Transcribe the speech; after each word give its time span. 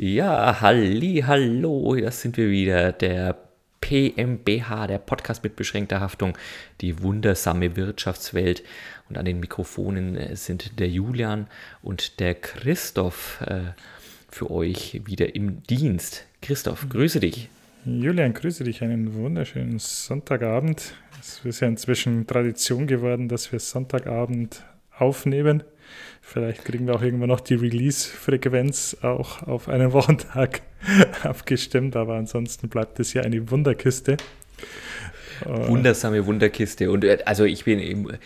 Ja, 0.00 0.60
halli, 0.60 1.24
hallo, 1.26 1.96
das 1.96 2.22
sind 2.22 2.36
wir 2.36 2.48
wieder, 2.50 2.92
der 2.92 3.36
PMBH, 3.80 4.86
der 4.86 4.98
Podcast 4.98 5.42
mit 5.42 5.56
beschränkter 5.56 5.98
Haftung, 5.98 6.38
die 6.80 7.02
wundersame 7.02 7.74
Wirtschaftswelt. 7.74 8.62
Und 9.08 9.18
an 9.18 9.24
den 9.24 9.40
Mikrofonen 9.40 10.14
äh, 10.16 10.36
sind 10.36 10.78
der 10.78 10.88
Julian 10.88 11.48
und 11.82 12.20
der 12.20 12.36
Christoph 12.36 13.40
äh, 13.40 13.72
für 14.30 14.52
euch 14.52 15.00
wieder 15.04 15.34
im 15.34 15.64
Dienst. 15.64 16.26
Christoph, 16.42 16.88
grüße 16.88 17.18
dich. 17.18 17.48
Julian, 17.84 18.34
grüße 18.34 18.62
dich. 18.62 18.84
Einen 18.84 19.14
wunderschönen 19.14 19.80
Sonntagabend. 19.80 20.94
Es 21.18 21.44
ist 21.44 21.58
ja 21.58 21.66
inzwischen 21.66 22.24
Tradition 22.24 22.86
geworden, 22.86 23.28
dass 23.28 23.50
wir 23.50 23.58
Sonntagabend 23.58 24.62
aufnehmen. 24.96 25.64
Vielleicht 26.20 26.64
kriegen 26.64 26.86
wir 26.86 26.94
auch 26.94 27.02
irgendwann 27.02 27.28
noch 27.28 27.40
die 27.40 27.54
Release-Frequenz 27.54 28.98
auch 29.02 29.42
auf 29.42 29.68
einen 29.68 29.92
Wochentag 29.92 30.62
abgestimmt, 31.22 31.96
aber 31.96 32.14
ansonsten 32.14 32.68
bleibt 32.68 33.00
es 33.00 33.12
ja 33.14 33.22
eine 33.22 33.50
Wunderkiste. 33.50 34.16
Wundersame 35.44 36.26
Wunderkiste. 36.26 36.90
Und 36.90 37.04
äh, 37.04 37.18
also 37.24 37.44
ich 37.44 37.64
bin, 37.64 38.18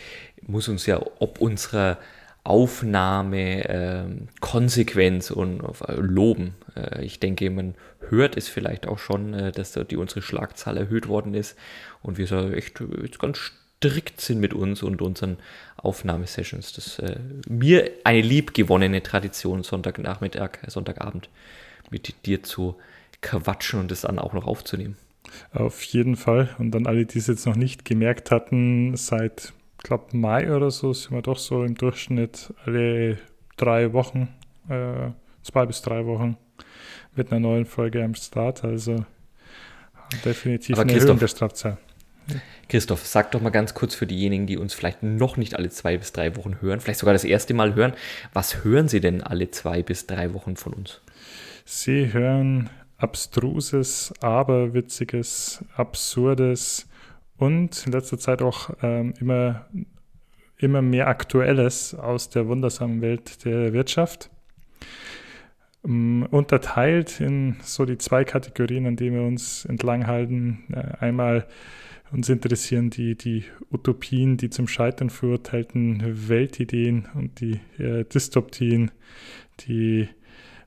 muss 0.46 0.68
uns 0.68 0.86
ja 0.86 1.00
ob 1.18 1.40
unserer 1.40 1.98
Aufnahme 2.44 3.68
äh, 3.68 4.04
Konsequenz 4.40 5.30
und 5.30 5.62
äh, 5.86 5.94
loben. 5.94 6.54
Äh, 6.74 7.04
ich 7.04 7.20
denke, 7.20 7.48
man 7.50 7.74
hört 8.08 8.36
es 8.36 8.48
vielleicht 8.48 8.88
auch 8.88 8.98
schon, 8.98 9.34
äh, 9.34 9.52
dass 9.52 9.72
da 9.72 9.84
die 9.84 9.96
unsere 9.96 10.22
Schlagzahl 10.22 10.76
erhöht 10.76 11.06
worden 11.06 11.34
ist 11.34 11.56
und 12.02 12.18
wir 12.18 12.26
so 12.26 12.50
echt 12.50 12.82
jetzt 13.00 13.20
ganz 13.20 13.52
strikt 13.82 14.20
sind 14.20 14.40
mit 14.40 14.54
uns 14.54 14.82
und 14.82 15.02
unseren 15.02 15.38
Aufnahmesessions. 15.76 16.72
Das 16.72 16.86
ist 16.86 16.98
äh, 17.00 17.16
mir 17.48 17.90
eine 18.04 18.20
liebgewonnene 18.20 19.02
Tradition, 19.02 19.62
Sonntagnachmittag, 19.62 20.58
Sonntagabend 20.68 21.28
mit 21.90 22.26
dir 22.26 22.42
zu 22.42 22.76
quatschen 23.20 23.80
und 23.80 23.90
das 23.90 24.02
dann 24.02 24.18
auch 24.18 24.32
noch 24.32 24.46
aufzunehmen. 24.46 24.96
Auf 25.52 25.82
jeden 25.84 26.16
Fall. 26.16 26.54
Und 26.58 26.72
dann 26.72 26.86
alle, 26.86 27.06
die 27.06 27.18
es 27.18 27.26
jetzt 27.26 27.46
noch 27.46 27.56
nicht 27.56 27.84
gemerkt 27.84 28.30
hatten, 28.30 28.96
seit, 28.96 29.52
ich 29.78 29.84
glaube, 29.84 30.16
Mai 30.16 30.54
oder 30.54 30.70
so 30.70 30.92
sind 30.92 31.12
wir 31.12 31.22
doch 31.22 31.38
so 31.38 31.64
im 31.64 31.74
Durchschnitt 31.74 32.52
alle 32.64 33.18
drei 33.56 33.92
Wochen, 33.92 34.28
äh, 34.68 35.10
zwei 35.42 35.66
bis 35.66 35.82
drei 35.82 36.06
Wochen 36.06 36.36
mit 37.14 37.30
einer 37.30 37.40
neuen 37.40 37.66
Folge 37.66 38.02
am 38.02 38.14
Start. 38.14 38.64
Also 38.64 39.04
definitiv 40.24 40.76
Aber 40.76 40.82
eine 40.82 40.98
Erhöhung 40.98 41.18
der 41.18 41.28
Strafzahl. 41.28 41.78
Christoph, 42.68 43.04
sag 43.06 43.30
doch 43.32 43.40
mal 43.40 43.50
ganz 43.50 43.74
kurz 43.74 43.94
für 43.94 44.06
diejenigen, 44.06 44.46
die 44.46 44.56
uns 44.56 44.72
vielleicht 44.74 45.02
noch 45.02 45.36
nicht 45.36 45.56
alle 45.56 45.68
zwei 45.70 45.98
bis 45.98 46.12
drei 46.12 46.36
Wochen 46.36 46.60
hören, 46.60 46.80
vielleicht 46.80 47.00
sogar 47.00 47.12
das 47.12 47.24
erste 47.24 47.54
Mal 47.54 47.74
hören, 47.74 47.92
was 48.32 48.64
hören 48.64 48.88
Sie 48.88 49.00
denn 49.00 49.22
alle 49.22 49.50
zwei 49.50 49.82
bis 49.82 50.06
drei 50.06 50.32
Wochen 50.32 50.56
von 50.56 50.72
uns? 50.72 51.00
Sie 51.64 52.12
hören 52.12 52.70
abstruses, 52.96 54.14
aberwitziges, 54.20 55.64
absurdes 55.76 56.88
und 57.36 57.86
in 57.86 57.92
letzter 57.92 58.18
Zeit 58.18 58.40
auch 58.40 58.70
ähm, 58.82 59.14
immer, 59.20 59.66
immer 60.58 60.82
mehr 60.82 61.08
Aktuelles 61.08 61.94
aus 61.94 62.30
der 62.30 62.46
wundersamen 62.46 63.00
Welt 63.02 63.44
der 63.44 63.72
Wirtschaft. 63.72 64.30
Um, 65.84 66.22
unterteilt 66.30 67.20
in 67.20 67.56
so 67.64 67.84
die 67.84 67.98
zwei 67.98 68.22
Kategorien, 68.22 68.86
an 68.86 68.94
denen 68.94 69.16
wir 69.16 69.26
uns 69.26 69.64
entlanghalten. 69.64 70.62
Äh, 70.72 71.04
einmal 71.04 71.48
uns 72.12 72.28
interessieren 72.28 72.90
die, 72.90 73.16
die 73.16 73.44
Utopien, 73.70 74.36
die 74.36 74.50
zum 74.50 74.68
Scheitern 74.68 75.10
verurteilten 75.10 76.28
Weltideen 76.28 77.08
und 77.14 77.40
die 77.40 77.60
äh, 77.78 78.04
Dystopien, 78.04 78.90
die 79.60 80.08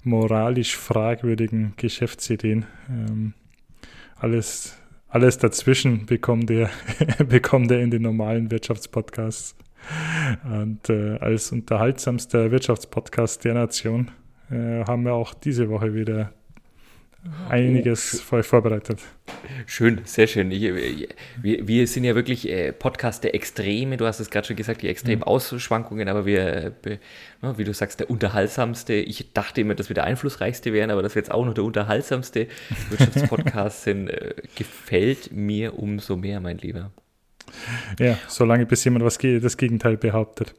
moralisch 0.04 0.76
fragwürdigen 0.76 1.74
Geschäftsideen. 1.78 2.66
Ähm, 2.90 3.34
alles, 4.16 4.78
alles 5.08 5.38
dazwischen 5.38 6.06
bekommt 6.06 6.50
er, 6.50 6.70
bekommt 7.28 7.72
er 7.72 7.82
in 7.82 7.92
den 7.92 8.02
normalen 8.02 8.50
Wirtschaftspodcasts. 8.52 9.56
Und 10.44 10.90
äh, 10.90 11.18
als 11.18 11.52
unterhaltsamster 11.52 12.50
Wirtschaftspodcast 12.50 13.44
der 13.46 13.54
Nation 13.54 14.10
äh, 14.50 14.84
haben 14.84 15.04
wir 15.04 15.14
auch 15.14 15.36
diese 15.36 15.70
Woche 15.70 15.94
wieder 15.94 16.34
einiges 17.50 18.24
oh, 18.32 18.42
vorbereitet. 18.42 19.00
Schön, 19.66 20.02
sehr 20.06 20.28
schön. 20.28 20.52
Ich, 20.52 20.62
wir, 21.42 21.68
wir, 21.68 21.88
sind 21.88 22.04
ja 22.04 22.16
wirklich 22.16 22.50
äh, 22.50 22.72
Podcast 22.72 23.24
der 23.24 23.34
Extreme. 23.36 23.98
Du 23.98 24.06
hast 24.06 24.20
es 24.20 24.30
gerade 24.30 24.48
schon 24.48 24.56
gesagt, 24.56 24.82
die 24.82 24.88
extremen 24.88 25.20
mhm. 25.20 25.24
Ausschwankungen, 25.24 26.08
aber 26.08 26.26
wir, 26.26 26.74
wie 27.42 27.64
du 27.64 27.74
sagst, 27.74 28.00
der 28.00 28.10
unterhaltsamste. 28.10 28.94
Ich 28.94 29.34
dachte 29.34 29.62
immer, 29.62 29.76
dass 29.76 29.90
wir 29.90 29.94
der 29.94 30.04
einflussreichste 30.04 30.74
wären, 30.74 30.92
aber 30.92 31.02
dass 31.02 31.16
wir 31.16 31.22
jetzt 31.22 31.32
auch 31.32 31.46
noch 31.46 31.54
der 31.54 31.64
unterhaltsamste 31.64 32.48
Wirtschaftspodcast 32.90 33.84
sind, 33.84 34.10
äh, 34.10 34.36
gefällt 34.56 35.32
mir 35.32 35.78
umso 35.80 36.16
mehr, 36.16 36.40
mein 36.40 36.58
Lieber. 36.58 36.92
Ja, 38.00 38.18
solange 38.28 38.66
bis 38.66 38.84
jemand 38.84 39.06
was 39.06 39.18
das 39.18 39.58
Gegenteil 39.58 39.98
behauptet. 39.98 40.54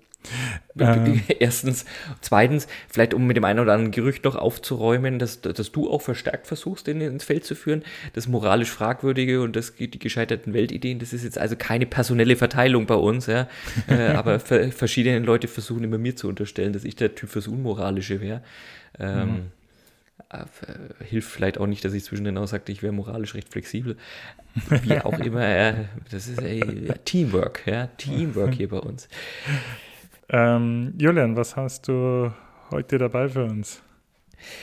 Ähm. 0.79 1.23
Erstens. 1.39 1.85
Zweitens, 2.21 2.67
vielleicht 2.89 3.15
um 3.15 3.27
mit 3.27 3.37
dem 3.37 3.45
einen 3.45 3.61
oder 3.61 3.73
anderen 3.73 3.93
Gerücht 3.93 4.25
noch 4.25 4.37
aufzuräumen, 4.37 5.19
dass, 5.19 5.41
dass 5.41 5.73
du 5.73 5.91
auch 5.91 6.03
verstärkt 6.03 6.47
versuchst, 6.47 6.87
den 6.87 7.01
ins 7.01 7.25
Feld 7.25 7.45
zu 7.45 7.55
führen. 7.55 7.83
Das 8.15 8.29
moralisch 8.29 8.71
Fragwürdige 8.71 9.43
und 9.43 9.57
das, 9.57 9.75
die 9.77 9.99
gescheiterten 9.99 10.53
Weltideen, 10.55 10.99
das 10.99 11.13
ist 11.13 11.25
jetzt 11.25 11.39
also 11.39 11.57
keine 11.57 11.87
personelle 11.87 12.37
Verteilung 12.37 12.87
bei 12.87 12.95
uns, 12.95 13.27
ja. 13.27 13.49
äh, 13.89 14.09
aber 14.09 14.41
verschiedene 14.41 15.19
Leute 15.21 15.49
versuchen 15.49 15.85
immer 15.85 15.99
mir 15.99 16.17
zu 16.17 16.29
unterstellen, 16.29 16.73
dass 16.73 16.85
ich 16.85 16.97
der 16.97 17.15
Typ 17.15 17.31
fürs 17.31 17.49
Unmoralische 17.49 18.21
wäre. 18.21 18.43
Ähm, 18.99 19.29
mhm. 19.29 19.43
Äh, 20.31 21.05
hilft 21.05 21.31
vielleicht 21.31 21.59
auch 21.59 21.67
nicht, 21.67 21.85
dass 21.85 21.93
ich 21.93 22.03
zwischendrin 22.03 22.37
auch 22.39 22.49
sagte, 22.49 22.73
ich 22.73 22.83
wäre 22.83 22.93
moralisch 22.93 23.35
recht 23.35 23.49
flexibel. 23.49 23.97
Wie 24.83 24.99
auch 24.99 25.19
immer, 25.21 25.47
äh, 25.47 25.75
das 26.11 26.27
ist 26.27 26.43
äh, 26.43 26.95
Teamwork, 27.05 27.63
ja, 27.67 27.87
Teamwork 27.87 28.55
hier 28.55 28.69
bei 28.69 28.79
uns. 28.79 29.09
Ähm, 30.29 30.95
Julian, 30.99 31.37
was 31.37 31.57
hast 31.57 31.89
du 31.89 32.33
heute 32.71 32.99
dabei 32.99 33.29
für 33.29 33.45
uns? 33.45 33.83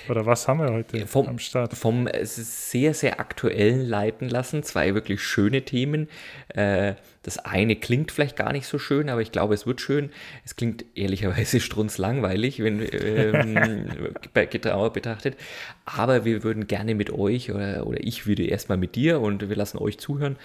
Oder 0.08 0.26
was 0.26 0.48
haben 0.48 0.60
wir 0.60 0.72
heute 0.72 1.08
vom, 1.08 1.28
am 1.28 1.40
Start? 1.40 1.74
Vom 1.74 2.08
sehr, 2.22 2.94
sehr 2.94 3.20
aktuellen 3.20 3.82
leiten 3.82 4.30
lassen. 4.30 4.62
Zwei 4.64 4.94
wirklich 4.94 5.22
schöne 5.22 5.64
Themen. 5.64 6.10
Äh, 6.50 6.94
das 7.24 7.40
eine 7.40 7.76
klingt 7.76 8.12
vielleicht 8.12 8.36
gar 8.36 8.52
nicht 8.52 8.68
so 8.68 8.78
schön, 8.78 9.10
aber 9.10 9.22
ich 9.22 9.32
glaube, 9.32 9.54
es 9.54 9.66
wird 9.66 9.82
schön. 9.82 10.12
Es 10.46 10.56
klingt 10.56 10.86
ehrlicherweise 10.96 11.60
strunzlangweilig, 11.62 12.62
wenn 12.62 12.82
ähm, 12.92 13.96
genauer 14.50 14.94
betrachtet. 14.94 15.38
Aber 15.86 16.24
wir 16.26 16.44
würden 16.44 16.68
gerne 16.68 16.94
mit 16.96 17.12
euch 17.12 17.52
oder, 17.52 17.88
oder 17.88 18.04
ich 18.04 18.28
würde 18.28 18.46
erstmal 18.46 18.78
mit 18.78 18.96
dir 18.96 19.22
und 19.22 19.50
wir 19.50 19.56
lassen 19.56 19.78
euch 19.80 19.98
zuhören, 19.98 20.38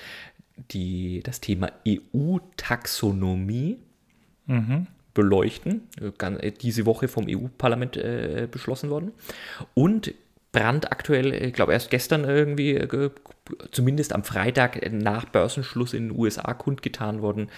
die, 0.71 1.21
das 1.23 1.41
Thema 1.41 1.71
EU-Taxonomie. 1.87 3.79
Mhm 4.47 4.87
beleuchten. 5.19 5.89
Äh, 6.01 6.53
diese 6.53 6.87
Woche 6.87 7.09
vom 7.09 7.27
EU-Parlament 7.29 7.97
äh, 7.97 8.47
beschlossen 8.49 8.89
worden. 8.89 9.11
Und 9.75 10.15
brandaktuell, 10.53 11.35
ich 11.35 11.55
glaube 11.55 11.73
erst 11.73 11.91
gestern 11.91 12.23
irgendwie, 12.23 12.77
äh, 12.77 13.11
zumindest 13.73 14.13
am 14.13 14.23
Freitag 14.23 14.81
nach 14.93 15.25
Börsenschluss 15.25 15.93
in 15.93 16.11
den 16.11 16.17
USA 16.17 16.55
kundgetan 16.55 17.21
worden, 17.21 17.51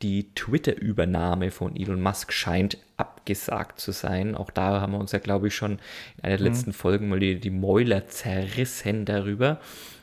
die 0.00 0.34
Twitter-Übernahme 0.34 1.50
von 1.50 1.76
Elon 1.76 2.00
Musk 2.00 2.32
scheint 2.32 2.78
abgesagt 2.96 3.80
zu 3.80 3.92
sein. 3.92 4.34
Auch 4.34 4.50
da 4.50 4.80
haben 4.80 4.92
wir 4.92 4.98
uns 4.98 5.12
ja, 5.12 5.18
glaube 5.18 5.48
ich, 5.48 5.54
schon 5.54 5.72
in 5.72 6.24
einer 6.24 6.38
der 6.38 6.46
mhm. 6.46 6.52
letzten 6.54 6.72
Folgen 6.72 7.10
mal 7.10 7.20
die, 7.20 7.38
die 7.38 7.50
Mäuler 7.50 8.08
zerrissen 8.08 9.04
darüber. 9.04 9.60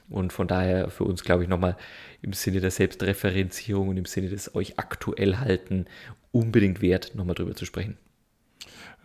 Und 0.07 0.33
von 0.33 0.47
daher 0.47 0.91
für 0.91 1.06
uns, 1.06 1.23
glaube 1.23 1.44
ich, 1.44 1.50
nochmal 1.50 1.78
im 2.22 2.33
Sinne 2.33 2.59
der 2.59 2.72
Selbstreferenzierung 2.72 3.89
und 3.89 3.97
im 3.97 4.06
Sinne 4.06 4.29
des 4.29 4.53
euch 4.53 4.78
aktuell 4.78 5.38
halten 5.38 5.85
unbedingt 6.31 6.81
wert, 6.81 7.14
nochmal 7.16 7.36
drüber 7.36 7.56
zu 7.56 7.66
sprechen. 7.66 7.97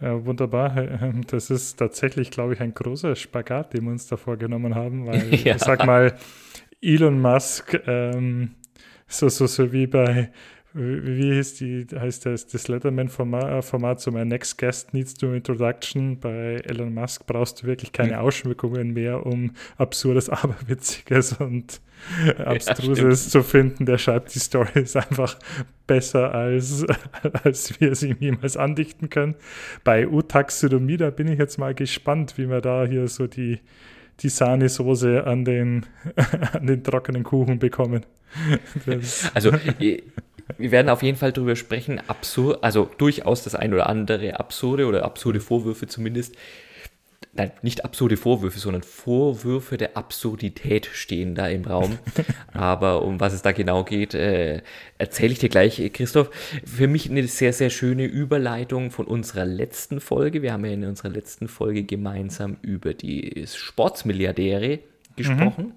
Ja, 0.01 0.25
wunderbar. 0.27 1.15
Das 1.29 1.51
ist 1.51 1.79
tatsächlich, 1.79 2.31
glaube 2.31 2.53
ich, 2.53 2.61
ein 2.61 2.75
großer 2.75 3.17
Spagat, 3.17 3.73
den 3.73 3.85
wir 3.85 3.93
uns 3.93 4.07
da 4.07 4.17
vorgenommen 4.17 4.75
haben, 4.75 5.07
weil 5.07 5.35
ja. 5.45 5.57
ich 5.57 5.63
sag 5.63 5.87
mal, 5.87 6.17
Elon 6.83 7.21
Musk, 7.21 7.81
ähm, 7.87 8.55
so, 9.07 9.29
so, 9.29 9.47
so 9.47 9.73
wie 9.73 9.87
bei 9.87 10.31
wie 10.77 11.33
hieß 11.35 11.55
die, 11.55 11.87
heißt 11.95 12.27
das, 12.27 12.47
das 12.47 12.69
Letterman-Format 12.69 14.01
so 14.01 14.11
mein 14.11 14.29
Next 14.29 14.59
Guest 14.59 14.93
Needs 14.93 15.15
to 15.15 15.33
Introduction. 15.33 16.21
Bei 16.21 16.61
Elon 16.65 16.93
Musk 16.93 17.27
brauchst 17.27 17.63
du 17.63 17.67
wirklich 17.67 17.93
keine 17.93 18.21
Ausschmückungen 18.21 18.93
mehr, 18.93 19.25
um 19.25 19.53
absurdes, 19.79 20.29
aberwitziges 20.31 21.33
und 21.35 21.81
abstruses 22.39 23.27
ja, 23.27 23.31
zu 23.31 23.43
finden. 23.43 23.87
Der 23.87 23.97
schreibt 23.97 24.35
die 24.35 24.41
Stories 24.41 24.97
einfach 24.97 25.39
besser, 25.87 26.35
als, 26.35 26.85
als 27.43 27.81
wir 27.81 27.95
sie 27.95 28.11
ihm 28.11 28.19
jemals 28.21 28.59
andichten 28.59 29.09
können. 29.09 29.35
Bei 29.83 30.07
U-Taxonomie, 30.07 30.99
da 30.99 31.09
bin 31.11 31.29
ich 31.29 31.39
jetzt 31.39 31.59
mal 31.59 31.75
gespannt, 31.75 32.37
wie 32.37 32.51
wir 32.51 32.61
da 32.61 32.85
hier 32.85 33.09
so 33.09 33.27
die, 33.27 33.61
die 34.21 34.29
Sahnesoße 34.29 35.25
an 35.27 35.45
den, 35.45 35.87
an 36.53 36.67
den 36.67 36.83
trockenen 36.83 37.23
Kuchen 37.23 37.59
bekommen. 37.59 38.05
Also 39.35 39.53
wir 40.59 40.71
werden 40.71 40.89
auf 40.91 41.03
jeden 41.03 41.17
Fall 41.17 41.33
darüber 41.33 41.57
sprechen, 41.57 42.01
absurd, 42.07 42.63
also 42.63 42.91
durchaus 42.99 43.43
das 43.43 43.55
ein 43.55 43.73
oder 43.73 43.89
andere 43.89 44.39
absurde 44.39 44.87
oder 44.87 45.05
absurde 45.05 45.41
Vorwürfe 45.41 45.87
zumindest 45.87 46.37
nein, 47.37 47.53
nicht 47.63 47.85
absurde 47.85 48.17
Vorwürfe, 48.17 48.59
sondern 48.59 48.83
Vorwürfe 48.83 49.77
der 49.77 49.97
Absurdität 49.97 50.87
stehen 50.87 51.35
da 51.35 51.49
im 51.49 51.65
Raum. 51.65 51.99
Aber 52.53 53.03
um 53.03 53.21
was 53.21 53.33
es 53.33 53.43
da 53.43 53.53
genau 53.53 53.85
geht, 53.85 54.15
äh, 54.15 54.63
erzähle 54.99 55.33
ich 55.33 55.39
dir 55.39 55.49
gleich, 55.49 55.91
Christoph. 55.93 56.31
Für 56.65 56.89
mich 56.89 57.11
eine 57.11 57.27
sehr, 57.27 57.53
sehr 57.53 57.71
schöne 57.71 58.05
Überleitung 58.05 58.91
von 58.91 59.07
unserer 59.07 59.45
letzten 59.45 60.01
Folge. 60.01 60.43
Wir 60.43 60.53
haben 60.53 60.65
ja 60.65 60.73
in 60.73 60.85
unserer 60.85 61.11
letzten 61.11 61.49
Folge 61.49 61.85
gemeinsam 61.85 62.57
über 62.63 62.95
die 62.95 63.45
Sportsmilliardäre 63.47 64.81
gesprochen. 65.17 65.67
Mhm. 65.67 65.73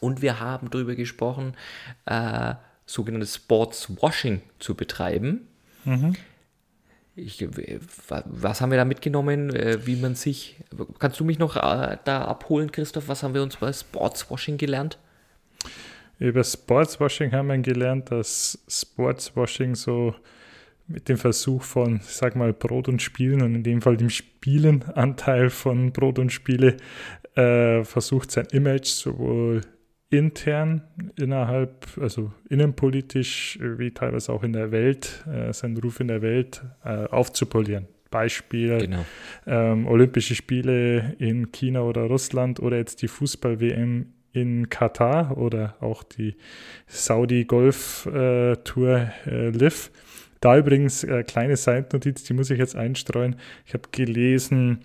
Und 0.00 0.22
wir 0.22 0.40
haben 0.40 0.70
darüber 0.70 0.94
gesprochen, 0.94 1.54
äh, 2.06 2.54
sogenanntes 2.86 3.36
Sportswashing 3.36 4.42
zu 4.58 4.74
betreiben. 4.74 5.48
Mhm. 5.84 6.14
Ich, 7.16 7.46
was 7.96 8.60
haben 8.60 8.70
wir 8.70 8.78
da 8.78 8.84
mitgenommen, 8.84 9.54
äh, 9.54 9.86
wie 9.86 9.96
man 9.96 10.16
sich, 10.16 10.56
kannst 10.98 11.20
du 11.20 11.24
mich 11.24 11.38
noch 11.38 11.56
äh, 11.56 11.96
da 12.04 12.24
abholen, 12.24 12.72
Christoph, 12.72 13.06
was 13.06 13.22
haben 13.22 13.34
wir 13.34 13.42
uns 13.42 13.56
bei 13.56 13.72
Sportswashing 13.72 14.58
gelernt? 14.58 14.98
Über 16.18 16.42
Sportswashing 16.42 17.32
haben 17.32 17.48
wir 17.48 17.58
gelernt, 17.58 18.10
dass 18.10 18.58
Sportswashing 18.68 19.74
so 19.76 20.14
mit 20.86 21.08
dem 21.08 21.16
Versuch 21.16 21.62
von, 21.62 22.00
sag 22.02 22.36
mal, 22.36 22.52
Brot 22.52 22.88
und 22.88 23.00
Spielen 23.00 23.42
und 23.42 23.54
in 23.54 23.62
dem 23.62 23.80
Fall 23.80 23.96
dem 23.96 24.10
Spielenanteil 24.10 25.50
von 25.50 25.92
Brot 25.92 26.18
und 26.18 26.32
Spiele 26.32 26.76
äh, 27.36 27.84
versucht, 27.84 28.30
sein 28.30 28.46
Image 28.52 28.86
sowohl 28.86 29.62
intern 30.16 30.82
innerhalb, 31.16 31.86
also 32.00 32.32
innenpolitisch, 32.48 33.58
wie 33.60 33.90
teilweise 33.90 34.32
auch 34.32 34.42
in 34.42 34.52
der 34.52 34.72
Welt, 34.72 35.24
äh, 35.26 35.52
seinen 35.52 35.76
Ruf 35.76 36.00
in 36.00 36.08
der 36.08 36.22
Welt 36.22 36.62
äh, 36.84 37.04
aufzupolieren. 37.06 37.86
Beispiel 38.10 38.78
genau. 38.78 39.04
ähm, 39.46 39.86
Olympische 39.88 40.34
Spiele 40.36 41.16
in 41.18 41.50
China 41.50 41.82
oder 41.82 42.02
Russland 42.02 42.60
oder 42.60 42.76
jetzt 42.76 43.02
die 43.02 43.08
Fußball-WM 43.08 44.06
in 44.32 44.68
Katar 44.68 45.36
oder 45.36 45.74
auch 45.80 46.04
die 46.04 46.36
Saudi-Golf-Tour 46.86 49.10
äh, 49.26 49.50
Live. 49.50 49.90
Da 50.40 50.58
übrigens 50.58 51.04
äh, 51.04 51.22
kleine 51.22 51.56
Seitennotiz, 51.56 52.24
die 52.24 52.34
muss 52.34 52.50
ich 52.50 52.58
jetzt 52.58 52.76
einstreuen. 52.76 53.36
Ich 53.66 53.74
habe 53.74 53.88
gelesen, 53.90 54.80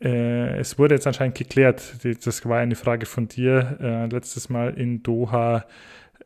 äh, 0.00 0.58
es 0.58 0.78
wurde 0.78 0.94
jetzt 0.94 1.06
anscheinend 1.06 1.36
geklärt, 1.36 1.96
das 2.24 2.46
war 2.46 2.58
eine 2.58 2.76
Frage 2.76 3.06
von 3.06 3.28
dir 3.28 3.78
äh, 3.80 4.06
letztes 4.06 4.48
Mal 4.48 4.74
in 4.78 5.02
Doha, 5.02 5.64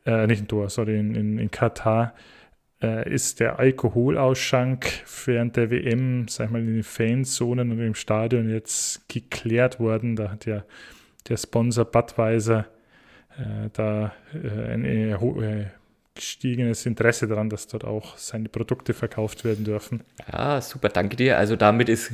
äh, 0.05 0.27
nicht 0.27 0.41
in 0.41 0.47
Doha, 0.47 0.69
sorry, 0.69 0.99
in, 0.99 1.15
in, 1.15 1.39
in 1.39 1.51
Katar, 1.51 2.13
äh, 2.81 3.09
ist 3.11 3.39
der 3.39 3.59
Alkoholausschank 3.59 4.85
während 5.25 5.55
der 5.55 5.71
WM, 5.71 6.27
sag 6.27 6.47
ich 6.47 6.51
mal, 6.51 6.61
in 6.61 6.73
den 6.73 6.83
Fanzonen 6.83 7.71
und 7.71 7.79
im 7.79 7.95
Stadion 7.95 8.49
jetzt 8.49 9.07
geklärt 9.09 9.79
worden. 9.79 10.15
Da 10.15 10.29
hat 10.29 10.45
ja 10.45 10.63
der 11.27 11.37
Sponsor 11.37 11.85
Budweiser 11.85 12.67
äh, 13.37 13.69
da 13.73 14.13
äh, 14.33 14.73
ein 14.73 14.85
gestiegenes 16.15 16.85
Interesse 16.85 17.27
daran, 17.27 17.49
dass 17.49 17.67
dort 17.67 17.83
auch 17.83 18.17
seine 18.17 18.49
Produkte 18.49 18.93
verkauft 18.93 19.45
werden 19.45 19.65
dürfen. 19.65 20.03
Ja, 20.31 20.61
super, 20.61 20.89
danke 20.89 21.15
dir. 21.15 21.37
Also 21.37 21.55
damit 21.55 21.89
ist 21.89 22.11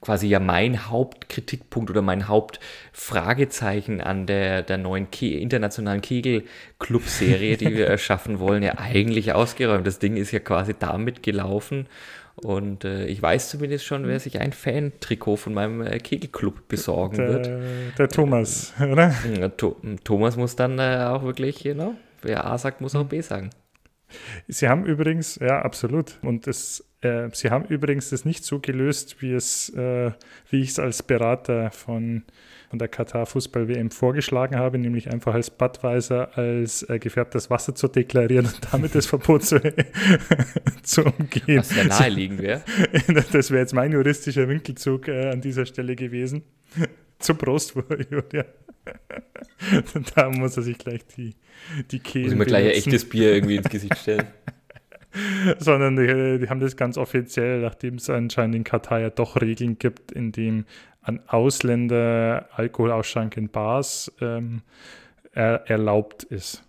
quasi 0.00 0.26
ja 0.26 0.40
mein 0.40 0.90
Hauptkritikpunkt 0.90 1.90
oder 1.90 2.02
mein 2.02 2.28
Hauptfragezeichen 2.28 4.00
an 4.00 4.26
der, 4.26 4.62
der 4.62 4.78
neuen 4.78 5.10
Ke 5.10 5.38
internationalen 5.38 6.00
Kegel-Club-Serie, 6.02 7.56
die 7.56 7.76
wir 7.76 7.86
erschaffen 7.88 8.40
wollen, 8.40 8.62
ja 8.62 8.78
eigentlich 8.78 9.32
ausgeräumt. 9.32 9.86
Das 9.86 9.98
Ding 9.98 10.16
ist 10.16 10.32
ja 10.32 10.40
quasi 10.40 10.74
damit 10.78 11.22
gelaufen. 11.22 11.86
Und 12.36 12.84
äh, 12.84 13.06
ich 13.06 13.20
weiß 13.20 13.50
zumindest 13.50 13.84
schon, 13.84 14.06
wer 14.06 14.18
sich 14.18 14.40
ein 14.40 14.52
Fan-Trikot 14.52 15.36
von 15.36 15.52
meinem 15.52 15.82
äh, 15.82 15.98
Kegelclub 15.98 16.68
besorgen 16.68 17.16
der, 17.16 17.28
wird. 17.28 17.98
Der 17.98 18.08
Thomas, 18.08 18.72
oder? 18.80 19.14
Ja, 19.38 19.48
Thomas 19.48 20.36
muss 20.36 20.56
dann 20.56 20.78
äh, 20.78 21.04
auch 21.06 21.22
wirklich, 21.22 21.64
you 21.64 21.74
know, 21.74 21.94
wer 22.22 22.44
A 22.44 22.58
sagt, 22.58 22.80
muss 22.80 22.94
auch 22.94 23.04
B 23.04 23.20
sagen. 23.20 23.50
Sie 24.48 24.68
haben 24.68 24.84
übrigens, 24.84 25.36
ja, 25.36 25.62
absolut. 25.62 26.18
Und 26.22 26.46
es, 26.46 26.84
äh, 27.00 27.28
Sie 27.32 27.50
haben 27.50 27.64
übrigens 27.66 28.10
das 28.10 28.24
nicht 28.24 28.44
so 28.44 28.58
gelöst, 28.58 29.22
wie 29.22 29.32
es, 29.32 29.68
äh, 29.70 30.10
wie 30.50 30.60
ich 30.60 30.70
es 30.70 30.78
als 30.78 31.02
Berater 31.02 31.70
von, 31.70 32.24
von 32.70 32.78
der 32.78 32.88
Katar 32.88 33.26
Fußball 33.26 33.68
WM 33.68 33.90
vorgeschlagen 33.90 34.56
habe, 34.56 34.78
nämlich 34.78 35.10
einfach 35.10 35.34
als 35.34 35.50
Badweiser 35.50 36.36
als 36.36 36.82
äh, 36.88 36.98
gefärbtes 36.98 37.50
Wasser 37.50 37.74
zu 37.74 37.88
deklarieren 37.88 38.46
und 38.46 38.60
damit 38.72 38.94
das 38.94 39.06
Verbot 39.06 39.44
zu, 39.44 39.60
zu 40.82 41.04
umgehen. 41.04 41.58
Was 41.58 41.76
ja 41.76 41.84
naheliegend 41.84 42.42
wäre. 42.42 42.62
Das 43.32 43.50
wäre 43.50 43.60
jetzt 43.60 43.74
mein 43.74 43.92
juristischer 43.92 44.48
Winkelzug 44.48 45.08
äh, 45.08 45.30
an 45.30 45.40
dieser 45.40 45.66
Stelle 45.66 45.94
gewesen. 45.94 46.42
Zum 47.20 47.38
Prost, 47.38 47.74
Julia. 48.10 48.44
da 50.14 50.30
muss 50.30 50.56
er 50.56 50.62
sich 50.62 50.78
gleich 50.78 51.06
die, 51.16 51.34
die 51.90 52.00
Kehle. 52.00 52.24
Muss 52.24 52.32
ich 52.32 52.38
mir 52.38 52.46
gleich 52.46 52.64
ein 52.64 52.70
echtes 52.72 53.08
Bier 53.08 53.34
irgendwie 53.34 53.56
ins 53.56 53.68
Gesicht 53.68 53.96
stellen. 53.96 54.26
Sondern 55.58 55.96
die, 55.96 56.38
die, 56.38 56.48
haben 56.48 56.60
das 56.60 56.76
ganz 56.76 56.96
offiziell, 56.96 57.60
nachdem 57.60 57.96
es 57.96 58.08
anscheinend 58.08 58.56
in 58.56 58.64
Katar 58.64 59.00
ja 59.00 59.10
doch 59.10 59.40
Regeln 59.40 59.78
gibt, 59.78 60.12
in 60.12 60.32
dem 60.32 60.64
an 61.02 61.20
Ausländer 61.26 62.48
Alkoholausschank 62.52 63.36
in 63.36 63.48
Bars 63.48 64.12
ähm, 64.20 64.62
er, 65.32 65.68
erlaubt 65.68 66.24
ist. 66.24 66.64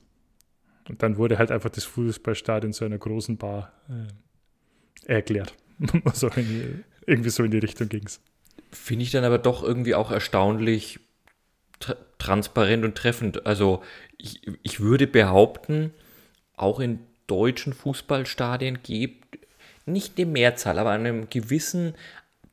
Und 0.89 1.03
dann 1.03 1.17
wurde 1.17 1.37
halt 1.37 1.51
einfach 1.51 1.69
das 1.69 1.83
Fußballstadion 1.83 2.73
zu 2.73 2.85
einer 2.85 2.97
großen 2.97 3.37
Bar 3.37 3.71
äh, 3.89 5.13
erklärt. 5.13 5.55
so 6.13 6.29
die, 6.29 6.83
irgendwie 7.05 7.29
so 7.29 7.43
in 7.43 7.51
die 7.51 7.59
Richtung 7.59 7.89
ging 7.89 8.03
es. 8.05 8.21
Finde 8.71 9.03
ich 9.03 9.11
dann 9.11 9.23
aber 9.23 9.37
doch 9.37 9.63
irgendwie 9.63 9.95
auch 9.95 10.11
erstaunlich 10.11 10.99
transparent 12.19 12.85
und 12.85 12.95
treffend. 12.95 13.45
Also 13.45 13.81
ich, 14.17 14.41
ich 14.63 14.79
würde 14.79 15.07
behaupten, 15.07 15.93
auch 16.55 16.79
in 16.79 16.99
deutschen 17.27 17.73
Fußballstadien 17.73 18.79
gibt 18.83 19.39
nicht 19.85 20.17
die 20.17 20.25
Mehrzahl, 20.25 20.77
aber 20.79 20.91
einem 20.91 21.29
gewissen 21.29 21.95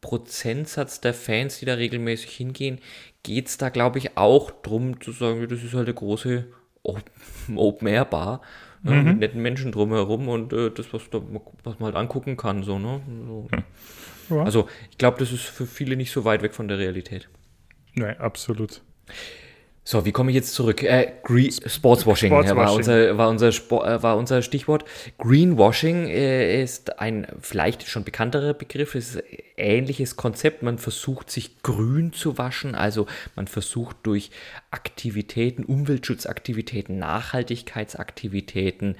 Prozentsatz 0.00 1.00
der 1.00 1.14
Fans, 1.14 1.58
die 1.58 1.66
da 1.66 1.74
regelmäßig 1.74 2.30
hingehen, 2.30 2.78
geht 3.22 3.48
es 3.48 3.58
da, 3.58 3.68
glaube 3.68 3.98
ich, 3.98 4.16
auch 4.16 4.50
darum 4.50 5.00
zu 5.00 5.12
sagen, 5.12 5.46
das 5.48 5.62
ist 5.62 5.74
halt 5.74 5.86
eine 5.86 5.94
große 5.94 6.46
Open-Air-Bar 7.54 8.40
mhm. 8.82 9.04
mit 9.04 9.18
netten 9.18 9.42
Menschen 9.42 9.72
drumherum 9.72 10.28
und 10.28 10.52
äh, 10.52 10.70
das, 10.70 10.92
was, 10.92 11.10
da, 11.10 11.20
was 11.64 11.78
man 11.78 11.86
halt 11.86 11.96
angucken 11.96 12.36
kann. 12.36 12.62
So, 12.62 12.78
ne? 12.78 13.02
So. 13.26 13.48
Ja. 14.30 14.42
Also 14.42 14.68
ich 14.90 14.98
glaube, 14.98 15.18
das 15.18 15.32
ist 15.32 15.42
für 15.42 15.66
viele 15.66 15.96
nicht 15.96 16.10
so 16.10 16.24
weit 16.24 16.42
weg 16.42 16.54
von 16.54 16.68
der 16.68 16.78
Realität. 16.78 17.28
Nein, 17.94 18.18
absolut. 18.18 18.82
So, 19.90 20.04
wie 20.04 20.12
komme 20.12 20.30
ich 20.30 20.34
jetzt 20.34 20.52
zurück? 20.52 20.82
Äh, 20.82 21.14
Green, 21.22 21.50
Sportswashing, 21.50 22.28
Sportswashing. 22.30 22.56
war, 22.58 22.74
unser, 22.74 23.16
war, 23.16 23.30
unser 23.30 23.52
Sport, 23.52 23.88
äh, 23.88 24.02
war 24.02 24.18
unser 24.18 24.42
Stichwort. 24.42 24.84
Greenwashing 25.16 26.08
äh, 26.08 26.62
ist 26.62 27.00
ein 27.00 27.26
vielleicht 27.40 27.88
schon 27.88 28.04
bekannterer 28.04 28.52
Begriff. 28.52 28.94
Es 28.94 29.14
ist 29.14 29.16
ein 29.16 29.24
ähnliches 29.56 30.16
Konzept. 30.16 30.62
Man 30.62 30.76
versucht, 30.76 31.30
sich 31.30 31.62
grün 31.62 32.12
zu 32.12 32.36
waschen. 32.36 32.74
Also 32.74 33.06
man 33.34 33.46
versucht 33.46 33.96
durch 34.02 34.30
Aktivitäten, 34.70 35.64
Umweltschutzaktivitäten, 35.64 36.98
Nachhaltigkeitsaktivitäten, 36.98 38.96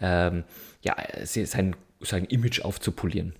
ähm, 0.00 0.42
ja, 0.80 0.96
sein, 1.22 1.76
sein 2.00 2.24
Image 2.24 2.62
aufzupolieren 2.62 3.36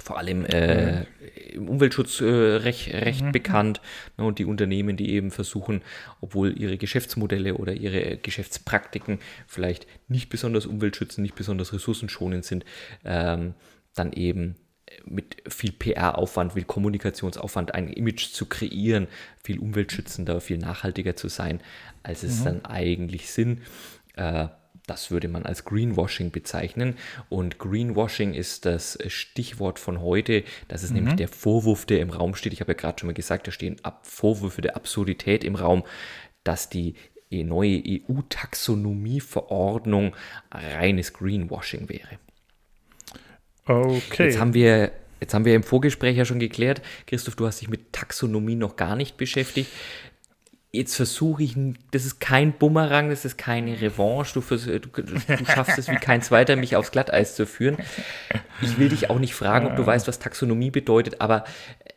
vor 0.00 0.18
allem 0.18 0.44
äh, 0.46 1.04
im 1.52 1.68
Umweltschutz 1.68 2.20
äh, 2.20 2.24
recht, 2.24 2.92
recht 2.92 3.24
mhm. 3.24 3.32
bekannt. 3.32 3.80
Ne, 4.16 4.24
und 4.24 4.38
die 4.38 4.44
Unternehmen, 4.44 4.96
die 4.96 5.10
eben 5.10 5.30
versuchen, 5.30 5.82
obwohl 6.20 6.58
ihre 6.58 6.78
Geschäftsmodelle 6.78 7.54
oder 7.54 7.74
ihre 7.74 8.16
Geschäftspraktiken 8.16 9.18
vielleicht 9.46 9.86
nicht 10.08 10.28
besonders 10.30 10.66
umweltschützend, 10.66 11.22
nicht 11.22 11.34
besonders 11.34 11.72
ressourcenschonend 11.72 12.44
sind, 12.44 12.64
ähm, 13.04 13.54
dann 13.94 14.12
eben 14.12 14.56
mit 15.04 15.36
viel 15.48 15.72
PR-Aufwand, 15.72 16.54
viel 16.54 16.64
Kommunikationsaufwand 16.64 17.74
ein 17.74 17.88
Image 17.88 18.32
zu 18.32 18.46
kreieren, 18.46 19.08
viel 19.42 19.58
umweltschützender, 19.58 20.40
viel 20.40 20.58
nachhaltiger 20.58 21.16
zu 21.16 21.28
sein, 21.28 21.60
als 22.02 22.22
es 22.22 22.40
mhm. 22.40 22.44
dann 22.44 22.64
eigentlich 22.64 23.30
sind. 23.30 23.60
Äh, 24.16 24.48
das 24.88 25.10
würde 25.10 25.28
man 25.28 25.44
als 25.44 25.64
Greenwashing 25.64 26.32
bezeichnen. 26.32 26.96
Und 27.28 27.58
Greenwashing 27.58 28.32
ist 28.34 28.66
das 28.66 28.98
Stichwort 29.06 29.78
von 29.78 30.00
heute. 30.00 30.42
Das 30.66 30.82
ist 30.82 30.90
mhm. 30.90 30.96
nämlich 30.96 31.14
der 31.16 31.28
Vorwurf, 31.28 31.86
der 31.86 32.00
im 32.00 32.10
Raum 32.10 32.34
steht. 32.34 32.52
Ich 32.52 32.60
habe 32.60 32.72
ja 32.72 32.78
gerade 32.78 32.98
schon 32.98 33.06
mal 33.06 33.12
gesagt, 33.12 33.46
da 33.46 33.52
stehen 33.52 33.76
Vorwürfe 34.02 34.62
der 34.62 34.74
Absurdität 34.76 35.44
im 35.44 35.54
Raum, 35.54 35.84
dass 36.42 36.68
die 36.68 36.96
neue 37.30 37.80
EU-Taxonomie-Verordnung 37.86 40.16
reines 40.50 41.12
Greenwashing 41.12 41.88
wäre. 41.88 42.18
Okay. 43.66 44.24
Jetzt 44.24 44.40
haben 44.40 44.54
wir 44.54 44.90
Jetzt 45.20 45.34
haben 45.34 45.44
wir 45.44 45.56
im 45.56 45.64
Vorgespräch 45.64 46.16
ja 46.16 46.24
schon 46.24 46.38
geklärt, 46.38 46.80
Christoph, 47.06 47.34
du 47.34 47.44
hast 47.46 47.60
dich 47.60 47.68
mit 47.68 47.92
Taxonomie 47.92 48.54
noch 48.54 48.76
gar 48.76 48.94
nicht 48.94 49.16
beschäftigt 49.16 49.68
jetzt 50.78 50.94
versuche 50.94 51.42
ich, 51.42 51.56
das 51.90 52.06
ist 52.06 52.20
kein 52.20 52.52
Bumerang, 52.52 53.10
das 53.10 53.24
ist 53.24 53.36
keine 53.36 53.80
Revanche, 53.80 54.34
du, 54.34 54.40
du, 54.40 54.78
du 54.78 55.44
schaffst 55.44 55.76
es 55.76 55.88
wie 55.88 55.96
kein 55.96 56.22
zweiter, 56.22 56.56
mich 56.56 56.76
aufs 56.76 56.92
Glatteis 56.92 57.34
zu 57.34 57.46
führen. 57.46 57.76
Ich 58.62 58.78
will 58.78 58.88
dich 58.88 59.10
auch 59.10 59.18
nicht 59.18 59.34
fragen, 59.34 59.66
ob 59.66 59.76
du 59.76 59.84
weißt, 59.84 60.08
was 60.08 60.18
Taxonomie 60.18 60.70
bedeutet, 60.70 61.20
aber 61.20 61.44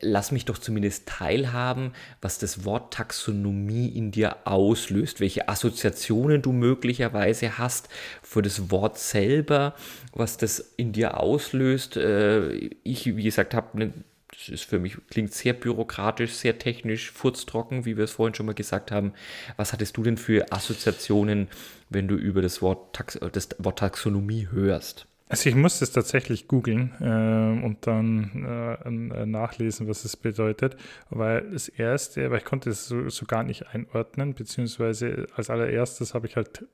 lass 0.01 0.31
mich 0.31 0.45
doch 0.45 0.57
zumindest 0.57 1.07
teilhaben, 1.07 1.93
was 2.21 2.39
das 2.39 2.65
Wort 2.65 2.93
Taxonomie 2.93 3.88
in 3.88 4.11
dir 4.11 4.47
auslöst, 4.47 5.19
welche 5.19 5.47
Assoziationen 5.47 6.41
du 6.41 6.51
möglicherweise 6.51 7.57
hast 7.57 7.88
für 8.23 8.41
das 8.41 8.71
Wort 8.71 8.97
selber, 8.97 9.75
was 10.13 10.38
das 10.38 10.73
in 10.77 10.91
dir 10.91 11.19
auslöst. 11.19 11.97
Äh, 11.97 12.71
ich, 12.83 13.15
wie 13.15 13.23
gesagt, 13.23 13.53
habe 13.53 13.67
eine 13.75 13.93
das 14.31 14.50
ist 14.50 14.63
für 14.63 14.79
mich, 14.79 14.97
klingt 15.09 15.33
sehr 15.33 15.53
bürokratisch, 15.53 16.33
sehr 16.33 16.57
technisch, 16.57 17.11
furztrocken, 17.11 17.85
wie 17.85 17.97
wir 17.97 18.05
es 18.05 18.11
vorhin 18.11 18.33
schon 18.33 18.45
mal 18.45 18.55
gesagt 18.55 18.91
haben. 18.91 19.13
Was 19.57 19.73
hattest 19.73 19.97
du 19.97 20.03
denn 20.03 20.17
für 20.17 20.51
Assoziationen, 20.51 21.47
wenn 21.89 22.07
du 22.07 22.15
über 22.15 22.41
das 22.41 22.61
Wort, 22.61 22.95
Tax 22.95 23.19
das 23.31 23.50
Wort 23.59 23.79
Taxonomie 23.79 24.47
hörst? 24.51 25.05
Also 25.27 25.47
ich 25.47 25.55
musste 25.55 25.85
es 25.85 25.93
tatsächlich 25.93 26.50
googeln 26.50 26.91
äh, 27.00 27.65
und 27.65 27.88
dann 27.88 28.45
äh, 28.83 29.25
nachlesen, 29.25 29.88
was 29.88 30.03
es 30.03 30.17
bedeutet, 30.17 30.75
weil 31.09 31.50
das 31.51 31.69
erste, 31.69 32.29
weil 32.31 32.39
ich 32.39 32.43
konnte 32.43 32.69
es 32.69 32.88
so, 32.88 33.07
so 33.07 33.25
gar 33.25 33.43
nicht 33.43 33.67
einordnen, 33.73 34.33
beziehungsweise 34.33 35.27
als 35.35 35.50
allererstes 35.50 36.13
habe 36.13 36.27
ich 36.27 36.35
halt 36.35 36.65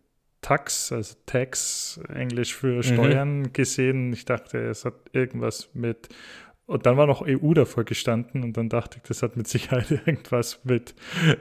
Tax, 0.42 0.92
also 0.92 1.16
Tax, 1.26 2.00
Englisch 2.14 2.56
für 2.56 2.78
mhm. 2.78 2.84
Steuern 2.84 3.40
mhm. 3.40 3.54
gesehen. 3.54 4.14
Ich 4.14 4.26
dachte, 4.26 4.58
es 4.58 4.86
hat 4.86 4.96
irgendwas 5.12 5.70
mit 5.74 6.10
und 6.68 6.86
dann 6.86 6.98
war 6.98 7.08
noch 7.08 7.26
EU 7.26 7.54
davor 7.54 7.86
gestanden 7.86 8.44
und 8.44 8.58
dann 8.58 8.68
dachte 8.70 8.98
ich, 8.98 9.08
das 9.08 9.24
hat 9.24 9.38
mit 9.38 9.48
Sicherheit 9.48 9.90
irgendwas 10.06 10.60
mit 10.66 10.94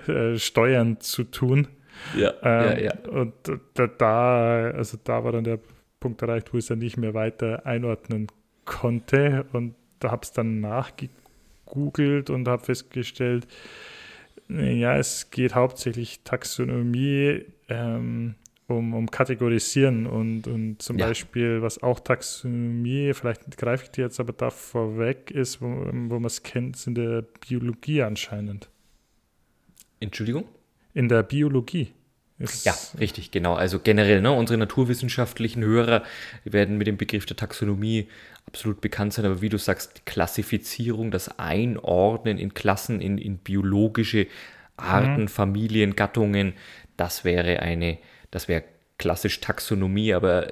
äh, 0.09 0.39
Steuern 0.39 1.01
zu 1.01 1.25
tun. 1.25 1.69
Ja, 2.17 2.33
ähm, 2.43 2.79
ja, 2.79 2.79
ja. 2.79 3.11
Und 3.11 3.33
da, 3.75 4.71
also 4.71 4.99
da 5.03 5.25
war 5.25 5.33
dann 5.33 5.45
der 5.45 5.59
Punkt 5.99 6.23
erreicht, 6.23 6.53
wo 6.53 6.59
ich 6.59 6.65
es 6.65 6.69
dann 6.69 6.79
nicht 6.79 6.97
mehr 6.97 7.15
weiter 7.15 7.67
einordnen 7.67 8.29
konnte. 8.65 9.47
Und 9.53 9.75
da 9.99 10.13
habe 10.13 10.23
es 10.23 10.33
dann 10.33 10.61
nachgegoogelt 10.61 12.31
und 12.31 12.47
habe 12.47 12.65
festgestellt, 12.65 13.49
ja, 14.49 14.97
es 14.97 15.31
geht 15.31 15.57
hauptsächlich 15.57 16.21
Taxonomie 16.23 17.47
ähm, 17.69 18.37
um, 18.69 18.95
um 18.95 19.11
Kategorisieren 19.11 20.07
und, 20.07 20.47
und 20.47 20.83
zum 20.83 20.99
ja. 20.99 21.07
Beispiel, 21.07 21.63
was 21.63 21.83
auch 21.83 22.01
Taxonomie, 22.01 23.13
vielleicht 23.15 23.57
greife 23.57 23.85
ich 23.85 23.91
dir 23.91 24.05
jetzt 24.05 24.19
aber 24.19 24.33
da 24.33 24.51
vorweg, 24.51 25.31
ist, 25.31 25.63
wo, 25.63 25.67
wo 25.67 26.15
man 26.19 26.25
es 26.25 26.43
kennt, 26.43 26.85
in 26.87 26.95
der 26.95 27.23
Biologie 27.23 28.03
anscheinend. 28.03 28.69
Entschuldigung? 30.01 30.45
In 30.95 31.09
der 31.09 31.23
Biologie. 31.23 31.93
ja, 32.65 32.75
richtig, 32.99 33.31
genau. 33.31 33.55
Also 33.55 33.79
generell, 33.79 34.21
ne, 34.21 34.33
unsere 34.33 34.59
naturwissenschaftlichen 34.59 35.63
Hörer 35.63 36.03
werden 36.45 36.77
mit 36.77 36.87
dem 36.87 36.97
Begriff 36.97 37.25
der 37.25 37.37
Taxonomie 37.37 38.09
absolut 38.47 38.81
bekannt 38.81 39.13
sein, 39.13 39.25
aber 39.25 39.41
wie 39.41 39.49
du 39.49 39.59
sagst, 39.59 39.99
die 39.99 40.03
Klassifizierung, 40.05 41.11
das 41.11 41.39
Einordnen 41.39 42.39
in 42.39 42.53
Klassen, 42.53 43.01
in, 43.01 43.19
in 43.19 43.39
biologische 43.39 44.27
Arten, 44.77 45.23
mhm. 45.23 45.29
Familien, 45.29 45.97
Gattungen, 45.97 46.55
das 46.97 47.25
wäre 47.25 47.61
eine, 47.61 47.99
das 48.37 48.49
wäre 48.49 48.65
klassisch 48.99 49.41
Taxonomie, 49.41 50.13
aber 50.13 50.49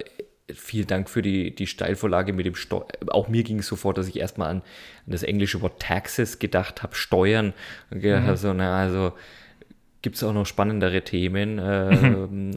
vielen 0.50 0.86
Dank 0.86 1.10
für 1.10 1.20
die, 1.20 1.54
die 1.54 1.66
Steilvorlage 1.66 2.32
mit 2.32 2.46
dem 2.46 2.54
Steuern. 2.54 2.88
Auch 3.08 3.28
mir 3.28 3.42
ging 3.42 3.58
es 3.58 3.66
sofort, 3.66 3.98
dass 3.98 4.08
ich 4.08 4.18
erstmal 4.18 4.48
an, 4.48 4.56
an 4.56 5.12
das 5.12 5.22
englische 5.22 5.60
Wort 5.60 5.82
Taxes 5.82 6.38
gedacht 6.38 6.82
habe, 6.82 6.94
Steuern. 6.94 7.52
Mhm. 7.90 8.26
habe, 8.26 8.38
so, 8.38 8.54
na, 8.54 8.80
also 8.80 9.12
gibt 10.00 10.16
es 10.16 10.22
auch 10.22 10.32
noch 10.32 10.46
spannendere 10.46 11.02
Themen. 11.02 11.56
Mhm. 11.56 12.54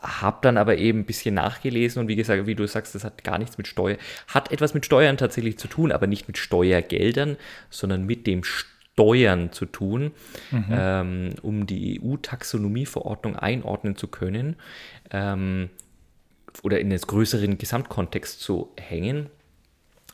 habe 0.00 0.38
dann 0.42 0.56
aber 0.56 0.78
eben 0.78 1.00
ein 1.00 1.04
bisschen 1.04 1.34
nachgelesen 1.34 2.00
und 2.00 2.06
wie 2.06 2.14
gesagt, 2.14 2.46
wie 2.46 2.54
du 2.54 2.66
sagst, 2.68 2.94
das 2.94 3.02
hat 3.02 3.24
gar 3.24 3.36
nichts 3.36 3.58
mit 3.58 3.66
Steuer, 3.66 3.96
hat 4.28 4.52
etwas 4.52 4.72
mit 4.72 4.86
Steuern 4.86 5.16
tatsächlich 5.16 5.58
zu 5.58 5.66
tun, 5.66 5.90
aber 5.90 6.06
nicht 6.06 6.28
mit 6.28 6.38
Steuergeldern, 6.38 7.36
sondern 7.68 8.06
mit 8.06 8.28
dem 8.28 8.44
Steuern 8.44 8.77
Steuern 8.98 9.52
zu 9.52 9.64
tun, 9.66 10.10
mhm. 10.50 10.64
ähm, 10.70 11.30
um 11.42 11.66
die 11.66 12.00
EU-Taxonomieverordnung 12.02 13.36
einordnen 13.36 13.94
zu 13.94 14.08
können 14.08 14.56
ähm, 15.12 15.70
oder 16.64 16.80
in 16.80 16.90
den 16.90 16.98
größeren 16.98 17.58
Gesamtkontext 17.58 18.40
zu 18.40 18.72
hängen. 18.76 19.30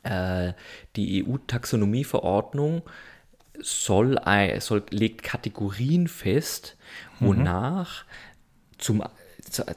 Äh, 0.02 0.52
die 0.96 1.24
EU-Taxonomieverordnung 1.26 2.82
soll, 3.58 4.20
soll, 4.58 4.82
legt 4.90 5.22
Kategorien 5.22 6.06
fest, 6.06 6.76
mhm. 7.20 7.26
wonach 7.26 8.04
mhm. 8.04 8.08
zum 8.76 9.02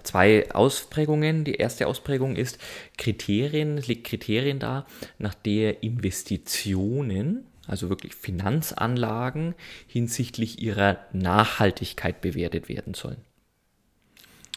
zwei 0.04 0.52
Ausprägungen. 0.52 1.46
Die 1.46 1.56
erste 1.56 1.88
Ausprägung 1.88 2.36
ist 2.36 2.60
Kriterien, 2.98 3.78
es 3.78 3.88
legt 3.88 4.06
Kriterien 4.06 4.60
dar, 4.60 4.86
nach 5.18 5.34
der 5.34 5.82
Investitionen 5.82 7.47
also 7.68 7.90
wirklich 7.90 8.16
Finanzanlagen 8.16 9.56
hinsichtlich 9.88 10.62
ihrer 10.62 10.98
Nachhaltigkeit 11.14 12.22
bewertet 12.22 12.70
werden 12.70 12.94
sollen. 12.94 13.22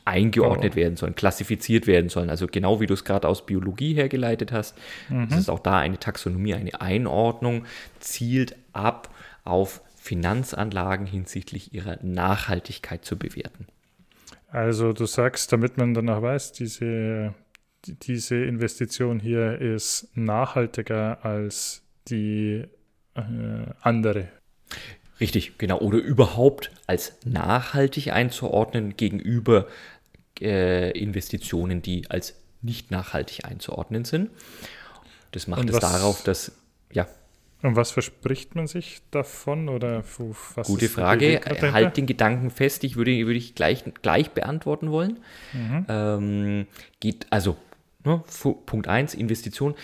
Eingeordnet 0.04 0.72
oh. 0.72 0.76
werden 0.76 0.96
sollen, 0.96 1.14
klassifiziert 1.14 1.86
werden 1.86 2.08
sollen. 2.08 2.30
Also 2.30 2.46
genau 2.46 2.80
wie 2.80 2.86
du 2.86 2.94
es 2.94 3.04
gerade 3.04 3.28
aus 3.28 3.44
Biologie 3.44 3.94
hergeleitet 3.94 4.50
hast, 4.50 4.76
mhm. 5.08 5.28
das 5.28 5.40
ist 5.40 5.50
auch 5.50 5.58
da 5.58 5.78
eine 5.78 5.98
Taxonomie, 5.98 6.54
eine 6.54 6.80
Einordnung, 6.80 7.64
zielt 7.98 8.56
ab 8.72 9.14
auf 9.44 9.82
Finanzanlagen 9.96 11.06
hinsichtlich 11.06 11.74
ihrer 11.74 11.98
Nachhaltigkeit 12.02 13.04
zu 13.04 13.18
bewerten. 13.18 13.66
Also 14.48 14.92
du 14.92 15.06
sagst, 15.06 15.52
damit 15.52 15.76
man 15.76 15.94
danach 15.94 16.22
weiß, 16.22 16.52
diese, 16.52 17.34
diese 17.84 18.36
Investition 18.36 19.20
hier 19.20 19.60
ist 19.60 20.08
nachhaltiger 20.14 21.24
als 21.24 21.82
die 22.08 22.64
andere. 23.80 24.28
Richtig, 25.20 25.58
genau. 25.58 25.78
Oder 25.78 25.98
überhaupt 25.98 26.70
als 26.86 27.12
nachhaltig 27.24 28.12
einzuordnen 28.12 28.96
gegenüber 28.96 29.66
äh, 30.40 30.90
Investitionen, 30.98 31.82
die 31.82 32.10
als 32.10 32.34
nicht 32.62 32.90
nachhaltig 32.90 33.44
einzuordnen 33.44 34.04
sind. 34.04 34.30
Das 35.32 35.46
macht 35.46 35.60
Und 35.60 35.70
es 35.70 35.78
darauf, 35.78 36.22
dass, 36.22 36.52
ja. 36.92 37.06
Und 37.62 37.76
was 37.76 37.90
verspricht 37.90 38.54
man 38.54 38.66
sich 38.66 39.02
davon? 39.10 39.68
Oder 39.68 40.02
was 40.54 40.66
Gute 40.66 40.88
Frage. 40.88 41.40
Halt 41.72 41.98
den 41.98 42.06
Gedanken 42.06 42.50
fest, 42.50 42.84
ich 42.84 42.96
würde, 42.96 43.12
würde 43.26 43.38
ich 43.38 43.54
gleich, 43.54 43.84
gleich 44.00 44.30
beantworten 44.30 44.90
wollen. 44.90 45.18
Mhm. 45.52 45.86
Ähm, 45.88 46.66
geht, 47.00 47.26
also, 47.30 47.56
ne, 48.04 48.24
Punkt 48.64 48.88
1, 48.88 49.12
Investition 49.14 49.74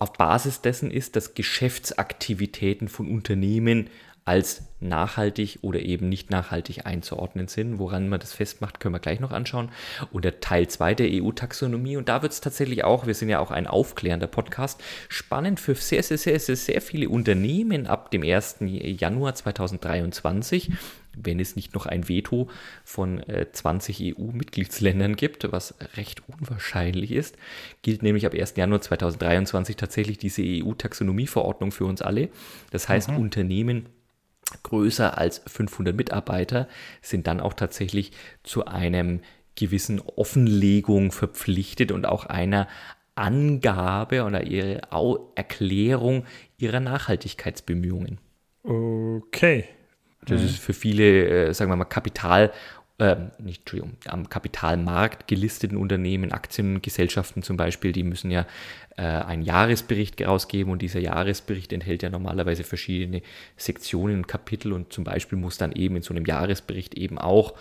auf 0.00 0.14
Basis 0.14 0.60
dessen 0.62 0.90
ist, 0.90 1.14
dass 1.14 1.34
Geschäftsaktivitäten 1.34 2.88
von 2.88 3.08
Unternehmen 3.08 3.88
als 4.24 4.62
nachhaltig 4.80 5.58
oder 5.62 5.80
eben 5.80 6.08
nicht 6.08 6.30
nachhaltig 6.30 6.86
einzuordnen 6.86 7.48
sind. 7.48 7.78
Woran 7.78 8.08
man 8.08 8.20
das 8.20 8.32
festmacht, 8.32 8.80
können 8.80 8.94
wir 8.94 9.00
gleich 9.00 9.20
noch 9.20 9.32
anschauen. 9.32 9.70
Und 10.12 10.24
der 10.24 10.40
Teil 10.40 10.68
2 10.68 10.94
der 10.94 11.08
EU-Taxonomie. 11.10 11.96
Und 11.96 12.08
da 12.08 12.22
wird 12.22 12.32
es 12.32 12.40
tatsächlich 12.40 12.84
auch, 12.84 13.06
wir 13.06 13.14
sind 13.14 13.28
ja 13.28 13.40
auch 13.40 13.50
ein 13.50 13.66
aufklärender 13.66 14.26
Podcast, 14.26 14.82
spannend 15.08 15.60
für 15.60 15.74
sehr, 15.74 16.02
sehr, 16.02 16.18
sehr, 16.18 16.38
sehr, 16.38 16.56
sehr 16.56 16.80
viele 16.80 17.08
Unternehmen 17.08 17.86
ab 17.86 18.10
dem 18.10 18.22
1. 18.22 18.56
Januar 18.60 19.34
2023 19.34 20.70
wenn 21.16 21.40
es 21.40 21.56
nicht 21.56 21.74
noch 21.74 21.86
ein 21.86 22.08
Veto 22.08 22.48
von 22.84 23.18
äh, 23.28 23.46
20 23.50 24.16
EU-Mitgliedsländern 24.18 25.16
gibt, 25.16 25.50
was 25.52 25.74
recht 25.96 26.22
unwahrscheinlich 26.28 27.12
ist, 27.12 27.36
gilt 27.82 28.02
nämlich 28.02 28.26
ab 28.26 28.34
1. 28.34 28.54
Januar 28.56 28.80
2023 28.80 29.76
tatsächlich 29.76 30.18
diese 30.18 30.42
EU-Taxonomieverordnung 30.44 31.72
für 31.72 31.84
uns 31.84 32.02
alle. 32.02 32.28
Das 32.70 32.88
heißt, 32.88 33.10
mhm. 33.10 33.18
Unternehmen 33.18 33.86
größer 34.62 35.16
als 35.18 35.42
500 35.46 35.94
Mitarbeiter 35.94 36.68
sind 37.02 37.26
dann 37.26 37.40
auch 37.40 37.54
tatsächlich 37.54 38.12
zu 38.42 38.66
einem 38.66 39.20
gewissen 39.54 40.00
Offenlegung 40.00 41.12
verpflichtet 41.12 41.92
und 41.92 42.06
auch 42.06 42.26
einer 42.26 42.68
Angabe 43.14 44.24
oder 44.24 44.46
ihre 44.46 44.80
Erklärung 45.34 46.24
ihrer 46.56 46.80
Nachhaltigkeitsbemühungen. 46.80 48.18
Okay. 48.62 49.66
Das 50.26 50.40
mhm. 50.40 50.46
ist 50.46 50.58
für 50.58 50.72
viele, 50.72 51.48
äh, 51.48 51.54
sagen 51.54 51.70
wir 51.70 51.76
mal, 51.76 51.84
Kapital, 51.84 52.52
äh, 52.98 53.16
nicht, 53.38 53.60
Entschuldigung, 53.60 53.96
am 54.06 54.28
Kapitalmarkt 54.28 55.26
gelisteten 55.26 55.78
Unternehmen, 55.78 56.32
Aktiengesellschaften 56.32 57.42
zum 57.42 57.56
Beispiel, 57.56 57.92
die 57.92 58.02
müssen 58.02 58.30
ja 58.30 58.46
äh, 58.96 59.02
einen 59.02 59.42
Jahresbericht 59.42 60.20
rausgeben 60.20 60.70
und 60.70 60.82
dieser 60.82 61.00
Jahresbericht 61.00 61.72
enthält 61.72 62.02
ja 62.02 62.10
normalerweise 62.10 62.62
verschiedene 62.62 63.22
Sektionen 63.56 64.18
und 64.18 64.28
Kapitel 64.28 64.72
und 64.72 64.92
zum 64.92 65.04
Beispiel 65.04 65.38
muss 65.38 65.56
dann 65.56 65.72
eben 65.72 65.96
in 65.96 66.02
so 66.02 66.12
einem 66.12 66.26
Jahresbericht 66.26 66.94
eben 66.94 67.18
auch 67.18 67.54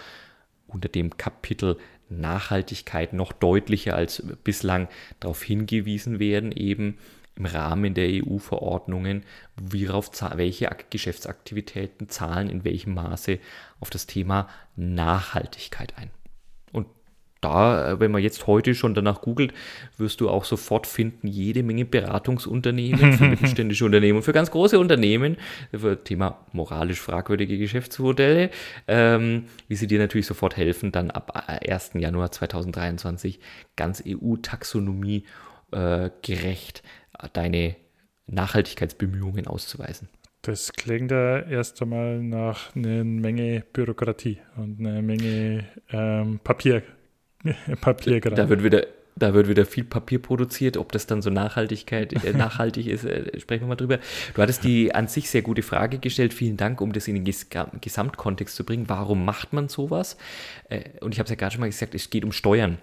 unter 0.67 0.89
dem 0.89 1.15
Kapitel 1.17 1.77
Nachhaltigkeit 2.09 3.13
noch 3.13 3.31
deutlicher 3.31 3.95
als 3.95 4.23
bislang 4.43 4.89
darauf 5.19 5.43
hingewiesen 5.43 6.19
werden, 6.19 6.51
eben 6.51 6.97
im 7.39 7.45
Rahmen 7.45 7.93
der 7.93 8.09
EU-Verordnungen, 8.09 9.23
worauf 9.55 10.11
welche 10.35 10.69
Geschäftsaktivitäten 10.89 12.09
zahlen 12.09 12.49
in 12.49 12.65
welchem 12.65 12.93
Maße 12.93 13.39
auf 13.79 13.89
das 13.89 14.05
Thema 14.05 14.47
Nachhaltigkeit 14.75 15.93
ein. 15.97 16.11
Und 16.73 16.87
da, 17.39 17.91
äh, 17.91 17.99
wenn 18.01 18.11
man 18.11 18.21
jetzt 18.21 18.45
heute 18.47 18.75
schon 18.75 18.93
danach 18.93 19.21
googelt, 19.21 19.53
wirst 19.97 20.19
du 20.19 20.29
auch 20.29 20.43
sofort 20.43 20.85
finden, 20.85 21.27
jede 21.27 21.63
Menge 21.63 21.85
Beratungsunternehmen 21.85 23.13
für 23.13 23.23
mittelständische 23.29 23.85
Unternehmen 23.85 24.17
und 24.17 24.23
für 24.23 24.33
ganz 24.33 24.51
große 24.51 24.77
Unternehmen, 24.77 25.37
für 25.73 26.03
Thema 26.03 26.45
moralisch 26.51 26.99
fragwürdige 26.99 27.57
Geschäftsmodelle, 27.57 28.49
ähm, 28.87 29.45
wie 29.69 29.75
sie 29.75 29.87
dir 29.87 29.99
natürlich 29.99 30.27
sofort 30.27 30.57
helfen, 30.57 30.91
dann 30.91 31.09
ab 31.09 31.31
1. 31.47 31.95
Äh, 31.95 31.99
Januar 31.99 32.33
2023 32.33 33.39
ganz 33.77 34.03
EU-Taxonomie 34.05 35.23
äh, 35.71 36.09
gerecht 36.21 36.83
deine 37.27 37.75
Nachhaltigkeitsbemühungen 38.27 39.47
auszuweisen. 39.47 40.09
Das 40.41 40.71
klingt 40.71 41.11
ja 41.11 41.39
erst 41.39 41.81
einmal 41.81 42.19
nach 42.19 42.75
einer 42.75 43.03
Menge 43.03 43.63
Bürokratie 43.73 44.39
und 44.55 44.79
einer 44.79 45.01
Menge 45.01 45.65
ähm, 45.91 46.39
Papier, 46.43 46.83
Papierkram. 47.81 48.35
Da 48.35 48.47
wird 48.47 48.63
wieder 48.63 48.85
da 49.19 49.33
wird 49.33 49.47
wieder 49.47 49.65
viel 49.65 49.83
Papier 49.83 50.19
produziert. 50.19 50.77
Ob 50.77 50.91
das 50.91 51.05
dann 51.05 51.21
so 51.21 51.29
Nachhaltigkeit, 51.29 52.23
äh, 52.23 52.33
nachhaltig 52.37 52.87
ist, 52.87 53.03
äh, 53.03 53.37
sprechen 53.39 53.63
wir 53.63 53.67
mal 53.67 53.75
drüber. 53.75 53.99
Du 54.33 54.41
hattest 54.41 54.63
die 54.63 54.95
an 54.95 55.07
sich 55.07 55.29
sehr 55.29 55.41
gute 55.41 55.61
Frage 55.61 55.99
gestellt. 55.99 56.33
Vielen 56.33 56.57
Dank, 56.57 56.81
um 56.81 56.93
das 56.93 57.07
in 57.07 57.15
den 57.15 57.25
Ges 57.25 57.47
Gesamtkontext 57.81 58.55
zu 58.55 58.63
bringen. 58.63 58.85
Warum 58.87 59.25
macht 59.25 59.53
man 59.53 59.67
sowas? 59.67 60.17
Äh, 60.69 60.81
und 61.01 61.13
ich 61.13 61.19
habe 61.19 61.25
es 61.25 61.31
ja 61.31 61.35
gerade 61.35 61.53
schon 61.53 61.61
mal 61.61 61.69
gesagt, 61.69 61.93
es 61.93 62.09
geht 62.09 62.23
um 62.23 62.31
Steuern. 62.31 62.77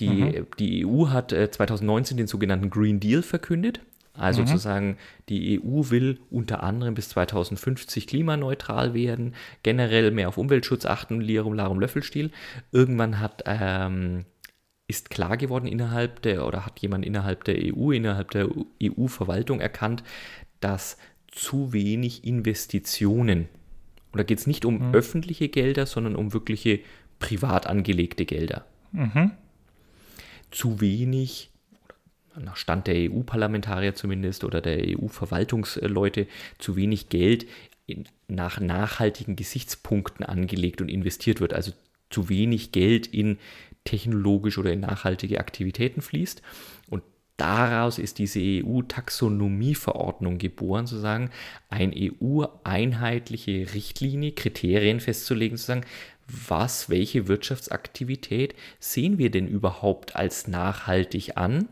Die, 0.00 0.06
mhm. 0.08 0.46
die 0.58 0.86
EU 0.86 1.08
hat 1.08 1.30
2019 1.30 2.16
den 2.16 2.26
sogenannten 2.26 2.70
Green 2.70 3.00
Deal 3.00 3.22
verkündet. 3.22 3.80
Also 4.14 4.42
mhm. 4.42 4.46
zu 4.48 4.56
sagen, 4.58 4.96
die 5.28 5.60
EU 5.60 5.90
will 5.90 6.18
unter 6.30 6.62
anderem 6.62 6.94
bis 6.94 7.08
2050 7.10 8.06
klimaneutral 8.06 8.92
werden, 8.92 9.34
generell 9.62 10.10
mehr 10.10 10.28
auf 10.28 10.36
Umweltschutz 10.36 10.84
achten, 10.84 11.20
Lirum 11.20 11.54
Larum 11.54 11.78
Löffelstil. 11.80 12.30
Irgendwann 12.72 13.20
hat 13.20 13.44
ähm, 13.46 14.24
ist 14.90 15.08
klar 15.08 15.36
geworden 15.36 15.66
innerhalb 15.66 16.20
der 16.22 16.46
oder 16.46 16.66
hat 16.66 16.80
jemand 16.80 17.06
innerhalb 17.06 17.44
der 17.44 17.56
EU, 17.56 17.92
innerhalb 17.92 18.32
der 18.32 18.48
EU-Verwaltung 18.82 19.60
erkannt, 19.60 20.02
dass 20.58 20.98
zu 21.28 21.72
wenig 21.72 22.24
Investitionen, 22.24 23.48
und 24.12 24.18
da 24.18 24.24
geht 24.24 24.38
es 24.38 24.48
nicht 24.48 24.64
um 24.64 24.88
mhm. 24.88 24.94
öffentliche 24.94 25.48
Gelder, 25.48 25.86
sondern 25.86 26.16
um 26.16 26.32
wirkliche 26.32 26.80
privat 27.20 27.68
angelegte 27.68 28.24
Gelder, 28.26 28.66
mhm. 28.90 29.30
Zu 30.50 30.80
wenig 30.80 31.50
nach 32.38 32.56
Stand 32.56 32.86
der 32.86 33.10
EU-Parlamentarier 33.10 33.94
zumindest 33.94 34.44
oder 34.44 34.60
der 34.60 34.78
EU-Verwaltungsleute 34.96 36.26
zu 36.58 36.76
wenig 36.76 37.08
Geld 37.08 37.46
in, 37.86 38.06
nach 38.28 38.60
nachhaltigen 38.60 39.36
Gesichtspunkten 39.36 40.24
angelegt 40.24 40.80
und 40.80 40.88
investiert 40.88 41.40
wird. 41.40 41.52
Also 41.52 41.72
zu 42.08 42.28
wenig 42.28 42.72
Geld 42.72 43.06
in 43.06 43.38
technologisch 43.84 44.58
oder 44.58 44.72
in 44.72 44.80
nachhaltige 44.80 45.40
Aktivitäten 45.40 46.02
fließt. 46.02 46.42
Und 46.88 47.02
daraus 47.36 47.98
ist 47.98 48.18
diese 48.18 48.40
EU-Taxonomieverordnung 48.40 50.38
geboren, 50.38 50.86
zu 50.86 50.98
sagen, 50.98 51.30
eine 51.68 51.94
EU-einheitliche 51.96 53.72
Richtlinie, 53.74 54.32
Kriterien 54.32 55.00
festzulegen, 55.00 55.56
zu 55.56 55.64
sagen, 55.64 55.84
was, 56.48 56.88
welche 56.88 57.28
Wirtschaftsaktivität 57.28 58.54
sehen 58.78 59.18
wir 59.18 59.30
denn 59.30 59.48
überhaupt 59.48 60.16
als 60.16 60.48
nachhaltig 60.48 61.36
an? 61.36 61.68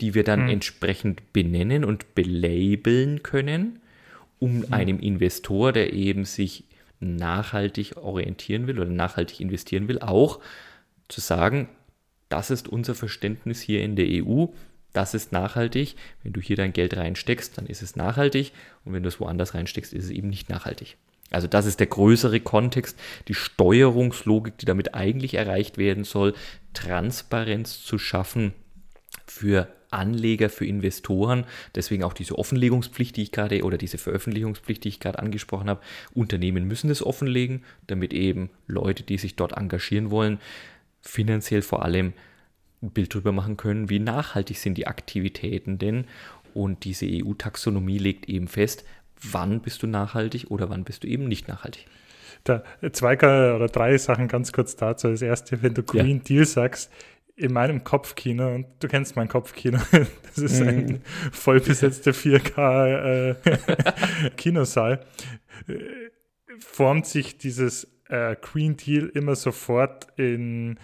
die 0.00 0.14
wir 0.14 0.24
dann 0.24 0.42
hm. 0.42 0.48
entsprechend 0.48 1.32
benennen 1.32 1.84
und 1.84 2.14
belabeln 2.14 3.22
können, 3.22 3.80
um 4.38 4.62
hm. 4.62 4.72
einem 4.72 4.98
Investor, 4.98 5.72
der 5.72 5.92
eben 5.92 6.24
sich 6.24 6.64
nachhaltig 7.00 7.96
orientieren 7.96 8.66
will 8.66 8.78
oder 8.78 8.90
nachhaltig 8.90 9.40
investieren 9.40 9.88
will, 9.88 10.00
auch 10.00 10.40
zu 11.08 11.20
sagen, 11.20 11.68
das 12.28 12.50
ist 12.50 12.68
unser 12.68 12.94
Verständnis 12.94 13.60
hier 13.60 13.82
in 13.82 13.94
der 13.96 14.06
EU, 14.08 14.46
das 14.92 15.14
ist 15.14 15.32
nachhaltig. 15.32 15.96
Wenn 16.22 16.32
du 16.32 16.40
hier 16.40 16.56
dein 16.56 16.72
Geld 16.72 16.96
reinsteckst, 16.96 17.58
dann 17.58 17.66
ist 17.66 17.82
es 17.82 17.96
nachhaltig 17.96 18.52
und 18.84 18.92
wenn 18.92 19.02
du 19.02 19.08
es 19.08 19.20
woanders 19.20 19.54
reinsteckst, 19.54 19.92
ist 19.92 20.04
es 20.04 20.10
eben 20.10 20.28
nicht 20.28 20.48
nachhaltig. 20.48 20.96
Also 21.30 21.48
das 21.48 21.66
ist 21.66 21.80
der 21.80 21.86
größere 21.86 22.40
Kontext, 22.40 22.98
die 23.28 23.34
Steuerungslogik, 23.34 24.58
die 24.58 24.66
damit 24.66 24.94
eigentlich 24.94 25.34
erreicht 25.34 25.78
werden 25.78 26.04
soll, 26.04 26.34
Transparenz 26.74 27.82
zu 27.82 27.98
schaffen 27.98 28.52
für 29.26 29.68
Anleger, 29.90 30.50
für 30.50 30.66
Investoren. 30.66 31.46
Deswegen 31.74 32.04
auch 32.04 32.12
diese 32.12 32.38
Offenlegungspflicht, 32.38 33.16
die 33.16 33.22
ich 33.22 33.32
gerade 33.32 33.62
oder 33.62 33.78
diese 33.78 33.98
Veröffentlichungspflicht, 33.98 34.84
die 34.84 34.88
ich 34.88 35.00
gerade 35.00 35.18
angesprochen 35.18 35.68
habe. 35.68 35.80
Unternehmen 36.12 36.66
müssen 36.66 36.88
das 36.88 37.04
offenlegen, 37.04 37.64
damit 37.86 38.12
eben 38.12 38.50
Leute, 38.66 39.02
die 39.02 39.18
sich 39.18 39.36
dort 39.36 39.52
engagieren 39.52 40.10
wollen, 40.10 40.40
finanziell 41.00 41.62
vor 41.62 41.84
allem 41.84 42.12
ein 42.82 42.90
Bild 42.90 43.14
darüber 43.14 43.32
machen 43.32 43.56
können, 43.56 43.88
wie 43.88 44.00
nachhaltig 44.00 44.58
sind 44.58 44.76
die 44.76 44.86
Aktivitäten 44.86 45.78
denn. 45.78 46.06
Und 46.52 46.84
diese 46.84 47.06
EU-Taxonomie 47.08 47.98
legt 47.98 48.28
eben 48.28 48.46
fest, 48.46 48.84
wann 49.32 49.60
bist 49.60 49.82
du 49.82 49.86
nachhaltig 49.86 50.50
oder 50.50 50.70
wann 50.70 50.84
bist 50.84 51.04
du 51.04 51.08
eben 51.08 51.24
nicht 51.24 51.48
nachhaltig. 51.48 51.86
Da, 52.44 52.62
zwei 52.92 53.16
oder 53.16 53.68
drei 53.68 53.96
Sachen 53.96 54.28
ganz 54.28 54.52
kurz 54.52 54.76
dazu. 54.76 55.08
Das 55.08 55.22
erste, 55.22 55.62
wenn 55.62 55.72
du 55.74 55.82
Green 55.82 56.18
ja. 56.18 56.24
Deal 56.24 56.44
sagst, 56.44 56.92
in 57.36 57.52
meinem 57.52 57.82
Kopfkino, 57.84 58.54
und 58.54 58.66
du 58.80 58.88
kennst 58.88 59.16
mein 59.16 59.28
Kopfkino, 59.28 59.78
das 59.90 60.38
ist 60.38 60.60
ein 60.60 60.86
mhm. 60.86 61.00
vollbesetzter 61.32 62.12
4K-Kinosaal, 62.12 65.00
äh, 65.68 65.72
äh, 65.76 66.10
formt 66.60 67.06
sich 67.06 67.38
dieses 67.38 67.88
äh, 68.08 68.36
Green 68.40 68.76
Deal 68.76 69.06
immer 69.06 69.34
sofort 69.34 70.06
in 70.16 70.78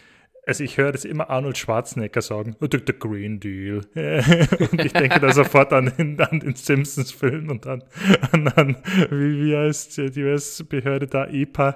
also 0.50 0.64
ich 0.64 0.78
höre 0.78 0.90
das 0.90 1.04
immer 1.04 1.30
Arnold 1.30 1.56
Schwarzenegger 1.56 2.22
sagen, 2.22 2.56
oh, 2.60 2.66
the, 2.68 2.80
Green 2.98 3.38
Deal. 3.38 3.82
und 3.94 4.84
ich 4.84 4.92
denke 4.92 5.20
da 5.20 5.32
sofort 5.32 5.72
an 5.72 5.92
den, 5.96 6.20
an 6.20 6.40
den 6.40 6.56
Simpsons-Film 6.56 7.50
und 7.50 7.66
dann 7.66 7.84
an, 8.32 8.48
an, 8.48 8.76
wie, 9.10 9.44
wie 9.44 9.56
heißt 9.56 9.98
die 9.98 10.24
US-Behörde 10.24 11.06
da, 11.06 11.28
EPA. 11.28 11.74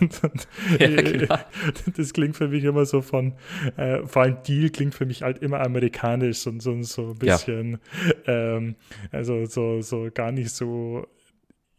Und, 0.00 0.24
und, 0.24 0.48
ja, 0.80 0.86
äh, 0.86 1.28
das 1.94 2.14
klingt 2.14 2.34
für 2.34 2.48
mich 2.48 2.64
immer 2.64 2.86
so 2.86 3.02
von, 3.02 3.34
äh, 3.76 3.98
vor 4.06 4.22
allem 4.22 4.38
Deal 4.42 4.70
klingt 4.70 4.94
für 4.94 5.04
mich 5.04 5.20
halt 5.20 5.42
immer 5.42 5.60
amerikanisch 5.60 6.46
und 6.46 6.62
so, 6.62 6.82
so 6.84 7.10
ein 7.10 7.18
bisschen, 7.18 7.78
ja. 8.26 8.56
ähm, 8.56 8.76
also 9.12 9.44
so, 9.44 9.82
so 9.82 10.08
gar 10.14 10.32
nicht 10.32 10.48
so 10.48 11.06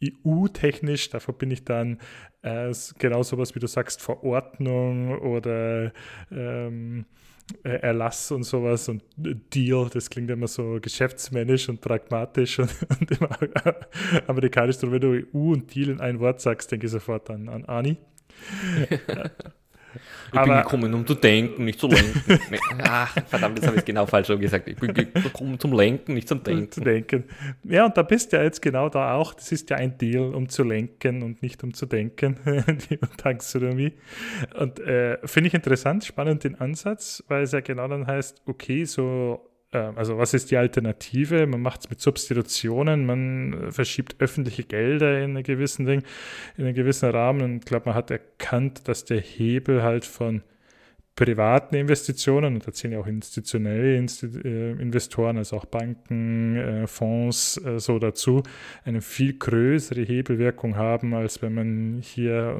EU-technisch, 0.02 1.10
davor 1.10 1.36
bin 1.36 1.50
ich 1.50 1.64
dann 1.64 1.98
äh, 2.42 2.72
genau 2.98 3.22
sowas, 3.22 3.54
wie 3.54 3.58
du 3.58 3.66
sagst, 3.66 4.00
Verordnung 4.00 5.18
oder 5.18 5.92
ähm, 6.30 7.04
äh, 7.64 7.80
Erlass 7.80 8.30
und 8.30 8.44
sowas 8.44 8.88
und 8.88 9.02
Deal, 9.16 9.88
das 9.92 10.08
klingt 10.08 10.30
immer 10.30 10.48
so 10.48 10.78
geschäftsmännisch 10.80 11.68
und 11.68 11.80
pragmatisch 11.80 12.58
und, 12.60 12.74
und 12.88 13.10
immer 13.10 13.38
amerikanisch. 14.26 14.82
Und 14.82 14.92
wenn 14.92 15.00
du 15.00 15.26
EU 15.34 15.52
und 15.52 15.74
Deal 15.74 15.90
in 15.90 16.00
ein 16.00 16.20
Wort 16.20 16.40
sagst, 16.40 16.70
denke 16.72 16.86
ich 16.86 16.92
sofort 16.92 17.30
an, 17.30 17.48
an 17.48 17.64
Ani. 17.64 17.96
Ich 20.32 20.38
aber, 20.38 20.54
bin 20.54 20.62
gekommen, 20.62 20.94
um 20.94 21.06
zu 21.06 21.14
denken, 21.14 21.64
nicht 21.64 21.80
zu 21.80 21.88
lenken. 21.88 22.22
Ach, 22.82 23.14
verdammt, 23.26 23.58
das 23.58 23.66
habe 23.66 23.78
ich 23.78 23.84
genau 23.84 24.06
falsch 24.06 24.28
gesagt. 24.28 24.68
Ich 24.68 24.76
bin 24.76 24.94
gekommen 24.94 25.58
zum 25.58 25.72
Lenken, 25.72 26.14
nicht 26.14 26.28
zum 26.28 26.42
Denken. 26.42 26.70
Zu 26.70 26.80
denken. 26.80 27.24
Ja, 27.64 27.86
und 27.86 27.96
da 27.96 28.02
bist 28.02 28.32
du 28.32 28.36
ja 28.36 28.42
jetzt 28.42 28.62
genau 28.62 28.88
da 28.88 29.14
auch. 29.14 29.34
Das 29.34 29.50
ist 29.52 29.70
ja 29.70 29.76
ein 29.76 29.98
Deal, 29.98 30.34
um 30.34 30.48
zu 30.48 30.62
lenken 30.62 31.22
und 31.22 31.42
nicht 31.42 31.62
um 31.64 31.74
zu 31.74 31.86
denken, 31.86 32.36
die 32.90 32.98
Taxonomie. 33.16 33.92
Und 34.58 34.78
äh, 34.80 35.18
finde 35.26 35.48
ich 35.48 35.54
interessant, 35.54 36.04
spannend 36.04 36.44
den 36.44 36.60
Ansatz, 36.60 37.24
weil 37.28 37.42
es 37.42 37.52
ja 37.52 37.60
genau 37.60 37.88
dann 37.88 38.06
heißt, 38.06 38.42
okay, 38.46 38.84
so 38.84 39.49
also 39.72 40.18
was 40.18 40.34
ist 40.34 40.50
die 40.50 40.56
Alternative? 40.56 41.46
Man 41.46 41.62
macht 41.62 41.80
es 41.80 41.90
mit 41.90 42.00
Substitutionen, 42.00 43.06
man 43.06 43.70
verschiebt 43.70 44.16
öffentliche 44.18 44.64
Gelder 44.64 45.18
in 45.18 45.36
einen 45.36 45.42
gewissen 45.42 45.86
Ding, 45.86 46.02
in 46.56 46.64
einen 46.64 46.74
gewissen 46.74 47.08
Rahmen 47.10 47.42
und 47.42 47.56
ich 47.58 47.64
glaube, 47.64 47.86
man 47.86 47.94
hat 47.94 48.10
erkannt, 48.10 48.88
dass 48.88 49.04
der 49.04 49.20
Hebel 49.20 49.82
halt 49.82 50.04
von 50.04 50.42
privaten 51.20 51.74
Investitionen, 51.76 52.54
und 52.54 52.66
da 52.66 52.72
zählen 52.72 52.94
ja 52.94 53.00
auch 53.00 53.06
institutionelle 53.06 53.96
äh, 53.96 54.70
Investoren, 54.72 55.36
also 55.36 55.56
auch 55.58 55.66
Banken, 55.66 56.56
äh, 56.56 56.86
Fonds 56.86 57.60
äh, 57.62 57.78
so 57.78 57.98
dazu, 57.98 58.42
eine 58.84 59.02
viel 59.02 59.34
größere 59.38 60.00
Hebelwirkung 60.00 60.76
haben, 60.76 61.12
als 61.14 61.42
wenn 61.42 61.54
man 61.54 62.00
hier 62.02 62.56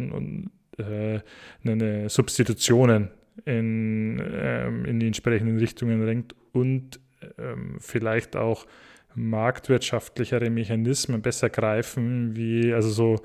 eine 1.65 2.09
Substitutionen 2.09 3.09
in, 3.47 4.23
ähm, 4.31 4.85
in 4.85 5.01
die 5.01 5.07
entsprechenden 5.07 5.59
Richtungen 5.59 6.05
lenkt 6.05 6.35
und 6.53 7.01
ähm, 7.39 7.79
vielleicht 7.81 8.37
auch 8.37 8.67
marktwirtschaftlichere 9.15 10.51
Mechanismen 10.51 11.23
besser 11.23 11.51
greifen, 11.51 12.37
wie 12.37 12.73
also 12.73 12.91
so 12.91 13.17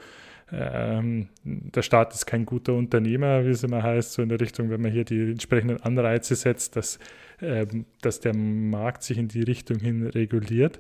ähm, 0.52 1.30
der 1.44 1.82
Staat 1.82 2.14
ist 2.14 2.26
kein 2.26 2.46
guter 2.46 2.74
Unternehmer, 2.74 3.46
wie 3.46 3.50
es 3.50 3.64
immer 3.64 3.82
heißt, 3.82 4.14
so 4.14 4.22
in 4.22 4.30
der 4.30 4.40
Richtung, 4.40 4.70
wenn 4.70 4.82
man 4.82 4.92
hier 4.92 5.04
die 5.04 5.32
entsprechenden 5.32 5.82
Anreize 5.82 6.36
setzt, 6.36 6.76
dass, 6.76 7.00
ähm, 7.42 7.86
dass 8.02 8.20
der 8.20 8.36
Markt 8.36 9.04
sich 9.04 9.18
in 9.18 9.28
die 9.28 9.42
Richtung 9.42 9.80
hin 9.80 10.06
reguliert. 10.06 10.80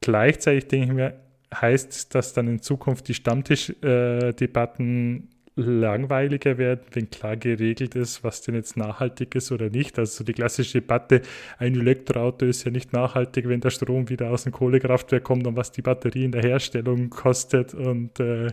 Gleichzeitig 0.00 0.68
denke 0.68 0.86
ich 0.86 0.92
mir, 0.92 1.14
heißt 1.54 2.14
das 2.14 2.34
dann 2.34 2.48
in 2.48 2.60
Zukunft 2.60 3.08
die 3.08 3.14
Stammtischdebatten 3.14 5.30
langweiliger 5.56 6.58
werden, 6.58 6.82
wenn 6.92 7.10
klar 7.10 7.36
geregelt 7.36 7.94
ist, 7.94 8.22
was 8.22 8.42
denn 8.42 8.54
jetzt 8.54 8.76
nachhaltig 8.76 9.34
ist 9.34 9.50
oder 9.50 9.70
nicht. 9.70 9.98
Also 9.98 10.22
die 10.22 10.34
klassische 10.34 10.82
Debatte, 10.82 11.22
ein 11.58 11.74
Elektroauto 11.74 12.44
ist 12.44 12.64
ja 12.64 12.70
nicht 12.70 12.92
nachhaltig, 12.92 13.48
wenn 13.48 13.60
der 13.60 13.70
Strom 13.70 14.10
wieder 14.10 14.30
aus 14.30 14.44
dem 14.44 14.52
Kohlekraftwerk 14.52 15.24
kommt 15.24 15.46
und 15.46 15.56
was 15.56 15.72
die 15.72 15.80
Batterie 15.80 16.24
in 16.24 16.32
der 16.32 16.42
Herstellung 16.42 17.08
kostet 17.08 17.72
und 17.72 18.20
äh, 18.20 18.48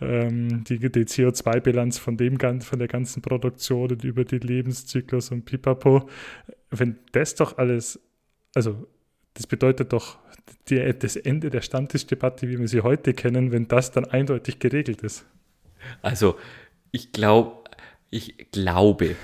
ähm, 0.00 0.64
die, 0.64 0.78
die 0.78 1.04
CO2-Bilanz 1.04 1.98
von 1.98 2.16
dem 2.16 2.38
von 2.38 2.78
der 2.78 2.88
ganzen 2.88 3.20
Produktion 3.20 3.90
und 3.90 4.04
über 4.04 4.24
den 4.24 4.40
Lebenszyklus 4.40 5.30
und 5.30 5.44
pipapo. 5.44 6.08
Wenn 6.70 6.98
das 7.12 7.34
doch 7.34 7.58
alles, 7.58 8.00
also 8.54 8.86
das 9.34 9.46
bedeutet 9.46 9.92
doch 9.92 10.18
die, 10.70 10.94
das 10.98 11.16
Ende 11.16 11.50
der 11.50 11.60
Stammtischdebatte, 11.60 12.48
wie 12.48 12.58
wir 12.58 12.68
sie 12.68 12.80
heute 12.80 13.12
kennen, 13.12 13.52
wenn 13.52 13.68
das 13.68 13.90
dann 13.92 14.06
eindeutig 14.06 14.58
geregelt 14.60 15.02
ist. 15.02 15.26
Also, 16.02 16.38
ich 16.92 17.12
glaube, 17.12 17.64
ich 18.10 18.50
glaube, 18.50 19.16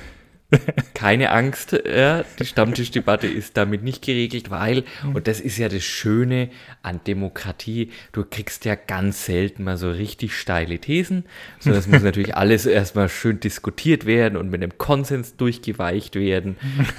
keine 0.94 1.30
Angst, 1.30 1.72
ja, 1.72 2.24
die 2.38 2.44
Stammtischdebatte 2.44 3.26
ist 3.26 3.56
damit 3.56 3.82
nicht 3.82 4.02
geregelt, 4.04 4.50
weil, 4.50 4.84
und 5.12 5.26
das 5.26 5.40
ist 5.40 5.58
ja 5.58 5.68
das 5.68 5.84
Schöne 5.84 6.50
an 6.82 7.00
Demokratie, 7.06 7.90
du 8.12 8.24
kriegst 8.24 8.64
ja 8.64 8.74
ganz 8.74 9.26
selten 9.26 9.64
mal 9.64 9.76
so 9.76 9.90
richtig 9.90 10.36
steile 10.36 10.78
Thesen, 10.78 11.24
sondern 11.58 11.80
es 11.80 11.86
muss 11.86 12.02
natürlich 12.04 12.36
alles 12.36 12.66
erstmal 12.66 13.08
schön 13.08 13.40
diskutiert 13.40 14.06
werden 14.06 14.36
und 14.36 14.50
mit 14.50 14.62
einem 14.62 14.78
Konsens 14.78 15.36
durchgeweicht 15.36 16.16
werden 16.16 16.56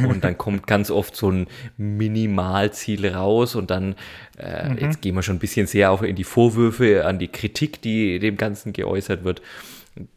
und 0.07 0.23
dann 0.23 0.37
kommt 0.37 0.67
ganz 0.67 0.91
oft 0.91 1.15
so 1.15 1.31
ein 1.31 1.47
Minimalziel 1.77 3.07
raus 3.07 3.55
und 3.55 3.71
dann, 3.71 3.95
äh, 4.37 4.69
mhm. 4.69 4.77
jetzt 4.79 5.01
gehen 5.01 5.15
wir 5.15 5.23
schon 5.23 5.37
ein 5.37 5.39
bisschen 5.39 5.67
sehr 5.67 5.91
auch 5.91 6.01
in 6.01 6.15
die 6.15 6.23
Vorwürfe, 6.23 7.05
an 7.05 7.19
die 7.19 7.27
Kritik, 7.27 7.81
die 7.81 8.19
dem 8.19 8.37
Ganzen 8.37 8.73
geäußert 8.73 9.23
wird 9.23 9.41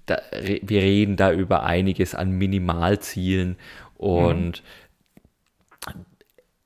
da, 0.06 0.20
wir 0.62 0.82
reden 0.82 1.16
da 1.16 1.32
über 1.32 1.64
einiges 1.64 2.14
an 2.14 2.32
Minimalzielen 2.32 3.56
und 3.96 4.62
mhm. 5.86 6.04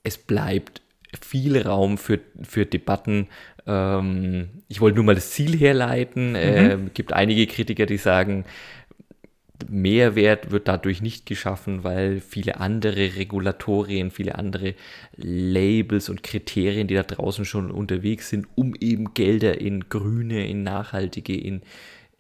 es 0.03 0.19
bleibt 0.19 0.83
viel 1.21 1.61
Raum 1.61 1.99
für, 1.99 2.21
für 2.43 2.65
Debatten. 2.65 3.29
Ähm, 3.67 4.63
ich 4.69 4.81
wollte 4.81 4.97
nur 4.97 5.05
mal 5.05 5.15
das 5.15 5.31
Ziel 5.31 5.57
herleiten. 5.59 6.31
Mhm. 6.31 6.37
Es 6.37 6.75
äh, 6.75 6.79
gibt 6.95 7.13
einige 7.13 7.47
Kritiker, 7.47 7.87
die 7.87 7.99
sagen, 7.99 8.45
Mehrwert 9.69 10.51
wird 10.51 10.69
dadurch 10.69 11.03
nicht 11.03 11.27
geschaffen, 11.27 11.85
weil 11.85 12.21
viele 12.21 12.61
andere 12.61 13.17
Regulatorien, 13.17 14.11
viele 14.11 14.37
andere 14.37 14.75
Labels 15.17 16.09
und 16.09 16.23
Kriterien, 16.23 16.89
die 16.89 16.95
da 16.95 17.03
draußen 17.03 17.45
schon 17.45 17.71
unterwegs 17.71 18.29
sind, 18.29 18.47
um 18.55 18.75
eben 18.81 19.15
Gelder 19.15 19.61
in 19.61 19.89
grüne, 19.89 20.47
in 20.47 20.63
nachhaltige, 20.63 21.37
in 21.37 21.63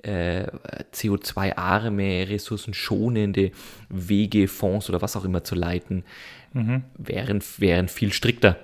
äh, 0.02 0.46
CO2-arme, 0.92 2.28
ressourcenschonende 2.28 3.52
Wege, 3.88 4.48
Fonds 4.48 4.88
oder 4.88 5.02
was 5.02 5.16
auch 5.16 5.24
immer 5.24 5.44
zu 5.44 5.54
leiten, 5.54 6.04
mhm. 6.52 6.84
wären, 6.96 7.42
wären 7.58 7.88
viel 7.88 8.12
strikter 8.12 8.56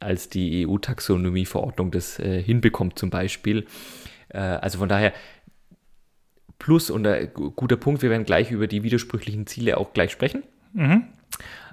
als 0.00 0.28
die 0.28 0.66
EU-Taxonomie-Verordnung 0.66 1.90
das 1.90 2.18
äh, 2.18 2.42
hinbekommt 2.42 2.98
zum 2.98 3.10
Beispiel. 3.10 3.66
Äh, 4.28 4.38
also 4.38 4.78
von 4.78 4.88
daher, 4.88 5.12
plus 6.58 6.90
und 6.90 7.06
ein 7.06 7.32
guter 7.32 7.76
Punkt, 7.76 8.02
wir 8.02 8.10
werden 8.10 8.24
gleich 8.24 8.50
über 8.50 8.66
die 8.66 8.82
widersprüchlichen 8.82 9.46
Ziele 9.46 9.78
auch 9.78 9.92
gleich 9.92 10.12
sprechen. 10.12 10.42
Mhm. 10.72 11.04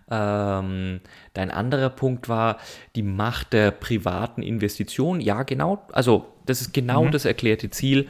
Ähm, 0.09 0.99
dein 1.33 1.51
anderer 1.51 1.89
Punkt 1.89 2.27
war 2.27 2.57
die 2.95 3.03
Macht 3.03 3.53
der 3.53 3.71
privaten 3.71 4.43
Investition. 4.43 5.21
Ja, 5.21 5.43
genau. 5.43 5.87
Also 5.93 6.30
das 6.45 6.61
ist 6.61 6.73
genau 6.73 7.05
mhm. 7.05 7.11
das 7.11 7.25
erklärte 7.25 7.69
Ziel. 7.69 8.07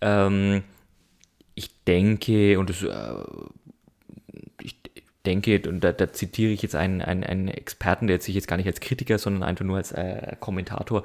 Ähm, 0.00 0.62
ich 1.54 1.70
denke, 1.84 2.58
und 2.58 2.70
das, 2.70 2.82
äh, 2.82 3.14
ich 4.60 4.76
denke, 5.24 5.62
und 5.68 5.82
da, 5.82 5.92
da, 5.92 6.12
zitiere 6.12 6.52
ich 6.52 6.62
jetzt 6.62 6.74
einen, 6.74 7.00
einen, 7.00 7.24
einen 7.24 7.48
Experten, 7.48 8.06
der 8.06 8.16
jetzt 8.16 8.26
sich 8.26 8.34
jetzt 8.34 8.48
gar 8.48 8.56
nicht 8.56 8.66
als 8.66 8.80
Kritiker, 8.80 9.18
sondern 9.18 9.42
einfach 9.42 9.64
nur 9.64 9.76
als 9.76 9.92
äh, 9.92 10.36
Kommentator 10.40 11.04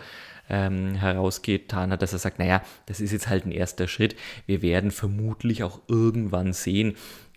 ähm, 0.49 0.95
herausgetan 0.95 1.91
hat, 1.91 2.01
dass 2.01 2.13
er 2.13 2.19
sagt, 2.19 2.39
naja, 2.39 2.63
das 2.87 2.99
ist 2.99 3.11
jetzt 3.11 3.29
halt 3.29 3.45
ein 3.45 3.51
erster 3.51 3.87
Schritt. 3.87 4.15
Wir 4.47 4.61
werden 4.61 4.91
vermutlich 4.91 5.63
auch 5.63 5.79
irgendwann 5.87 6.53
sehen, 6.53 6.95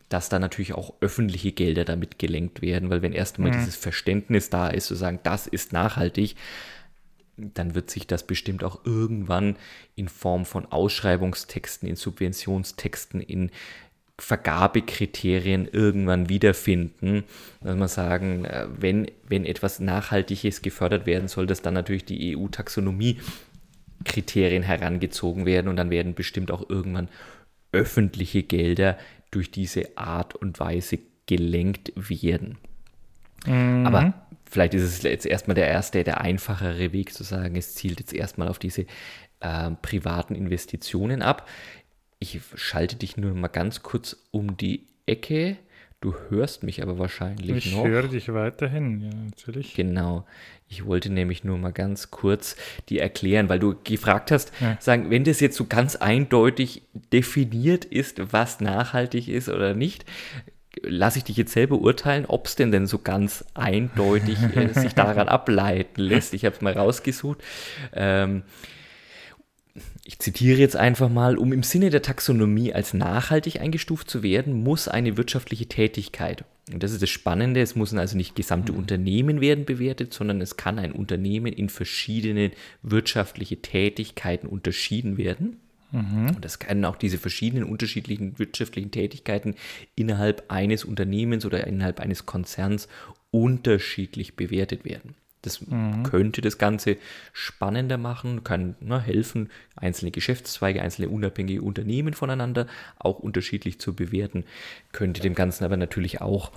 dass 0.08 0.28
da 0.28 0.38
natürlich 0.38 0.74
auch 0.74 0.94
öffentliche 1.00 1.52
Gelder 1.52 1.84
damit 1.84 2.18
gelenkt 2.18 2.60
werden, 2.62 2.90
weil 2.90 3.02
wenn 3.02 3.12
erst 3.12 3.36
einmal 3.36 3.52
mhm. 3.52 3.58
dieses 3.58 3.76
Verständnis 3.76 4.50
da 4.50 4.68
ist, 4.68 4.86
zu 4.86 4.94
sagen, 4.94 5.20
das 5.22 5.46
ist 5.46 5.72
nachhaltig, 5.72 6.36
dann 7.36 7.74
wird 7.74 7.90
sich 7.90 8.06
das 8.06 8.26
bestimmt 8.26 8.64
auch 8.64 8.84
irgendwann 8.84 9.56
in 9.94 10.08
Form 10.08 10.44
von 10.44 10.66
Ausschreibungstexten, 10.66 11.88
in 11.88 11.96
Subventionstexten, 11.96 13.20
in 13.20 13.50
Vergabekriterien 14.18 15.66
irgendwann 15.66 16.28
wiederfinden. 16.28 17.24
Dass 17.60 17.76
man 17.76 17.88
sagen, 17.88 18.44
äh, 18.44 18.66
wenn, 18.78 19.10
wenn 19.26 19.44
etwas 19.44 19.80
Nachhaltiges 19.80 20.62
gefördert 20.62 21.06
werden 21.06 21.26
soll, 21.28 21.46
dass 21.46 21.62
dann 21.62 21.74
natürlich 21.74 22.04
die 22.04 22.36
EU-Taxonomie-Kriterien 22.36 24.62
herangezogen 24.62 25.46
werden 25.46 25.68
und 25.68 25.76
dann 25.76 25.90
werden 25.90 26.14
bestimmt 26.14 26.50
auch 26.50 26.68
irgendwann 26.68 27.08
öffentliche 27.72 28.42
Gelder 28.42 28.98
durch 29.30 29.50
diese 29.50 29.96
Art 29.96 30.34
und 30.34 30.60
Weise 30.60 30.98
gelenkt 31.26 31.92
werden. 31.96 32.58
Mhm. 33.46 33.86
Aber 33.86 34.12
vielleicht 34.52 34.74
ist 34.74 34.82
es 34.82 35.02
jetzt 35.02 35.26
erstmal 35.26 35.54
der 35.54 35.68
erste, 35.68 36.04
der 36.04 36.20
einfachere 36.20 36.92
Weg 36.92 37.14
zu 37.14 37.24
sagen, 37.24 37.56
es 37.56 37.74
zielt 37.74 38.00
jetzt 38.00 38.12
erstmal 38.12 38.48
auf 38.48 38.58
diese 38.58 38.86
äh, 39.40 39.70
privaten 39.80 40.34
Investitionen 40.34 41.22
ab. 41.22 41.48
Ich 42.18 42.40
schalte 42.54 42.96
dich 42.96 43.16
nur 43.16 43.34
mal 43.34 43.48
ganz 43.48 43.82
kurz 43.82 44.16
um 44.30 44.56
die 44.56 44.86
Ecke. 45.06 45.56
Du 46.00 46.14
hörst 46.28 46.64
mich 46.64 46.82
aber 46.82 46.98
wahrscheinlich 46.98 47.66
ich 47.66 47.72
noch. 47.72 47.84
Ich 47.84 47.90
höre 47.90 48.08
dich 48.08 48.32
weiterhin, 48.32 49.00
ja, 49.00 49.10
natürlich. 49.14 49.74
Genau. 49.74 50.26
Ich 50.68 50.84
wollte 50.84 51.10
nämlich 51.10 51.44
nur 51.44 51.58
mal 51.58 51.72
ganz 51.72 52.10
kurz 52.10 52.56
die 52.88 52.98
erklären, 52.98 53.48
weil 53.48 53.58
du 53.58 53.74
gefragt 53.82 54.30
hast, 54.30 54.52
ja. 54.60 54.76
sagen, 54.80 55.10
wenn 55.10 55.24
das 55.24 55.40
jetzt 55.40 55.56
so 55.56 55.66
ganz 55.66 55.96
eindeutig 55.96 56.82
definiert 57.12 57.84
ist, 57.84 58.32
was 58.32 58.60
nachhaltig 58.60 59.28
ist 59.28 59.48
oder 59.48 59.74
nicht, 59.74 60.04
lasse 60.80 61.18
ich 61.18 61.24
dich 61.24 61.36
jetzt 61.36 61.52
selber 61.52 61.78
urteilen, 61.78 62.26
ob 62.26 62.46
es 62.46 62.56
denn 62.56 62.72
denn 62.72 62.86
so 62.86 62.98
ganz 62.98 63.44
eindeutig 63.54 64.38
äh, 64.54 64.68
sich 64.74 64.94
daran 64.94 65.28
ableiten 65.28 66.00
lässt. 66.00 66.34
Ich 66.34 66.44
habe 66.44 66.54
es 66.54 66.62
mal 66.62 66.72
rausgesucht. 66.72 67.38
Ähm, 67.92 68.42
ich 70.04 70.18
zitiere 70.18 70.58
jetzt 70.58 70.76
einfach 70.76 71.08
mal, 71.08 71.38
um 71.38 71.52
im 71.52 71.62
Sinne 71.62 71.90
der 71.90 72.02
Taxonomie 72.02 72.72
als 72.72 72.92
nachhaltig 72.92 73.60
eingestuft 73.60 74.10
zu 74.10 74.22
werden, 74.22 74.62
muss 74.62 74.88
eine 74.88 75.16
wirtschaftliche 75.16 75.66
Tätigkeit, 75.66 76.44
und 76.70 76.82
das 76.82 76.92
ist 76.92 77.02
das 77.02 77.10
Spannende, 77.10 77.60
es 77.60 77.74
müssen 77.74 77.98
also 77.98 78.16
nicht 78.16 78.36
gesamte 78.36 78.72
mhm. 78.72 78.78
Unternehmen 78.78 79.40
werden 79.40 79.64
bewertet, 79.64 80.14
sondern 80.14 80.40
es 80.40 80.56
kann 80.56 80.78
ein 80.78 80.92
Unternehmen 80.92 81.52
in 81.52 81.68
verschiedene 81.68 82.52
wirtschaftliche 82.82 83.60
Tätigkeiten 83.60 84.46
unterschieden 84.46 85.16
werden. 85.16 85.56
Mhm. 85.92 86.30
Und 86.34 86.44
das 86.44 86.58
können 86.58 86.84
auch 86.84 86.96
diese 86.96 87.18
verschiedenen 87.18 87.64
unterschiedlichen 87.64 88.38
wirtschaftlichen 88.38 88.90
Tätigkeiten 88.90 89.54
innerhalb 89.94 90.50
eines 90.50 90.84
Unternehmens 90.84 91.44
oder 91.44 91.66
innerhalb 91.66 92.00
eines 92.00 92.26
Konzerns 92.26 92.88
unterschiedlich 93.30 94.34
bewertet 94.34 94.84
werden. 94.84 95.14
Das 95.42 95.60
mhm. 95.60 96.04
könnte 96.04 96.40
das 96.40 96.56
Ganze 96.56 96.96
spannender 97.32 97.98
machen, 97.98 98.44
kann 98.44 98.76
ne, 98.80 99.00
helfen, 99.00 99.50
einzelne 99.74 100.12
Geschäftszweige, 100.12 100.80
einzelne 100.80 101.08
unabhängige 101.08 101.62
Unternehmen 101.62 102.14
voneinander 102.14 102.66
auch 102.98 103.18
unterschiedlich 103.18 103.80
zu 103.80 103.94
bewerten, 103.94 104.44
könnte 104.92 105.20
dem 105.20 105.34
Ganzen 105.34 105.64
aber 105.64 105.76
natürlich 105.76 106.20
auch 106.20 106.52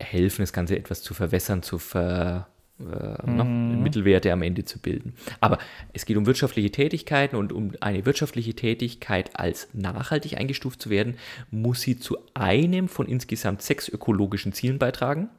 helfen, 0.00 0.42
das 0.42 0.52
Ganze 0.52 0.76
etwas 0.76 1.02
zu 1.02 1.12
verwässern, 1.12 1.62
zu 1.62 1.78
ver, 1.78 2.48
äh, 2.78 3.26
mhm. 3.30 3.82
Mittelwerte 3.82 4.32
am 4.32 4.42
Ende 4.42 4.64
zu 4.64 4.78
bilden. 4.78 5.14
Aber 5.40 5.58
es 5.92 6.04
geht 6.04 6.16
um 6.16 6.26
wirtschaftliche 6.26 6.70
Tätigkeiten 6.70 7.36
und 7.36 7.52
um 7.52 7.72
eine 7.80 8.04
wirtschaftliche 8.04 8.54
Tätigkeit 8.54 9.38
als 9.38 9.68
nachhaltig 9.72 10.36
eingestuft 10.36 10.82
zu 10.82 10.90
werden, 10.90 11.16
muss 11.50 11.80
sie 11.80 11.98
zu 11.98 12.18
einem 12.34 12.88
von 12.88 13.06
insgesamt 13.08 13.62
sechs 13.62 13.88
ökologischen 13.88 14.52
Zielen 14.52 14.78
beitragen. 14.78 15.30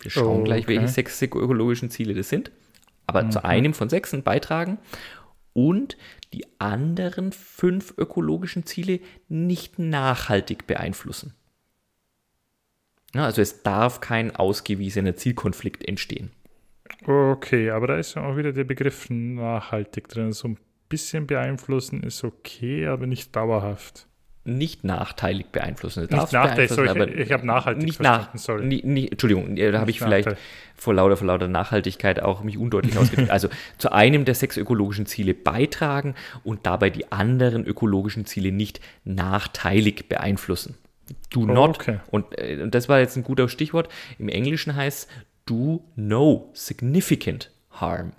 Wir 0.00 0.10
schauen 0.10 0.42
oh, 0.42 0.44
gleich, 0.44 0.64
okay. 0.64 0.76
welche 0.76 0.88
sechs 0.88 1.20
ökologischen 1.20 1.90
Ziele 1.90 2.14
das 2.14 2.28
sind. 2.28 2.52
Aber 3.06 3.24
mhm. 3.24 3.30
zu 3.32 3.44
einem 3.44 3.74
von 3.74 3.88
sechs 3.88 4.14
beitragen 4.22 4.78
und 5.54 5.96
die 6.32 6.44
anderen 6.58 7.32
fünf 7.32 7.94
ökologischen 7.96 8.66
Ziele 8.66 9.00
nicht 9.28 9.78
nachhaltig 9.78 10.66
beeinflussen. 10.66 11.34
Ja, 13.14 13.24
also 13.24 13.40
es 13.40 13.62
darf 13.62 14.00
kein 14.00 14.36
ausgewiesener 14.36 15.16
Zielkonflikt 15.16 15.88
entstehen. 15.88 16.30
Okay, 17.06 17.70
aber 17.70 17.86
da 17.86 17.96
ist 17.98 18.14
ja 18.14 18.24
auch 18.24 18.36
wieder 18.36 18.52
der 18.52 18.64
Begriff 18.64 19.08
nachhaltig 19.08 20.08
drin. 20.08 20.32
So 20.32 20.48
ein 20.48 20.58
bisschen 20.88 21.26
beeinflussen 21.26 22.02
ist 22.02 22.24
okay, 22.24 22.86
aber 22.86 23.06
nicht 23.06 23.34
dauerhaft. 23.34 24.08
nicht 24.44 24.84
nachteilig 24.84 25.46
beeinflussen. 25.46 26.08
Nicht 26.10 26.32
nachteilig, 26.32 26.70
sorry, 26.70 26.88
aber 26.88 27.08
ich, 27.08 27.16
ich 27.16 27.32
habe 27.32 27.46
nachhaltig 27.46 27.84
nicht 27.84 28.00
nach, 28.00 28.34
sorry. 28.36 28.64
Nie, 28.64 28.82
nie, 28.84 29.08
Entschuldigung, 29.08 29.56
da 29.56 29.78
habe 29.80 29.90
ich 29.90 30.00
vielleicht 30.00 30.36
vor 30.74 30.94
lauter, 30.94 31.16
vor 31.16 31.26
lauter 31.26 31.48
Nachhaltigkeit 31.48 32.20
auch 32.20 32.42
mich 32.42 32.58
undeutlich 32.58 32.96
ausgedrückt. 32.98 33.30
Also 33.36 33.48
zu 33.78 33.92
einem 33.92 34.24
der 34.24 34.34
sechs 34.34 34.56
ökologischen 34.56 35.06
Ziele 35.06 35.34
beitragen 35.34 36.14
und 36.44 36.66
dabei 36.66 36.90
die 36.90 37.10
anderen 37.12 37.66
ökologischen 37.66 38.24
Ziele 38.24 38.52
nicht 38.52 38.80
nachteilig 39.04 40.08
beeinflussen. 40.08 40.76
Do 41.30 41.44
not. 41.44 41.76
Okay. 41.76 42.00
Und, 42.10 42.38
äh, 42.38 42.60
und 42.62 42.74
das 42.74 42.88
war 42.88 42.98
jetzt 43.00 43.16
ein 43.16 43.22
guter 43.22 43.48
Stichwort. 43.48 43.88
Im 44.18 44.28
Englischen 44.28 44.74
heißt 44.74 45.08
do 45.46 45.82
no 45.94 46.50
significant 46.52 47.50
harm. 47.70 48.12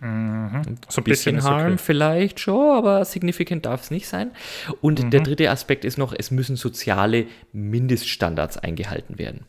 Mhm. 0.00 0.62
So 0.88 1.00
ein 1.00 1.04
bisschen, 1.04 1.36
bisschen 1.36 1.50
Harm 1.50 1.72
okay. 1.72 1.82
vielleicht 1.84 2.38
schon, 2.38 2.76
aber 2.76 3.04
significant 3.04 3.66
darf 3.66 3.82
es 3.82 3.90
nicht 3.90 4.06
sein. 4.06 4.30
Und 4.80 5.02
mhm. 5.02 5.10
der 5.10 5.22
dritte 5.22 5.50
Aspekt 5.50 5.84
ist 5.84 5.98
noch, 5.98 6.14
es 6.16 6.30
müssen 6.30 6.54
soziale 6.54 7.26
Mindeststandards 7.52 8.58
eingehalten 8.58 9.18
werden. 9.18 9.44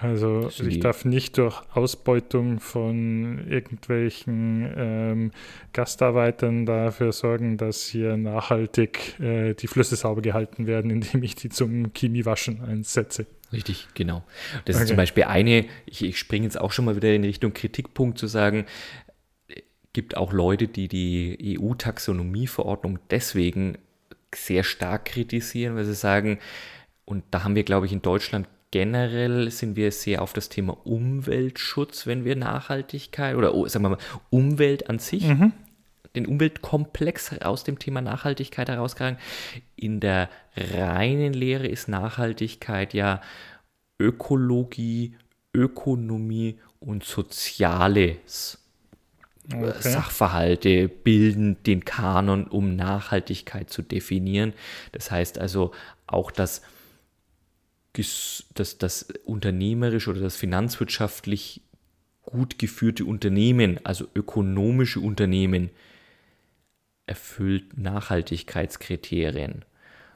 Also 0.00 0.48
ich 0.48 0.80
darf 0.80 1.04
nicht 1.04 1.38
durch 1.38 1.60
Ausbeutung 1.74 2.60
von 2.60 3.48
irgendwelchen 3.48 4.72
ähm, 4.76 5.30
Gastarbeitern 5.72 6.66
dafür 6.66 7.12
sorgen, 7.12 7.56
dass 7.56 7.86
hier 7.86 8.16
nachhaltig 8.16 9.18
äh, 9.20 9.54
die 9.54 9.66
Flüsse 9.66 9.96
sauber 9.96 10.22
gehalten 10.22 10.66
werden, 10.66 10.90
indem 10.90 11.22
ich 11.22 11.34
die 11.34 11.48
zum 11.48 11.92
Chemiewaschen 11.94 12.62
einsetze. 12.62 13.26
Richtig, 13.52 13.88
genau. 13.94 14.24
Das 14.66 14.76
okay. 14.76 14.82
ist 14.82 14.88
zum 14.88 14.96
Beispiel 14.96 15.24
eine, 15.24 15.66
ich, 15.86 16.04
ich 16.04 16.18
springe 16.18 16.44
jetzt 16.44 16.60
auch 16.60 16.70
schon 16.70 16.84
mal 16.84 16.96
wieder 16.96 17.12
in 17.12 17.24
Richtung 17.24 17.54
Kritikpunkt 17.54 18.18
zu 18.18 18.26
sagen, 18.26 18.66
gibt 19.92 20.16
auch 20.16 20.32
Leute, 20.32 20.68
die 20.68 20.86
die 20.86 21.58
EU-Taxonomieverordnung 21.60 23.00
deswegen 23.10 23.78
sehr 24.34 24.62
stark 24.62 25.06
kritisieren, 25.06 25.74
weil 25.74 25.84
sie 25.84 25.94
sagen, 25.94 26.38
und 27.04 27.24
da 27.30 27.42
haben 27.42 27.56
wir, 27.56 27.64
glaube 27.64 27.86
ich, 27.86 27.92
in 27.92 28.02
Deutschland 28.02 28.46
generell 28.70 29.50
sind 29.50 29.76
wir 29.76 29.92
sehr 29.92 30.22
auf 30.22 30.32
das 30.32 30.48
Thema 30.48 30.76
Umweltschutz, 30.84 32.06
wenn 32.06 32.24
wir 32.24 32.36
Nachhaltigkeit 32.36 33.36
oder 33.36 33.54
oh, 33.54 33.66
sagen 33.66 33.84
wir 33.84 33.90
mal 33.90 33.98
Umwelt 34.30 34.90
an 34.90 34.98
sich, 34.98 35.24
mhm. 35.24 35.52
den 36.14 36.26
Umweltkomplex 36.26 37.40
aus 37.40 37.64
dem 37.64 37.78
Thema 37.78 38.00
Nachhaltigkeit 38.00 38.68
herausgegangen. 38.68 39.18
In 39.76 40.00
der 40.00 40.28
reinen 40.56 41.32
Lehre 41.32 41.66
ist 41.66 41.88
Nachhaltigkeit 41.88 42.94
ja 42.94 43.22
Ökologie, 43.98 45.16
Ökonomie 45.54 46.58
und 46.80 47.04
Soziales. 47.04 48.58
Okay. 49.52 49.72
Sachverhalte 49.80 50.88
bilden 50.88 51.62
den 51.62 51.86
Kanon, 51.86 52.46
um 52.46 52.76
Nachhaltigkeit 52.76 53.70
zu 53.70 53.80
definieren. 53.80 54.52
Das 54.92 55.10
heißt 55.10 55.38
also 55.38 55.72
auch, 56.06 56.30
dass 56.30 56.60
das, 58.54 58.78
das 58.78 59.08
unternehmerisch 59.24 60.08
oder 60.08 60.20
das 60.20 60.36
finanzwirtschaftlich 60.36 61.62
gut 62.22 62.58
geführte 62.58 63.04
Unternehmen, 63.04 63.80
also 63.84 64.06
ökonomische 64.14 65.00
Unternehmen, 65.00 65.70
erfüllt 67.06 67.78
Nachhaltigkeitskriterien. 67.78 69.64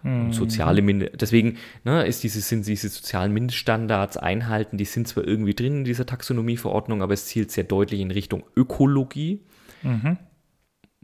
Und 0.05 0.27
mhm. 0.27 0.33
soziale 0.33 0.83
Mind 0.83 1.11
deswegen 1.21 1.59
ne, 1.85 2.05
ist 2.05 2.25
diese, 2.25 2.41
sind 2.41 2.67
diese 2.67 2.89
sozialen 2.89 3.33
Mindeststandards 3.33 4.17
einhalten, 4.17 4.77
die 4.77 4.85
sind 4.85 5.07
zwar 5.07 5.25
irgendwie 5.25 5.55
drin 5.55 5.79
in 5.79 5.85
dieser 5.85 6.07
Taxonomieverordnung, 6.07 7.03
aber 7.03 7.15
es 7.15 7.27
zielt 7.27 7.53
sehr 7.53 7.65
deutlich 7.65 8.01
in 8.01 8.11
Richtung 8.11 8.45
Ökologie. 8.57 9.41
Mhm. 9.83 10.19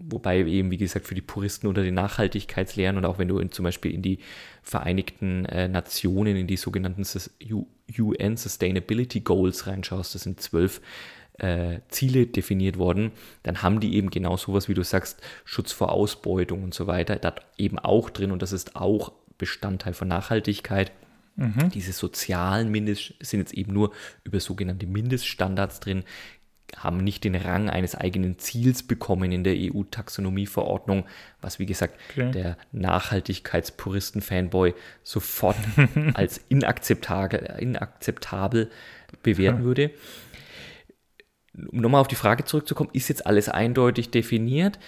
Wobei 0.01 0.45
eben, 0.45 0.71
wie 0.71 0.77
gesagt, 0.77 1.07
für 1.07 1.17
die 1.17 1.21
Puristen 1.21 1.67
unter 1.67 1.83
den 1.83 1.95
Nachhaltigkeitslehren 1.95 2.97
und 2.97 3.05
auch 3.05 3.19
wenn 3.19 3.27
du 3.27 3.41
in, 3.41 3.51
zum 3.51 3.65
Beispiel 3.65 3.93
in 3.93 4.03
die 4.03 4.21
Vereinigten 4.63 5.45
äh, 5.47 5.67
Nationen, 5.67 6.37
in 6.37 6.47
die 6.47 6.57
sogenannten 6.57 7.05
UN 7.99 8.37
Sustainability 8.37 9.21
Goals 9.21 9.67
reinschaust, 9.67 10.15
das 10.15 10.23
sind 10.23 10.41
zwölf 10.41 10.81
äh, 11.39 11.81
Ziele 11.89 12.27
definiert 12.27 12.79
worden, 12.79 13.11
dann 13.43 13.63
haben 13.63 13.81
die 13.81 13.97
eben 13.97 14.11
genau 14.11 14.37
sowas, 14.37 14.69
wie 14.69 14.75
du 14.75 14.85
sagst, 14.85 15.21
Schutz 15.45 15.73
vor 15.73 15.91
Ausbeutung 15.91 16.63
und 16.63 16.75
so 16.75 16.87
weiter, 16.87 17.17
da 17.17 17.35
eben 17.57 17.79
auch 17.79 18.11
drin 18.11 18.31
und 18.31 18.43
das 18.43 18.53
ist 18.53 18.77
auch 18.77 19.13
Bestandteil 19.37 19.95
von 19.95 20.09
Nachhaltigkeit. 20.09 20.93
Mhm. 21.37 21.71
Diese 21.73 21.93
sozialen 21.93 22.69
Mindest 22.71 23.15
sind 23.21 23.39
jetzt 23.41 23.55
eben 23.55 23.73
nur 23.73 23.93
über 24.25 24.41
sogenannte 24.41 24.87
Mindeststandards 24.87 25.79
drin, 25.79 26.03
haben 26.77 26.99
nicht 26.99 27.25
den 27.25 27.35
Rang 27.35 27.71
eines 27.71 27.95
eigenen 27.95 28.39
Ziels 28.39 28.83
bekommen 28.83 29.33
in 29.33 29.45
der 29.45 29.55
EU-Taxonomieverordnung, 29.57 31.07
was 31.41 31.59
wie 31.59 31.67
gesagt 31.67 31.99
okay. 32.11 32.31
der 32.31 32.57
Nachhaltigkeitspuristen-Fanboy 32.73 34.75
sofort 35.03 35.57
als 36.15 36.41
inakzeptabel, 36.49 37.57
inakzeptabel 37.59 38.71
bewerten 39.23 39.65
würde 39.65 39.91
um 41.71 41.81
nochmal 41.81 42.01
auf 42.01 42.09
die 42.09 42.15
Frage 42.15 42.45
zurückzukommen, 42.45 42.91
ist 42.93 43.09
jetzt 43.09 43.27
alles 43.27 43.49
eindeutig 43.49 44.11
definiert? 44.11 44.79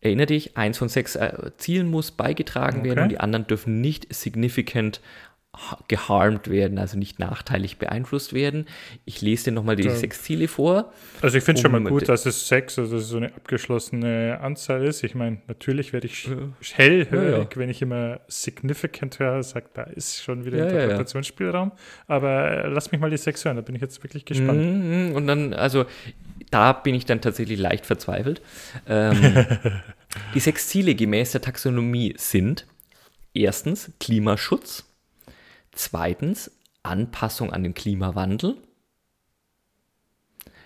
Erinnere 0.00 0.26
dich, 0.26 0.56
eins 0.56 0.78
von 0.78 0.88
sechs 0.88 1.16
äh, 1.16 1.50
Zielen 1.58 1.90
muss 1.90 2.12
beigetragen 2.12 2.80
okay. 2.80 2.88
werden 2.88 3.02
und 3.04 3.08
die 3.10 3.20
anderen 3.20 3.46
dürfen 3.46 3.80
nicht 3.80 4.12
significant 4.14 5.00
geharmt 5.88 6.48
werden, 6.48 6.78
also 6.78 6.96
nicht 6.96 7.18
nachteilig 7.18 7.78
beeinflusst 7.78 8.32
werden. 8.32 8.66
Ich 9.04 9.20
lese 9.20 9.46
dir 9.46 9.52
nochmal 9.52 9.74
die 9.74 9.82
ja. 9.82 9.94
sechs 9.94 10.22
Ziele 10.22 10.46
vor. 10.46 10.92
Also 11.22 11.38
ich 11.38 11.44
finde 11.44 11.58
um, 11.58 11.62
schon 11.62 11.82
mal 11.82 11.90
gut, 11.90 12.08
dass 12.08 12.24
es 12.24 12.46
sechs, 12.46 12.78
also 12.78 12.98
so 13.00 13.16
eine 13.16 13.34
abgeschlossene 13.34 14.38
Anzahl 14.40 14.84
ist. 14.84 15.02
Ich 15.02 15.16
meine, 15.16 15.42
natürlich 15.48 15.92
werde 15.92 16.06
ich 16.06 16.26
ja. 16.26 16.36
hellhörig, 16.74 17.48
ja, 17.52 17.56
wenn 17.56 17.68
ich 17.68 17.82
immer 17.82 18.20
significant 18.28 19.18
höre, 19.18 19.42
sagt, 19.42 19.76
da 19.76 19.82
ist 19.82 20.22
schon 20.22 20.44
wieder 20.44 20.68
Interpretationsspielraum. 20.68 21.72
Aber 22.06 22.68
lass 22.68 22.92
mich 22.92 23.00
mal 23.00 23.10
die 23.10 23.16
sechs 23.16 23.44
hören, 23.44 23.56
da 23.56 23.62
bin 23.62 23.74
ich 23.74 23.82
jetzt 23.82 24.02
wirklich 24.04 24.24
gespannt. 24.24 24.60
Mhm, 24.60 25.16
und 25.16 25.26
dann, 25.26 25.52
also 25.52 25.84
da 26.52 26.72
bin 26.72 26.94
ich 26.94 27.06
dann 27.06 27.20
tatsächlich 27.20 27.58
leicht 27.58 27.86
verzweifelt. 27.86 28.40
Ähm, 28.88 29.46
die 30.34 30.40
sechs 30.40 30.68
Ziele 30.68 30.94
gemäß 30.94 31.32
der 31.32 31.40
Taxonomie 31.40 32.14
sind 32.16 32.66
erstens 33.34 33.92
Klimaschutz. 33.98 34.89
Zweitens 35.80 36.50
Anpassung 36.82 37.54
an 37.54 37.62
den 37.62 37.72
Klimawandel. 37.72 38.58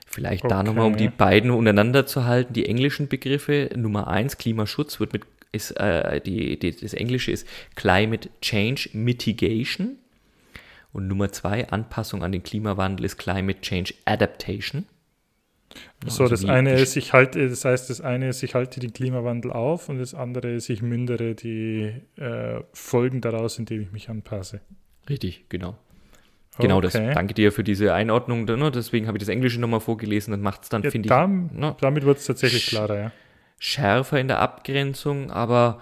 Vielleicht 0.06 0.44
okay. 0.44 0.52
da 0.52 0.64
nochmal, 0.64 0.86
um 0.86 0.96
die 0.96 1.08
beiden 1.08 1.52
untereinander 1.52 2.04
zu 2.04 2.24
halten, 2.24 2.52
die 2.52 2.66
englischen 2.66 3.06
Begriffe. 3.06 3.70
Nummer 3.76 4.08
eins, 4.08 4.38
Klimaschutz 4.38 4.98
wird 4.98 5.12
mit, 5.12 5.22
ist, 5.52 5.70
äh, 5.78 6.20
die, 6.20 6.58
die, 6.58 6.74
das 6.74 6.94
Englische 6.94 7.30
ist 7.30 7.46
Climate 7.76 8.28
Change 8.40 8.90
Mitigation. 8.92 9.98
Und 10.92 11.06
Nummer 11.06 11.30
zwei, 11.30 11.68
Anpassung 11.68 12.24
an 12.24 12.32
den 12.32 12.42
Klimawandel 12.42 13.06
ist 13.06 13.16
Climate 13.16 13.60
Change 13.60 13.94
Adaptation. 14.06 14.84
So, 16.06 16.24
also 16.24 16.26
das 16.26 16.44
eine 16.44 16.74
ist, 16.74 16.96
ich 16.96 17.12
halte, 17.12 17.48
das 17.48 17.64
heißt, 17.64 17.88
das 17.88 18.00
eine 18.00 18.30
ist, 18.30 18.42
ich 18.42 18.56
halte 18.56 18.80
den 18.80 18.92
Klimawandel 18.92 19.52
auf 19.52 19.88
und 19.88 20.00
das 20.00 20.12
andere 20.12 20.50
ist, 20.50 20.70
ich 20.70 20.82
mindere 20.82 21.36
die 21.36 21.92
äh, 22.16 22.62
Folgen 22.72 23.20
daraus, 23.20 23.60
indem 23.60 23.80
ich 23.80 23.92
mich 23.92 24.08
anpasse. 24.08 24.60
Richtig, 25.08 25.46
genau. 25.48 25.76
Genau 26.58 26.78
okay. 26.78 27.06
das. 27.06 27.14
Danke 27.14 27.34
dir 27.34 27.52
für 27.52 27.64
diese 27.64 27.94
Einordnung. 27.94 28.44
Ne? 28.44 28.70
Deswegen 28.70 29.06
habe 29.06 29.18
ich 29.18 29.22
das 29.22 29.28
Englische 29.28 29.60
nochmal 29.60 29.80
vorgelesen. 29.80 30.30
Das 30.32 30.40
macht 30.40 30.62
es 30.62 30.68
dann, 30.68 30.82
ja, 30.82 30.90
finde 30.90 31.08
ich. 31.08 31.58
Ne? 31.58 31.74
Damit 31.80 32.04
wird 32.04 32.18
es 32.18 32.26
tatsächlich 32.26 32.66
klarer, 32.66 32.98
ja. 32.98 33.12
Schärfer 33.58 34.20
in 34.20 34.28
der 34.28 34.40
Abgrenzung, 34.40 35.30
aber 35.30 35.80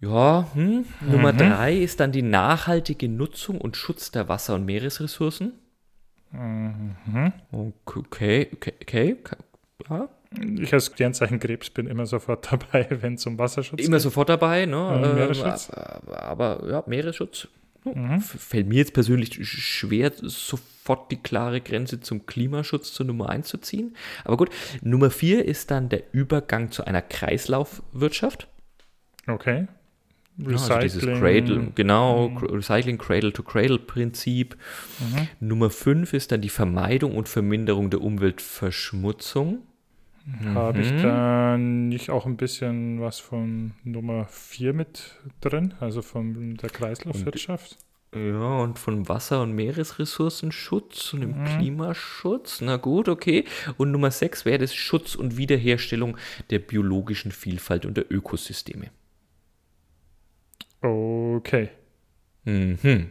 ja, 0.00 0.46
hm. 0.54 0.84
mhm. 1.00 1.10
Nummer 1.10 1.32
drei 1.32 1.76
ist 1.76 2.00
dann 2.00 2.12
die 2.12 2.22
nachhaltige 2.22 3.08
Nutzung 3.08 3.60
und 3.60 3.76
Schutz 3.76 4.10
der 4.10 4.28
Wasser- 4.28 4.54
und 4.54 4.64
Meeresressourcen. 4.64 5.54
Mhm. 6.30 7.32
Okay, 7.50 8.48
okay, 8.52 8.74
okay. 8.82 9.16
Ja. 9.88 10.08
Ich 10.60 10.74
als 10.74 10.86
Sternzeichen 10.86 11.40
Krebs 11.40 11.70
bin 11.70 11.86
immer 11.86 12.04
sofort 12.04 12.52
dabei, 12.52 12.86
wenn 12.90 13.14
es 13.14 13.26
um 13.26 13.38
Wasserschutz 13.38 13.78
geht. 13.78 13.86
Immer 13.86 13.98
sofort 13.98 14.28
dabei, 14.28 14.66
ne? 14.66 15.00
Ähm, 15.02 15.14
Meeresschutz. 15.14 15.70
Aber, 15.70 16.22
aber 16.22 16.70
ja, 16.70 16.84
Meeresschutz 16.86 17.48
Mhm. 17.84 18.20
Fällt 18.20 18.68
mir 18.68 18.76
jetzt 18.76 18.92
persönlich 18.92 19.38
schwer, 19.46 20.12
sofort 20.14 21.10
die 21.10 21.16
klare 21.16 21.60
Grenze 21.60 22.00
zum 22.00 22.26
Klimaschutz 22.26 22.92
zur 22.92 23.06
Nummer 23.06 23.28
1 23.28 23.48
zu 23.48 23.58
ziehen. 23.58 23.96
Aber 24.24 24.36
gut, 24.36 24.50
Nummer 24.82 25.10
4 25.10 25.44
ist 25.44 25.70
dann 25.70 25.88
der 25.88 26.02
Übergang 26.12 26.70
zu 26.70 26.84
einer 26.84 27.02
Kreislaufwirtschaft. 27.02 28.48
Okay. 29.26 29.68
Recycling. 30.38 30.76
Also 30.76 30.78
dieses 30.80 31.02
Cradle, 31.02 31.72
genau, 31.74 32.28
mhm. 32.28 32.36
Recycling 32.38 32.98
Cradle-to-Cradle-Prinzip. 32.98 34.56
Mhm. 35.00 35.28
Nummer 35.48 35.70
5 35.70 36.12
ist 36.12 36.30
dann 36.30 36.40
die 36.40 36.48
Vermeidung 36.48 37.16
und 37.16 37.28
Verminderung 37.28 37.90
der 37.90 38.00
Umweltverschmutzung. 38.02 39.62
Mhm. 40.28 40.54
Habe 40.54 40.80
ich 40.80 40.90
da 40.90 41.56
nicht 41.56 42.10
auch 42.10 42.26
ein 42.26 42.36
bisschen 42.36 43.00
was 43.00 43.18
von 43.18 43.72
Nummer 43.82 44.26
4 44.26 44.74
mit 44.74 45.16
drin, 45.40 45.72
also 45.80 46.02
von 46.02 46.56
der 46.56 46.68
Kreislaufwirtschaft? 46.68 47.78
Und, 48.12 48.32
ja, 48.32 48.58
und 48.58 48.78
von 48.78 49.08
Wasser- 49.08 49.40
und 49.40 49.54
Meeresressourcenschutz 49.54 51.14
und 51.14 51.22
dem 51.22 51.40
mhm. 51.40 51.44
Klimaschutz. 51.44 52.60
Na 52.60 52.76
gut, 52.76 53.08
okay. 53.08 53.46
Und 53.78 53.90
Nummer 53.90 54.10
6 54.10 54.44
wäre 54.44 54.58
das 54.58 54.74
Schutz 54.74 55.14
und 55.14 55.38
Wiederherstellung 55.38 56.18
der 56.50 56.58
biologischen 56.58 57.32
Vielfalt 57.32 57.86
und 57.86 57.96
der 57.96 58.12
Ökosysteme. 58.12 58.90
Okay. 60.82 61.70
Mhm. 62.44 63.10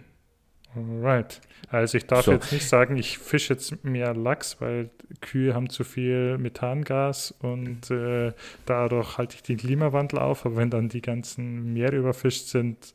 Alright. 0.78 1.42
Also 1.70 1.98
ich 1.98 2.06
darf 2.06 2.26
So. 2.26 2.32
jetzt 2.32 2.52
nicht 2.52 2.68
sagen, 2.68 2.98
ich 2.98 3.18
fische 3.18 3.54
jetzt 3.54 3.84
mehr 3.84 4.14
Lachs, 4.14 4.62
weil 4.62 4.90
Kühe 5.22 5.54
haben 5.54 5.70
zu 5.70 5.84
viel 5.84 6.38
Methangas 6.38 7.34
und 7.40 7.90
äh, 7.92 8.32
dadurch 8.66 9.18
halte 9.18 9.36
ich 9.36 9.44
den 9.44 9.58
Klimawandel 9.58 10.20
auf. 10.20 10.46
Aber 10.46 10.58
wenn 10.58 10.70
dann 10.70 10.90
die 10.90 11.02
ganzen 11.02 11.74
Meere 11.74 11.96
überfischt 11.98 12.48
sind, 12.48 12.94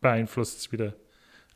beeinflusst 0.00 0.58
es 0.58 0.72
wieder 0.72 0.94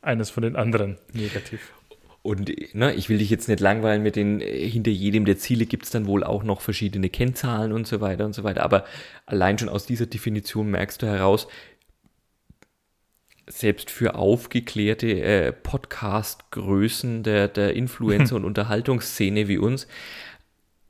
eines 0.01 0.29
von 0.29 0.43
den 0.43 0.55
anderen 0.55 0.97
negativ. 1.13 1.73
Und 2.21 2.51
ne, 2.73 2.91
ich 2.95 3.07
will 3.07 3.19
dich 3.19 3.29
jetzt 3.29 3.47
nicht 3.47 3.59
langweilen 3.59 4.01
mit 4.01 4.15
den, 4.15 4.41
äh, 4.41 4.67
hinter 4.67 4.89
jedem 4.89 5.25
der 5.25 5.37
Ziele 5.37 5.67
gibt 5.67 5.85
es 5.85 5.91
dann 5.91 6.07
wohl 6.07 6.23
auch 6.23 6.43
noch 6.43 6.61
verschiedene 6.61 7.09
Kennzahlen 7.09 7.71
und 7.71 7.85
so 7.85 8.01
weiter 8.01 8.25
und 8.25 8.33
so 8.33 8.43
weiter. 8.43 8.63
Aber 8.63 8.85
allein 9.27 9.59
schon 9.59 9.69
aus 9.69 9.85
dieser 9.85 10.07
Definition 10.07 10.71
merkst 10.71 11.03
du 11.03 11.05
heraus, 11.05 11.47
selbst 13.47 13.91
für 13.91 14.15
aufgeklärte 14.15 15.21
äh, 15.21 15.51
Podcast-Größen 15.51 17.23
der, 17.23 17.47
der 17.47 17.75
Influencer- 17.75 18.35
und 18.35 18.45
Unterhaltungsszene 18.45 19.47
wie 19.47 19.57
uns, 19.57 19.87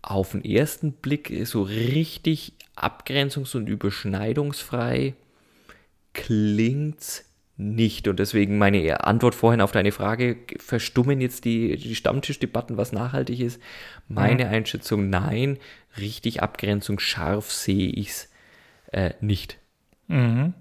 auf 0.02 0.32
den 0.32 0.46
ersten 0.46 0.94
Blick 0.94 1.34
so 1.46 1.64
richtig 1.64 2.54
abgrenzungs- 2.76 3.56
und 3.56 3.68
überschneidungsfrei 3.68 5.16
klingt's 6.14 7.26
nicht. 7.58 8.08
Und 8.08 8.20
deswegen 8.20 8.58
meine 8.58 9.04
Antwort 9.06 9.36
vorhin 9.36 9.62
auf 9.62 9.72
deine 9.72 9.92
Frage, 9.92 10.38
verstummen 10.58 11.22
jetzt 11.22 11.46
die, 11.46 11.76
die 11.78 11.96
Stammtischdebatten, 11.96 12.78
was 12.78 12.92
nachhaltig 12.92 13.40
ist? 13.40 13.62
Meine 14.08 14.48
Einschätzung, 14.48 15.10
nein, 15.10 15.58
richtig 15.98 16.42
abgrenzungsscharf 16.44 17.52
sehe 17.52 17.90
ich 17.90 18.10
es 18.10 18.30
äh, 18.92 19.14
nicht. 19.22 19.58
Mhm. 20.08 20.54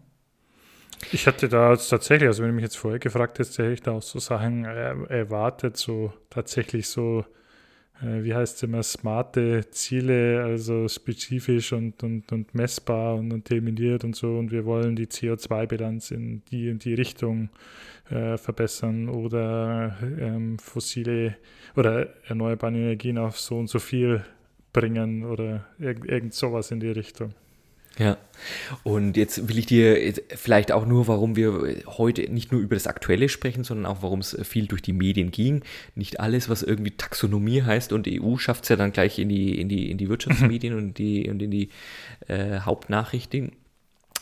Ich 1.12 1.26
hatte 1.26 1.48
da 1.48 1.76
tatsächlich, 1.76 2.28
also 2.28 2.42
wenn 2.42 2.50
du 2.50 2.54
mich 2.54 2.64
jetzt 2.64 2.76
vorher 2.76 2.98
gefragt 2.98 3.38
hättest, 3.38 3.58
hätte 3.58 3.72
ich 3.72 3.82
da 3.82 3.92
auch 3.92 4.02
so 4.02 4.18
Sachen 4.18 4.64
äh, 4.64 4.94
erwartet, 5.08 5.76
so 5.76 6.12
tatsächlich 6.30 6.88
so, 6.88 7.24
äh, 8.02 8.22
wie 8.22 8.34
heißt 8.34 8.56
es 8.56 8.62
immer, 8.62 8.82
smarte 8.82 9.68
Ziele, 9.70 10.42
also 10.42 10.88
spezifisch 10.88 11.72
und, 11.72 12.02
und, 12.02 12.32
und 12.32 12.54
messbar 12.54 13.14
und, 13.16 13.32
und 13.32 13.44
terminiert 13.44 14.04
und 14.04 14.16
so. 14.16 14.38
Und 14.38 14.50
wir 14.50 14.64
wollen 14.64 14.96
die 14.96 15.06
CO2-Bilanz 15.06 16.10
in 16.10 16.42
die 16.50 16.70
und 16.70 16.84
die 16.84 16.94
Richtung 16.94 17.50
äh, 18.10 18.36
verbessern 18.36 19.08
oder 19.08 19.96
ähm, 20.20 20.58
fossile 20.58 21.36
oder 21.76 22.08
erneuerbare 22.26 22.74
Energien 22.74 23.18
auf 23.18 23.38
so 23.38 23.58
und 23.58 23.68
so 23.68 23.78
viel 23.78 24.24
bringen 24.72 25.24
oder 25.24 25.66
irg 25.78 26.04
irgend 26.04 26.34
sowas 26.34 26.70
in 26.70 26.80
die 26.80 26.90
Richtung. 26.90 27.34
Ja, 27.98 28.16
und 28.82 29.16
jetzt 29.16 29.48
will 29.48 29.56
ich 29.56 29.66
dir 29.66 30.14
vielleicht 30.34 30.72
auch 30.72 30.84
nur, 30.84 31.06
warum 31.06 31.36
wir 31.36 31.76
heute 31.86 32.22
nicht 32.22 32.50
nur 32.50 32.60
über 32.60 32.74
das 32.74 32.88
Aktuelle 32.88 33.28
sprechen, 33.28 33.62
sondern 33.62 33.86
auch, 33.86 34.02
warum 34.02 34.18
es 34.18 34.36
viel 34.42 34.66
durch 34.66 34.82
die 34.82 34.92
Medien 34.92 35.30
ging. 35.30 35.62
Nicht 35.94 36.18
alles, 36.18 36.48
was 36.48 36.62
irgendwie 36.62 36.90
Taxonomie 36.90 37.62
heißt 37.62 37.92
und 37.92 38.08
EU 38.08 38.36
schafft 38.36 38.64
es 38.64 38.70
ja 38.70 38.76
dann 38.76 38.92
gleich 38.92 39.18
in 39.20 39.28
die, 39.28 39.60
in 39.60 39.68
die, 39.68 39.90
in 39.90 39.98
die 39.98 40.08
Wirtschaftsmedien 40.08 40.74
und, 40.74 40.98
die, 40.98 41.30
und 41.30 41.40
in 41.40 41.52
die 41.52 41.68
äh, 42.26 42.60
Hauptnachrichten. 42.60 43.52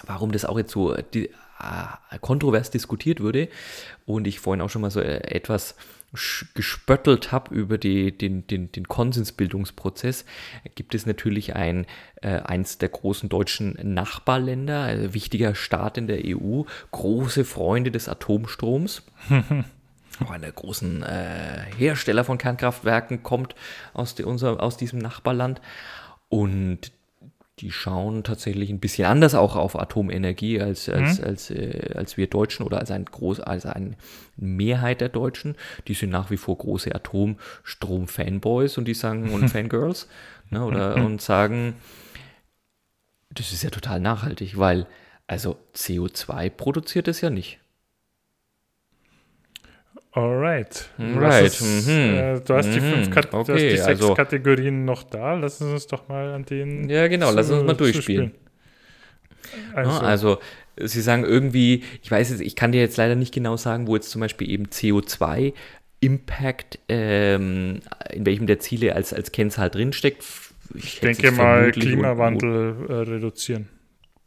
Warum 0.04 0.32
das 0.32 0.44
auch 0.44 0.58
jetzt 0.58 0.72
so 0.72 0.94
die, 1.14 1.30
äh, 1.62 2.18
kontrovers 2.20 2.70
diskutiert 2.70 3.20
wurde 3.20 3.48
und 4.04 4.26
ich 4.26 4.40
vorhin 4.40 4.60
auch 4.60 4.70
schon 4.70 4.82
mal 4.82 4.90
so 4.90 5.00
äh, 5.00 5.18
etwas 5.34 5.76
gespöttelt 6.54 7.32
habe 7.32 7.54
über 7.54 7.78
die, 7.78 8.16
den, 8.16 8.46
den, 8.46 8.70
den 8.70 8.86
Konsensbildungsprozess, 8.86 10.26
gibt 10.74 10.94
es 10.94 11.06
natürlich 11.06 11.56
ein, 11.56 11.86
äh, 12.20 12.40
eins 12.40 12.78
der 12.78 12.90
großen 12.90 13.28
deutschen 13.28 13.78
Nachbarländer, 13.82 14.80
also 14.80 15.14
wichtiger 15.14 15.54
Staat 15.54 15.96
in 15.96 16.06
der 16.06 16.20
EU, 16.24 16.64
große 16.90 17.44
Freunde 17.44 17.90
des 17.90 18.08
Atomstroms. 18.08 19.02
Auch 20.20 20.30
einer 20.30 20.40
der 20.40 20.52
großen 20.52 21.02
äh, 21.02 21.64
Hersteller 21.78 22.24
von 22.24 22.36
Kernkraftwerken 22.36 23.22
kommt 23.22 23.54
aus, 23.94 24.14
de, 24.14 24.26
unser, 24.26 24.62
aus 24.62 24.76
diesem 24.76 24.98
Nachbarland. 24.98 25.62
Und 26.28 26.92
die 27.58 27.70
schauen 27.70 28.24
tatsächlich 28.24 28.70
ein 28.70 28.80
bisschen 28.80 29.06
anders 29.06 29.34
auch 29.34 29.56
auf 29.56 29.78
Atomenergie 29.78 30.60
als, 30.60 30.88
als, 30.88 31.20
als, 31.20 31.50
äh, 31.50 31.92
als 31.94 32.16
wir 32.16 32.26
Deutschen 32.26 32.64
oder 32.64 32.78
als, 32.78 32.90
ein 32.90 33.04
groß, 33.04 33.40
als 33.40 33.66
eine 33.66 33.92
Mehrheit 34.36 35.00
der 35.00 35.10
Deutschen. 35.10 35.56
Die 35.86 35.94
sind 35.94 36.10
nach 36.10 36.30
wie 36.30 36.38
vor 36.38 36.56
große 36.56 36.94
Atomstrom-Fanboys 36.94 38.78
und 38.78 38.86
die 38.86 38.94
sagen, 38.94 39.30
und 39.30 39.48
Fangirls, 39.50 40.08
ne, 40.50 40.64
oder, 40.64 40.96
und 40.96 41.20
sagen, 41.20 41.74
das 43.30 43.52
ist 43.52 43.62
ja 43.62 43.70
total 43.70 44.00
nachhaltig, 44.00 44.58
weil 44.58 44.86
also 45.26 45.56
CO2 45.74 46.50
produziert 46.50 47.08
es 47.08 47.20
ja 47.20 47.30
nicht. 47.30 47.61
Alright. 50.14 50.90
Alright, 50.98 51.42
Lass 51.44 51.60
uns, 51.62 51.86
mhm. 51.86 51.92
äh, 52.14 52.40
du 52.40 52.54
hast 52.54 52.66
die, 52.74 52.80
Mhm. 52.80 52.90
fünf 52.92 53.10
Kat 53.10 53.32
du 53.32 53.38
hast 53.38 53.48
Okay, 53.48 53.70
die 53.70 53.76
sechs 53.76 53.86
also- 53.86 54.14
Kategorien 54.14 54.84
noch 54.84 55.04
da. 55.04 55.34
Lass 55.34 55.60
uns 55.62 55.86
doch 55.86 56.06
mal 56.08 56.32
an 56.34 56.44
denen. 56.44 56.88
Ja, 56.90 57.08
genau, 57.08 57.30
lass 57.30 57.50
uns 57.50 57.64
mal 57.64 57.74
durchspielen. 57.74 58.32
spielen. 59.42 59.74
Also, 59.74 59.90
Also, 59.90 60.28
also 60.28 60.40
Sie 60.84 61.00
sagen 61.02 61.24
irgendwie, 61.24 61.82
ich 62.02 62.10
weiß 62.10 62.30
jetzt, 62.30 62.40
ich 62.40 62.56
kann 62.56 62.72
dir 62.72 62.80
jetzt 62.80 62.96
leider 62.96 63.14
nicht 63.14 63.32
genau 63.34 63.56
sagen, 63.56 63.86
wo 63.86 63.94
jetzt 63.94 64.10
zum 64.10 64.20
Beispiel 64.20 64.50
eben 64.50 64.66
CO2 64.70 65.52
Impact, 66.00 66.78
ähm, 66.88 67.80
in 68.12 68.26
welchem 68.26 68.46
der 68.46 68.58
Ziele 68.58 68.94
als, 68.94 69.12
als 69.14 69.32
Kennzahl 69.32 69.70
drinsteckt. 69.70 70.24
ich 70.74 70.96
hätte 71.02 71.06
denke 71.22 71.30
mal, 71.32 71.70
Klimawandel 71.72 72.74
äh, 72.88 72.92
reduzieren. 72.92 73.68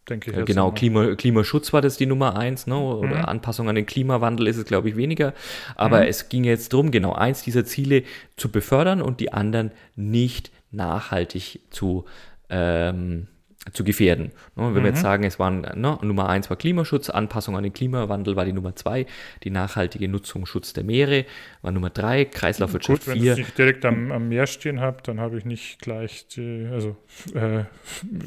Denke 0.09 0.29
ich 0.31 0.37
jetzt 0.37 0.45
genau. 0.45 0.71
Klima, 0.71 1.15
Klimaschutz 1.15 1.73
war 1.73 1.81
das 1.81 1.97
die 1.97 2.05
Nummer 2.05 2.37
eins, 2.37 2.67
ne? 2.67 2.77
oder 2.77 3.19
Mhm. 3.19 3.25
Anpassung 3.25 3.69
an 3.69 3.75
den 3.75 3.85
Klimawandel 3.87 4.47
ist 4.47 4.57
es, 4.57 4.65
glaube 4.65 4.89
ich, 4.89 4.95
weniger. 4.95 5.33
Aber 5.75 6.01
Mhm. 6.01 6.07
es 6.07 6.29
ging 6.29 6.43
jetzt 6.43 6.73
darum, 6.73 6.91
genau 6.91 7.13
eins 7.13 7.41
dieser 7.43 7.65
Ziele 7.65 8.03
zu 8.37 8.51
befördern 8.51 9.01
und 9.01 9.19
die 9.19 9.33
anderen 9.33 9.71
nicht 9.95 10.51
nachhaltig 10.71 11.61
zu, 11.71 12.05
ähm, 12.49 13.27
zu 13.73 13.83
gefährden. 13.83 14.25
Ne? 14.55 14.63
Wenn 14.67 14.75
wir 14.75 14.81
Mhm. 14.81 14.87
jetzt 14.87 15.01
sagen, 15.01 15.23
es 15.23 15.39
waren 15.39 15.61
ne, 15.61 15.97
Nummer 16.01 16.29
eins 16.29 16.49
war 16.49 16.57
Klimaschutz, 16.57 17.09
Anpassung 17.09 17.55
an 17.57 17.63
den 17.63 17.73
Klimawandel 17.73 18.35
war 18.35 18.45
die 18.45 18.53
Nummer 18.53 18.75
zwei, 18.75 19.05
die 19.43 19.49
nachhaltige 19.49 20.07
Nutzung, 20.07 20.45
Schutz 20.45 20.73
der 20.73 20.83
Meere 20.83 21.25
war 21.63 21.71
Nummer 21.71 21.89
drei, 21.89 22.25
Kreislaufwirtschaft 22.25 23.05
Gut, 23.05 23.07
wenn 23.07 23.17
ich 23.17 23.23
vier. 23.23 23.31
es 23.33 23.37
nicht 23.39 23.57
direkt 23.57 23.83
am, 23.85 24.11
am 24.11 24.29
Meer 24.29 24.45
stehen 24.47 24.79
habe, 24.81 24.97
dann 25.03 25.19
habe 25.19 25.37
ich 25.37 25.45
nicht 25.45 25.79
gleich 25.81 26.27
die, 26.27 26.67
also 26.71 26.95
äh, 27.33 27.63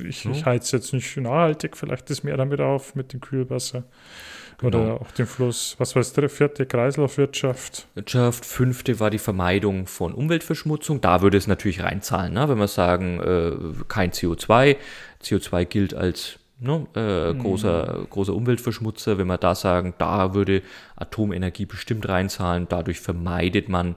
ich, 0.09 0.25
ich 0.27 0.45
heiz 0.45 0.73
jetzt 0.73 0.93
nicht 0.93 1.17
nachhaltig 1.17 1.77
vielleicht 1.77 2.11
das 2.11 2.25
Meer 2.25 2.37
damit 2.37 2.61
auf 2.61 2.95
mit 2.95 3.13
dem 3.13 3.21
Kühlwasser 3.21 3.85
Genau. 4.61 4.83
oder 4.83 5.01
auch 5.01 5.11
den 5.13 5.27
Fluss. 5.27 5.77
Was 5.79 5.95
war 5.95 6.01
das 6.01 6.13
dritte, 6.15 6.29
vierte? 6.29 6.67
Kreislaufwirtschaft. 6.67 7.87
Wirtschaft, 7.95 8.45
fünfte 8.45 8.99
war 8.99 9.09
die 9.09 9.19
Vermeidung 9.19 9.87
von 9.87 10.13
Umweltverschmutzung. 10.13 11.01
Da 11.01 11.23
würde 11.23 11.37
es 11.39 11.47
natürlich 11.47 11.83
reinzahlen, 11.85 12.33
ne? 12.35 12.49
wenn 12.49 12.59
wir 12.59 12.67
sagen, 12.67 13.21
äh, 13.21 13.53
kein 13.87 14.11
CO2. 14.11 14.77
CO2 15.23 15.65
gilt 15.65 15.95
als 15.95 16.39
ne, 16.61 16.87
äh, 16.95 17.35
großer, 17.35 18.07
großer 18.11 18.35
Umweltverschmutzer. 18.35 19.19
Wenn 19.19 19.27
wir 19.27 19.39
da 19.39 19.55
sagen, 19.55 19.95
da 19.99 20.35
würde 20.35 20.63
Atomenergie 20.97 21.67
bestimmt 21.67 22.09
reinzahlen, 22.09 22.67
dadurch 22.69 23.01
vermeidet 23.01 23.69
man 23.69 23.97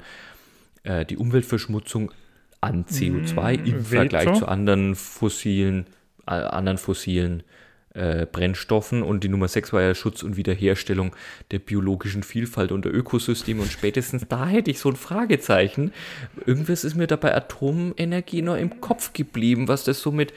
äh, 0.84 1.06
die 1.06 1.18
Umweltverschmutzung 1.18 2.12
an 2.60 2.86
CO2 2.86 3.54
im 3.56 3.66
Veto. 3.66 3.84
Vergleich 3.84 4.34
zu 4.38 4.48
anderen 4.48 4.96
fossilen, 4.96 5.88
äh, 6.28 6.32
anderen 6.32 6.78
fossilen 6.78 7.44
äh, 7.94 8.26
Brennstoffen. 8.26 9.02
Und 9.02 9.24
die 9.24 9.30
Nummer 9.30 9.48
6 9.48 9.74
war 9.74 9.82
ja 9.82 9.96
Schutz 9.96 10.24
und 10.24 10.38
Wiederherstellung 10.38 11.16
der 11.50 11.60
biologischen 11.60 12.24
Vielfalt 12.24 12.72
und 12.72 12.86
der 12.86 12.94
Ökosysteme. 12.94 13.64
Und 13.64 13.72
spätestens 13.72 14.28
da 14.30 14.48
hätte 14.48 14.72
ich 14.72 14.80
so 14.80 14.90
ein 14.90 14.96
Fragezeichen. 14.96 15.92
Irgendwas 16.46 16.84
ist 16.84 16.96
mir 16.96 17.08
da 17.08 17.16
bei 17.16 17.36
Atomenergie 17.36 18.44
noch 18.44 18.56
im 18.56 18.80
Kopf 18.80 19.14
geblieben, 19.14 19.68
was 19.68 19.84
das 19.84 20.02
so 20.02 20.12
mit, 20.12 20.34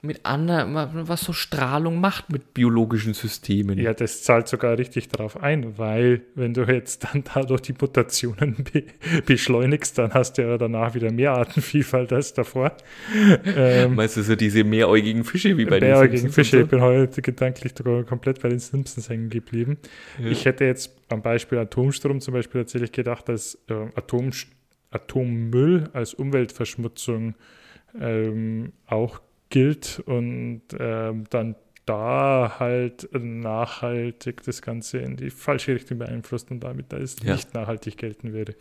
mit 0.00 0.24
anderen, 0.24 0.74
was 1.08 1.22
so 1.22 1.32
Strahlung 1.32 2.00
macht 2.00 2.30
mit 2.30 2.54
biologischen 2.54 3.14
Systemen. 3.14 3.78
Ja, 3.78 3.94
das 3.94 4.22
zahlt 4.22 4.46
sogar 4.48 4.78
richtig 4.78 5.08
darauf 5.08 5.42
ein, 5.42 5.76
weil 5.78 6.22
wenn 6.34 6.54
du 6.54 6.62
jetzt 6.62 7.04
dann 7.04 7.24
dadurch 7.24 7.62
die 7.62 7.74
Mutationen 7.78 8.56
be 8.72 8.84
beschleunigst, 9.26 9.98
dann 9.98 10.14
hast 10.14 10.38
du 10.38 10.42
ja 10.42 10.58
danach 10.58 10.94
wieder 10.94 11.10
mehr 11.10 11.32
Artenvielfalt 11.32 12.12
als 12.12 12.32
davor. 12.32 12.76
Ähm, 13.44 13.94
Meinst 13.96 14.16
du 14.16 14.22
so 14.22 14.36
diese 14.36 14.64
mehräugigen 14.64 15.24
Fische 15.24 15.56
wie 15.56 15.64
bei 15.64 15.80
den 15.80 15.96
Simpsons 15.96 16.34
Fische. 16.34 16.56
und 16.58 16.62
Ich 16.64 16.70
bin 16.70 16.80
heute 16.80 17.22
gedanklich 17.22 17.74
komplett 18.06 18.40
bei 18.40 18.48
den 18.48 18.58
Simpsons 18.58 19.08
hängen 19.08 19.30
geblieben. 19.30 19.78
Ja. 20.18 20.28
Ich 20.28 20.44
hätte 20.44 20.64
jetzt 20.64 20.96
am 21.08 21.22
Beispiel 21.22 21.58
Atomstrom 21.58 22.20
zum 22.20 22.34
Beispiel 22.34 22.62
tatsächlich 22.62 22.92
gedacht, 22.92 23.28
dass 23.28 23.58
äh, 23.68 23.74
Atom, 23.96 24.30
Atommüll 24.90 25.90
als 25.92 26.14
Umweltverschmutzung 26.14 27.34
ähm, 28.00 28.72
auch 28.86 29.20
gilt 29.50 30.00
und 30.06 30.62
ähm, 30.78 31.24
dann 31.30 31.56
da 31.88 32.56
halt 32.58 33.08
nachhaltig 33.12 34.42
das 34.44 34.60
Ganze 34.60 34.98
in 34.98 35.16
die 35.16 35.30
falsche 35.30 35.74
Richtung 35.74 35.98
beeinflusst 35.98 36.50
und 36.50 36.60
damit 36.60 36.92
da 36.92 36.98
es 36.98 37.16
ja. 37.22 37.32
nicht 37.34 37.54
nachhaltig 37.54 37.96
gelten 37.96 38.34
würde. 38.34 38.54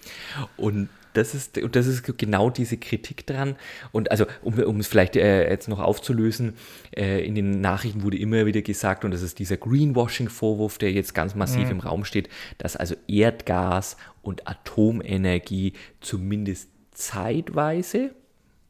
Und 0.55 0.87
das 1.13 1.33
ist, 1.33 1.57
und 1.57 1.75
das 1.75 1.87
ist 1.87 2.17
genau 2.17 2.49
diese 2.49 2.77
Kritik 2.77 3.25
dran. 3.25 3.57
Und 3.91 4.11
also, 4.11 4.25
um, 4.43 4.57
um 4.59 4.79
es 4.79 4.87
vielleicht 4.87 5.15
äh, 5.17 5.49
jetzt 5.49 5.67
noch 5.67 5.79
aufzulösen, 5.79 6.53
äh, 6.95 7.25
in 7.25 7.35
den 7.35 7.59
Nachrichten 7.59 8.03
wurde 8.03 8.17
immer 8.17 8.45
wieder 8.45 8.61
gesagt, 8.61 9.03
und 9.03 9.11
das 9.11 9.23
ist 9.23 9.39
dieser 9.39 9.57
Greenwashing-Vorwurf, 9.57 10.77
der 10.77 10.93
jetzt 10.93 11.13
ganz 11.13 11.35
massiv 11.35 11.65
mhm. 11.65 11.71
im 11.71 11.79
Raum 11.79 12.05
steht, 12.05 12.29
dass 12.59 12.77
also 12.77 12.95
Erdgas 13.07 13.97
und 14.21 14.47
Atomenergie 14.47 15.73
zumindest 15.99 16.69
zeitweise, 16.91 18.11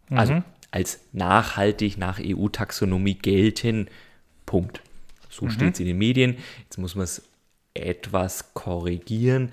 also 0.09 0.33
mhm. 0.33 0.37
also 0.39 0.56
als 0.71 0.99
nachhaltig 1.13 1.97
nach 1.97 2.19
EU-Taxonomie 2.21 3.15
gelten. 3.15 3.87
Punkt. 4.45 4.81
So 5.29 5.45
mhm. 5.45 5.51
steht 5.51 5.73
es 5.75 5.79
in 5.79 5.87
den 5.87 5.97
Medien. 5.97 6.37
Jetzt 6.63 6.77
muss 6.77 6.95
man 6.95 7.03
es 7.03 7.23
etwas 7.73 8.53
korrigieren 8.53 9.51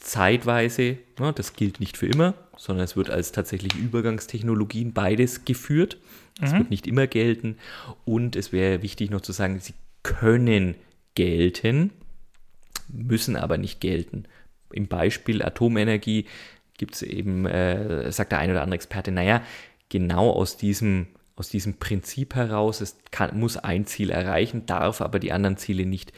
zeitweise, 0.00 0.98
ja, 1.18 1.32
das 1.32 1.54
gilt 1.54 1.80
nicht 1.80 1.96
für 1.96 2.06
immer, 2.06 2.34
sondern 2.56 2.84
es 2.84 2.96
wird 2.96 3.10
als 3.10 3.32
tatsächlich 3.32 3.74
Übergangstechnologien 3.74 4.92
beides 4.92 5.44
geführt. 5.44 5.98
Das 6.40 6.52
mhm. 6.52 6.58
wird 6.58 6.70
nicht 6.70 6.86
immer 6.86 7.06
gelten. 7.06 7.58
Und 8.04 8.36
es 8.36 8.52
wäre 8.52 8.82
wichtig 8.82 9.10
noch 9.10 9.20
zu 9.20 9.32
sagen, 9.32 9.60
sie 9.60 9.74
können 10.02 10.76
gelten, 11.14 11.90
müssen 12.88 13.36
aber 13.36 13.58
nicht 13.58 13.80
gelten. 13.80 14.24
Im 14.72 14.86
Beispiel 14.86 15.42
Atomenergie 15.42 16.26
gibt 16.78 16.94
es 16.94 17.02
eben, 17.02 17.44
äh, 17.46 18.10
sagt 18.12 18.32
der 18.32 18.38
ein 18.38 18.50
oder 18.50 18.62
andere 18.62 18.76
Experte, 18.76 19.10
naja, 19.10 19.42
genau 19.88 20.30
aus 20.30 20.56
diesem, 20.56 21.06
aus 21.36 21.48
diesem 21.48 21.74
Prinzip 21.74 22.34
heraus, 22.34 22.80
es 22.80 22.96
kann, 23.10 23.38
muss 23.38 23.56
ein 23.56 23.86
Ziel 23.86 24.10
erreichen, 24.10 24.66
darf 24.66 25.00
aber 25.00 25.18
die 25.18 25.32
anderen 25.32 25.56
Ziele 25.56 25.86
nicht 25.86 26.12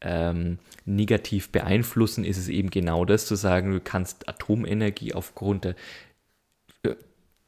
ähm, 0.00 0.58
negativ 0.84 1.50
beeinflussen, 1.50 2.24
ist 2.24 2.38
es 2.38 2.48
eben 2.48 2.70
genau 2.70 3.04
das 3.04 3.26
zu 3.26 3.36
sagen, 3.36 3.72
du 3.72 3.80
kannst 3.80 4.28
Atomenergie 4.28 5.14
aufgrund 5.14 5.64
der 5.64 5.74
äh, 6.82 6.94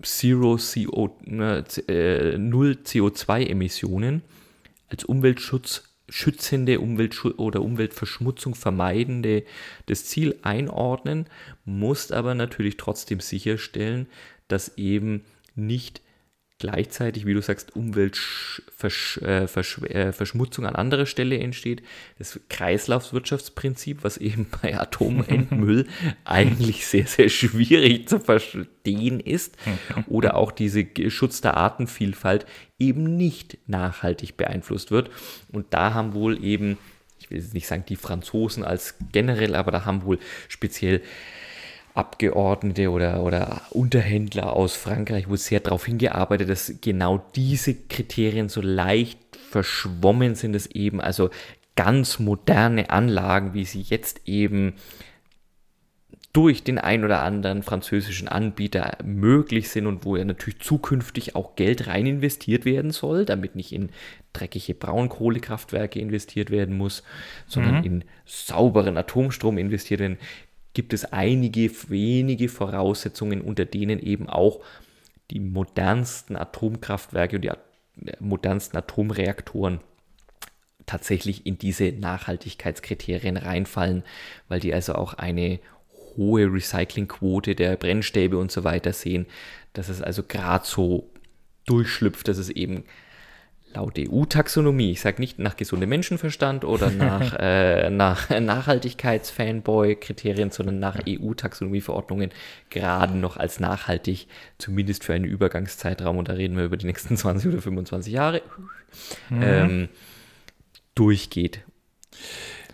Zero 0.02 0.56
CO, 0.58 1.16
äh, 1.26 2.38
Null 2.38 2.78
CO2-Emissionen 2.84 4.22
als 4.88 5.04
Umweltschutz 5.04 5.94
schützende 6.08 6.80
Umweltschutz 6.80 7.38
oder 7.38 7.62
Umweltverschmutzung 7.62 8.54
vermeidende 8.54 9.44
das 9.86 10.04
Ziel 10.04 10.38
einordnen, 10.42 11.26
musst 11.64 12.12
aber 12.12 12.34
natürlich 12.34 12.76
trotzdem 12.76 13.20
sicherstellen, 13.20 14.06
dass 14.48 14.76
eben 14.76 15.24
nicht 15.54 16.02
gleichzeitig, 16.58 17.26
wie 17.26 17.34
du 17.34 17.42
sagst, 17.42 17.76
Umweltverschmutzung 17.76 20.64
äh, 20.64 20.68
an 20.68 20.76
anderer 20.76 21.04
Stelle 21.06 21.38
entsteht. 21.38 21.82
Das 22.18 22.40
Kreislaufswirtschaftsprinzip, 22.48 24.04
was 24.04 24.16
eben 24.18 24.46
bei 24.62 24.80
Atomendmüll 24.80 25.86
eigentlich 26.24 26.86
sehr, 26.86 27.06
sehr 27.06 27.28
schwierig 27.28 28.08
zu 28.08 28.20
verstehen 28.20 29.20
ist. 29.20 29.58
Oder 30.06 30.36
auch 30.36 30.52
diese 30.52 30.86
Schutz 31.08 31.40
der 31.40 31.58
Artenvielfalt 31.58 32.46
eben 32.78 33.16
nicht 33.16 33.58
nachhaltig 33.66 34.36
beeinflusst 34.36 34.90
wird. 34.90 35.10
Und 35.52 35.74
da 35.74 35.92
haben 35.92 36.14
wohl 36.14 36.42
eben, 36.42 36.78
ich 37.18 37.30
will 37.30 37.36
jetzt 37.38 37.52
nicht 37.52 37.66
sagen 37.66 37.84
die 37.88 37.96
Franzosen 37.96 38.64
als 38.64 38.94
generell, 39.12 39.54
aber 39.54 39.70
da 39.70 39.84
haben 39.84 40.04
wohl 40.04 40.18
speziell 40.48 41.02
Abgeordnete 41.94 42.90
oder, 42.90 43.22
oder 43.22 43.62
Unterhändler 43.70 44.52
aus 44.52 44.74
Frankreich, 44.74 45.28
wo 45.28 45.36
sehr 45.36 45.60
darauf 45.60 45.86
hingearbeitet, 45.86 46.48
dass 46.48 46.74
genau 46.80 47.24
diese 47.36 47.74
Kriterien 47.74 48.48
so 48.48 48.60
leicht 48.60 49.18
verschwommen 49.50 50.34
sind, 50.34 50.54
dass 50.54 50.66
eben 50.66 51.00
also 51.00 51.30
ganz 51.76 52.18
moderne 52.18 52.90
Anlagen, 52.90 53.54
wie 53.54 53.64
sie 53.64 53.80
jetzt 53.80 54.22
eben 54.26 54.74
durch 56.32 56.64
den 56.64 56.78
ein 56.78 57.04
oder 57.04 57.22
anderen 57.22 57.62
französischen 57.62 58.26
Anbieter 58.26 58.98
möglich 59.04 59.68
sind 59.68 59.86
und 59.86 60.04
wo 60.04 60.16
ja 60.16 60.24
natürlich 60.24 60.58
zukünftig 60.58 61.36
auch 61.36 61.54
Geld 61.54 61.86
rein 61.86 62.06
investiert 62.06 62.64
werden 62.64 62.90
soll, 62.90 63.24
damit 63.24 63.54
nicht 63.54 63.70
in 63.70 63.90
dreckige 64.32 64.74
Braunkohlekraftwerke 64.74 66.00
investiert 66.00 66.50
werden 66.50 66.76
muss, 66.76 67.04
sondern 67.46 67.78
mhm. 67.78 67.84
in 67.84 68.04
sauberen 68.24 68.96
Atomstrom 68.96 69.58
investiert 69.58 70.00
werden 70.00 70.18
gibt 70.74 70.92
es 70.92 71.04
einige 71.06 71.70
wenige 71.88 72.48
Voraussetzungen, 72.48 73.40
unter 73.40 73.64
denen 73.64 73.98
eben 74.00 74.28
auch 74.28 74.60
die 75.30 75.40
modernsten 75.40 76.36
Atomkraftwerke 76.36 77.36
und 77.36 77.42
die 77.42 77.50
modernsten 78.20 78.76
Atomreaktoren 78.76 79.80
tatsächlich 80.86 81.46
in 81.46 81.56
diese 81.56 81.92
Nachhaltigkeitskriterien 81.92 83.36
reinfallen, 83.36 84.02
weil 84.48 84.60
die 84.60 84.74
also 84.74 84.94
auch 84.94 85.14
eine 85.14 85.60
hohe 86.16 86.52
Recyclingquote 86.52 87.54
der 87.54 87.76
Brennstäbe 87.76 88.36
und 88.36 88.52
so 88.52 88.64
weiter 88.64 88.92
sehen, 88.92 89.26
dass 89.72 89.88
es 89.88 90.02
also 90.02 90.22
gerade 90.22 90.66
so 90.66 91.10
durchschlüpft, 91.66 92.28
dass 92.28 92.38
es 92.38 92.50
eben 92.50 92.84
laut 93.74 93.98
EU-Taxonomie, 93.98 94.92
ich 94.92 95.00
sage 95.00 95.20
nicht 95.20 95.38
nach 95.38 95.56
gesundem 95.56 95.88
Menschenverstand 95.90 96.64
oder 96.64 96.90
nach, 96.90 97.34
äh, 97.38 97.90
nach 97.90 98.30
Nachhaltigkeits-Fanboy-Kriterien, 98.30 100.50
sondern 100.50 100.78
nach 100.78 101.00
EU-Taxonomie-Verordnungen 101.06 102.30
gerade 102.70 103.14
noch 103.16 103.36
als 103.36 103.60
nachhaltig, 103.60 104.26
zumindest 104.58 105.04
für 105.04 105.12
einen 105.14 105.26
Übergangszeitraum, 105.26 106.18
und 106.18 106.28
da 106.28 106.32
reden 106.34 106.56
wir 106.56 106.64
über 106.64 106.76
die 106.76 106.86
nächsten 106.86 107.16
20 107.16 107.52
oder 107.52 107.62
25 107.62 108.12
Jahre, 108.12 108.42
mhm. 109.30 109.42
ähm, 109.42 109.88
durchgeht. 110.94 111.60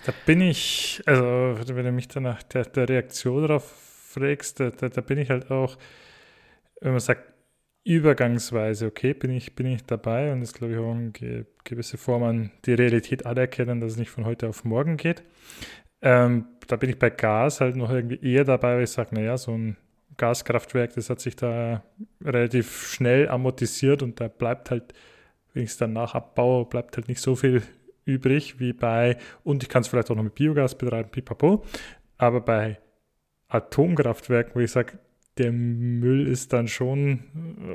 Da 0.07 0.15
bin 0.27 0.41
ich, 0.41 1.03
also 1.07 1.77
wenn 1.77 1.85
du 1.85 1.93
mich 1.93 2.09
dann 2.09 2.23
nach 2.23 2.43
der, 2.43 2.65
der 2.65 2.89
Reaktion 2.89 3.43
darauf 3.43 3.71
fragst, 4.11 4.61
da, 4.61 4.71
da, 4.71 4.89
da 4.89 5.01
bin 5.03 5.19
ich 5.19 5.29
halt 5.31 5.51
auch, 5.51 5.77
wenn 6.81 6.93
man 6.93 7.01
sagt, 7.01 7.30
übergangsweise, 7.85 8.87
okay, 8.87 9.15
bin 9.15 9.31
ich, 9.31 9.55
bin 9.55 9.67
ich 9.67 9.85
dabei 9.85 10.33
und 10.33 10.43
ist, 10.43 10.55
glaube 10.55 10.75
ich, 10.75 10.79
auch 10.79 10.93
eine 10.93 11.47
gewisse 11.65 11.97
Form 11.97 12.23
an 12.23 12.51
die 12.65 12.75
Realität 12.75 13.27
anerkennen, 13.27 13.81
dass 13.81 13.93
es 13.93 13.99
nicht 13.99 14.11
von 14.11 14.27
heute 14.27 14.49
auf 14.49 14.65
morgen 14.65 14.97
geht. 14.97 15.23
Ähm, 16.03 16.47
da 16.67 16.77
bin 16.77 16.91
ich 16.91 16.99
bei 16.99 17.11
Gas 17.11 17.61
halt 17.61 17.77
noch 17.77 17.91
irgendwie 17.91 18.21
eher 18.21 18.45
dabei, 18.45 18.77
weil 18.77 18.85
ich 18.85 18.91
sage, 18.91 19.15
naja, 19.15 19.37
so 19.37 19.53
ein 19.53 19.77
Gaskraftwerk, 20.17 20.95
das 20.95 21.11
hat 21.11 21.21
sich 21.21 21.37
da 21.37 21.83
relativ 22.23 22.87
schnell 22.89 23.29
amortisiert 23.29 24.03
und 24.03 24.21
da 24.21 24.29
bleibt 24.29 24.71
halt, 24.71 24.93
wenn 25.53 25.63
ich 25.65 25.71
es 25.71 25.79
dann 25.79 25.93
nachabbaue, 25.95 26.67
bleibt 26.67 26.97
halt 26.97 27.09
nicht 27.09 27.21
so 27.21 27.35
viel 27.35 27.63
übrig 28.05 28.61
wie 28.61 28.73
bei, 28.73 29.17
und 29.45 29.63
ich 29.63 29.69
kann 29.69 29.83
es 29.83 29.89
vielleicht 29.89 30.11
auch 30.11 30.17
noch 30.17 30.23
mit 30.23 30.35
Biogas 30.35 30.77
betreiben, 30.77 31.11
pipapo, 31.11 31.65
aber 32.19 32.41
bei 32.41 32.79
Atomkraftwerken, 33.49 34.55
wo 34.55 34.61
ich 34.61 34.71
sage, 34.71 34.99
der 35.41 35.53
Müll 35.53 36.27
ist 36.27 36.53
dann 36.53 36.69
schon, 36.69 37.21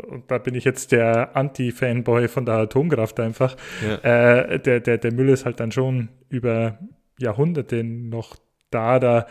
und 0.08 0.30
da 0.30 0.38
bin 0.38 0.56
ich 0.56 0.64
jetzt 0.64 0.92
der 0.92 1.36
Anti-Fanboy 1.36 2.28
von 2.28 2.46
der 2.46 2.56
Atomkraft 2.56 3.20
einfach, 3.20 3.58
ja. 3.86 4.44
äh, 4.44 4.60
der, 4.60 4.80
der, 4.80 4.98
der 5.00 5.12
Müll 5.12 5.30
ist 5.30 5.46
halt 5.46 5.60
dann 5.60 5.72
schon 5.72 6.10
über 6.30 6.78
Jahrhunderte 7.20 7.84
noch 7.84 8.36
da, 8.70 9.00
da 9.00 9.28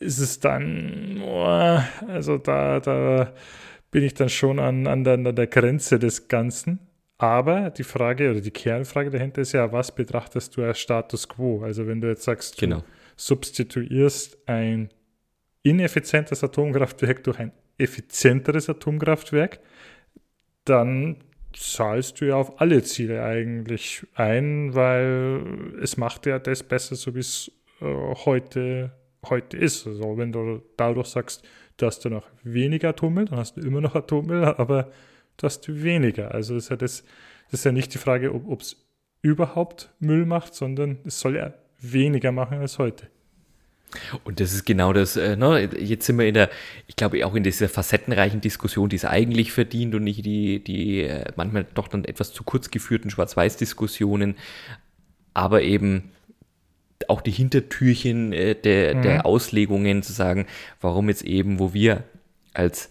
ist 0.00 0.18
es 0.18 0.40
dann, 0.40 1.22
oh, 1.24 1.78
also 2.08 2.38
da, 2.38 2.80
da 2.80 3.32
bin 3.90 4.02
ich 4.02 4.14
dann 4.14 4.28
schon 4.28 4.58
an, 4.58 4.86
an, 4.86 5.04
der, 5.04 5.14
an 5.14 5.34
der 5.34 5.46
Grenze 5.46 5.98
des 5.98 6.28
Ganzen. 6.28 6.80
Aber 7.18 7.70
die 7.70 7.84
Frage 7.84 8.32
oder 8.32 8.40
die 8.40 8.50
Kernfrage 8.50 9.10
dahinter 9.10 9.42
ist 9.42 9.52
ja, 9.52 9.70
was 9.70 9.94
betrachtest 9.94 10.56
du 10.56 10.64
als 10.64 10.80
Status 10.80 11.28
quo? 11.28 11.62
Also 11.62 11.86
wenn 11.86 12.00
du 12.00 12.08
jetzt 12.08 12.24
sagst, 12.24 12.58
genau. 12.58 12.78
du 12.78 12.84
substituierst 13.16 14.48
ein 14.48 14.88
ineffizientes 15.62 16.42
Atomkraftwerk 16.42 17.22
durch 17.24 17.38
ein 17.38 17.52
effizienteres 17.78 18.68
Atomkraftwerk, 18.68 19.60
dann 20.64 21.16
zahlst 21.52 22.20
du 22.20 22.26
ja 22.26 22.36
auf 22.36 22.60
alle 22.60 22.82
Ziele 22.82 23.22
eigentlich 23.22 24.06
ein, 24.14 24.74
weil 24.74 25.74
es 25.82 25.96
macht 25.96 26.26
ja 26.26 26.38
das 26.38 26.62
besser, 26.62 26.94
so 26.94 27.14
wie 27.14 27.20
es 27.20 27.50
äh, 27.80 27.84
heute, 28.24 28.92
heute 29.28 29.56
ist. 29.56 29.86
Also 29.86 30.16
wenn 30.16 30.32
du 30.32 30.62
dadurch 30.76 31.08
sagst, 31.08 31.44
du 31.76 31.86
hast 31.86 32.04
ja 32.04 32.10
noch 32.10 32.26
weniger 32.42 32.90
Atommüll, 32.90 33.26
dann 33.26 33.38
hast 33.38 33.56
du 33.56 33.60
immer 33.60 33.80
noch 33.80 33.94
Atommüll, 33.94 34.44
aber 34.44 34.90
du 35.36 35.44
hast 35.44 35.68
weniger. 35.68 36.32
Also 36.32 36.56
ist 36.56 36.70
ja 36.70 36.76
das, 36.76 37.04
das 37.50 37.60
ist 37.60 37.64
ja 37.64 37.72
nicht 37.72 37.92
die 37.94 37.98
Frage, 37.98 38.32
ob 38.32 38.60
es 38.60 38.88
überhaupt 39.20 39.92
Müll 39.98 40.26
macht, 40.26 40.54
sondern 40.54 40.98
es 41.04 41.20
soll 41.20 41.36
ja 41.36 41.54
weniger 41.80 42.32
machen 42.32 42.58
als 42.58 42.78
heute. 42.78 43.08
Und 44.24 44.40
das 44.40 44.52
ist 44.52 44.64
genau 44.64 44.92
das, 44.92 45.16
äh, 45.16 45.36
ne? 45.36 45.68
jetzt 45.78 46.06
sind 46.06 46.18
wir 46.18 46.26
in 46.26 46.34
der, 46.34 46.50
ich 46.86 46.96
glaube 46.96 47.24
auch 47.26 47.34
in 47.34 47.42
dieser 47.42 47.68
facettenreichen 47.68 48.40
Diskussion, 48.40 48.88
die 48.88 48.96
es 48.96 49.04
eigentlich 49.04 49.52
verdient 49.52 49.94
und 49.94 50.04
nicht 50.04 50.24
die, 50.24 50.62
die 50.62 51.02
äh, 51.02 51.24
manchmal 51.36 51.66
doch 51.74 51.88
dann 51.88 52.04
etwas 52.04 52.32
zu 52.32 52.44
kurz 52.44 52.70
geführten 52.70 53.10
Schwarz-Weiß-Diskussionen, 53.10 54.36
aber 55.34 55.62
eben 55.62 56.10
auch 57.08 57.20
die 57.20 57.30
Hintertürchen 57.30 58.32
äh, 58.32 58.54
der, 58.54 58.96
mhm. 58.96 59.02
der 59.02 59.26
Auslegungen 59.26 60.02
zu 60.02 60.12
sagen, 60.12 60.46
warum 60.80 61.08
jetzt 61.08 61.22
eben, 61.22 61.58
wo 61.58 61.74
wir 61.74 62.04
als 62.54 62.88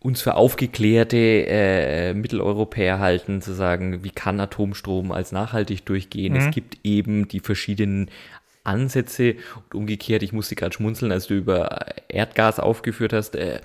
uns 0.00 0.22
für 0.22 0.34
aufgeklärte 0.34 1.46
äh, 1.46 2.14
Mitteleuropäer 2.14 2.98
halten, 2.98 3.42
zu 3.42 3.52
sagen, 3.52 4.02
wie 4.02 4.10
kann 4.10 4.40
Atomstrom 4.40 5.12
als 5.12 5.30
nachhaltig 5.30 5.84
durchgehen. 5.84 6.32
Mhm. 6.32 6.38
Es 6.38 6.54
gibt 6.54 6.78
eben 6.84 7.28
die 7.28 7.40
verschiedenen 7.40 8.10
Ansätze 8.64 9.36
und 9.56 9.74
umgekehrt, 9.74 10.22
ich 10.22 10.32
musste 10.32 10.54
gerade 10.54 10.74
schmunzeln, 10.74 11.12
als 11.12 11.26
du 11.26 11.34
über 11.34 11.86
Erdgas 12.08 12.60
aufgeführt 12.60 13.12
hast, 13.12 13.36
äh, 13.36 13.60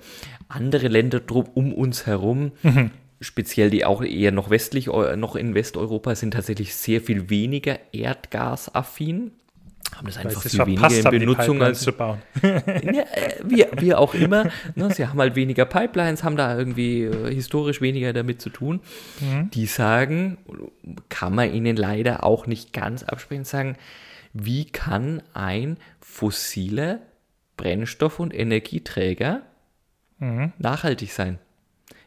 andere 0.48 0.88
Länder 0.88 1.20
drum 1.20 1.46
um 1.54 1.72
uns 1.72 2.06
herum, 2.06 2.52
mhm. 2.62 2.90
speziell 3.20 3.70
die 3.70 3.84
auch 3.84 4.02
eher 4.02 4.32
noch 4.32 4.50
westlich, 4.50 4.86
noch 4.86 5.36
in 5.36 5.54
Westeuropa, 5.54 6.14
sind 6.14 6.32
tatsächlich 6.32 6.74
sehr 6.74 7.00
viel 7.00 7.30
weniger 7.30 7.78
erdgasaffin 7.92 9.32
haben 9.94 10.06
das 10.06 10.18
einfach 10.18 10.42
viel 10.42 10.66
weniger 10.66 11.12
in 11.12 11.20
Benutzung 11.20 11.62
als 11.62 11.80
zu 11.80 11.92
bauen. 11.92 12.18
ja, 12.42 12.50
äh, 12.50 13.40
wie, 13.44 13.64
wie 13.78 13.94
auch 13.94 14.14
immer. 14.14 14.50
Ne, 14.74 14.92
sie 14.92 15.06
haben 15.06 15.18
halt 15.18 15.36
weniger 15.36 15.64
Pipelines, 15.64 16.24
haben 16.24 16.36
da 16.36 16.56
irgendwie 16.56 17.04
äh, 17.04 17.32
historisch 17.32 17.80
weniger 17.80 18.12
damit 18.12 18.42
zu 18.42 18.50
tun. 18.50 18.80
Mhm. 19.20 19.50
Die 19.50 19.66
sagen, 19.66 20.38
kann 21.08 21.34
man 21.34 21.52
ihnen 21.52 21.76
leider 21.76 22.24
auch 22.24 22.46
nicht 22.46 22.72
ganz 22.72 23.04
absprechen, 23.04 23.44
sagen, 23.44 23.76
wie 24.38 24.66
kann 24.66 25.22
ein 25.34 25.78
fossiler 26.00 27.00
Brennstoff- 27.56 28.20
und 28.20 28.34
Energieträger 28.34 29.42
mhm. 30.18 30.52
nachhaltig 30.58 31.12
sein? 31.12 31.38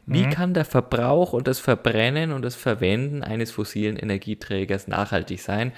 Wie 0.06 0.26
mhm. 0.26 0.30
kann 0.30 0.54
der 0.54 0.64
Verbrauch 0.64 1.32
und 1.32 1.46
das 1.46 1.60
Verbrennen 1.60 2.32
und 2.32 2.42
das 2.42 2.56
Verwenden 2.56 3.22
eines 3.22 3.52
fossilen 3.52 3.96
Energieträgers 3.96 4.88
nachhaltig 4.88 5.40
sein? 5.40 5.72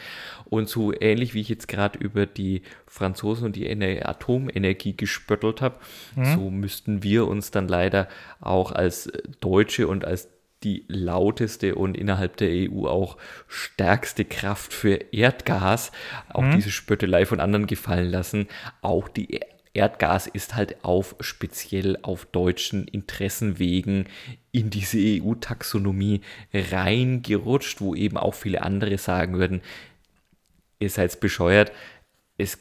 Und 0.46 0.68
so 0.68 0.92
ähnlich 0.98 1.34
wie 1.34 1.40
ich 1.40 1.48
jetzt 1.48 1.68
gerade 1.68 1.98
über 1.98 2.24
die 2.24 2.62
Franzosen 2.86 3.46
und 3.46 3.56
die 3.56 3.68
Atomenergie 4.02 4.96
gespöttelt 4.96 5.60
habe, 5.60 5.76
mhm. 6.16 6.34
so 6.34 6.50
müssten 6.50 7.02
wir 7.02 7.26
uns 7.26 7.50
dann 7.50 7.68
leider 7.68 8.08
auch 8.40 8.72
als 8.72 9.10
Deutsche 9.40 9.86
und 9.86 10.04
als 10.04 10.28
die 10.64 10.84
lauteste 10.88 11.74
und 11.74 11.96
innerhalb 11.96 12.36
der 12.36 12.50
EU 12.50 12.86
auch 12.86 13.16
stärkste 13.48 14.24
Kraft 14.24 14.72
für 14.72 14.94
Erdgas, 15.12 15.92
auch 16.28 16.42
mhm. 16.42 16.56
diese 16.56 16.70
Spöttelei 16.70 17.26
von 17.26 17.40
anderen 17.40 17.66
gefallen 17.66 18.10
lassen, 18.10 18.48
auch 18.80 19.08
die 19.08 19.40
Erdgas 19.74 20.26
ist 20.26 20.54
halt 20.54 20.84
auf 20.84 21.16
speziell 21.20 21.98
auf 22.02 22.26
deutschen 22.26 22.86
Interessenwegen 22.86 24.06
in 24.50 24.68
diese 24.68 24.98
EU-Taxonomie 24.98 26.20
reingerutscht, 26.52 27.80
wo 27.80 27.94
eben 27.94 28.18
auch 28.18 28.34
viele 28.34 28.62
andere 28.62 28.98
sagen 28.98 29.38
würden, 29.38 29.62
ihr 30.78 30.90
seid 30.90 31.18
bescheuert, 31.20 31.72
es 32.36 32.58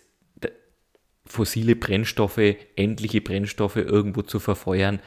fossile 1.25 1.75
Brennstoffe, 1.75 2.55
endliche 2.75 3.21
Brennstoffe 3.21 3.77
irgendwo 3.77 4.21
zu 4.21 4.39
verfeuern, 4.39 4.99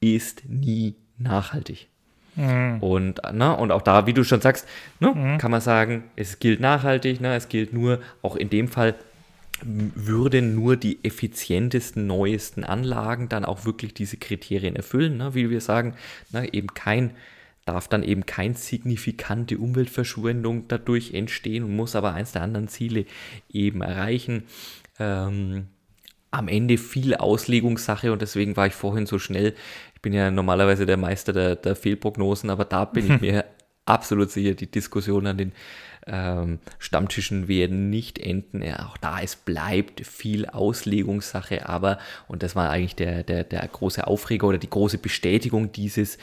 ist 0.00 0.44
nie 0.48 0.96
nachhaltig. 1.18 1.88
Mhm. 2.34 2.78
Und, 2.80 3.20
na, 3.32 3.52
und 3.52 3.72
auch 3.72 3.82
da, 3.82 4.06
wie 4.06 4.14
du 4.14 4.24
schon 4.24 4.40
sagst, 4.40 4.66
ne, 5.00 5.12
mhm. 5.14 5.38
kann 5.38 5.50
man 5.50 5.60
sagen, 5.60 6.04
es 6.16 6.38
gilt 6.38 6.60
nachhaltig, 6.60 7.20
ne, 7.20 7.34
es 7.34 7.48
gilt 7.48 7.72
nur, 7.72 8.00
auch 8.22 8.36
in 8.36 8.50
dem 8.50 8.68
Fall 8.68 8.94
würden 9.64 10.54
nur 10.54 10.76
die 10.76 11.04
effizientesten, 11.04 12.06
neuesten 12.06 12.64
Anlagen 12.64 13.28
dann 13.28 13.44
auch 13.44 13.64
wirklich 13.64 13.94
diese 13.94 14.16
Kriterien 14.16 14.76
erfüllen, 14.76 15.16
ne? 15.16 15.34
wie 15.34 15.50
wir 15.50 15.60
sagen, 15.60 15.94
ne? 16.30 16.52
eben 16.52 16.68
kein, 16.74 17.12
darf 17.64 17.88
dann 17.88 18.02
eben 18.02 18.26
keine 18.26 18.54
signifikante 18.54 19.58
Umweltverschwendung 19.58 20.66
dadurch 20.68 21.14
entstehen 21.14 21.64
und 21.64 21.76
muss 21.76 21.94
aber 21.94 22.14
eins 22.14 22.32
der 22.32 22.42
anderen 22.42 22.68
Ziele 22.68 23.06
eben 23.52 23.82
erreichen. 23.82 24.44
Ähm, 24.98 25.68
am 26.32 26.48
Ende 26.48 26.78
viel 26.78 27.14
Auslegungssache 27.14 28.10
und 28.10 28.22
deswegen 28.22 28.56
war 28.56 28.66
ich 28.66 28.72
vorhin 28.72 29.06
so 29.06 29.18
schnell. 29.18 29.54
Ich 30.02 30.10
bin 30.10 30.14
ja 30.14 30.32
normalerweise 30.32 30.84
der 30.84 30.96
Meister 30.96 31.32
der, 31.32 31.54
der 31.54 31.76
Fehlprognosen, 31.76 32.50
aber 32.50 32.64
da 32.64 32.84
bin 32.84 33.08
ich 33.08 33.20
mir 33.20 33.44
absolut 33.86 34.32
sicher, 34.32 34.54
die 34.54 34.68
Diskussion 34.68 35.28
an 35.28 35.38
den 35.38 35.52
ähm, 36.08 36.58
Stammtischen 36.80 37.46
werden 37.46 37.88
nicht 37.88 38.18
enden. 38.18 38.62
Ja, 38.62 38.88
auch 38.88 38.96
da, 38.96 39.20
es 39.20 39.36
bleibt 39.36 40.04
viel 40.04 40.46
Auslegungssache, 40.46 41.68
aber, 41.68 41.98
und 42.26 42.42
das 42.42 42.56
war 42.56 42.68
eigentlich 42.70 42.96
der, 42.96 43.22
der, 43.22 43.44
der 43.44 43.64
große 43.68 44.04
Aufreger 44.04 44.48
oder 44.48 44.58
die 44.58 44.70
große 44.70 44.98
Bestätigung 44.98 45.70
dieses, 45.70 46.18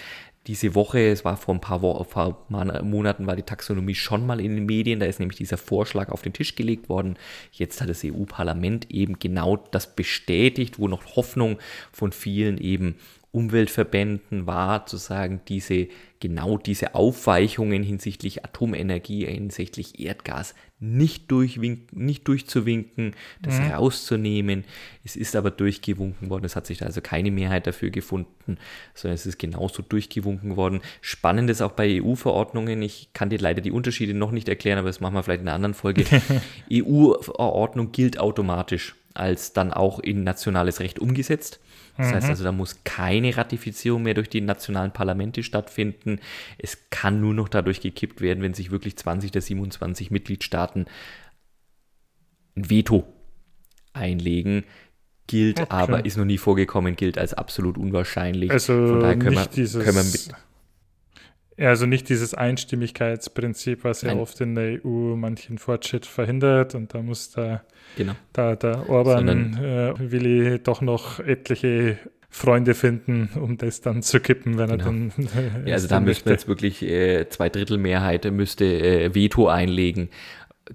diese 0.45 0.75
Woche, 0.75 0.99
es 1.11 1.23
war 1.23 1.37
vor 1.37 1.55
ein 1.55 1.61
paar, 1.61 1.81
Wo 1.81 2.03
vor 2.03 2.45
Monaten, 2.49 3.27
war 3.27 3.37
die 3.37 3.43
Taxonomie 3.43 3.95
schon 3.95 4.25
mal 4.25 4.41
in 4.41 4.55
den 4.55 4.65
Medien, 4.65 4.99
da 4.99 5.05
ist 5.05 5.19
nämlich 5.19 5.37
dieser 5.37 5.57
Vorschlag 5.57 6.09
auf 6.09 6.21
den 6.21 6.33
Tisch 6.33 6.55
gelegt 6.55 6.89
worden. 6.89 7.17
Jetzt 7.53 7.79
hat 7.79 7.87
das 7.87 8.03
EU-Parlament 8.03 8.91
eben 8.91 9.19
genau 9.19 9.55
das 9.55 9.95
bestätigt, 9.95 10.79
wo 10.79 10.89
noch 10.89 11.15
Hoffnung 11.15 11.59
von 11.93 12.11
vielen 12.11 12.57
eben 12.57 12.95
Umweltverbänden 13.31 14.47
war, 14.47 14.87
zu 14.87 14.97
sagen, 14.97 15.41
diese, 15.47 15.87
genau 16.19 16.57
diese 16.57 16.95
Aufweichungen 16.95 17.83
hinsichtlich 17.83 18.43
Atomenergie, 18.43 19.25
hinsichtlich 19.25 19.99
Erdgas 19.99 20.55
nicht, 20.79 21.29
durchwinken, 21.29 22.05
nicht 22.05 22.27
durchzuwinken, 22.27 23.13
das 23.41 23.59
mhm. 23.59 23.71
rauszunehmen. 23.71 24.63
Es 25.03 25.15
ist 25.15 25.35
aber 25.35 25.51
durchgewunken 25.51 26.29
worden. 26.29 26.45
Es 26.45 26.55
hat 26.55 26.65
sich 26.65 26.79
da 26.79 26.85
also 26.85 27.01
keine 27.01 27.31
Mehrheit 27.31 27.67
dafür 27.67 27.89
gefunden, 27.89 28.57
sondern 28.95 29.15
es 29.15 29.25
ist 29.25 29.37
genauso 29.37 29.83
durchgewunken 29.83 30.55
worden. 30.55 30.81
Spannend 31.01 31.49
ist 31.49 31.61
auch 31.61 31.73
bei 31.73 32.01
EU-Verordnungen. 32.01 32.81
Ich 32.81 33.09
kann 33.13 33.29
dir 33.29 33.39
leider 33.39 33.61
die 33.61 33.71
Unterschiede 33.71 34.13
noch 34.13 34.31
nicht 34.31 34.47
erklären, 34.47 34.79
aber 34.79 34.87
das 34.87 35.01
machen 35.01 35.15
wir 35.15 35.23
vielleicht 35.23 35.41
in 35.41 35.47
einer 35.49 35.55
anderen 35.55 35.73
Folge. 35.75 36.05
EU-Verordnung 36.71 37.91
gilt 37.91 38.17
automatisch 38.17 38.95
als 39.19 39.53
dann 39.53 39.71
auch 39.73 39.99
in 39.99 40.23
nationales 40.23 40.79
Recht 40.79 40.99
umgesetzt. 40.99 41.59
Das 41.97 42.07
mhm. 42.07 42.13
heißt 42.13 42.29
also, 42.29 42.43
da 42.43 42.51
muss 42.51 42.83
keine 42.85 43.35
Ratifizierung 43.35 44.03
mehr 44.03 44.13
durch 44.13 44.29
die 44.29 44.41
nationalen 44.41 44.91
Parlamente 44.91 45.43
stattfinden. 45.43 46.19
Es 46.57 46.89
kann 46.89 47.19
nur 47.19 47.33
noch 47.33 47.49
dadurch 47.49 47.81
gekippt 47.81 48.21
werden, 48.21 48.41
wenn 48.41 48.53
sich 48.53 48.71
wirklich 48.71 48.97
20 48.97 49.31
der 49.31 49.41
27 49.41 50.09
Mitgliedstaaten 50.09 50.85
ein 52.55 52.69
Veto 52.69 53.05
einlegen. 53.93 54.63
Gilt 55.27 55.59
okay. 55.59 55.69
aber, 55.69 56.05
ist 56.05 56.17
noch 56.17 56.25
nie 56.25 56.37
vorgekommen, 56.37 56.95
gilt 56.95 57.17
als 57.17 57.33
absolut 57.33 57.77
unwahrscheinlich. 57.77 58.49
Also 58.49 58.73
Von 58.73 58.99
daher 59.01 59.19
können, 59.19 59.35
wir, 59.35 59.45
dieses, 59.45 59.83
können 59.83 59.97
wir 59.97 60.03
mit, 60.03 60.29
also 61.59 61.85
nicht 61.85 62.09
dieses 62.09 62.33
Einstimmigkeitsprinzip, 62.33 63.83
was 63.83 64.01
ja 64.01 64.09
Nein. 64.09 64.19
oft 64.19 64.39
in 64.41 64.55
der 64.55 64.85
EU 64.85 65.15
manchen 65.15 65.57
Fortschritt 65.57 66.05
verhindert 66.05 66.75
und 66.75 66.93
da 66.93 67.01
muss 67.01 67.31
da, 67.31 67.63
genau. 67.97 68.13
da 68.33 68.55
der 68.55 68.89
Orban 68.89 69.57
äh, 69.57 69.93
will 69.97 70.25
ich 70.25 70.63
doch 70.63 70.81
noch 70.81 71.19
etliche 71.19 71.97
Freunde 72.31 72.75
finden, 72.75 73.29
um 73.35 73.57
das 73.57 73.81
dann 73.81 74.03
zu 74.03 74.19
kippen, 74.19 74.57
wenn 74.57 74.69
genau. 74.69 74.83
er 74.83 74.85
dann. 74.85 75.13
Äh, 75.65 75.65
ja, 75.69 75.73
also 75.73 75.87
da 75.87 75.99
müsste 75.99 76.29
jetzt 76.29 76.47
wirklich 76.47 76.83
äh, 76.83 77.27
zwei 77.29 77.49
Drittel 77.49 77.77
Mehrheit 77.77 78.31
müsste 78.31 78.65
äh, 78.65 79.15
Veto 79.15 79.47
einlegen 79.47 80.09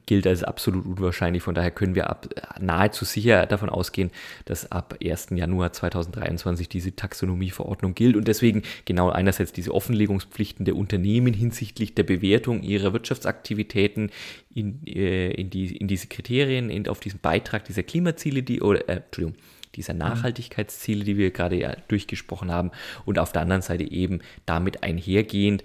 gilt 0.07 0.27
als 0.27 0.43
absolut 0.43 0.87
unwahrscheinlich. 0.87 1.43
Von 1.43 1.55
daher 1.55 1.71
können 1.71 1.95
wir 1.95 2.11
ab, 2.11 2.29
nahezu 2.61 3.05
sicher 3.05 3.47
davon 3.47 3.69
ausgehen, 3.69 4.11
dass 4.45 4.71
ab 4.71 4.97
1. 5.03 5.29
Januar 5.31 5.73
2023 5.73 6.69
diese 6.69 6.95
Taxonomieverordnung 6.95 7.95
gilt 7.95 8.17
und 8.17 8.29
deswegen 8.29 8.63
genau 8.85 9.11
einerseits 9.11 9.53
diese 9.53 9.75
Offenlegungspflichten 9.75 10.65
der 10.65 10.77
Unternehmen 10.77 11.35
hinsichtlich 11.35 11.95
der 11.95 12.05
Bewertung 12.05 12.63
ihrer 12.63 12.93
Wirtschaftsaktivitäten 12.93 14.11
in, 14.55 14.87
äh, 14.87 15.31
in, 15.33 15.51
die, 15.51 15.77
in 15.77 15.89
diese 15.89 16.07
Kriterien, 16.07 16.71
in, 16.71 16.89
auf 16.89 17.01
diesen 17.01 17.21
Beitrag 17.21 17.65
dieser 17.65 17.83
Klimaziele, 17.83 18.43
die, 18.43 18.61
oder, 18.61 18.89
äh, 18.89 18.97
Entschuldigung, 18.97 19.37
dieser 19.77 19.93
mhm. 19.93 20.01
Nachhaltigkeitsziele, 20.01 21.05
die 21.05 21.17
wir 21.17 21.31
gerade 21.31 21.57
ja 21.57 21.77
durchgesprochen 21.89 22.51
haben 22.51 22.71
und 23.05 23.19
auf 23.19 23.33
der 23.33 23.43
anderen 23.43 23.63
Seite 23.63 23.91
eben 23.91 24.21
damit 24.47 24.83
einhergehend 24.83 25.65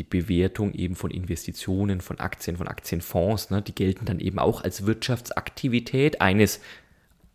die 0.00 0.04
Bewertung 0.04 0.72
eben 0.72 0.96
von 0.96 1.10
Investitionen, 1.10 2.00
von 2.00 2.18
Aktien, 2.18 2.56
von 2.56 2.66
Aktienfonds, 2.66 3.50
ne, 3.50 3.60
die 3.60 3.74
gelten 3.74 4.06
dann 4.06 4.18
eben 4.18 4.38
auch 4.38 4.64
als 4.64 4.86
Wirtschaftsaktivität 4.86 6.22
eines 6.22 6.60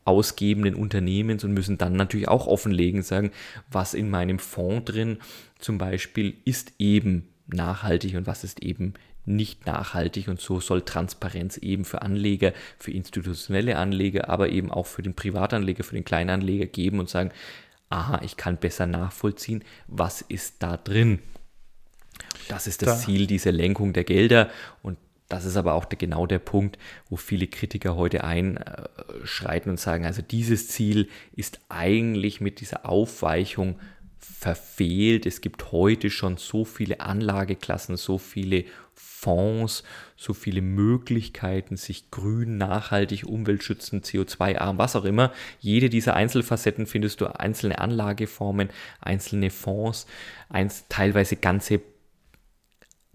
ausgebenden 0.03 0.73
Unternehmens 0.73 1.43
und 1.43 1.53
müssen 1.53 1.77
dann 1.77 1.93
natürlich 1.93 2.27
auch 2.27 2.47
offenlegen, 2.47 3.03
sagen, 3.03 3.31
was 3.69 3.93
in 3.93 4.09
meinem 4.09 4.39
Fonds 4.39 4.91
drin 4.91 5.19
zum 5.59 5.77
Beispiel 5.77 6.33
ist 6.43 6.73
eben 6.79 7.27
nachhaltig 7.47 8.15
und 8.15 8.25
was 8.25 8.43
ist 8.43 8.63
eben 8.63 8.95
nicht 9.25 9.67
nachhaltig 9.67 10.27
und 10.27 10.41
so 10.41 10.59
soll 10.59 10.81
Transparenz 10.81 11.57
eben 11.57 11.85
für 11.85 12.01
Anleger, 12.01 12.51
für 12.79 12.91
institutionelle 12.91 13.77
Anleger, 13.77 14.29
aber 14.29 14.49
eben 14.49 14.71
auch 14.71 14.87
für 14.87 15.03
den 15.03 15.15
Privatanleger, 15.15 15.83
für 15.83 15.95
den 15.95 16.05
Kleinanleger 16.05 16.65
geben 16.65 16.99
und 16.99 17.09
sagen, 17.09 17.31
aha, 17.89 18.21
ich 18.23 18.37
kann 18.37 18.57
besser 18.57 18.87
nachvollziehen, 18.87 19.63
was 19.87 20.21
ist 20.21 20.63
da 20.63 20.77
drin. 20.77 21.19
Das 22.47 22.67
ist 22.67 22.81
das 22.81 22.99
da. 22.99 23.05
Ziel 23.05 23.27
dieser 23.27 23.51
Lenkung 23.51 23.93
der 23.93 24.03
Gelder 24.03 24.49
und 24.81 24.97
das 25.27 25.45
ist 25.45 25.57
aber 25.57 25.73
auch 25.73 25.85
der, 25.85 25.97
genau 25.97 26.27
der 26.27 26.39
Punkt, 26.39 26.77
wo 27.09 27.15
viele 27.15 27.47
Kritiker 27.47 27.95
heute 27.95 28.23
einschreiten 28.23 29.71
und 29.71 29.79
sagen, 29.79 30.05
also 30.05 30.21
dieses 30.21 30.67
Ziel 30.67 31.09
ist 31.35 31.61
eigentlich 31.67 32.41
mit 32.41 32.61
dieser 32.61 32.87
Aufweichung 32.87 33.79
verfehlt. 34.19 35.25
Es 35.25 35.41
gibt 35.41 35.71
heute 35.71 36.09
schon 36.09 36.37
so 36.37 36.63
viele 36.65 36.99
Anlageklassen, 36.99 37.97
so 37.97 38.17
viele 38.17 38.65
Fonds, 38.93 39.83
so 40.15 40.33
viele 40.33 40.61
Möglichkeiten, 40.61 41.77
sich 41.77 42.11
grün, 42.11 42.57
nachhaltig, 42.57 43.25
umweltschützend, 43.25 44.05
CO2-arm, 44.05 44.77
was 44.77 44.95
auch 44.95 45.05
immer. 45.05 45.33
Jede 45.59 45.89
dieser 45.89 46.15
Einzelfacetten 46.15 46.85
findest 46.85 47.21
du 47.21 47.27
einzelne 47.27 47.79
Anlageformen, 47.79 48.69
einzelne 49.01 49.49
Fonds, 49.49 50.05
eins, 50.49 50.85
teilweise 50.89 51.35
ganze 51.35 51.81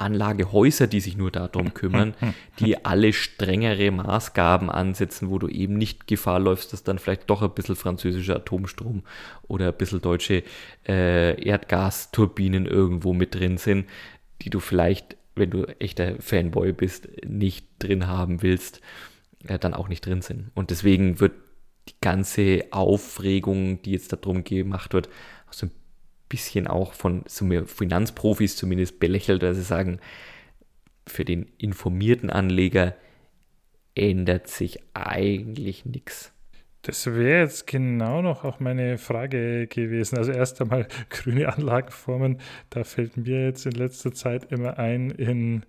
Anlagehäuser, 0.00 0.86
die 0.86 1.00
sich 1.00 1.16
nur 1.16 1.30
darum 1.30 1.74
kümmern, 1.74 2.14
die 2.58 2.84
alle 2.84 3.12
strengere 3.12 3.90
Maßgaben 3.90 4.70
ansetzen, 4.70 5.30
wo 5.30 5.38
du 5.38 5.48
eben 5.48 5.74
nicht 5.74 6.06
Gefahr 6.06 6.40
läufst, 6.40 6.72
dass 6.72 6.82
dann 6.82 6.98
vielleicht 6.98 7.28
doch 7.28 7.42
ein 7.42 7.50
bisschen 7.50 7.76
französischer 7.76 8.36
Atomstrom 8.36 9.02
oder 9.42 9.68
ein 9.68 9.76
bisschen 9.76 10.00
deutsche 10.00 10.42
äh, 10.88 11.42
Erdgasturbinen 11.42 12.66
irgendwo 12.66 13.12
mit 13.12 13.34
drin 13.34 13.58
sind, 13.58 13.86
die 14.42 14.50
du 14.50 14.60
vielleicht, 14.60 15.16
wenn 15.34 15.50
du 15.50 15.64
echter 15.80 16.16
Fanboy 16.20 16.72
bist, 16.72 17.08
nicht 17.26 17.66
drin 17.78 18.06
haben 18.06 18.42
willst, 18.42 18.80
äh, 19.46 19.58
dann 19.58 19.74
auch 19.74 19.88
nicht 19.88 20.04
drin 20.06 20.22
sind. 20.22 20.50
Und 20.54 20.70
deswegen 20.70 21.20
wird 21.20 21.32
die 21.88 21.94
ganze 22.00 22.64
Aufregung, 22.70 23.82
die 23.82 23.92
jetzt 23.92 24.12
darum 24.12 24.44
gemacht 24.44 24.92
wird, 24.92 25.08
so 25.50 25.66
ein 25.66 25.72
bisschen 26.30 26.66
auch 26.66 26.94
von 26.94 27.24
Finanzprofis 27.26 28.56
zumindest 28.56 28.98
belächelt, 28.98 29.42
weil 29.42 29.54
sie 29.54 29.62
sagen, 29.62 30.00
für 31.06 31.26
den 31.26 31.46
informierten 31.58 32.30
Anleger 32.30 32.94
ändert 33.94 34.48
sich 34.48 34.78
eigentlich 34.94 35.84
nichts. 35.84 36.32
Das 36.82 37.04
wäre 37.06 37.40
jetzt 37.42 37.66
genau 37.66 38.22
noch 38.22 38.44
auch 38.44 38.58
meine 38.58 38.96
Frage 38.96 39.66
gewesen. 39.66 40.16
Also 40.16 40.32
erst 40.32 40.62
einmal 40.62 40.88
grüne 41.10 41.52
Anlagenformen, 41.52 42.38
da 42.70 42.84
fällt 42.84 43.18
mir 43.18 43.44
jetzt 43.44 43.66
in 43.66 43.72
letzter 43.72 44.12
Zeit 44.14 44.50
immer 44.50 44.78
ein, 44.78 45.10
in, 45.10 45.66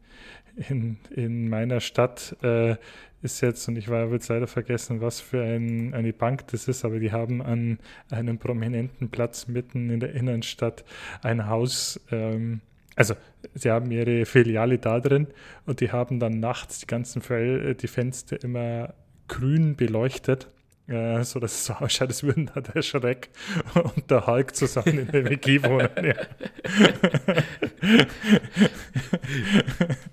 in, 0.56 0.98
in 1.10 1.50
meiner 1.50 1.80
Stadt 1.80 2.36
äh, 2.44 2.76
ist 3.22 3.42
jetzt, 3.42 3.68
und 3.68 3.78
ich 3.78 3.88
habe 3.88 4.14
jetzt 4.14 4.30
leider 4.30 4.48
vergessen, 4.48 5.02
was 5.02 5.20
für 5.20 5.44
ein, 5.44 5.94
eine 5.94 6.14
Bank 6.14 6.48
das 6.48 6.68
ist, 6.68 6.86
aber 6.86 7.00
die 7.00 7.12
haben 7.12 7.42
an 7.42 7.80
einem 8.10 8.38
prominenten 8.38 9.10
Platz 9.10 9.48
mitten 9.48 9.90
in 9.90 10.00
der 10.00 10.14
Innenstadt 10.14 10.84
ein 11.22 11.48
Haus. 11.48 12.00
Ähm, 12.12 12.62
also 12.96 13.16
sie 13.54 13.72
haben 13.72 13.92
ihre 13.92 14.26
Filiale 14.26 14.78
da 14.78 15.00
drin 15.00 15.28
und 15.66 15.80
die 15.82 15.92
haben 15.92 16.20
dann 16.20 16.40
nachts 16.40 16.80
die 16.80 16.88
ganzen 16.88 17.22
Fel 17.22 17.76
die 17.76 17.88
Fenster 17.88 18.44
immer 18.44 18.94
grün 19.28 19.76
beleuchtet 19.76 20.50
äh, 20.92 21.24
so 21.24 21.40
dass 21.40 21.54
es 21.54 21.66
so 21.66 21.74
ausschaut, 21.74 22.10
als 22.10 22.24
würden 22.24 22.50
da 22.54 22.62
der 22.62 22.82
Schreck 22.82 23.30
und 23.74 24.10
der 24.10 24.28
Hulk 24.28 24.56
zusammen 24.56 25.00
in 25.00 25.08
der 25.08 25.30
WG 25.30 25.64
wohnen. 25.64 25.90
Ja. 26.02 26.16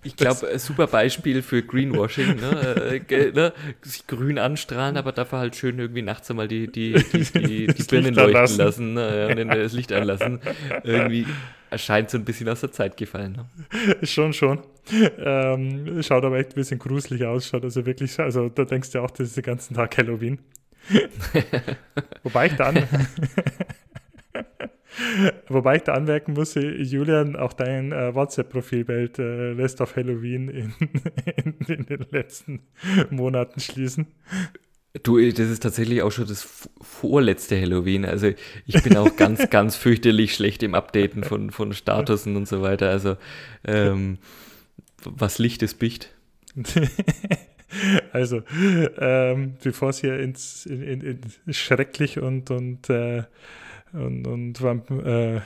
Ich 0.02 0.16
glaube, 0.16 0.58
super 0.58 0.86
Beispiel 0.86 1.42
für 1.42 1.62
Greenwashing, 1.62 2.36
ne? 2.36 3.02
Äh, 3.08 3.32
ne? 3.32 3.52
sich 3.82 4.06
grün 4.06 4.38
anstrahlen, 4.38 4.96
aber 4.96 5.12
dafür 5.12 5.38
halt 5.38 5.56
schön 5.56 5.78
irgendwie 5.78 6.02
nachts 6.02 6.30
einmal 6.30 6.48
die, 6.48 6.70
die, 6.70 6.92
die, 6.92 7.24
die, 7.24 7.66
die 7.66 7.82
Birnen 7.84 8.14
leuchten 8.14 8.32
lassen, 8.32 8.58
lassen 8.58 8.94
ne? 8.94 9.36
und 9.42 9.48
das 9.48 9.72
Licht 9.72 9.92
anlassen. 9.92 10.40
Irgendwie 10.84 11.26
erscheint 11.70 12.10
so 12.10 12.18
ein 12.18 12.24
bisschen 12.24 12.48
aus 12.48 12.60
der 12.60 12.72
Zeit 12.72 12.96
gefallen. 12.96 13.32
Ne? 13.32 14.06
Schon, 14.06 14.32
schon. 14.32 14.60
Ähm, 15.18 16.02
schaut 16.02 16.24
aber 16.24 16.38
echt 16.38 16.50
ein 16.50 16.54
bisschen 16.54 16.78
gruselig 16.78 17.24
aus. 17.24 17.48
Schaut 17.48 17.64
also 17.64 17.84
wirklich, 17.84 18.18
also 18.18 18.48
da 18.48 18.64
denkst 18.64 18.90
du 18.92 19.02
auch, 19.02 19.10
das 19.10 19.28
ist 19.28 19.36
den 19.36 19.44
ganzen 19.44 19.74
Tag 19.74 19.96
Halloween. 19.98 20.38
Wobei 22.22 22.46
ich 22.46 22.54
da 22.54 22.68
an 22.68 22.88
Wobei 25.48 25.76
ich 25.76 25.82
da 25.82 25.94
anmerken 25.94 26.32
muss, 26.32 26.54
Julian, 26.54 27.36
auch 27.36 27.52
dein 27.52 27.92
äh, 27.92 28.14
WhatsApp-Profilbild 28.14 29.18
äh, 29.18 29.52
lässt 29.52 29.80
auf 29.80 29.96
Halloween 29.96 30.48
in, 30.48 30.74
in, 31.36 31.54
in, 31.66 31.86
den 31.86 32.06
letzten 32.10 32.62
Monaten 33.10 33.60
schließen. 33.60 34.06
Du, 35.02 35.20
das 35.20 35.50
ist 35.50 35.62
tatsächlich 35.62 36.02
auch 36.02 36.10
schon 36.10 36.26
das 36.26 36.68
vorletzte 36.80 37.60
Halloween. 37.60 38.04
Also 38.04 38.32
ich 38.66 38.82
bin 38.82 38.96
auch 38.96 39.14
ganz, 39.16 39.50
ganz 39.50 39.76
fürchterlich 39.76 40.34
schlecht 40.34 40.62
im 40.62 40.74
Updaten 40.74 41.22
von, 41.22 41.50
von 41.50 41.72
Statusen 41.72 42.36
und 42.36 42.48
so 42.48 42.62
weiter. 42.62 42.90
Also 42.90 43.16
ähm, 43.64 44.18
was 45.04 45.38
Licht 45.38 45.62
ist 45.62 45.78
Bicht. 45.78 46.14
Also, 48.12 48.42
ähm, 48.98 49.56
bevor 49.62 49.90
es 49.90 50.00
hier 50.00 50.18
ins, 50.18 50.64
in, 50.66 50.82
in, 50.82 51.20
in 51.46 51.52
schrecklich 51.52 52.18
und, 52.18 52.50
und, 52.50 52.88
äh, 52.88 53.24
und, 53.92 54.26
und 54.26 54.60
äh, 54.60 55.36
wie 55.36 55.40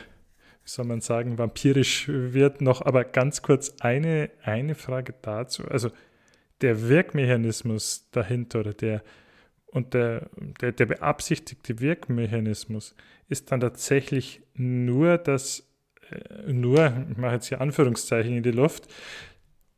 soll 0.64 0.84
man 0.84 1.00
sagen, 1.00 1.38
vampirisch 1.38 2.06
wird, 2.08 2.60
noch 2.60 2.80
aber 2.82 3.04
ganz 3.04 3.42
kurz 3.42 3.74
eine, 3.80 4.30
eine 4.42 4.74
Frage 4.74 5.14
dazu. 5.20 5.64
Also, 5.68 5.90
der 6.60 6.88
Wirkmechanismus 6.88 8.08
dahinter 8.12 8.60
oder 8.60 8.72
der 8.72 9.02
und 9.72 9.94
der, 9.94 10.28
der, 10.60 10.72
der 10.72 10.86
beabsichtigte 10.86 11.80
Wirkmechanismus 11.80 12.94
ist 13.28 13.50
dann 13.50 13.60
tatsächlich 13.60 14.42
nur 14.54 15.16
das, 15.16 15.66
äh, 16.10 16.52
nur, 16.52 17.06
ich 17.10 17.16
mache 17.16 17.34
jetzt 17.34 17.46
hier 17.46 17.62
Anführungszeichen 17.62 18.36
in 18.36 18.42
die 18.42 18.50
Luft, 18.50 18.86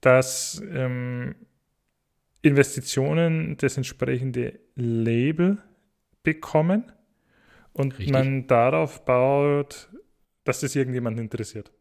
dass 0.01 0.61
ähm, 0.69 1.37
Investitionen 2.45 3.57
das 3.57 3.79
entsprechende 3.79 4.61
Label 4.75 5.59
bekommen 6.23 6.93
und 7.73 7.99
Richtig. 7.99 8.13
man 8.13 8.47
darauf 8.47 9.05
baut, 9.07 9.89
dass 10.45 10.61
das 10.61 10.77
irgendjemand 10.77 11.19
interessiert. 11.19 11.73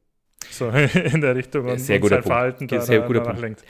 So 0.49 0.69
in 0.69 1.19
der 1.19 1.35
Richtung 1.35 1.67
und 1.67 1.79
sehr 1.79 1.99
guter 1.99 2.15
sein 2.15 2.23
Verhalten 2.23 2.67
da, 2.67 2.79
sehr 2.79 3.01
guter 3.01 3.21
Punkt. 3.21 3.41
lenkt. 3.41 3.65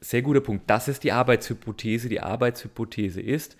Sehr 0.00 0.20
guter 0.20 0.42
Punkt. 0.42 0.68
Das 0.68 0.88
ist 0.88 1.04
die 1.04 1.10
Arbeitshypothese. 1.10 2.10
Die 2.10 2.20
Arbeitshypothese 2.20 3.22
ist, 3.22 3.56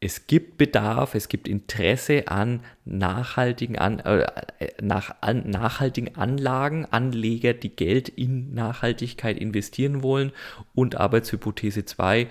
es 0.00 0.26
gibt 0.26 0.58
Bedarf, 0.58 1.14
es 1.14 1.28
gibt 1.28 1.48
Interesse 1.48 2.28
an 2.28 2.60
nachhaltigen, 2.84 3.78
an, 3.78 4.00
äh, 4.00 4.26
nach, 4.82 5.16
an 5.22 5.48
nachhaltigen 5.48 6.14
Anlagen, 6.14 6.84
Anleger, 6.84 7.54
die 7.54 7.74
Geld 7.74 8.10
in 8.10 8.52
Nachhaltigkeit 8.52 9.38
investieren 9.38 10.02
wollen. 10.02 10.32
Und 10.74 10.96
Arbeitshypothese 10.96 11.86
2, 11.86 12.26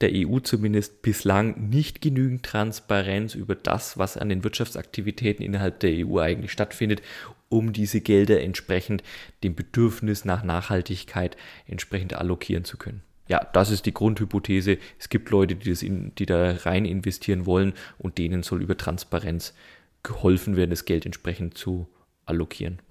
der 0.00 0.10
EU 0.12 0.38
zumindest 0.38 1.02
bislang 1.02 1.68
nicht 1.70 2.02
genügend 2.02 2.44
Transparenz 2.44 3.34
über 3.34 3.56
das, 3.56 3.98
was 3.98 4.16
an 4.16 4.28
den 4.28 4.44
Wirtschaftsaktivitäten 4.44 5.44
innerhalb 5.44 5.80
der 5.80 6.06
EU 6.06 6.18
eigentlich 6.18 6.52
stattfindet, 6.52 7.02
um 7.48 7.72
diese 7.72 8.00
Gelder 8.00 8.40
entsprechend 8.40 9.02
dem 9.42 9.54
Bedürfnis 9.54 10.24
nach 10.24 10.44
Nachhaltigkeit 10.44 11.36
entsprechend 11.66 12.14
allokieren 12.14 12.64
zu 12.64 12.76
können 12.76 13.02
ja, 13.32 13.48
das 13.54 13.70
ist 13.70 13.86
die 13.86 13.94
Grundhypothese. 13.94 14.76
Es 14.98 15.08
gibt 15.08 15.30
Leute, 15.30 15.56
die, 15.56 15.70
das 15.70 15.82
in, 15.82 16.14
die 16.16 16.26
da 16.26 16.52
rein 16.52 16.84
investieren 16.84 17.46
wollen 17.46 17.72
und 17.96 18.18
denen 18.18 18.42
soll 18.42 18.60
über 18.60 18.76
Transparenz 18.76 19.54
geholfen 20.02 20.54
werden, 20.54 20.68
das 20.68 20.84
Geld 20.84 21.06
entsprechend 21.06 21.56
zu 21.56 21.88
allokieren. 22.26 22.82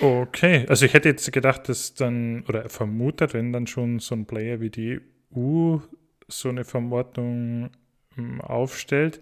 Okay, 0.00 0.66
also 0.68 0.84
ich 0.84 0.94
hätte 0.94 1.10
jetzt 1.10 1.30
gedacht, 1.32 1.68
dass 1.68 1.94
dann, 1.94 2.42
oder 2.48 2.68
vermutet, 2.68 3.34
wenn 3.34 3.52
dann 3.52 3.68
schon 3.68 4.00
so 4.00 4.16
ein 4.16 4.26
Player 4.26 4.60
wie 4.60 4.70
die 4.70 5.00
EU 5.36 5.78
so 6.26 6.48
eine 6.48 6.64
Verordnung 6.64 7.70
hm, 8.16 8.40
aufstellt, 8.40 9.20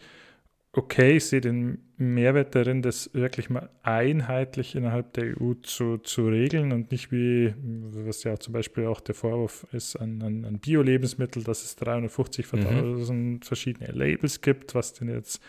okay, 0.74 1.16
ich 1.16 1.26
sehe 1.26 1.42
den 1.42 1.78
Mehrwert 1.98 2.54
darin, 2.54 2.80
das 2.80 3.10
wirklich 3.12 3.50
mal 3.50 3.68
einheitlich 3.82 4.74
innerhalb 4.74 5.12
der 5.12 5.40
EU 5.40 5.52
zu, 5.62 5.98
zu 5.98 6.26
regeln 6.28 6.72
und 6.72 6.90
nicht 6.90 7.12
wie, 7.12 7.54
was 7.62 8.24
ja 8.24 8.38
zum 8.38 8.54
Beispiel 8.54 8.86
auch 8.86 9.00
der 9.00 9.14
Vorwurf 9.14 9.66
ist 9.72 9.96
an, 9.96 10.22
an, 10.22 10.44
an 10.46 10.58
Bio-Lebensmittel, 10.58 11.44
dass 11.44 11.62
es 11.62 11.76
350.000 11.78 13.12
mhm. 13.12 13.42
verschiedene 13.42 13.92
Labels 13.92 14.40
gibt, 14.40 14.74
was 14.74 14.94
denn 14.94 15.10
jetzt 15.10 15.42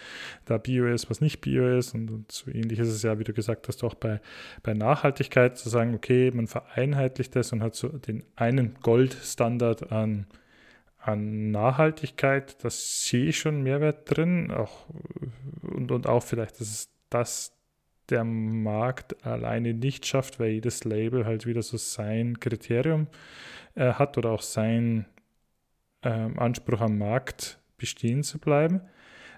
da 0.45 0.57
Bio 0.57 0.85
ist, 0.87 1.09
was 1.09 1.21
nicht 1.21 1.39
Bio 1.39 1.77
ist 1.77 1.95
und, 1.95 2.11
und 2.11 2.31
so 2.31 2.51
ähnlich 2.51 2.79
ist 2.79 2.89
es 2.89 3.01
ja, 3.01 3.17
wie 3.17 3.23
du 3.23 3.33
gesagt 3.33 3.69
hast, 3.69 3.83
auch 3.83 3.95
bei, 3.95 4.19
bei 4.61 4.73
Nachhaltigkeit 4.73 5.57
zu 5.57 5.69
sagen, 5.69 5.95
okay, 5.95 6.31
man 6.31 6.47
vereinheitlicht 6.47 7.33
das 7.35 7.53
und 7.53 7.63
hat 7.63 7.75
so 7.75 7.87
den 7.87 8.23
einen 8.35 8.75
Goldstandard 8.81 9.91
an 9.91 10.27
an 11.03 11.51
Nachhaltigkeit, 11.51 12.63
das 12.63 13.05
sehe 13.05 13.25
ich 13.25 13.37
schon 13.37 13.61
Mehrwert 13.61 14.09
drin. 14.09 14.51
Auch, 14.51 14.87
und, 15.61 15.91
und 15.91 16.07
auch 16.07 16.23
vielleicht, 16.23 16.59
dass 16.61 16.69
es 16.69 16.89
das 17.09 17.53
der 18.09 18.23
Markt 18.23 19.25
alleine 19.25 19.73
nicht 19.73 20.05
schafft, 20.05 20.39
weil 20.39 20.51
jedes 20.51 20.83
Label 20.83 21.25
halt 21.25 21.45
wieder 21.45 21.61
so 21.61 21.77
sein 21.77 22.39
Kriterium 22.39 23.07
äh, 23.75 23.93
hat 23.93 24.17
oder 24.17 24.31
auch 24.31 24.41
sein 24.41 25.05
ähm, 26.03 26.37
Anspruch 26.39 26.81
am 26.81 26.97
Markt 26.97 27.59
bestehen 27.77 28.23
zu 28.23 28.39
bleiben. 28.39 28.81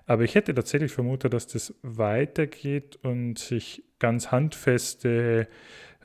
Aber 0.07 0.23
ich 0.23 0.35
hätte 0.35 0.53
tatsächlich 0.53 0.91
vermutet, 0.91 1.33
dass 1.33 1.47
das 1.47 1.73
weitergeht 1.81 2.99
und 3.01 3.39
sich 3.39 3.83
ganz 3.97 4.31
handfeste 4.31 5.47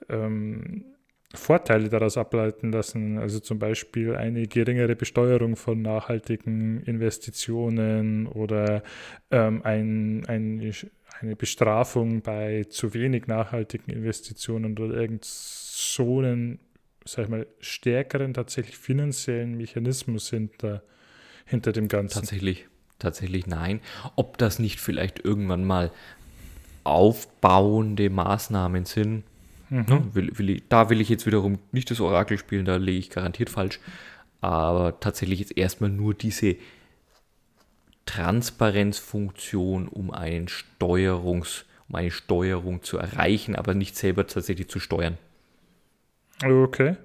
ähm, 0.09 0.85
Vorteile 1.33 1.89
daraus 1.89 2.17
ableiten 2.17 2.73
lassen. 2.73 3.19
Also 3.19 3.39
zum 3.39 3.59
Beispiel 3.59 4.17
eine 4.17 4.49
geringere 4.49 4.97
Besteuerung 4.97 5.55
von 5.57 5.81
nachhaltigen 5.81 6.83
Investitionen 6.83 8.27
oder 8.27 8.83
ähm, 9.31 9.63
ein, 9.63 10.27
ein, 10.27 10.75
eine 11.21 11.37
Bestrafung 11.37 12.23
bei 12.23 12.65
zu 12.65 12.95
wenig 12.95 13.29
nachhaltigen 13.29 13.93
Investitionen 13.93 14.77
oder 14.77 14.95
irgend 14.95 15.25
so 15.25 16.19
einen, 16.19 16.59
sag 17.05 17.25
ich 17.25 17.31
mal, 17.31 17.47
stärkeren 17.61 18.35
tatsächlich 18.35 18.77
finanziellen 18.77 19.57
Mechanismus 19.57 20.31
hinter, 20.31 20.83
hinter 21.45 21.71
dem 21.71 21.87
Ganzen. 21.87 22.15
Tatsächlich, 22.21 22.67
tatsächlich 22.99 23.47
nein. 23.47 23.81
Ob 24.17 24.37
das 24.39 24.59
nicht 24.59 24.81
vielleicht 24.81 25.25
irgendwann 25.25 25.65
mal 25.65 25.93
aufbauende 26.83 28.11
Maßnahmen 28.11 28.85
sind, 28.85 29.23
mhm. 29.71 29.85
ne, 29.89 30.05
will, 30.13 30.39
will 30.39 30.51
ich, 30.51 30.65
da 30.69 30.91
will 30.91 31.01
ich 31.01 31.09
jetzt 31.09 31.27
wiederum 31.27 31.59
nicht 31.73 31.91
das 31.91 32.01
Orakel 32.01 32.39
spielen, 32.39 32.65
da 32.65 32.77
lege 32.77 32.99
ich 32.99 33.11
garantiert 33.11 33.51
falsch. 33.51 33.81
Aber 34.41 35.01
tatsächlich 35.01 35.41
jetzt 35.41 35.57
erstmal 35.57 35.91
nur 35.91 36.15
diese 36.15 36.57
Transparenzfunktion, 38.07 39.89
um 39.89 40.11
einen 40.11 40.49
Steuerungs, 40.49 41.65
um 41.89 41.95
eine 41.95 42.11
Steuerung 42.11 42.83
zu 42.83 42.99
erreichen, 42.99 43.55
aber 43.55 43.75
nicht 43.75 43.97
selber 43.97 44.27
tatsächlich 44.27 44.69
zu 44.69 44.81
steuern. 44.81 45.19
Okay. 46.43 46.97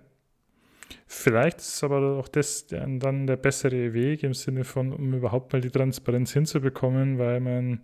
Vielleicht 1.07 1.59
ist 1.59 1.83
aber 1.83 2.17
auch 2.17 2.27
das 2.27 2.67
dann 2.67 3.27
der 3.27 3.37
bessere 3.37 3.93
Weg 3.93 4.23
im 4.23 4.33
Sinne 4.33 4.63
von, 4.63 4.91
um 4.91 5.13
überhaupt 5.13 5.53
mal 5.53 5.61
die 5.61 5.69
Transparenz 5.69 6.33
hinzubekommen, 6.33 7.19
weil 7.19 7.39
man 7.39 7.81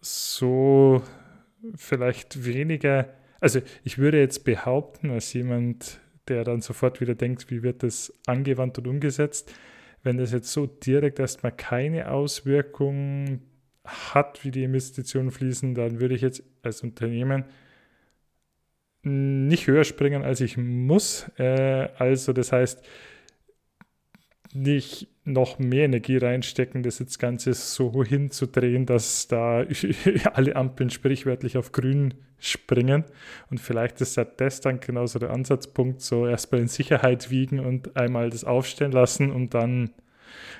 so 0.00 1.02
vielleicht 1.74 2.44
weniger, 2.44 3.08
also 3.44 3.60
ich 3.82 3.98
würde 3.98 4.18
jetzt 4.18 4.44
behaupten, 4.44 5.10
als 5.10 5.34
jemand, 5.34 6.00
der 6.28 6.44
dann 6.44 6.62
sofort 6.62 7.02
wieder 7.02 7.14
denkt, 7.14 7.50
wie 7.50 7.62
wird 7.62 7.82
das 7.82 8.10
angewandt 8.24 8.78
und 8.78 8.86
umgesetzt, 8.86 9.52
wenn 10.02 10.16
das 10.16 10.32
jetzt 10.32 10.50
so 10.50 10.64
direkt 10.64 11.18
erstmal 11.18 11.52
keine 11.52 12.10
Auswirkung 12.10 13.42
hat, 13.84 14.46
wie 14.46 14.50
die 14.50 14.64
Investitionen 14.64 15.30
fließen, 15.30 15.74
dann 15.74 16.00
würde 16.00 16.14
ich 16.14 16.22
jetzt 16.22 16.42
als 16.62 16.82
Unternehmen 16.82 17.44
nicht 19.02 19.66
höher 19.66 19.84
springen, 19.84 20.22
als 20.22 20.40
ich 20.40 20.56
muss. 20.56 21.30
Äh, 21.36 21.90
also 21.98 22.32
das 22.32 22.50
heißt, 22.50 22.82
nicht 24.54 25.08
noch 25.24 25.58
mehr 25.58 25.86
Energie 25.86 26.18
reinstecken, 26.18 26.82
das 26.82 26.98
jetzt 26.98 27.18
Ganze 27.18 27.54
so 27.54 28.04
hinzudrehen, 28.04 28.84
dass 28.86 29.26
da 29.26 29.64
alle 30.32 30.56
Ampeln 30.56 30.90
sprichwörtlich 30.90 31.56
auf 31.56 31.72
grün 31.72 32.14
springen. 32.38 33.04
Und 33.50 33.60
vielleicht 33.60 34.00
ist 34.00 34.20
das 34.36 34.60
dann 34.60 34.80
genauso 34.80 35.18
der 35.18 35.30
Ansatzpunkt, 35.30 36.02
so 36.02 36.26
erstmal 36.26 36.60
in 36.60 36.68
Sicherheit 36.68 37.30
wiegen 37.30 37.60
und 37.60 37.96
einmal 37.96 38.28
das 38.30 38.44
aufstellen 38.44 38.92
lassen 38.92 39.30
und 39.32 39.54
dann, 39.54 39.90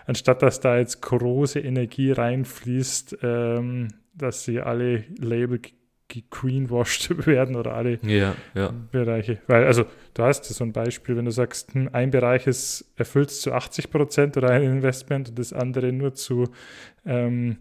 anstatt 0.07 0.41
dass 0.41 0.61
da 0.61 0.79
jetzt 0.79 1.03
große 1.03 1.61
Energie 1.61 2.13
reinfließt, 2.13 3.19
ähm, 3.23 3.89
dass 4.15 4.45
sie 4.45 4.61
alle 4.61 5.05
Label 5.19 5.61
gegreenwashed 6.15 7.27
werden 7.27 7.57
oder 7.57 7.75
alle 7.75 7.99
ja, 8.03 8.35
ja. 8.55 8.73
Bereiche. 8.91 9.39
Weil, 9.47 9.65
also, 9.65 9.85
du 10.15 10.23
hast 10.23 10.45
so 10.45 10.65
ein 10.65 10.73
Beispiel, 10.73 11.17
wenn 11.17 11.25
du 11.25 11.31
sagst, 11.31 11.75
hm, 11.75 11.91
ein 11.93 12.11
Bereich 12.11 12.47
ist 12.47 12.93
erfüllt 12.97 13.31
zu 13.31 13.53
80 13.53 13.91
Prozent 13.91 14.37
oder 14.37 14.51
ein 14.51 14.63
Investment 14.63 15.31
und 15.31 15.39
das 15.39 15.53
andere 15.53 15.93
nur 15.93 16.15
zu, 16.15 16.49
ähm, 17.05 17.59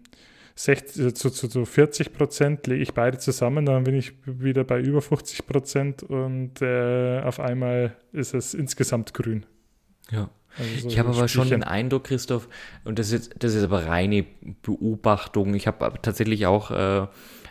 60, 0.56 1.04
äh, 1.04 1.14
zu, 1.14 1.30
zu, 1.30 1.48
zu 1.48 1.64
40 1.64 2.12
Prozent, 2.12 2.66
lege 2.66 2.82
ich 2.82 2.94
beide 2.94 3.18
zusammen, 3.18 3.66
dann 3.66 3.84
bin 3.84 3.96
ich 3.96 4.12
wieder 4.24 4.64
bei 4.64 4.80
über 4.80 5.02
50 5.02 5.46
Prozent 5.46 6.02
und 6.02 6.62
äh, 6.62 7.20
auf 7.20 7.40
einmal 7.40 7.96
ist 8.12 8.34
es 8.34 8.54
insgesamt 8.54 9.14
grün. 9.14 9.46
Ja. 10.10 10.30
Also 10.56 10.82
so 10.82 10.88
ich 10.88 10.98
habe 11.00 11.08
aber 11.08 11.26
schon 11.26 11.50
den 11.50 11.64
Eindruck, 11.64 12.04
Christoph, 12.04 12.48
und 12.84 13.00
das 13.00 13.10
ist, 13.10 13.34
das 13.40 13.54
ist 13.54 13.64
aber 13.64 13.86
reine 13.86 14.24
Beobachtung. 14.62 15.54
Ich 15.54 15.66
habe 15.66 15.94
tatsächlich 16.00 16.46
auch 16.46 16.70
äh, 16.70 17.08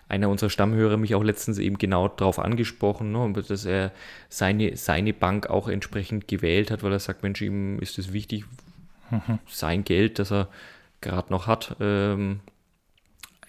einer 0.08 0.30
unserer 0.30 0.49
Stammhörer 0.49 0.97
mich 0.97 1.16
auch 1.16 1.24
letztens 1.24 1.58
eben 1.58 1.78
genau 1.78 2.08
darauf 2.08 2.39
angesprochen, 2.39 3.12
ne, 3.12 3.34
dass 3.34 3.66
er 3.66 3.91
seine, 4.30 4.78
seine 4.78 5.14
Bank 5.14 5.47
auch 5.47 5.68
entsprechend 5.68 6.28
gewählt 6.28 6.72
hat, 6.72 6.84
weil 6.84 6.91
er 6.91 6.99
sagt, 6.99 7.24
Mensch, 7.24 7.41
ihm 7.41 7.80
ist 7.80 7.97
es 7.97 8.14
wichtig, 8.14 8.45
mhm. 9.10 9.39
sein 9.47 9.84
Geld, 9.84 10.20
das 10.20 10.32
er 10.32 10.47
gerade 11.01 11.32
noch 11.32 11.47
hat, 11.47 11.76
ähm, 11.80 12.39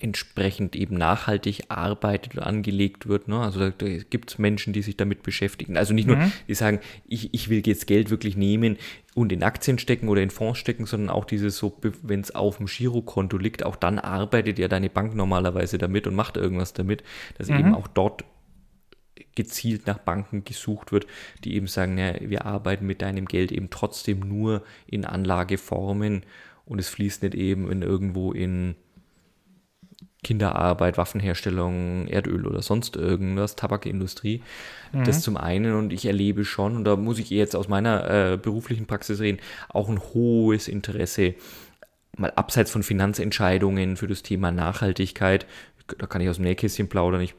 entsprechend 0.00 0.76
eben 0.76 0.96
nachhaltig 0.96 1.64
arbeitet 1.68 2.36
und 2.36 2.42
angelegt 2.42 3.08
wird. 3.08 3.28
Ne? 3.28 3.40
Also 3.40 3.60
da, 3.60 3.70
da 3.70 3.86
gibt 4.10 4.30
es 4.30 4.38
Menschen, 4.38 4.72
die 4.72 4.82
sich 4.82 4.96
damit 4.96 5.22
beschäftigen. 5.22 5.76
Also 5.76 5.94
nicht 5.94 6.06
nur, 6.06 6.16
mhm. 6.16 6.32
die 6.48 6.54
sagen, 6.54 6.80
ich, 7.06 7.32
ich 7.32 7.48
will 7.48 7.66
jetzt 7.66 7.86
Geld 7.86 8.10
wirklich 8.10 8.36
nehmen 8.36 8.76
und 9.14 9.32
in 9.32 9.42
Aktien 9.42 9.78
stecken 9.78 10.08
oder 10.08 10.22
in 10.22 10.30
Fonds 10.30 10.58
stecken, 10.58 10.86
sondern 10.86 11.10
auch 11.10 11.24
dieses 11.24 11.56
so, 11.56 11.78
wenn 12.02 12.20
es 12.20 12.34
auf 12.34 12.58
dem 12.58 12.66
Girokonto 12.66 13.38
liegt, 13.38 13.64
auch 13.64 13.76
dann 13.76 13.98
arbeitet 13.98 14.58
ja 14.58 14.68
deine 14.68 14.90
Bank 14.90 15.14
normalerweise 15.14 15.78
damit 15.78 16.06
und 16.06 16.14
macht 16.14 16.36
irgendwas 16.36 16.72
damit, 16.72 17.02
dass 17.38 17.48
mhm. 17.48 17.58
eben 17.58 17.74
auch 17.74 17.88
dort 17.88 18.24
gezielt 19.34 19.86
nach 19.86 19.98
Banken 19.98 20.44
gesucht 20.44 20.92
wird, 20.92 21.06
die 21.44 21.54
eben 21.54 21.66
sagen, 21.66 21.98
ja, 21.98 22.14
wir 22.20 22.46
arbeiten 22.46 22.86
mit 22.86 23.02
deinem 23.02 23.26
Geld 23.26 23.52
eben 23.52 23.70
trotzdem 23.70 24.20
nur 24.20 24.62
in 24.86 25.04
Anlageformen 25.04 26.24
und 26.64 26.78
es 26.78 26.88
fließt 26.88 27.22
nicht 27.22 27.34
eben 27.34 27.70
in 27.70 27.82
irgendwo 27.82 28.32
in 28.32 28.76
Kinderarbeit, 30.24 30.98
Waffenherstellung, 30.98 32.08
Erdöl 32.08 32.46
oder 32.46 32.62
sonst 32.62 32.96
irgendwas, 32.96 33.54
Tabakindustrie. 33.54 34.42
Mhm. 34.92 35.04
Das 35.04 35.22
zum 35.22 35.36
einen 35.36 35.74
und 35.74 35.92
ich 35.92 36.06
erlebe 36.06 36.44
schon, 36.44 36.76
und 36.76 36.84
da 36.84 36.96
muss 36.96 37.20
ich 37.20 37.30
jetzt 37.30 37.54
aus 37.54 37.68
meiner 37.68 38.32
äh, 38.32 38.36
beruflichen 38.36 38.86
Praxis 38.86 39.20
reden, 39.20 39.38
auch 39.68 39.88
ein 39.88 40.00
hohes 40.00 40.66
Interesse, 40.66 41.34
mal 42.16 42.32
abseits 42.32 42.70
von 42.70 42.82
Finanzentscheidungen 42.82 43.96
für 43.96 44.08
das 44.08 44.22
Thema 44.22 44.50
Nachhaltigkeit. 44.50 45.46
Da 45.98 46.06
kann 46.06 46.20
ich 46.20 46.28
aus 46.28 46.36
dem 46.36 46.44
Nähkästchen 46.44 46.88
plaudern. 46.88 47.20
Ich 47.20 47.34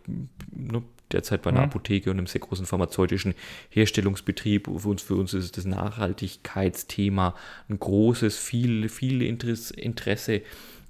ne, 0.54 0.84
derzeit 1.12 1.42
bei 1.42 1.50
einer 1.50 1.62
mhm. 1.62 1.66
Apotheke 1.66 2.12
und 2.12 2.18
einem 2.18 2.28
sehr 2.28 2.42
großen 2.42 2.66
pharmazeutischen 2.66 3.36
Herstellungsbetrieb. 3.70 4.68
Für 4.78 4.90
uns, 4.90 5.02
für 5.02 5.16
uns 5.16 5.34
ist 5.34 5.58
das 5.58 5.66
Nachhaltigkeitsthema 5.66 7.36
ein 7.70 7.80
großes, 7.80 8.38
viel, 8.38 8.90
viel 8.90 9.22
Interesse 9.22 10.42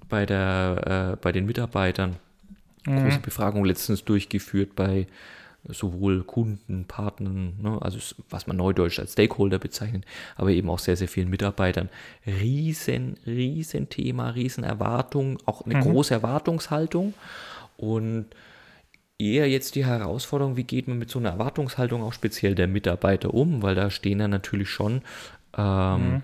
bei, 0.08 0.26
der, 0.26 1.12
äh, 1.14 1.16
bei 1.20 1.32
den 1.32 1.46
Mitarbeitern. 1.46 2.16
Mhm. 2.86 3.02
Große 3.02 3.20
Befragung 3.20 3.64
letztens 3.64 4.04
durchgeführt 4.04 4.76
bei 4.76 5.06
sowohl 5.68 6.22
Kunden, 6.22 6.84
Partnern, 6.86 7.54
ne, 7.60 7.78
also 7.80 7.98
was 8.30 8.46
man 8.46 8.56
neudeutsch 8.56 8.98
als 8.98 9.12
Stakeholder 9.12 9.58
bezeichnet, 9.58 10.04
aber 10.36 10.50
eben 10.50 10.70
auch 10.70 10.78
sehr, 10.78 10.96
sehr 10.96 11.08
vielen 11.08 11.30
Mitarbeitern. 11.30 11.88
Riesen, 12.26 13.16
riesen 13.26 13.88
Thema, 13.88 14.30
riesen 14.30 14.64
Erwartung, 14.64 15.38
auch 15.44 15.62
eine 15.62 15.76
mhm. 15.76 15.80
große 15.80 16.14
Erwartungshaltung 16.14 17.14
und 17.76 18.26
eher 19.18 19.48
jetzt 19.48 19.74
die 19.74 19.86
Herausforderung, 19.86 20.56
wie 20.56 20.64
geht 20.64 20.88
man 20.88 20.98
mit 20.98 21.10
so 21.10 21.18
einer 21.18 21.30
Erwartungshaltung 21.30 22.02
auch 22.02 22.12
speziell 22.12 22.54
der 22.54 22.68
Mitarbeiter 22.68 23.32
um, 23.32 23.62
weil 23.62 23.74
da 23.74 23.90
stehen 23.90 24.18
dann 24.18 24.30
natürlich 24.30 24.68
schon 24.68 25.02
ähm, 25.56 26.10
mhm. 26.10 26.22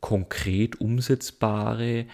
konkret 0.00 0.80
umsetzbare 0.80 2.04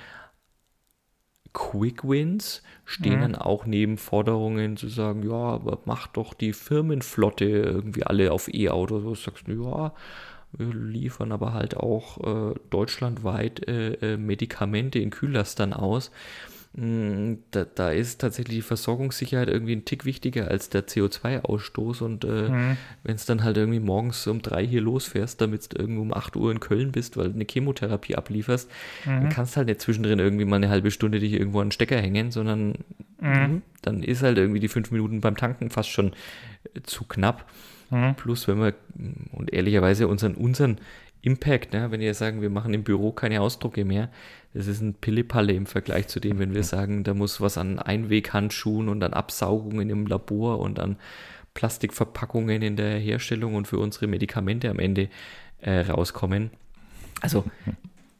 Quick 1.57 2.07
Wins 2.07 2.63
stehen 2.85 3.17
mhm. 3.17 3.21
dann 3.23 3.35
auch 3.35 3.65
neben 3.65 3.97
Forderungen 3.97 4.77
zu 4.77 4.89
sagen, 4.89 5.23
ja, 5.23 5.33
aber 5.33 5.79
mach 5.87 6.07
doch 6.07 6.35
die 6.35 6.53
Firmenflotte 6.53 7.47
irgendwie 7.47 8.05
alle 8.05 8.31
auf 8.31 8.53
E-Autos. 8.53 9.03
Du 9.03 9.15
sagst, 9.15 9.49
ja, 9.49 9.95
wir 10.53 10.75
liefern 10.75 11.33
aber 11.33 11.55
halt 11.55 11.75
auch 11.75 12.19
äh, 12.51 12.55
deutschlandweit 12.69 13.67
äh, 13.69 13.95
äh 13.95 14.17
Medikamente 14.19 14.99
in 14.99 15.09
Kühllastern 15.09 15.73
aus. 15.73 16.11
Mm, 16.79 17.37
da, 17.53 17.64
da, 17.64 17.91
ist 17.91 18.20
tatsächlich 18.20 18.59
die 18.59 18.62
Versorgungssicherheit 18.62 19.49
irgendwie 19.49 19.74
ein 19.74 19.87
Tick 19.87 20.05
wichtiger 20.05 20.49
als 20.49 20.68
der 20.68 20.87
CO2-Ausstoß. 20.87 22.03
Und 22.03 22.24
äh, 22.24 22.51
mhm. 22.51 22.77
wenn 23.03 23.14
es 23.14 23.24
dann 23.24 23.43
halt 23.43 23.57
irgendwie 23.57 23.81
morgens 23.81 24.27
um 24.27 24.43
drei 24.43 24.66
hier 24.66 24.83
losfährst, 24.83 25.41
damit 25.41 25.72
du 25.72 25.79
irgendwo 25.79 26.03
um 26.03 26.12
8 26.12 26.37
Uhr 26.37 26.53
in 26.53 26.61
Köln 26.61 26.93
bist, 26.93 27.16
weil 27.16 27.29
du 27.29 27.35
eine 27.35 27.47
Chemotherapie 27.51 28.14
ablieferst, 28.16 28.70
mhm. 29.07 29.11
dann 29.11 29.29
kannst 29.31 29.55
du 29.55 29.59
halt 29.59 29.68
nicht 29.68 29.81
zwischendrin 29.81 30.18
irgendwie 30.18 30.45
mal 30.45 30.57
eine 30.57 30.68
halbe 30.68 30.91
Stunde 30.91 31.18
dich 31.18 31.33
irgendwo 31.33 31.61
an 31.61 31.68
den 31.68 31.72
Stecker 31.72 31.97
hängen, 31.97 32.31
sondern 32.31 32.74
mhm. 33.22 33.62
dann 33.81 34.03
ist 34.03 34.22
halt 34.22 34.37
irgendwie 34.37 34.61
die 34.61 34.68
fünf 34.68 34.91
Minuten 34.91 35.22
beim 35.22 35.37
Tanken 35.37 35.70
fast 35.70 35.89
schon 35.89 36.12
äh, 36.74 36.83
zu 36.83 37.05
knapp. 37.05 37.51
Mhm. 37.89 38.16
Plus, 38.16 38.49
wenn 38.49 38.59
wir, 38.59 38.74
und 39.33 39.51
ehrlicherweise 39.51 40.09
unseren, 40.09 40.35
unseren 40.35 40.77
Impact, 41.22 41.72
ne? 41.72 41.91
wenn 41.91 42.01
wir 42.01 42.14
sagen, 42.14 42.41
wir 42.41 42.51
machen 42.51 42.72
im 42.74 42.85
Büro 42.85 43.12
keine 43.12 43.41
Ausdrucke 43.41 43.85
mehr, 43.85 44.11
das 44.57 44.67
ist 44.69 44.81
ein 44.81 44.95
Pillepalle 44.95 45.53
im 45.53 45.67
Vergleich 45.67 46.09
zu 46.09 46.19
dem, 46.19 46.39
wenn 46.39 46.55
wir 46.55 46.63
sagen, 46.63 47.05
da 47.05 47.13
muss 47.13 47.43
was 47.43 47.59
an 47.59 47.79
Einweghandschuhen 47.79 48.89
und 48.89 49.05
an 49.05 49.13
Absaugungen 49.13 49.91
im 49.91 50.07
Labor 50.07 50.61
und 50.61 50.81
an 50.81 50.97
Plastikverpackungen 51.53 52.63
in 52.63 52.77
der 52.77 52.99
Herstellung 52.99 53.55
und 53.55 53.69
für 53.69 53.79
unsere 53.79 54.07
Medikamente 54.07 54.71
am 54.71 54.79
Ende 54.79 55.11
äh, 55.61 55.81
rauskommen. 55.81 56.53
Also 57.21 57.45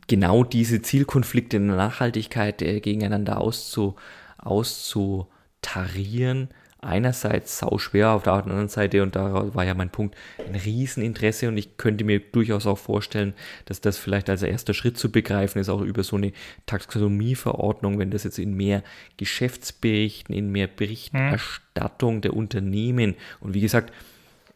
genau 0.09 0.45
diese 0.45 0.83
Zielkonflikte 0.83 1.57
in 1.57 1.69
der 1.69 1.77
Nachhaltigkeit 1.77 2.61
äh, 2.61 2.81
gegeneinander 2.81 3.41
auszu, 3.41 3.97
auszutarieren, 4.37 6.51
einerseits 6.87 7.59
sau 7.59 7.79
schwer, 7.79 8.11
auf 8.11 8.23
der 8.23 8.35
anderen 8.35 8.69
Seite, 8.69 9.03
und 9.03 9.17
da 9.17 9.55
war 9.55 9.65
ja 9.65 9.75
mein 9.75 9.91
Punkt, 9.91 10.17
ein 10.39 10.55
Rieseninteresse 10.55 11.49
und 11.49 11.57
ich 11.57 11.77
könnte 11.77 12.05
mir 12.05 12.21
durchaus 12.21 12.67
auch 12.67 12.79
vorstellen, 12.79 13.35
dass 13.67 13.81
das 13.81 13.99
vielleicht 13.99 14.31
als 14.31 14.43
erster 14.43 14.75
Schritt 14.75 14.97
zu 14.97 15.11
begreifen 15.11 15.59
ist, 15.61 15.69
auch 15.69 15.83
über 15.83 16.03
so 16.03 16.17
eine 16.17 16.33
Taxonomieverordnung, 16.67 17.99
wenn 17.99 18.11
das 18.11 18.25
jetzt 18.25 18.39
in 18.39 18.55
mehr 18.55 18.83
Geschäftsberichten, 19.17 20.35
in 20.35 20.51
mehr 20.51 20.69
Berichterstattung 20.69 22.21
der 22.21 22.35
Unternehmen 22.35 23.17
und 23.41 23.55
wie 23.55 23.61
gesagt, 23.61 23.93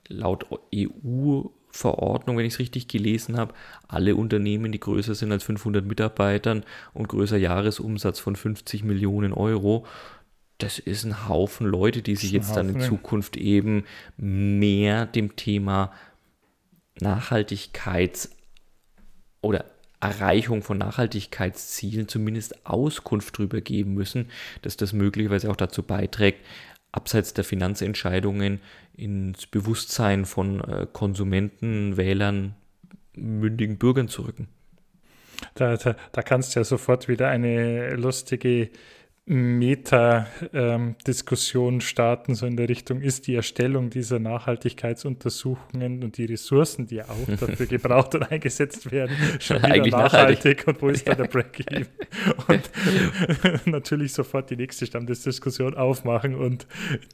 laut 0.08 0.46
EU 0.74 1.42
Verordnung, 1.72 2.36
wenn 2.36 2.44
ich 2.44 2.54
es 2.54 2.58
richtig 2.58 2.88
gelesen 2.88 3.36
habe, 3.36 3.54
alle 3.86 4.16
Unternehmen, 4.16 4.72
die 4.72 4.80
größer 4.80 5.14
sind 5.14 5.30
als 5.30 5.44
500 5.44 5.84
Mitarbeitern 5.84 6.64
und 6.94 7.08
größer 7.08 7.36
Jahresumsatz 7.36 8.18
von 8.18 8.34
50 8.34 8.82
Millionen 8.82 9.32
Euro, 9.32 9.86
das 10.62 10.78
ist 10.78 11.04
ein 11.04 11.28
Haufen 11.28 11.66
Leute, 11.66 12.02
die 12.02 12.16
sich 12.16 12.32
jetzt 12.32 12.56
dann 12.56 12.68
in 12.68 12.80
Zukunft 12.80 13.36
eben 13.36 13.84
mehr 14.16 15.06
dem 15.06 15.36
Thema 15.36 15.92
Nachhaltigkeits- 17.00 18.30
oder 19.40 19.64
Erreichung 20.00 20.62
von 20.62 20.78
Nachhaltigkeitszielen 20.78 22.08
zumindest 22.08 22.66
Auskunft 22.66 23.38
darüber 23.38 23.60
geben 23.60 23.94
müssen, 23.94 24.30
dass 24.62 24.76
das 24.76 24.92
möglicherweise 24.92 25.50
auch 25.50 25.56
dazu 25.56 25.82
beiträgt, 25.82 26.44
abseits 26.92 27.34
der 27.34 27.44
Finanzentscheidungen 27.44 28.60
ins 28.94 29.46
Bewusstsein 29.46 30.24
von 30.24 30.60
äh, 30.60 30.86
Konsumenten, 30.92 31.96
Wählern, 31.96 32.54
mündigen 33.14 33.78
Bürgern 33.78 34.08
zu 34.08 34.22
rücken. 34.22 34.48
Da, 35.54 35.76
da, 35.76 35.96
da 36.12 36.22
kannst 36.22 36.54
du 36.54 36.60
ja 36.60 36.64
sofort 36.64 37.08
wieder 37.08 37.28
eine 37.28 37.94
lustige 37.94 38.70
Meta-Diskussion 39.30 41.74
ähm, 41.74 41.80
starten, 41.80 42.34
so 42.34 42.46
in 42.46 42.56
der 42.56 42.68
Richtung, 42.68 43.00
ist 43.00 43.28
die 43.28 43.36
Erstellung 43.36 43.88
dieser 43.88 44.18
Nachhaltigkeitsuntersuchungen 44.18 46.02
und 46.02 46.16
die 46.16 46.24
Ressourcen, 46.24 46.88
die 46.88 47.00
auch 47.00 47.14
dafür 47.38 47.66
gebraucht 47.66 48.16
und 48.16 48.24
eingesetzt 48.24 48.90
werden, 48.90 49.14
schon 49.38 49.58
wieder 49.58 49.68
Eigentlich 49.68 49.92
nachhaltig, 49.92 50.66
nachhaltig 50.66 50.66
und 50.66 50.82
wo 50.82 50.88
ist 50.88 51.06
ja. 51.06 51.14
da 51.14 51.22
der 51.22 51.30
Break-Even? 51.32 51.86
Und 52.48 52.68
natürlich 53.66 54.14
sofort 54.14 54.50
die 54.50 54.56
nächste 54.56 54.86
Stammdiskussion 54.86 55.76
aufmachen 55.76 56.34
und 56.34 56.66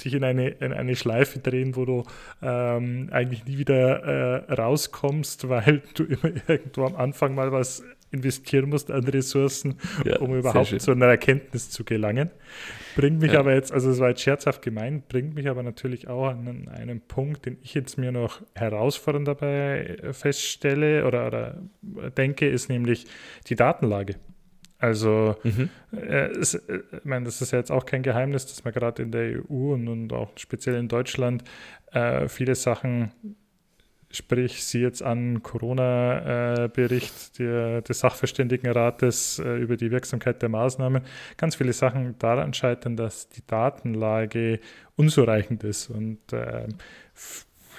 dich 0.02 0.14
in 0.14 0.24
eine, 0.24 0.48
in 0.48 0.72
eine 0.72 0.96
Schleife 0.96 1.40
drehen, 1.40 1.76
wo 1.76 1.84
du 1.84 2.04
ähm, 2.40 3.10
eigentlich 3.12 3.44
nie 3.44 3.58
wieder 3.58 4.04
äh, 4.04 4.54
rauskommst, 4.54 5.50
weil 5.50 5.82
du 5.92 6.04
immer 6.04 6.32
irgendwo 6.48 6.86
am 6.86 6.96
Anfang 6.96 7.34
mal 7.34 7.52
was 7.52 7.84
investieren 8.10 8.68
musst 8.68 8.90
an 8.90 9.04
Ressourcen, 9.04 9.76
ja, 10.04 10.18
um 10.18 10.34
überhaupt 10.34 10.80
zu 10.80 10.90
einer 10.90 11.06
Erkenntnis 11.06 11.70
zu 11.70 11.84
gelangen. 11.84 12.30
Bringt 12.94 13.20
mich 13.20 13.32
ja. 13.32 13.40
aber 13.40 13.54
jetzt, 13.54 13.72
also 13.72 13.90
es 13.90 13.98
war 13.98 14.10
jetzt 14.10 14.22
scherzhaft 14.22 14.62
gemeint, 14.62 15.08
bringt 15.08 15.34
mich 15.34 15.48
aber 15.48 15.62
natürlich 15.62 16.08
auch 16.08 16.28
an 16.28 16.68
einen 16.68 17.00
Punkt, 17.00 17.46
den 17.46 17.58
ich 17.62 17.74
jetzt 17.74 17.98
mir 17.98 18.12
noch 18.12 18.42
herausfordernd 18.54 19.28
dabei 19.28 19.98
feststelle 20.12 21.06
oder, 21.06 21.26
oder 21.26 21.62
denke, 22.16 22.48
ist 22.48 22.68
nämlich 22.68 23.06
die 23.48 23.56
Datenlage. 23.56 24.16
Also, 24.78 25.36
mhm. 25.42 25.70
äh, 25.92 26.28
es, 26.32 26.54
äh, 26.54 26.80
ich 26.92 27.04
meine, 27.04 27.24
das 27.24 27.40
ist 27.40 27.52
ja 27.52 27.58
jetzt 27.58 27.72
auch 27.72 27.86
kein 27.86 28.02
Geheimnis, 28.02 28.46
dass 28.46 28.64
man 28.64 28.74
gerade 28.74 29.02
in 29.02 29.10
der 29.10 29.42
EU 29.50 29.72
und, 29.72 29.88
und 29.88 30.12
auch 30.12 30.30
speziell 30.36 30.76
in 30.76 30.88
Deutschland 30.88 31.44
äh, 31.92 32.28
viele 32.28 32.54
Sachen 32.54 33.10
Sprich, 34.16 34.64
sie 34.64 34.80
jetzt 34.80 35.02
an 35.02 35.42
Corona-Bericht 35.42 37.38
des 37.38 37.98
Sachverständigenrates 37.98 39.40
äh, 39.40 39.58
über 39.58 39.76
die 39.76 39.90
Wirksamkeit 39.90 40.40
der 40.40 40.48
Maßnahmen. 40.48 41.02
Ganz 41.36 41.56
viele 41.56 41.74
Sachen 41.74 42.18
daran 42.18 42.54
scheitern, 42.54 42.96
dass 42.96 43.28
die 43.28 43.46
Datenlage 43.46 44.60
unzureichend 44.96 45.64
ist. 45.64 45.90
Und 45.90 46.32
äh, 46.32 46.66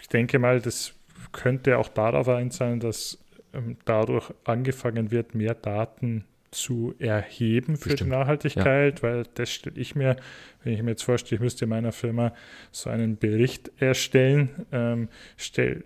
ich 0.02 0.10
denke 0.10 0.38
mal, 0.38 0.62
das 0.62 0.94
könnte 1.32 1.80
auch 1.80 1.88
darauf 1.88 2.30
einzahlen, 2.30 2.80
dass 2.80 3.18
ähm, 3.54 3.78
dadurch 3.86 4.32
angefangen 4.44 5.10
wird, 5.10 5.34
mehr 5.34 5.56
Daten 5.56 6.26
zu 6.52 6.94
erheben 7.00 7.78
für 7.78 7.90
Bestimmt. 7.90 8.12
die 8.12 8.16
Nachhaltigkeit, 8.16 9.02
ja. 9.02 9.04
weil 9.04 9.24
das 9.34 9.52
stelle 9.52 9.80
ich 9.80 9.96
mir, 9.96 10.18
wenn 10.64 10.74
ich 10.74 10.84
mir 10.84 10.92
jetzt 10.92 11.04
vorstelle, 11.04 11.38
ich 11.38 11.42
müsste 11.42 11.66
meiner 11.66 11.92
Firma 11.92 12.32
so 12.72 12.92
einen 12.92 13.18
Bericht 13.18 13.72
erstellen, 13.82 14.68
ähm, 14.72 15.10
stell, 15.36 15.84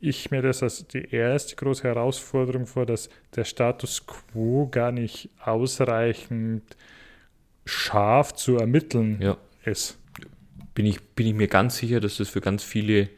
ich 0.00 0.30
mir 0.30 0.42
das 0.42 0.62
als 0.62 0.86
die 0.86 1.10
erste 1.10 1.56
große 1.56 1.84
Herausforderung 1.84 2.66
vor, 2.66 2.86
dass 2.86 3.10
der 3.36 3.44
Status 3.44 4.06
quo 4.06 4.68
gar 4.68 4.92
nicht 4.92 5.28
ausreichend 5.44 6.62
scharf 7.66 8.34
zu 8.34 8.56
ermitteln 8.56 9.20
ja. 9.20 9.36
ist. 9.64 9.98
Bin 10.74 10.86
ich, 10.86 11.00
bin 11.00 11.26
ich 11.26 11.34
mir 11.34 11.48
ganz 11.48 11.76
sicher, 11.76 12.00
dass 12.00 12.16
das 12.16 12.30
für 12.30 12.40
ganz 12.40 12.62
viele 12.62 13.10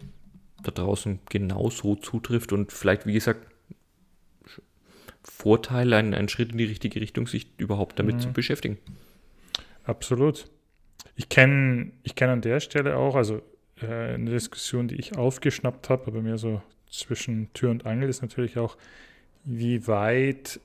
da 0.63 0.73
draußen 0.73 1.21
genauso 1.29 1.97
zutrifft 1.97 2.53
und 2.53 2.73
vielleicht, 2.73 3.07
wie 3.07 3.13
gesagt, 3.13 3.47
Vorteil, 5.25 5.93
ein, 5.93 6.15
ein 6.15 6.29
Schritt 6.29 6.53
in 6.53 6.59
die 6.59 6.65
richtige 6.65 7.01
Richtung, 7.01 7.29
sich 7.29 7.47
überhaupt 7.57 7.99
damit 7.99 8.17
mhm. 8.17 8.21
zu 8.21 8.33
beschäftigen. 8.33 8.79
Absolut. 9.85 10.47
Ich 11.15 11.29
kenne 11.29 11.93
ich 12.03 12.15
kenn 12.15 12.31
an 12.31 12.41
der 12.41 12.61
Stelle 12.61 12.97
auch, 12.97 13.15
also 13.15 13.43
äh, 13.81 14.15
eine 14.15 14.31
Diskussion, 14.31 14.89
die 14.89 14.97
ich 14.97 15.17
aufgeschnappt 15.17 15.89
habe, 15.89 16.07
aber 16.07 16.23
mehr 16.23 16.39
so 16.39 16.63
zwischen 16.91 17.53
Tür 17.55 17.71
und 17.71 17.87
Angel 17.87 18.09
ist 18.09 18.23
natürlich 18.23 18.59
auch, 18.59 18.77
wie 19.45 19.87
weit 19.87 20.61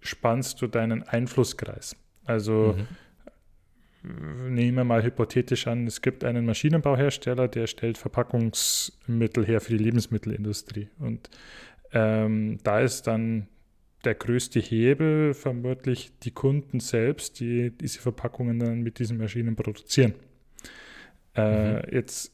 spannst 0.00 0.60
du 0.62 0.66
deinen 0.66 1.02
Einflusskreis? 1.02 1.96
Also 2.24 2.76
mhm. 4.02 4.54
nehmen 4.54 4.76
wir 4.78 4.84
mal 4.84 5.02
hypothetisch 5.02 5.66
an, 5.66 5.86
es 5.86 6.02
gibt 6.02 6.24
einen 6.24 6.46
Maschinenbauhersteller, 6.46 7.48
der 7.48 7.66
stellt 7.66 7.98
Verpackungsmittel 7.98 9.46
her 9.46 9.60
für 9.60 9.76
die 9.76 9.84
Lebensmittelindustrie. 9.84 10.88
Und 10.98 11.30
ähm, 11.92 12.58
da 12.64 12.80
ist 12.80 13.06
dann 13.06 13.48
der 14.04 14.14
größte 14.14 14.60
Hebel 14.60 15.34
vermutlich 15.34 16.12
die 16.22 16.30
Kunden 16.30 16.80
selbst, 16.80 17.40
die 17.40 17.70
diese 17.70 18.00
Verpackungen 18.00 18.58
dann 18.58 18.82
mit 18.82 18.98
diesen 18.98 19.18
Maschinen 19.18 19.56
produzieren. 19.56 20.14
Äh, 21.38 21.72
mhm. 21.72 21.82
Jetzt 21.92 22.32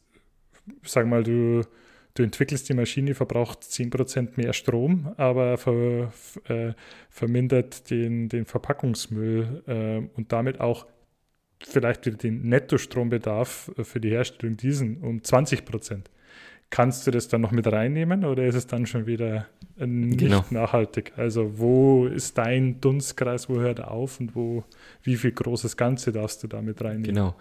sag 0.83 1.07
mal, 1.07 1.23
du, 1.23 1.63
du 2.15 2.23
entwickelst 2.23 2.69
die 2.69 2.75
Maschine, 2.75 3.15
verbraucht 3.15 3.63
10% 3.63 4.31
mehr 4.37 4.53
Strom, 4.53 5.13
aber 5.17 5.59
ver, 5.59 6.13
äh, 6.49 6.73
vermindert 7.09 7.91
den, 7.91 8.29
den 8.29 8.47
Verpackungsmüll 8.47 9.63
äh, 9.67 10.17
und 10.17 10.33
damit 10.33 10.61
auch 10.61 10.87
vielleicht 11.63 12.07
wieder 12.07 12.17
den 12.17 12.49
Nettostrombedarf 12.49 13.73
für 13.83 14.01
die 14.01 14.11
Herstellung 14.11 14.57
diesen 14.57 14.99
um 14.99 15.19
20%. 15.19 16.03
Kannst 16.71 17.07
du 17.07 17.11
das 17.11 17.29
dann 17.29 17.41
noch 17.41 17.53
mit 17.53 17.71
reinnehmen 17.71 18.25
oder 18.25 18.45
ist 18.47 18.57
es 18.57 18.67
dann 18.67 18.85
schon 18.87 19.07
wieder 19.07 19.47
nicht 19.77 20.19
genau. 20.19 20.45
nachhaltig? 20.51 21.13
Also 21.17 21.59
wo 21.59 22.07
ist 22.07 22.37
dein 22.37 22.81
Dunstkreis, 22.81 23.49
wo 23.49 23.61
hört 23.61 23.79
er 23.79 23.93
auf 23.93 24.19
und 24.19 24.35
wo, 24.35 24.65
wie 25.03 25.17
viel 25.17 25.31
großes 25.31 25.77
Ganze 25.77 26.11
darfst 26.11 26.43
du 26.43 26.49
damit 26.49 26.83
reinnehmen? 26.83 27.15
Genau. 27.15 27.37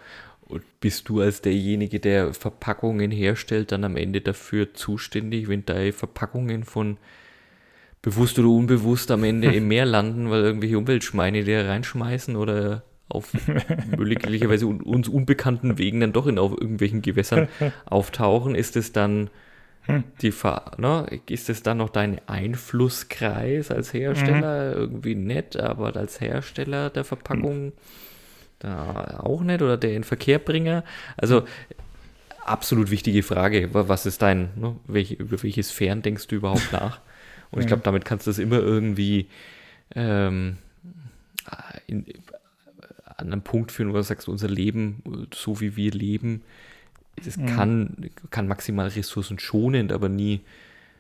Und 0.53 0.61
bist 0.81 1.09
du 1.09 1.19
als 1.19 1.41
derjenige, 1.41 1.99
der 1.99 2.33
Verpackungen 2.35 3.09
herstellt, 3.09 3.71
dann 3.71 3.83
am 3.83 3.97
Ende 3.97 4.21
dafür 4.21 4.75
zuständig, 4.75 5.47
wenn 5.47 5.65
deine 5.65 5.93
Verpackungen 5.93 6.63
von 6.63 6.97
bewusst 8.03 8.37
oder 8.37 8.49
unbewusst 8.49 9.09
am 9.09 9.23
Ende 9.23 9.51
im 9.55 9.67
Meer 9.67 9.87
landen, 9.87 10.29
weil 10.29 10.43
irgendwelche 10.43 10.77
Umweltschmeine 10.77 11.43
dir 11.43 11.67
reinschmeißen 11.67 12.35
oder 12.35 12.83
auf 13.09 13.33
möglicherweise 13.97 14.67
uns 14.67 15.07
unbekannten 15.07 15.79
Wegen 15.79 15.99
dann 15.99 16.13
doch 16.13 16.27
in 16.27 16.37
auf 16.37 16.51
irgendwelchen 16.51 17.01
Gewässern 17.01 17.47
auftauchen, 17.85 18.53
ist 18.53 18.75
es 18.75 18.91
dann 18.91 19.31
hm. 19.85 20.03
die 20.21 20.31
Ver 20.31 20.73
ne, 20.77 21.07
ist 21.27 21.49
es 21.49 21.63
dann 21.63 21.77
noch 21.77 21.89
dein 21.89 22.21
Einflusskreis 22.27 23.71
als 23.71 23.91
Hersteller? 23.91 24.75
Mhm. 24.75 24.81
Irgendwie 24.81 25.15
nett, 25.15 25.57
aber 25.57 25.95
als 25.95 26.21
Hersteller 26.21 26.91
der 26.91 27.03
Verpackung. 27.03 27.73
Mhm 28.63 28.67
da 28.67 29.19
auch 29.19 29.41
nicht 29.41 29.61
oder 29.61 29.77
der 29.77 29.95
in 29.95 30.03
Verkehrbringer. 30.03 30.83
Also 31.17 31.45
absolut 32.45 32.91
wichtige 32.91 33.23
Frage. 33.23 33.69
Was 33.73 34.05
ist 34.05 34.21
dein, 34.21 34.49
ne, 34.55 34.75
welche, 34.87 35.15
über 35.15 35.41
welche 35.43 35.63
Sphären 35.63 36.01
denkst 36.01 36.27
du 36.27 36.35
überhaupt 36.35 36.71
nach? 36.71 36.99
Und 37.51 37.61
ich 37.61 37.67
glaube, 37.67 37.83
damit 37.83 38.03
kannst 38.03 38.25
du 38.25 38.31
das 38.31 38.39
immer 38.39 38.59
irgendwie 38.59 39.27
ähm, 39.93 40.57
in, 41.85 42.05
an 43.05 43.31
einen 43.31 43.43
Punkt 43.43 43.71
führen, 43.71 43.91
wo 43.91 43.97
du 43.97 44.03
sagst, 44.03 44.27
unser 44.27 44.47
Leben, 44.47 45.03
so 45.33 45.61
wie 45.61 45.75
wir 45.75 45.91
leben, 45.91 46.41
es 47.15 47.37
mhm. 47.37 47.45
kann, 47.45 48.09
kann 48.31 48.47
maximal 48.47 48.87
ressourcenschonend, 48.87 49.91
aber 49.91 50.09
nie 50.09 50.41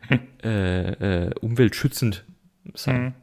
äh, 0.43 1.25
äh, 1.25 1.31
umweltschützend 1.41 2.23
sein. 2.75 3.15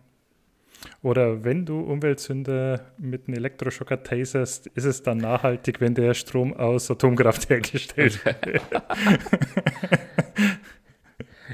Oder 1.03 1.44
wenn 1.44 1.64
du 1.64 1.80
Umweltsünder 1.80 2.80
mit 2.98 3.26
einem 3.26 3.38
Elektroschocker 3.38 4.03
taserst, 4.03 4.66
ist 4.68 4.84
es 4.84 5.03
dann 5.03 5.18
nachhaltig, 5.18 5.80
wenn 5.80 5.94
der 5.94 6.12
Strom 6.12 6.53
aus 6.53 6.90
Atomkraft 6.90 7.48
hergestellt 7.48 8.24
wird? 8.24 8.44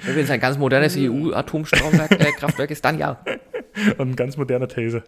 wenn 0.05 0.18
es 0.18 0.30
ein 0.30 0.40
ganz 0.40 0.59
modernes 0.59 0.97
EU-Atomkraftwerk 0.99 2.70
äh, 2.70 2.72
ist, 2.72 2.84
dann 2.84 2.99
ja. 2.99 3.22
Und 3.99 4.01
ein 4.11 4.16
ganz 4.16 4.36
moderner 4.36 4.68
Taser. 4.68 5.05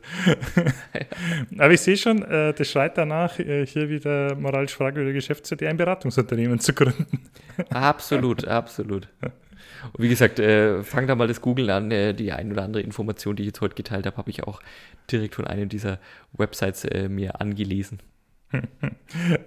Aber 1.59 1.73
ich 1.73 1.81
sehe 1.81 1.97
schon, 1.97 2.23
äh, 2.23 2.53
das 2.55 2.71
schreit 2.71 2.97
danach, 2.97 3.39
äh, 3.39 3.67
hier 3.67 3.89
wieder 3.89 4.37
moralisch 4.37 4.75
fragwürdige 4.75 5.15
Geschäftsidee, 5.15 5.67
ein 5.67 5.77
Beratungsunternehmen 5.77 6.61
zu 6.61 6.73
gründen. 6.75 7.25
Absolut, 7.71 8.47
absolut. 8.47 9.09
Und 9.93 10.03
wie 10.03 10.09
gesagt, 10.09 10.39
äh, 10.39 10.83
fang 10.83 11.07
da 11.07 11.15
mal 11.15 11.29
das 11.29 11.41
Google 11.41 11.71
an. 11.71 11.91
Äh, 11.91 12.15
die 12.15 12.33
ein 12.33 12.53
oder 12.53 12.63
andere 12.63 12.83
Information, 12.83 13.37
die 13.37 13.43
ich 13.43 13.49
jetzt 13.49 13.61
heute 13.61 13.75
geteilt 13.75 14.07
habe, 14.07 14.17
habe 14.17 14.31
ich 14.31 14.45
auch 14.45 14.61
direkt 15.11 15.35
von 15.35 15.47
einem 15.47 15.69
dieser 15.69 15.99
Websites 16.33 16.85
äh, 16.85 17.09
mir 17.09 17.41
angelesen. 17.41 18.01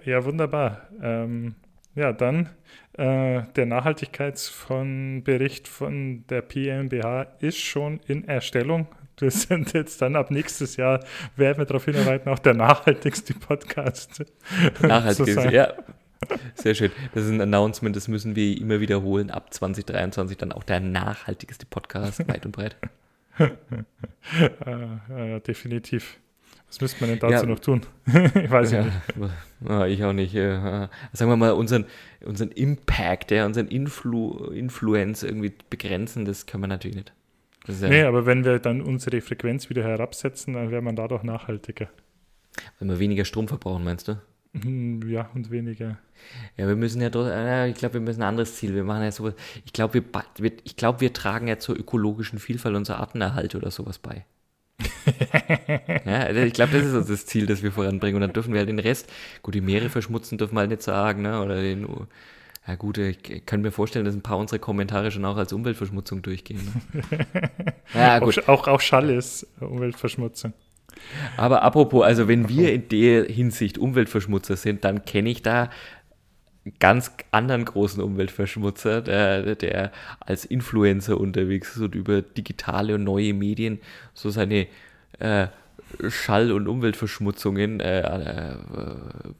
ja, 0.04 0.24
wunderbar. 0.24 0.88
Ähm, 1.02 1.54
ja, 1.94 2.12
dann 2.12 2.48
äh, 2.94 3.42
der 3.56 3.66
Nachhaltigkeitsbericht 3.66 5.68
von 5.68 6.24
der 6.28 6.42
PMBH 6.42 7.22
ist 7.40 7.58
schon 7.58 8.00
in 8.06 8.24
Erstellung. 8.24 8.86
Wir 9.18 9.30
sind 9.30 9.72
jetzt 9.72 10.02
dann 10.02 10.16
ab 10.16 10.30
nächstes 10.30 10.76
Jahr, 10.76 11.00
werden 11.36 11.58
wir 11.58 11.66
darauf 11.66 11.84
hinarbeiten, 11.84 12.32
auch 12.32 12.38
der 12.38 12.54
nachhaltigste 12.54 13.34
Podcast. 13.34 14.24
Nachhaltigste, 14.80 15.52
ja. 15.52 15.74
Sehr 16.54 16.74
schön. 16.74 16.90
Das 17.14 17.24
ist 17.24 17.30
ein 17.30 17.40
Announcement, 17.40 17.94
das 17.96 18.08
müssen 18.08 18.36
wir 18.36 18.58
immer 18.60 18.80
wiederholen. 18.80 19.30
Ab 19.30 19.52
2023 19.52 20.36
dann 20.36 20.52
auch 20.52 20.62
der 20.62 20.80
nachhaltigste 20.80 21.66
Podcast 21.66 22.26
weit 22.28 22.46
und 22.46 22.52
breit. 22.52 22.76
äh, 23.38 25.36
äh, 25.36 25.40
definitiv. 25.40 26.18
Was 26.68 26.80
müsste 26.80 27.00
man 27.00 27.10
denn 27.10 27.18
dazu 27.18 27.44
ja. 27.44 27.50
noch 27.50 27.58
tun? 27.58 27.82
ich 28.06 28.50
weiß 28.50 28.72
ja, 28.72 28.84
nicht. 28.84 28.92
Ich 29.88 30.04
auch 30.04 30.12
nicht. 30.14 30.32
Sagen 30.32 30.90
wir 31.12 31.36
mal, 31.36 31.52
unseren, 31.52 31.84
unseren 32.24 32.50
Impact, 32.50 33.30
ja, 33.30 33.44
unseren 33.44 33.68
Influ 33.68 34.46
Influence 34.46 35.22
irgendwie 35.22 35.52
begrenzen, 35.68 36.24
das 36.24 36.46
können 36.46 36.62
wir 36.62 36.68
natürlich 36.68 36.96
nicht. 36.96 37.12
Ja 37.68 37.88
nee, 37.88 38.02
aber 38.02 38.26
wenn 38.26 38.44
wir 38.44 38.58
dann 38.58 38.80
unsere 38.80 39.20
Frequenz 39.20 39.68
wieder 39.70 39.84
herabsetzen, 39.84 40.54
dann 40.54 40.70
wäre 40.70 40.82
man 40.82 40.96
dadurch 40.96 41.22
nachhaltiger. 41.22 41.88
Wenn 42.78 42.88
wir 42.88 42.98
weniger 42.98 43.24
Strom 43.24 43.48
verbrauchen, 43.48 43.84
meinst 43.84 44.08
du? 44.08 44.18
Hm, 44.54 45.08
ja, 45.08 45.30
und 45.34 45.50
weniger. 45.50 45.98
Ja, 46.56 46.68
wir 46.68 46.76
müssen 46.76 47.00
ja, 47.00 47.08
äh, 47.08 47.70
ich 47.70 47.76
glaube, 47.76 47.94
wir 47.94 48.00
müssen 48.00 48.22
ein 48.22 48.28
anderes 48.28 48.56
Ziel. 48.56 48.74
Wir 48.74 48.84
machen 48.84 49.02
ja 49.02 49.12
sowas. 49.12 49.34
Ich 49.64 49.72
glaube, 49.72 49.94
wir, 49.94 50.04
wir, 50.36 50.50
glaub, 50.76 51.00
wir 51.00 51.12
tragen 51.12 51.48
ja 51.48 51.58
zur 51.58 51.76
ökologischen 51.76 52.38
Vielfalt 52.38 52.76
unserer 52.76 53.00
Artenerhalt 53.00 53.54
oder 53.54 53.70
sowas 53.70 53.98
bei. 53.98 54.24
ja, 56.04 56.18
also 56.20 56.40
ich 56.40 56.52
glaube, 56.52 56.72
das 56.72 56.86
ist 56.86 56.94
uns 56.94 57.06
das 57.06 57.26
Ziel, 57.26 57.46
das 57.46 57.62
wir 57.62 57.72
voranbringen. 57.72 58.16
Und 58.16 58.20
dann 58.22 58.32
dürfen 58.32 58.52
wir 58.52 58.58
halt 58.58 58.68
den 58.68 58.78
Rest, 58.78 59.10
gut, 59.42 59.54
die 59.54 59.60
Meere 59.60 59.88
verschmutzen 59.88 60.38
dürfen 60.38 60.54
wir 60.54 60.60
halt 60.60 60.70
nicht 60.70 60.82
sagen, 60.82 61.22
ne? 61.22 61.42
Oder 61.42 61.60
den, 61.60 61.86
ja 62.66 62.74
gut, 62.76 62.98
ich 62.98 63.44
kann 63.46 63.62
mir 63.62 63.72
vorstellen, 63.72 64.04
dass 64.04 64.14
ein 64.14 64.22
paar 64.22 64.38
unserer 64.38 64.60
Kommentare 64.60 65.10
schon 65.10 65.24
auch 65.24 65.36
als 65.36 65.52
Umweltverschmutzung 65.52 66.22
durchgehen. 66.22 66.60
Ne? 66.92 67.02
ja, 67.94 68.18
gut. 68.18 68.38
Auch, 68.48 68.48
auch, 68.48 68.68
auch 68.68 68.80
Schall 68.80 69.10
ist 69.10 69.46
Umweltverschmutzung. 69.60 70.52
Aber 71.36 71.62
apropos, 71.62 72.04
also 72.04 72.28
wenn 72.28 72.48
wir 72.48 72.72
in 72.72 72.88
der 72.88 73.24
Hinsicht 73.24 73.78
Umweltverschmutzer 73.78 74.56
sind, 74.56 74.84
dann 74.84 75.04
kenne 75.04 75.30
ich 75.30 75.42
da 75.42 75.70
ganz 76.78 77.12
anderen 77.32 77.64
großen 77.64 78.02
Umweltverschmutzer, 78.02 79.00
der, 79.00 79.56
der 79.56 79.92
als 80.20 80.44
Influencer 80.44 81.18
unterwegs 81.18 81.74
ist 81.74 81.82
und 81.82 81.94
über 81.94 82.22
digitale 82.22 82.94
und 82.94 83.04
neue 83.04 83.34
Medien 83.34 83.80
so 84.14 84.30
seine 84.30 84.68
äh, 85.18 85.48
Schall- 86.08 86.52
und 86.52 86.68
Umweltverschmutzungen 86.68 87.80
äh, 87.80 88.00
äh, 88.00 88.56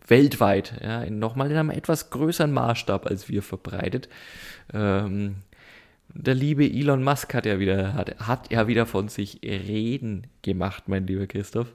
weltweit, 0.07 0.75
ja, 0.83 1.09
nochmal 1.09 1.51
in 1.51 1.57
einem 1.57 1.71
etwas 1.71 2.11
größeren 2.11 2.53
Maßstab 2.53 3.07
als 3.07 3.29
wir 3.29 3.43
verbreitet. 3.43 4.09
Ähm, 4.75 5.37
der 6.15 6.35
liebe 6.35 6.65
Elon 6.65 7.03
Musk 7.03 7.35
hat 7.35 7.47
ja 7.47 7.59
wieder, 7.59 7.95
hat, 7.95 8.19
hat 8.19 8.53
ja 8.53 8.67
wieder 8.67 8.87
von 8.87 9.09
sich 9.09 9.41
reden 9.43 10.27
gemacht, 10.43 10.85
mein 10.89 11.07
lieber 11.07 11.27
Christoph. 11.27 11.73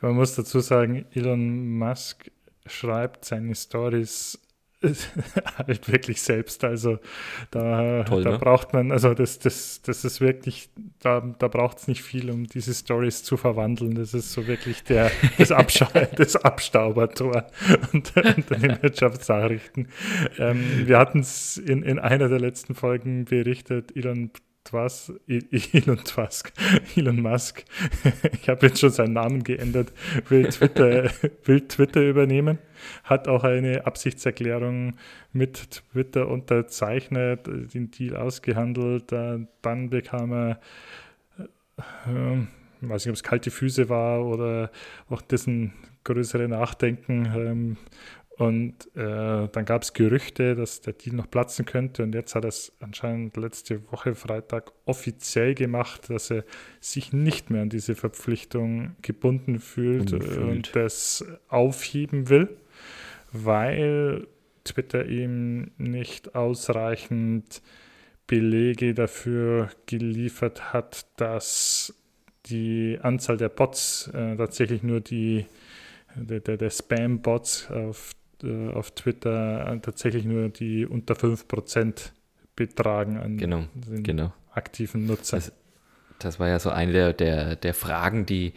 Man 0.00 0.14
muss 0.14 0.34
dazu 0.34 0.60
sagen, 0.60 1.06
Elon 1.12 1.78
Musk 1.78 2.30
schreibt 2.66 3.24
seine 3.24 3.54
Stories 3.54 4.38
halt 5.58 5.90
wirklich 5.90 6.22
selbst. 6.22 6.64
Also 6.64 6.98
da, 7.50 8.04
Toll, 8.04 8.24
da 8.24 8.32
ne? 8.32 8.38
braucht 8.38 8.72
man, 8.72 8.92
also 8.92 9.14
das, 9.14 9.38
das, 9.38 9.82
das 9.82 10.04
ist 10.04 10.20
wirklich, 10.20 10.68
da, 11.00 11.20
da 11.38 11.48
braucht 11.48 11.78
es 11.78 11.88
nicht 11.88 12.02
viel, 12.02 12.30
um 12.30 12.46
diese 12.46 12.74
Stories 12.74 13.22
zu 13.22 13.36
verwandeln. 13.36 13.94
Das 13.94 14.14
ist 14.14 14.32
so 14.32 14.46
wirklich 14.46 14.84
der, 14.84 15.10
das, 15.38 15.52
Abscha 15.52 15.86
das 16.16 16.36
Abstaubertor 16.36 17.46
unter, 17.92 18.22
Wirtschaftsnachrichten. 18.82 19.88
Ähm, 20.38 20.86
wir 20.86 20.98
hatten 20.98 21.20
es 21.20 21.56
in, 21.56 21.82
in 21.82 21.98
einer 21.98 22.28
der 22.28 22.40
letzten 22.40 22.74
Folgen 22.74 23.24
berichtet, 23.24 23.96
Elon 23.96 24.30
Twas, 24.64 25.12
Elon 25.28 25.98
Tusk, 26.04 26.50
Elon 26.96 27.20
Musk, 27.20 27.64
ich 28.32 28.48
habe 28.48 28.66
jetzt 28.66 28.80
schon 28.80 28.90
seinen 28.90 29.12
Namen 29.12 29.44
geändert, 29.44 29.92
will 30.30 30.48
Twitter, 30.48 31.10
will 31.44 31.60
Twitter 31.68 32.00
übernehmen, 32.00 32.58
hat 33.04 33.28
auch 33.28 33.44
eine 33.44 33.86
Absichtserklärung 33.86 34.96
mit 35.32 35.70
Twitter 35.92 36.28
unterzeichnet, 36.28 37.46
den 37.46 37.90
Deal 37.90 38.16
ausgehandelt, 38.16 39.12
dann 39.12 39.90
bekam 39.90 40.32
er, 40.32 40.60
äh, 41.38 42.46
weiß 42.80 43.04
nicht, 43.04 43.10
ob 43.10 43.16
es 43.16 43.22
kalte 43.22 43.50
Füße 43.50 43.88
war 43.88 44.24
oder 44.24 44.70
auch 45.08 45.22
dessen 45.22 45.72
größere 46.04 46.48
Nachdenken, 46.48 47.32
ähm, 47.34 47.76
und 48.36 48.88
äh, 48.96 49.48
dann 49.48 49.64
gab 49.64 49.82
es 49.82 49.92
Gerüchte, 49.92 50.56
dass 50.56 50.80
der 50.80 50.94
Deal 50.94 51.14
noch 51.14 51.30
platzen 51.30 51.66
könnte. 51.66 52.02
Und 52.02 52.14
jetzt 52.14 52.34
hat 52.34 52.44
er 52.44 52.48
es 52.48 52.72
anscheinend 52.80 53.36
letzte 53.36 53.80
Woche 53.92 54.14
Freitag 54.14 54.72
offiziell 54.86 55.54
gemacht, 55.54 56.10
dass 56.10 56.30
er 56.30 56.44
sich 56.80 57.12
nicht 57.12 57.50
mehr 57.50 57.62
an 57.62 57.70
diese 57.70 57.94
Verpflichtung 57.94 58.96
gebunden 59.02 59.60
fühlt 59.60 60.12
Ungefühlt. 60.12 60.38
und 60.38 60.76
das 60.76 61.24
aufheben 61.48 62.28
will, 62.28 62.48
weil 63.34 64.26
Twitter 64.64 65.06
ihm 65.06 65.72
nicht 65.76 66.34
ausreichend 66.34 67.60
Belege 68.26 68.94
dafür 68.94 69.68
geliefert 69.84 70.72
hat, 70.72 71.06
dass 71.16 71.94
die 72.46 72.98
Anzahl 73.02 73.36
der 73.36 73.50
Bots 73.50 74.08
äh, 74.14 74.36
tatsächlich 74.36 74.82
nur 74.82 75.00
die 75.00 75.44
der, 76.16 76.40
der, 76.40 76.56
der 76.56 76.70
Spam-Bots 76.70 77.70
auf 77.70 78.12
äh, 78.42 78.70
auf 78.70 78.90
Twitter 78.92 79.78
tatsächlich 79.82 80.24
nur 80.24 80.48
die 80.48 80.86
unter 80.86 81.14
5% 81.14 82.12
betragen 82.56 83.18
an 83.18 83.36
genau, 83.36 83.64
den 83.74 84.02
genau. 84.02 84.32
aktiven 84.52 85.06
Nutzern. 85.06 85.40
Das, 85.40 85.52
das, 86.18 86.40
war 86.40 86.48
ja 86.48 86.58
so 86.58 86.70
eine 86.70 86.92
der, 86.92 87.12
der, 87.12 87.56
der 87.56 87.74
Fragen, 87.74 88.26
die, 88.26 88.52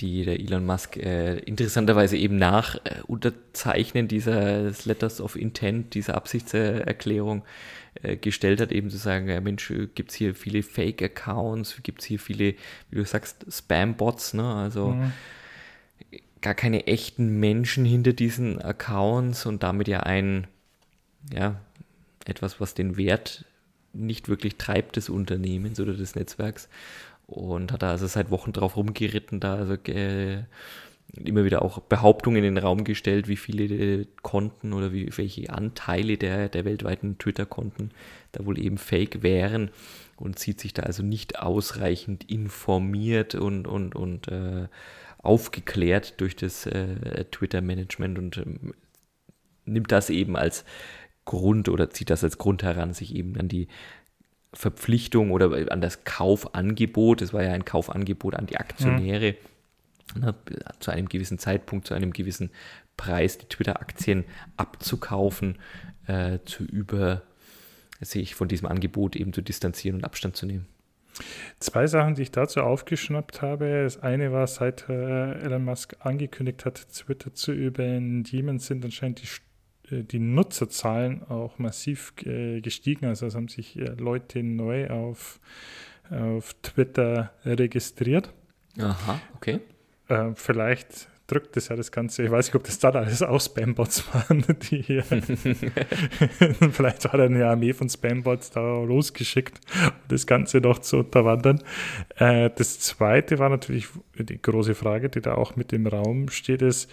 die 0.00 0.24
der 0.24 0.40
Elon 0.40 0.64
Musk 0.64 0.96
äh, 0.96 1.38
interessanterweise 1.38 2.16
eben 2.16 2.36
nach 2.36 2.76
äh, 2.76 3.02
Unterzeichnen 3.06 4.08
dieser 4.08 4.72
Letters 4.84 5.20
of 5.20 5.36
Intent, 5.36 5.94
dieser 5.94 6.14
Absichtserklärung 6.14 7.44
äh, 8.02 8.16
gestellt 8.16 8.60
hat, 8.60 8.72
eben 8.72 8.90
zu 8.90 8.96
sagen, 8.96 9.28
ja 9.28 9.40
Mensch, 9.40 9.72
gibt 9.94 10.10
es 10.10 10.16
hier 10.16 10.34
viele 10.34 10.62
Fake-Accounts, 10.62 11.80
gibt 11.82 12.00
es 12.00 12.06
hier 12.06 12.18
viele, 12.18 12.54
wie 12.90 12.96
du 12.96 13.04
sagst, 13.04 13.46
Spam-Bots, 13.50 14.34
ne? 14.34 14.54
Also 14.54 14.90
mhm 14.90 15.12
gar 16.40 16.54
keine 16.54 16.86
echten 16.86 17.40
Menschen 17.40 17.84
hinter 17.84 18.12
diesen 18.12 18.60
Accounts 18.60 19.46
und 19.46 19.62
damit 19.62 19.88
ja 19.88 20.00
ein, 20.00 20.46
ja, 21.32 21.60
etwas, 22.24 22.60
was 22.60 22.74
den 22.74 22.96
Wert 22.96 23.44
nicht 23.92 24.28
wirklich 24.28 24.56
treibt 24.56 24.96
des 24.96 25.08
Unternehmens 25.08 25.80
oder 25.80 25.94
des 25.94 26.14
Netzwerks. 26.14 26.68
Und 27.28 27.72
hat 27.72 27.82
da 27.82 27.90
also 27.90 28.06
seit 28.06 28.30
Wochen 28.30 28.52
drauf 28.52 28.76
rumgeritten, 28.76 29.38
da 29.38 29.56
also 29.56 29.74
äh, 29.74 30.44
immer 31.24 31.44
wieder 31.44 31.60
auch 31.60 31.78
Behauptungen 31.80 32.42
in 32.42 32.54
den 32.54 32.64
Raum 32.64 32.84
gestellt, 32.84 33.28
wie 33.28 33.36
viele 33.36 34.06
Konten 34.22 34.72
oder 34.72 34.94
wie, 34.94 35.10
welche 35.14 35.50
Anteile 35.50 36.16
der, 36.16 36.48
der 36.48 36.64
weltweiten 36.64 37.18
Twitter-Konten 37.18 37.90
da 38.32 38.46
wohl 38.46 38.58
eben 38.58 38.78
fake 38.78 39.22
wären. 39.22 39.70
Und 40.16 40.38
sieht 40.38 40.58
sich 40.58 40.72
da 40.72 40.84
also 40.84 41.02
nicht 41.02 41.38
ausreichend 41.38 42.24
informiert 42.30 43.34
und, 43.34 43.68
und, 43.68 43.94
und 43.94 44.28
äh, 44.28 44.68
aufgeklärt 45.18 46.20
durch 46.22 46.34
das 46.34 46.64
äh, 46.64 47.26
Twitter-Management 47.30 48.18
und 48.18 48.38
ähm, 48.38 48.72
nimmt 49.66 49.92
das 49.92 50.08
eben 50.08 50.34
als 50.34 50.64
Grund 51.26 51.68
oder 51.68 51.90
zieht 51.90 52.08
das 52.08 52.24
als 52.24 52.38
Grund 52.38 52.62
heran, 52.62 52.94
sich 52.94 53.14
eben 53.14 53.38
an 53.38 53.48
die 53.48 53.68
Verpflichtung 54.54 55.30
oder 55.30 55.70
an 55.70 55.80
das 55.80 56.04
Kaufangebot, 56.04 57.22
es 57.22 57.32
war 57.32 57.42
ja 57.42 57.52
ein 57.52 57.64
Kaufangebot 57.64 58.34
an 58.34 58.46
die 58.46 58.56
Aktionäre, 58.56 59.36
mhm. 60.14 60.20
ne, 60.20 60.34
zu 60.80 60.90
einem 60.90 61.08
gewissen 61.08 61.38
Zeitpunkt, 61.38 61.86
zu 61.86 61.94
einem 61.94 62.12
gewissen 62.12 62.50
Preis 62.96 63.38
die 63.38 63.46
Twitter-Aktien 63.46 64.24
abzukaufen, 64.56 65.58
äh, 66.06 66.38
zu 66.44 66.64
über, 66.64 67.22
sich 68.00 68.34
von 68.34 68.48
diesem 68.48 68.68
Angebot 68.68 69.16
eben 69.16 69.32
zu 69.32 69.42
distanzieren 69.42 69.98
und 69.98 70.04
Abstand 70.04 70.36
zu 70.36 70.46
nehmen. 70.46 70.66
Zwei 71.58 71.86
Sachen, 71.86 72.14
die 72.14 72.22
ich 72.22 72.30
dazu 72.30 72.60
aufgeschnappt 72.60 73.42
habe. 73.42 73.82
Das 73.82 74.02
eine 74.02 74.32
war, 74.32 74.46
seit 74.46 74.88
äh, 74.88 75.32
Elon 75.40 75.64
Musk 75.64 75.96
angekündigt 76.00 76.64
hat, 76.64 76.88
Twitter 76.92 77.34
zu 77.34 77.52
übernehmen, 77.52 78.58
sind 78.58 78.84
anscheinend 78.84 79.22
die, 79.22 79.28
die 79.90 80.18
Nutzerzahlen 80.18 81.22
auch 81.24 81.58
massiv 81.58 82.12
äh, 82.24 82.60
gestiegen. 82.60 83.06
Also 83.06 83.26
es 83.26 83.34
haben 83.34 83.48
sich 83.48 83.74
Leute 83.96 84.42
neu 84.42 84.88
auf 84.90 85.40
auf 86.10 86.54
Twitter 86.62 87.32
registriert. 87.44 88.32
Aha, 88.78 89.20
okay. 89.36 89.60
Äh, 90.08 90.30
vielleicht 90.34 91.08
drückt 91.26 91.56
es 91.58 91.68
ja 91.68 91.76
das 91.76 91.92
Ganze. 91.92 92.22
Ich 92.22 92.30
weiß 92.30 92.46
nicht, 92.46 92.54
ob 92.54 92.64
das 92.64 92.78
dann 92.78 92.96
alles 92.96 93.22
auch 93.22 93.40
Spambots 93.40 94.04
waren, 94.14 94.44
die 94.70 94.80
hier. 94.82 95.02
vielleicht 96.72 97.04
war 97.04 97.18
da 97.18 97.24
eine 97.24 97.46
Armee 97.46 97.72
von 97.74 97.88
Spambots 97.88 98.50
da 98.50 98.82
losgeschickt, 98.82 99.60
um 99.84 99.92
das 100.08 100.26
Ganze 100.26 100.58
noch 100.58 100.78
zu 100.78 100.98
unterwandern. 100.98 101.62
Äh, 102.16 102.50
das 102.56 102.80
zweite 102.80 103.38
war 103.38 103.50
natürlich 103.50 103.88
die 104.18 104.40
große 104.40 104.74
Frage, 104.74 105.10
die 105.10 105.20
da 105.20 105.34
auch 105.34 105.56
mit 105.56 105.72
im 105.72 105.86
Raum 105.86 106.30
steht, 106.30 106.62
ist, 106.62 106.90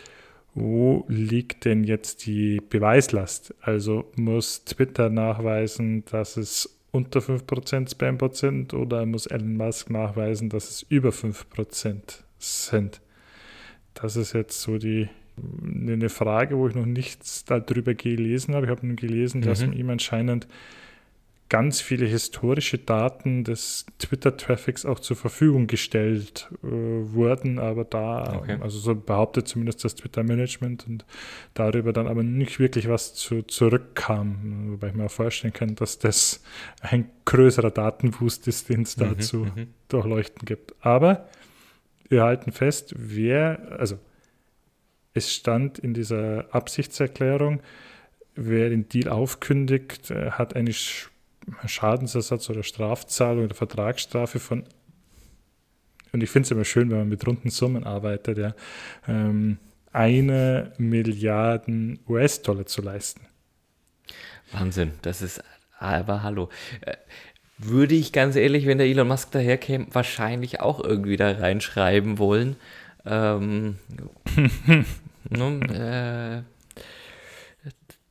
wo 0.55 1.05
liegt 1.09 1.65
denn 1.65 1.83
jetzt 1.83 2.25
die 2.25 2.61
Beweislast? 2.61 3.53
Also 3.61 4.05
muss 4.15 4.63
Twitter 4.63 5.09
nachweisen, 5.09 6.05
dass 6.05 6.37
es 6.37 6.79
unter 6.91 7.19
5% 7.19 7.91
Spambots 7.91 8.39
sind 8.39 8.73
oder 8.73 9.05
muss 9.05 9.27
Elon 9.27 9.57
Musk 9.57 9.89
nachweisen, 9.89 10.49
dass 10.49 10.69
es 10.69 10.81
über 10.83 11.09
5% 11.09 12.21
sind? 12.39 13.01
Das 13.93 14.15
ist 14.15 14.33
jetzt 14.33 14.61
so 14.61 14.77
die 14.77 15.09
eine 15.37 16.07
Frage, 16.07 16.57
wo 16.57 16.69
ich 16.69 16.75
noch 16.75 16.85
nichts 16.85 17.43
darüber 17.43 17.93
gelesen 17.93 18.55
habe. 18.55 18.65
Ich 18.65 18.71
habe 18.71 18.87
nur 18.87 18.95
gelesen, 18.95 19.41
dass 19.41 19.65
mhm. 19.65 19.73
ihm 19.73 19.89
anscheinend 19.89 20.47
ganz 21.47 21.79
viele 21.79 22.05
historische 22.07 22.79
Daten 22.79 23.43
des 23.43 23.85
Twitter-Traffics 23.99 24.85
auch 24.85 24.99
zur 24.99 25.15
Verfügung 25.15 25.67
gestellt 25.67 26.49
äh, 26.63 26.67
wurden, 26.67 27.59
aber 27.59 27.83
da, 27.83 28.37
okay. 28.37 28.57
also 28.61 28.79
so 28.79 28.95
behauptet 28.95 29.47
zumindest 29.47 29.83
das 29.83 29.95
Twitter-Management 29.95 30.87
und 30.87 31.05
darüber 31.53 31.93
dann 31.93 32.07
aber 32.07 32.23
nicht 32.23 32.59
wirklich 32.59 32.89
was 32.89 33.13
zu, 33.13 33.43
zurückkam, 33.43 34.71
wobei 34.71 34.87
ich 34.87 34.95
mir 34.95 35.05
auch 35.05 35.11
vorstellen 35.11 35.53
kann, 35.53 35.75
dass 35.75 35.99
das 35.99 36.41
ein 36.81 37.11
größerer 37.25 37.71
Datenwust 37.71 38.47
ist, 38.47 38.69
den 38.69 38.81
es 38.81 38.95
da 38.95 39.17
zu 39.19 39.45
mhm. 39.45 39.67
durchleuchten 39.87 40.45
gibt. 40.45 40.73
Aber 40.81 41.29
wir 42.09 42.23
halten 42.23 42.51
fest, 42.53 42.95
wer, 42.97 43.77
also 43.77 43.99
es 45.13 45.31
stand 45.31 45.77
in 45.77 45.93
dieser 45.93 46.53
Absichtserklärung, 46.53 47.61
wer 48.33 48.69
den 48.69 48.89
Deal 48.89 49.09
aufkündigt, 49.09 50.09
äh, 50.09 50.31
hat 50.31 50.55
eine 50.55 50.73
Schadensersatz 51.65 52.49
oder 52.49 52.63
Strafzahlung 52.63 53.45
oder 53.45 53.55
Vertragsstrafe 53.55 54.39
von, 54.39 54.63
und 56.11 56.23
ich 56.23 56.29
finde 56.29 56.45
es 56.45 56.51
immer 56.51 56.65
schön, 56.65 56.89
wenn 56.89 56.99
man 56.99 57.09
mit 57.09 57.25
runden 57.27 57.49
Summen 57.49 57.83
arbeitet, 57.83 58.37
ja, 58.37 58.55
ähm, 59.07 59.57
eine 59.91 60.73
Milliarden 60.77 61.99
US-Dollar 62.07 62.65
zu 62.65 62.81
leisten. 62.81 63.21
Wahnsinn, 64.51 64.91
das 65.01 65.21
ist 65.21 65.43
aber 65.79 66.23
hallo. 66.23 66.49
Äh, 66.81 66.95
würde 67.57 67.95
ich 67.95 68.11
ganz 68.11 68.35
ehrlich, 68.35 68.65
wenn 68.65 68.77
der 68.77 68.87
Elon 68.87 69.07
Musk 69.07 69.31
daherkäme, 69.31 69.87
wahrscheinlich 69.91 70.59
auch 70.59 70.83
irgendwie 70.83 71.15
da 71.15 71.31
reinschreiben 71.31 72.17
wollen. 72.17 72.57
Ähm, 73.05 73.77
ne, 75.29 76.43
äh, 76.45 76.54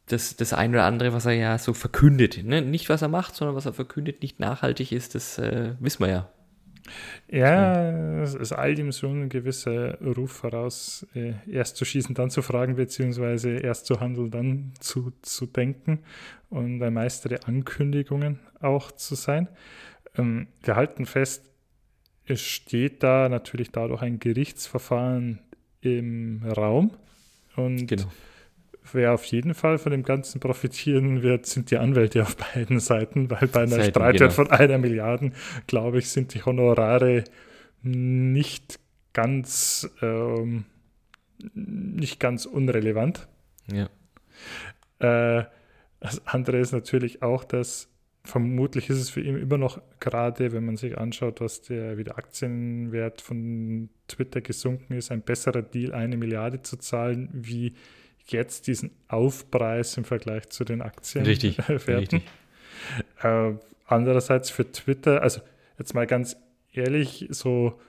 das, 0.06 0.36
das 0.36 0.52
eine 0.52 0.76
oder 0.76 0.84
andere, 0.84 1.12
was 1.12 1.26
er 1.26 1.32
ja 1.32 1.58
so 1.58 1.72
verkündet. 1.72 2.42
Ne? 2.44 2.62
Nicht, 2.62 2.88
was 2.88 3.02
er 3.02 3.08
macht, 3.08 3.34
sondern 3.34 3.56
was 3.56 3.66
er 3.66 3.72
verkündet, 3.72 4.22
nicht 4.22 4.38
nachhaltig 4.38 4.92
ist, 4.92 5.14
das 5.14 5.38
äh, 5.38 5.74
wissen 5.80 6.00
wir 6.00 6.10
ja. 6.10 6.30
Ja, 7.30 8.20
es, 8.20 8.34
es 8.34 8.52
eilt 8.52 8.78
ihm 8.78 8.92
so 8.92 9.08
ein 9.08 9.30
gewisser 9.30 9.98
Ruf 10.02 10.32
voraus, 10.32 11.06
äh, 11.14 11.32
erst 11.50 11.76
zu 11.76 11.86
schießen, 11.86 12.14
dann 12.14 12.28
zu 12.28 12.42
fragen, 12.42 12.76
beziehungsweise 12.76 13.52
erst 13.56 13.86
zu 13.86 14.00
handeln, 14.00 14.30
dann 14.30 14.72
zu, 14.80 15.12
zu 15.22 15.46
denken 15.46 16.00
und 16.50 16.82
ein 16.82 16.92
Meister 16.92 17.30
der 17.30 17.48
Ankündigungen 17.48 18.40
auch 18.60 18.92
zu 18.92 19.14
sein. 19.14 19.48
Ähm, 20.18 20.48
wir 20.62 20.76
halten 20.76 21.06
fest, 21.06 21.50
es 22.26 22.42
steht 22.42 23.02
da 23.02 23.30
natürlich 23.30 23.72
dadurch 23.72 24.02
ein 24.02 24.18
Gerichtsverfahren 24.18 25.40
im 25.80 26.44
Raum 26.44 26.90
und 27.56 27.86
genau 27.86 28.10
wer 28.92 29.14
auf 29.14 29.24
jeden 29.26 29.54
Fall 29.54 29.78
von 29.78 29.92
dem 29.92 30.02
Ganzen 30.02 30.40
profitieren 30.40 31.22
wird, 31.22 31.46
sind 31.46 31.70
die 31.70 31.78
Anwälte 31.78 32.22
auf 32.22 32.36
beiden 32.36 32.80
Seiten, 32.80 33.30
weil 33.30 33.48
bei 33.48 33.62
einer 33.62 33.76
Seiten, 33.76 33.90
Streitwert 33.90 34.18
genau. 34.18 34.48
von 34.48 34.50
einer 34.50 34.78
Milliarde, 34.78 35.32
glaube 35.66 35.98
ich, 35.98 36.10
sind 36.10 36.34
die 36.34 36.42
Honorare 36.42 37.24
nicht 37.82 38.78
ganz, 39.12 39.88
ähm, 40.02 40.64
nicht 41.54 42.20
ganz 42.20 42.46
unrelevant. 42.46 43.28
Ja. 43.72 43.88
Äh, 44.98 45.44
das 46.00 46.26
andere 46.26 46.58
ist 46.58 46.72
natürlich 46.72 47.22
auch, 47.22 47.44
dass 47.44 47.88
vermutlich 48.24 48.88
ist 48.88 48.98
es 48.98 49.10
für 49.10 49.20
ihn 49.20 49.36
immer 49.36 49.58
noch 49.58 49.80
gerade, 50.00 50.52
wenn 50.52 50.64
man 50.64 50.76
sich 50.76 50.96
anschaut, 50.98 51.40
was 51.40 51.62
der 51.62 51.98
wieder 51.98 52.16
Aktienwert 52.16 53.20
von 53.20 53.90
Twitter 54.08 54.40
gesunken 54.40 54.94
ist, 54.94 55.10
ein 55.10 55.22
besserer 55.22 55.62
Deal, 55.62 55.92
eine 55.92 56.16
Milliarde 56.16 56.62
zu 56.62 56.76
zahlen, 56.76 57.28
wie 57.32 57.74
jetzt 58.26 58.66
diesen 58.66 58.90
Aufpreis 59.08 59.96
im 59.96 60.04
Vergleich 60.04 60.48
zu 60.48 60.64
den 60.64 60.82
Aktien 60.82 61.24
richtig. 61.24 61.58
Richtig. 61.68 62.22
Äh, 63.22 63.52
andererseits 63.86 64.50
für 64.50 64.70
Twitter, 64.70 65.22
also 65.22 65.40
jetzt 65.78 65.94
mal 65.94 66.06
ganz 66.06 66.36
ehrlich, 66.72 67.26
so, 67.30 67.80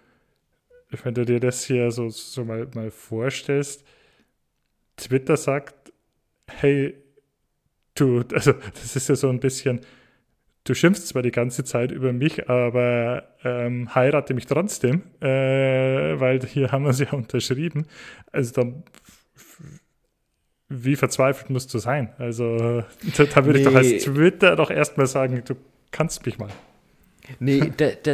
wenn 1.04 1.14
du 1.14 1.26
dir 1.26 1.40
das 1.40 1.66
hier 1.66 1.92
so, 1.92 2.10
so 2.10 2.44
mal, 2.46 2.68
mal 2.74 2.92
vorstellst, 2.92 3.84
Twitter 4.98 5.38
sagt, 5.38 5.92
hey, 6.48 6.96
du, 7.96 8.24
also 8.34 8.54
das 8.54 8.96
ist 8.96 9.10
ja 9.10 9.16
so 9.16 9.30
ein 9.30 9.40
bisschen, 9.40 9.82
du 10.64 10.74
schimpfst 10.74 11.08
zwar 11.08 11.22
die 11.22 11.32
ganze 11.32 11.64
Zeit 11.64 11.92
über 11.92 12.14
mich, 12.14 12.50
aber 12.50 13.36
ähm, 13.44 13.94
heirate 13.94 14.34
mich 14.34 14.46
trotzdem, 14.46 15.04
äh, 15.22 16.20
weil 16.20 16.46
hier 16.46 16.72
haben 16.72 16.86
wir 16.86 16.94
sie 16.94 17.06
ja 17.06 17.14
unterschrieben. 17.14 17.86
Also 18.32 18.54
dann 18.54 18.84
wie 20.84 20.96
verzweifelt 20.96 21.50
musst 21.50 21.74
du 21.74 21.80
sein? 21.80 22.10
Also, 22.18 22.84
da, 23.18 23.24
da 23.24 23.46
würde 23.46 23.60
nee. 23.60 23.60
ich 23.60 23.66
doch 23.66 23.76
als 23.76 24.04
Twitter 24.04 24.56
doch 24.56 24.70
erstmal 24.70 25.08
sagen, 25.08 25.42
du 25.46 25.56
kannst 25.92 26.26
mich 26.26 26.38
mal. 26.38 26.50
Nee, 27.40 27.72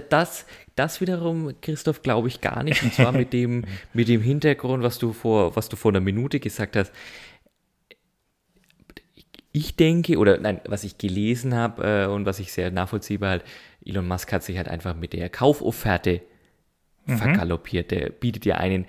das, 0.10 0.46
das 0.76 1.02
wiederum, 1.02 1.54
Christoph, 1.62 2.02
glaube 2.02 2.28
ich 2.28 2.42
gar 2.42 2.64
nicht. 2.64 2.84
Und 2.84 2.94
zwar 2.94 3.12
mit 3.12 3.34
dem, 3.34 3.66
mit 3.94 4.08
dem 4.08 4.22
Hintergrund, 4.22 4.84
was 4.84 5.00
du, 5.00 5.14
vor, 5.14 5.56
was 5.56 5.70
du 5.70 5.76
vor 5.76 5.92
einer 5.92 6.00
Minute 6.00 6.40
gesagt 6.40 6.76
hast. 6.76 6.92
Ich 9.52 9.76
denke, 9.76 10.18
oder 10.18 10.38
nein, 10.38 10.62
was 10.66 10.86
ich 10.86 10.98
gelesen 10.98 11.54
habe 11.54 11.84
äh, 11.84 12.06
und 12.06 12.26
was 12.26 12.40
ich 12.40 12.54
sehr 12.54 12.72
nachvollziehbar 12.72 13.32
halt, 13.32 13.44
Elon 13.86 14.08
Musk 14.08 14.32
hat 14.32 14.44
sich 14.44 14.58
halt 14.58 14.70
einfach 14.70 14.96
mit 14.96 15.12
der 15.14 15.30
Kaufofferte 15.30 16.22
mhm. 17.06 17.18
vergaloppiert. 17.18 17.92
Der 17.92 18.10
bietet 18.10 18.46
ja 18.46 18.56
einen 18.56 18.86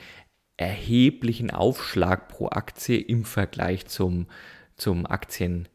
erheblichen 0.63 1.51
Aufschlag 1.51 2.29
pro 2.29 2.49
Aktie 2.49 2.99
im 2.99 3.25
Vergleich 3.25 3.87
zum, 3.87 4.27
zum 4.77 5.07
Aktien 5.07 5.69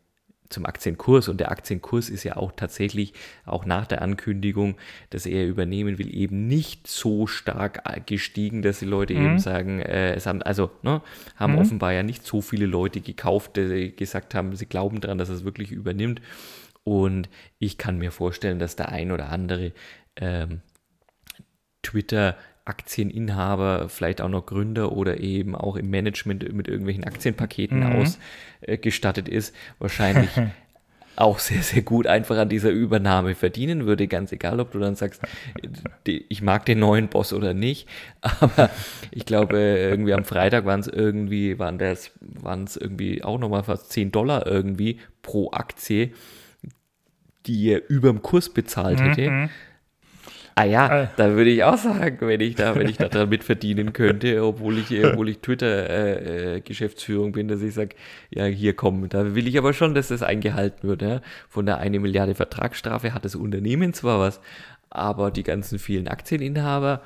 zum 0.50 0.66
Aktienkurs 0.66 1.28
und 1.28 1.42
der 1.42 1.52
Aktienkurs 1.52 2.10
ist 2.10 2.24
ja 2.24 2.38
auch 2.38 2.54
tatsächlich 2.56 3.12
auch 3.46 3.66
nach 3.66 3.86
der 3.86 4.02
Ankündigung, 4.02 4.78
dass 5.10 5.26
er 5.26 5.46
übernehmen 5.46 5.98
will, 5.98 6.16
eben 6.16 6.48
nicht 6.48 6.88
so 6.88 7.28
stark 7.28 7.84
gestiegen, 8.06 8.62
dass 8.62 8.80
die 8.80 8.86
Leute 8.86 9.14
mhm. 9.14 9.26
eben 9.26 9.40
sagen, 9.40 9.82
äh, 9.82 10.14
es 10.14 10.26
haben 10.26 10.42
also 10.42 10.72
ne, 10.84 11.02
haben 11.36 11.54
mhm. 11.54 11.60
offenbar 11.60 11.92
ja 11.92 12.02
nicht 12.02 12.26
so 12.26 12.42
viele 12.42 12.66
Leute 12.66 13.02
gekauft, 13.02 13.58
die 13.58 13.94
gesagt 13.94 14.36
haben, 14.36 14.56
sie 14.56 14.68
glauben 14.68 15.02
daran, 15.02 15.18
dass 15.18 15.28
es 15.28 15.44
wirklich 15.44 15.72
übernimmt 15.72 16.22
und 16.86 17.28
ich 17.60 17.78
kann 17.78 17.98
mir 17.98 18.12
vorstellen, 18.12 18.60
dass 18.60 18.78
der 18.78 18.90
ein 18.90 19.12
oder 19.12 19.30
andere 19.30 19.74
ähm, 20.16 20.62
Twitter 21.84 22.38
Aktieninhaber, 22.68 23.90
vielleicht 23.90 24.22
auch 24.22 24.30
noch 24.30 24.46
Gründer 24.46 24.92
oder 24.92 25.20
eben 25.20 25.56
auch 25.56 25.76
im 25.76 25.90
Management 25.90 26.52
mit 26.54 26.68
irgendwelchen 26.68 27.04
Aktienpaketen 27.04 27.80
mhm. 27.80 28.06
ausgestattet 28.68 29.30
ist, 29.30 29.56
wahrscheinlich 29.80 30.30
auch 31.18 31.40
sehr, 31.40 31.64
sehr 31.64 31.82
gut 31.82 32.06
einfach 32.06 32.38
an 32.38 32.50
dieser 32.50 32.70
Übernahme 32.70 33.34
verdienen 33.34 33.86
würde, 33.86 34.08
ganz 34.08 34.32
egal, 34.32 34.60
ob 34.60 34.72
du 34.72 34.80
dann 34.80 34.96
sagst, 34.96 35.22
ich 36.06 36.42
mag 36.42 36.66
den 36.66 36.80
neuen 36.80 37.08
Boss 37.08 37.34
oder 37.34 37.54
nicht, 37.54 37.88
aber 38.22 38.70
ich 39.12 39.26
glaube, 39.26 39.58
irgendwie 39.58 40.14
am 40.14 40.24
Freitag 40.24 40.66
waren 40.66 40.80
es 40.80 40.88
irgendwie, 40.88 41.58
waren 41.58 41.80
das, 41.80 42.12
waren 42.22 42.66
es 42.66 42.78
irgendwie 42.78 43.24
auch 43.24 43.40
nochmal 43.40 43.64
fast 43.64 43.92
10 43.92 44.12
Dollar 44.12 44.46
irgendwie 44.46 45.00
pro 45.24 45.52
Aktie, 45.52 46.12
die 47.48 47.70
er 47.70 47.90
über 47.90 48.10
dem 48.10 48.22
Kurs 48.22 48.50
bezahlt 48.50 49.02
hätte. 49.02 49.30
Mhm. 49.30 49.50
Ah 50.58 50.64
ja, 50.64 50.90
ah. 50.90 51.10
da 51.18 51.36
würde 51.36 51.52
ich 51.52 51.64
auch 51.64 51.78
sagen, 51.78 52.18
wenn 52.22 52.42
ich 52.42 52.56
da, 52.56 52.74
wenn 52.74 52.90
ich 52.90 52.98
da 52.98 53.10
damit 53.10 53.44
verdienen 53.44 53.94
könnte, 53.94 54.44
obwohl 54.44 54.80
ich, 54.80 55.06
obwohl 55.06 55.30
ich 55.30 55.38
Twitter-Geschäftsführung 55.38 57.30
äh, 57.30 57.32
bin, 57.34 57.48
dass 57.48 57.62
ich 57.62 57.76
sage, 57.76 57.96
ja, 58.32 58.46
hier 58.46 58.76
komm, 58.76 59.08
da 59.08 59.36
will 59.36 59.48
ich 59.48 59.56
aber 59.60 59.74
schon, 59.74 59.94
dass 59.94 60.08
das 60.08 60.24
eingehalten 60.24 60.90
wird. 60.90 61.04
Ja? 61.04 61.22
Von 61.48 61.68
der 61.68 61.78
eine 61.78 62.00
Milliarde 62.00 62.34
Vertragsstrafe 62.34 63.14
hat 63.14 63.24
das 63.24 63.36
Unternehmen 63.36 63.94
zwar 63.94 64.20
was, 64.20 64.42
aber 64.90 65.30
die 65.30 65.44
ganzen 65.44 65.78
vielen 65.78 66.08
Aktieninhaber 66.08 67.02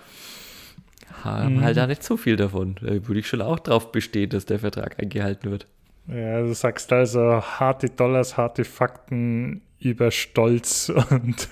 haben 1.21 1.55
mhm. 1.55 1.61
halt 1.61 1.75
da 1.75 1.87
nicht 1.87 2.03
so 2.03 2.15
viel 2.15 2.37
davon. 2.37 2.75
Da 2.79 3.05
würde 3.05 3.19
ich 3.19 3.27
schon 3.27 3.41
auch 3.41 3.59
drauf 3.59 3.91
bestehen, 3.91 4.29
dass 4.29 4.45
der 4.45 4.59
Vertrag 4.59 4.97
eingehalten 4.97 5.51
wird. 5.51 5.67
Ja, 6.07 6.39
du 6.39 6.53
sagst 6.53 6.93
also 6.93 7.41
harte 7.41 7.89
Dollars, 7.89 8.37
harte 8.37 8.63
Fakten 8.63 9.61
über 9.81 10.11
Stolz 10.11 10.89
und 11.09 11.49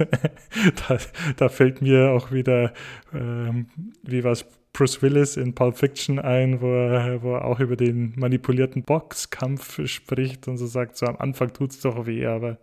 da, 0.88 0.98
da, 1.36 1.50
fällt 1.50 1.82
mir 1.82 2.12
auch 2.12 2.32
wieder, 2.32 2.74
ähm, 3.14 3.68
wie 4.04 4.24
was 4.24 4.46
Bruce 4.72 5.02
Willis 5.02 5.36
in 5.36 5.56
Pulp 5.56 5.78
Fiction 5.78 6.20
ein, 6.20 6.62
wo 6.62 6.72
er, 6.72 7.22
wo 7.24 7.34
er 7.34 7.46
auch 7.46 7.60
über 7.60 7.76
den 7.76 8.14
manipulierten 8.16 8.84
Boxkampf 8.84 9.86
spricht 9.88 10.48
und 10.48 10.58
so 10.58 10.68
sagt, 10.68 10.98
so 10.98 11.08
am 11.08 11.18
Anfang 11.18 11.52
tut 11.54 11.72
es 11.72 11.82
doch 11.82 12.06
weh, 12.06 12.26
aber 12.26 12.58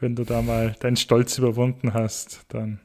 wenn 0.00 0.14
du 0.14 0.24
da 0.24 0.40
mal 0.40 0.74
deinen 0.80 0.96
Stolz 0.96 1.38
überwunden 1.38 1.94
hast, 1.94 2.46
dann 2.48 2.80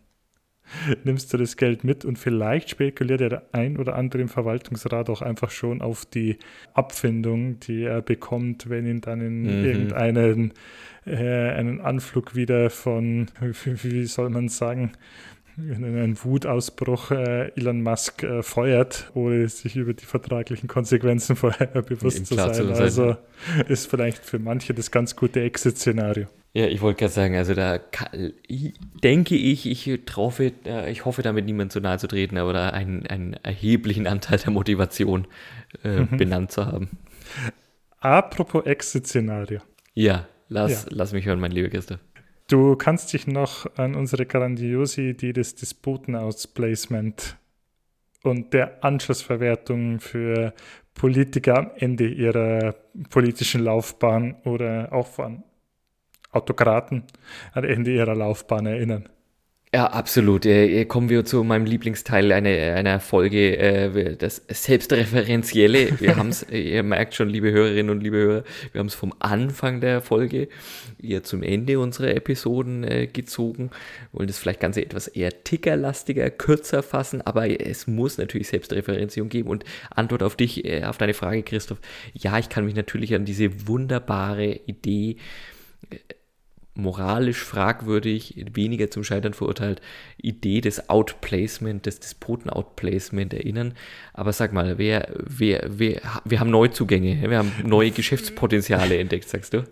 nimmst 1.03 1.33
du 1.33 1.37
das 1.37 1.57
Geld 1.57 1.83
mit 1.83 2.05
und 2.05 2.17
vielleicht 2.17 2.69
spekuliert 2.69 3.21
ja 3.21 3.29
der 3.29 3.43
ein 3.51 3.77
oder 3.77 3.95
andere 3.95 4.21
im 4.21 4.29
Verwaltungsrat 4.29 5.09
auch 5.09 5.21
einfach 5.21 5.51
schon 5.51 5.81
auf 5.81 6.05
die 6.05 6.37
Abfindung, 6.73 7.59
die 7.59 7.83
er 7.83 8.01
bekommt, 8.01 8.69
wenn 8.69 8.85
ihn 8.85 9.01
dann 9.01 9.21
in 9.21 9.41
mhm. 9.41 9.65
irgendeinen 9.65 10.53
äh, 11.05 11.51
einen 11.51 11.81
Anflug 11.81 12.35
wieder 12.35 12.69
von, 12.69 13.27
wie 13.65 14.05
soll 14.05 14.29
man 14.29 14.49
sagen, 14.49 14.91
in 15.57 15.83
einen 15.83 16.23
Wutausbruch 16.23 17.11
äh, 17.11 17.51
Elon 17.55 17.81
Musk 17.81 18.21
äh, 18.21 18.43
feuert, 18.43 19.09
ohne 19.15 19.49
sich 19.49 19.75
über 19.75 19.93
die 19.93 20.05
vertraglichen 20.05 20.67
Konsequenzen 20.67 21.35
vorher 21.35 21.67
bewusst 21.81 22.27
zu 22.27 22.35
sein. 22.35 22.53
zu 22.53 22.67
sein. 22.67 22.75
Also 22.75 23.17
ist 23.67 23.89
vielleicht 23.89 24.23
für 24.23 24.37
manche 24.37 24.75
das 24.75 24.91
ganz 24.91 25.15
gute 25.15 25.41
Exit-Szenario. 25.41 26.27
Ja, 26.57 26.65
ich 26.65 26.81
wollte 26.81 27.01
gerade 27.01 27.13
sagen, 27.13 27.35
also 27.35 27.53
da 27.53 27.77
kann, 27.77 28.33
denke 29.03 29.35
ich, 29.35 29.67
ich 29.67 30.05
traufe, 30.07 30.53
äh, 30.65 30.91
ich 30.91 31.05
hoffe 31.05 31.21
damit 31.21 31.45
niemand 31.45 31.71
zu 31.71 31.79
nahe 31.79 31.99
zu 31.99 32.07
treten, 32.07 32.35
aber 32.35 32.51
da 32.51 32.69
einen, 32.71 33.05
einen 33.05 33.33
erheblichen 33.33 34.07
Anteil 34.07 34.39
der 34.39 34.49
Motivation 34.49 35.27
äh, 35.83 35.99
mhm. 35.99 36.17
benannt 36.17 36.51
zu 36.51 36.65
haben. 36.65 36.89
Apropos 37.99 38.65
Exit-Szenario. 38.65 39.59
Ja, 39.93 40.27
lass, 40.49 40.85
ja. 40.85 40.89
lass 40.89 41.13
mich 41.13 41.27
hören, 41.27 41.39
mein 41.39 41.51
lieber 41.51 41.69
Christoph. 41.69 41.99
Du 42.47 42.75
kannst 42.75 43.13
dich 43.13 43.27
noch 43.27 43.67
an 43.77 43.93
unsere 43.93 44.25
grandiose 44.25 45.03
Idee 45.03 45.33
des 45.33 45.53
Despoten-Outplacement 45.53 47.37
und 48.23 48.55
der 48.55 48.83
Anschlussverwertung 48.83 49.99
für 49.99 50.55
Politiker 50.95 51.55
am 51.55 51.71
Ende 51.75 52.07
ihrer 52.07 52.73
politischen 53.11 53.63
Laufbahn 53.63 54.37
oder 54.43 54.91
auch 54.91 55.05
von 55.05 55.43
Autokraten 56.37 57.03
am 57.53 57.63
Ende 57.63 57.91
ihrer 57.91 58.15
Laufbahn 58.15 58.65
erinnern. 58.65 59.09
Ja, 59.73 59.87
absolut. 59.87 60.45
Äh, 60.45 60.85
kommen 60.85 61.09
wir 61.09 61.25
zu 61.25 61.43
meinem 61.43 61.65
Lieblingsteil 61.65 62.31
einer, 62.31 62.49
einer 62.49 63.01
Folge, 63.01 63.57
äh, 63.57 64.15
das 64.15 64.41
Selbstreferenzielle. 64.47 65.99
Wir 65.99 66.15
haben 66.17 66.29
es, 66.29 66.49
ihr 66.49 66.83
merkt 66.83 67.15
schon, 67.15 67.27
liebe 67.27 67.51
Hörerinnen 67.51 67.89
und 67.89 68.01
liebe 68.01 68.15
Hörer, 68.15 68.43
wir 68.71 68.79
haben 68.79 68.87
es 68.87 68.95
vom 68.95 69.13
Anfang 69.19 69.81
der 69.81 69.99
Folge 70.01 70.47
eher 71.03 71.23
zum 71.23 71.43
Ende 71.43 71.79
unserer 71.79 72.15
Episoden 72.15 72.85
äh, 72.85 73.07
gezogen. 73.07 73.69
Wollen 74.13 74.27
das 74.27 74.37
vielleicht 74.37 74.61
ganz 74.61 74.77
etwas 74.77 75.09
eher 75.09 75.43
tickerlastiger, 75.43 76.29
kürzer 76.29 76.81
fassen, 76.81 77.21
aber 77.21 77.49
es 77.61 77.87
muss 77.87 78.17
natürlich 78.17 78.47
Selbstreferenzierung 78.47 79.27
geben. 79.27 79.49
Und 79.49 79.65
Antwort 79.89 80.23
auf 80.23 80.37
dich, 80.37 80.63
äh, 80.63 80.85
auf 80.85 80.97
deine 80.97 81.13
Frage, 81.13 81.43
Christoph. 81.43 81.81
Ja, 82.13 82.39
ich 82.39 82.47
kann 82.47 82.63
mich 82.63 82.75
natürlich 82.75 83.13
an 83.15 83.25
diese 83.25 83.67
wunderbare 83.67 84.61
Idee 84.65 85.17
äh, 85.89 85.97
moralisch 86.77 87.43
fragwürdig, 87.43 88.45
weniger 88.53 88.89
zum 88.89 89.03
Scheitern 89.03 89.33
verurteilt, 89.33 89.81
Idee 90.17 90.61
des 90.61 90.89
Outplacement, 90.89 91.85
des 91.85 91.99
Despoten-Outplacement 91.99 93.33
erinnern. 93.33 93.73
Aber 94.13 94.31
sag 94.33 94.53
mal, 94.53 94.77
wer, 94.77 95.09
wer, 95.15 95.65
wer, 95.67 96.01
wir 96.23 96.39
haben 96.39 96.51
Neuzugänge, 96.51 97.29
wir 97.29 97.37
haben 97.37 97.51
neue 97.65 97.91
Geschäftspotenziale 97.91 98.97
entdeckt, 98.99 99.27
sagst 99.27 99.53
du? 99.53 99.63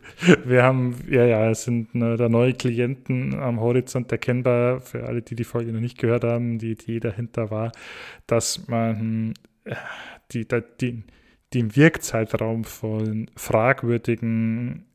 Wir 0.46 0.64
haben, 0.64 0.96
ja, 1.10 1.26
ja, 1.26 1.50
es 1.50 1.64
sind 1.64 1.94
ne, 1.96 2.18
da 2.18 2.30
neue 2.30 2.54
Klienten 2.54 3.36
am 3.40 3.60
Horizont 3.60 4.12
erkennbar, 4.12 4.82
für 4.82 5.06
alle, 5.06 5.22
die 5.22 5.36
die 5.36 5.44
Folge 5.44 5.72
noch 5.72 5.82
nicht 5.82 5.98
gehört 5.98 6.24
haben, 6.24 6.60
die 6.60 6.72
Idee 6.72 7.00
dahinter 7.00 7.52
war, 7.52 7.72
dass 8.28 8.68
man 8.68 9.34
die, 10.32 10.48
die, 10.82 11.04
den 11.54 11.76
Wirkzeitraum 11.76 12.64
von 12.64 13.30
fragwürdigen 13.36 14.86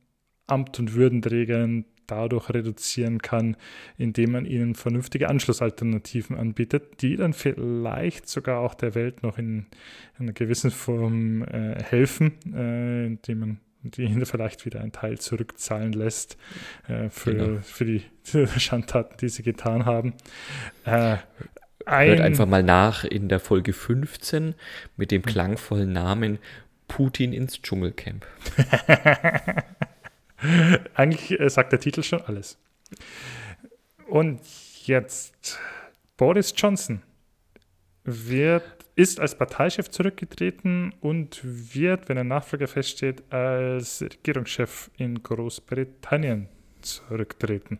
Amt- 0.46 0.78
und 0.78 0.94
Würdenträgern 0.94 1.84
dadurch 2.10 2.50
reduzieren 2.50 3.20
kann, 3.20 3.56
indem 3.96 4.32
man 4.32 4.46
ihnen 4.46 4.74
vernünftige 4.74 5.28
Anschlussalternativen 5.28 6.36
anbietet, 6.36 7.02
die 7.02 7.16
dann 7.16 7.32
vielleicht 7.32 8.28
sogar 8.28 8.60
auch 8.60 8.74
der 8.74 8.94
Welt 8.94 9.22
noch 9.22 9.38
in, 9.38 9.66
einer 10.18 10.32
gewissen 10.32 10.70
Form 10.70 11.42
äh, 11.44 11.82
helfen, 11.82 12.32
äh, 12.54 13.06
indem 13.06 13.40
man 13.40 13.60
die 13.82 14.24
vielleicht 14.26 14.66
wieder 14.66 14.80
einen 14.80 14.92
Teil 14.92 15.18
zurückzahlen 15.18 15.92
lässt 15.92 16.36
äh, 16.86 17.08
für, 17.08 17.34
genau. 17.34 17.60
für 17.62 17.84
die 17.86 18.02
Schandtaten, 18.58 19.16
die 19.20 19.30
sie 19.30 19.42
getan 19.42 19.86
haben. 19.86 20.14
Äh, 20.84 21.16
Hört 21.86 22.20
einfach 22.20 22.46
mal 22.46 22.62
nach 22.62 23.04
in 23.04 23.28
der 23.28 23.40
Folge 23.40 23.72
15 23.72 24.54
mit 24.96 25.10
dem 25.10 25.22
klangvollen 25.22 25.92
Namen 25.92 26.38
Putin 26.88 27.32
ins 27.32 27.62
Dschungelcamp. 27.62 28.26
Eigentlich 30.94 31.38
äh, 31.38 31.48
sagt 31.50 31.72
der 31.72 31.80
Titel 31.80 32.02
schon 32.02 32.22
alles. 32.22 32.58
Und 34.06 34.40
jetzt 34.84 35.58
Boris 36.16 36.52
Johnson 36.56 37.02
wird, 38.04 38.64
ist 38.96 39.20
als 39.20 39.36
Parteichef 39.36 39.88
zurückgetreten 39.90 40.92
und 41.00 41.40
wird, 41.42 42.08
wenn 42.08 42.18
ein 42.18 42.28
Nachfolger 42.28 42.68
feststeht, 42.68 43.22
als 43.32 44.02
Regierungschef 44.02 44.90
in 44.96 45.22
Großbritannien 45.22 46.48
zurücktreten. 46.82 47.78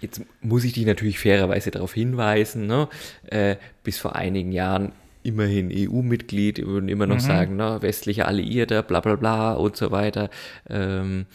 Jetzt 0.00 0.20
muss 0.40 0.64
ich 0.64 0.72
dich 0.72 0.84
natürlich 0.84 1.20
fairerweise 1.20 1.70
darauf 1.70 1.94
hinweisen, 1.94 2.66
ne? 2.66 2.88
äh, 3.26 3.56
bis 3.84 3.98
vor 3.98 4.16
einigen 4.16 4.50
Jahren 4.50 4.92
immerhin 5.22 5.70
EU-Mitglied, 5.72 6.66
würden 6.66 6.88
immer 6.88 7.06
noch 7.06 7.16
mhm. 7.16 7.20
sagen, 7.20 7.56
ne, 7.56 7.80
westliche 7.80 8.26
Alliierte, 8.26 8.82
bla 8.82 9.00
bla 9.00 9.16
bla 9.16 9.52
und 9.54 9.76
so 9.76 9.90
weiter. 9.90 10.30
Ähm, 10.68 11.26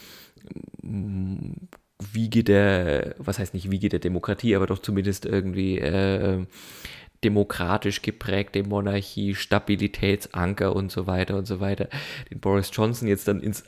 Wiege 2.14 2.44
der, 2.44 3.16
was 3.18 3.40
heißt 3.40 3.54
nicht 3.54 3.72
Wiege 3.72 3.90
der 3.90 4.00
Demokratie, 4.00 4.56
aber 4.56 4.68
doch 4.68 4.80
zumindest 4.80 5.26
irgendwie 5.26 5.80
äh, 5.80 6.46
demokratisch 7.24 8.02
geprägte 8.02 8.64
Monarchie, 8.64 9.36
Stabilitätsanker 9.36 10.76
und 10.76 10.92
so 10.92 11.08
weiter 11.08 11.38
und 11.38 11.46
so 11.46 11.60
weiter. 11.60 11.90
Den 12.30 12.40
Boris 12.40 12.70
Johnson 12.72 13.08
jetzt 13.08 13.28
dann 13.28 13.40
ins 13.40 13.64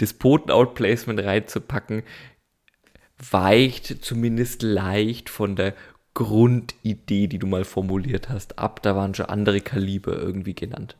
Despoten-Outplacement 0.00 1.20
reinzupacken, 1.20 2.02
weicht 3.30 4.04
zumindest 4.04 4.62
leicht 4.62 5.28
von 5.28 5.56
der 5.56 5.74
Grundidee, 6.18 7.28
die 7.28 7.38
du 7.38 7.46
mal 7.46 7.64
formuliert 7.64 8.28
hast, 8.28 8.58
ab. 8.58 8.82
Da 8.82 8.96
waren 8.96 9.14
schon 9.14 9.26
andere 9.26 9.60
Kaliber 9.60 10.16
irgendwie 10.16 10.54
genannt. 10.54 10.96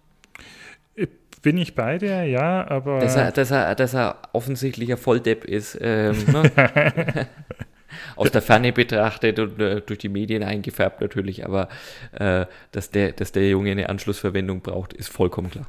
Bin 1.43 1.57
ich 1.59 1.75
bei 1.75 1.99
dir, 1.99 2.23
ja, 2.25 2.69
aber. 2.69 3.01
Dass 3.01 3.17
er, 3.17 3.33
dass 3.33 3.51
er, 3.51 3.75
dass 3.75 3.95
er 3.95 4.17
offensichtlich 4.33 4.93
ein 4.93 4.97
Volldepp 4.97 5.45
ist. 5.45 5.77
Ähm, 5.81 6.17
ne? 6.33 7.27
Aus 8.17 8.31
der 8.31 8.43
Ferne 8.43 8.73
betrachtet 8.73 9.41
und 9.41 9.59
äh, 9.61 9.81
durch 9.81 9.99
die 9.99 10.09
Medien 10.09 10.45
eingefärbt 10.45 11.01
natürlich, 11.01 11.45
aber 11.45 11.69
äh, 12.13 12.47
dass, 12.71 12.91
der, 12.91 13.13
dass 13.13 13.33
der 13.33 13.49
Junge 13.49 13.73
eine 13.73 13.89
Anschlussverwendung 13.89 14.61
braucht, 14.61 14.93
ist 14.93 15.09
vollkommen 15.09 15.51
klar. 15.51 15.67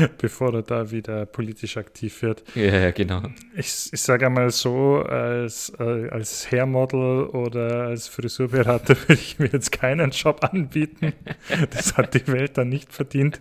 bevor 0.18 0.54
er 0.54 0.62
da 0.62 0.90
wieder 0.90 1.26
politisch 1.26 1.76
aktiv 1.76 2.22
wird. 2.22 2.42
Ja, 2.54 2.78
ja 2.78 2.90
genau. 2.90 3.22
Ich, 3.54 3.90
ich 3.92 4.00
sage 4.00 4.26
einmal 4.26 4.50
so, 4.50 5.02
als, 5.02 5.72
äh, 5.78 6.08
als 6.08 6.50
Hairmodel 6.50 7.26
oder 7.26 7.86
als 7.86 8.08
Friseurberater 8.08 8.96
würde 9.08 9.20
ich 9.20 9.38
mir 9.38 9.48
jetzt 9.48 9.72
keinen 9.72 10.10
Job 10.10 10.44
anbieten. 10.44 11.12
Das 11.70 11.96
hat 11.96 12.14
die 12.14 12.26
Welt 12.28 12.58
dann 12.58 12.68
nicht 12.68 12.92
verdient. 12.92 13.40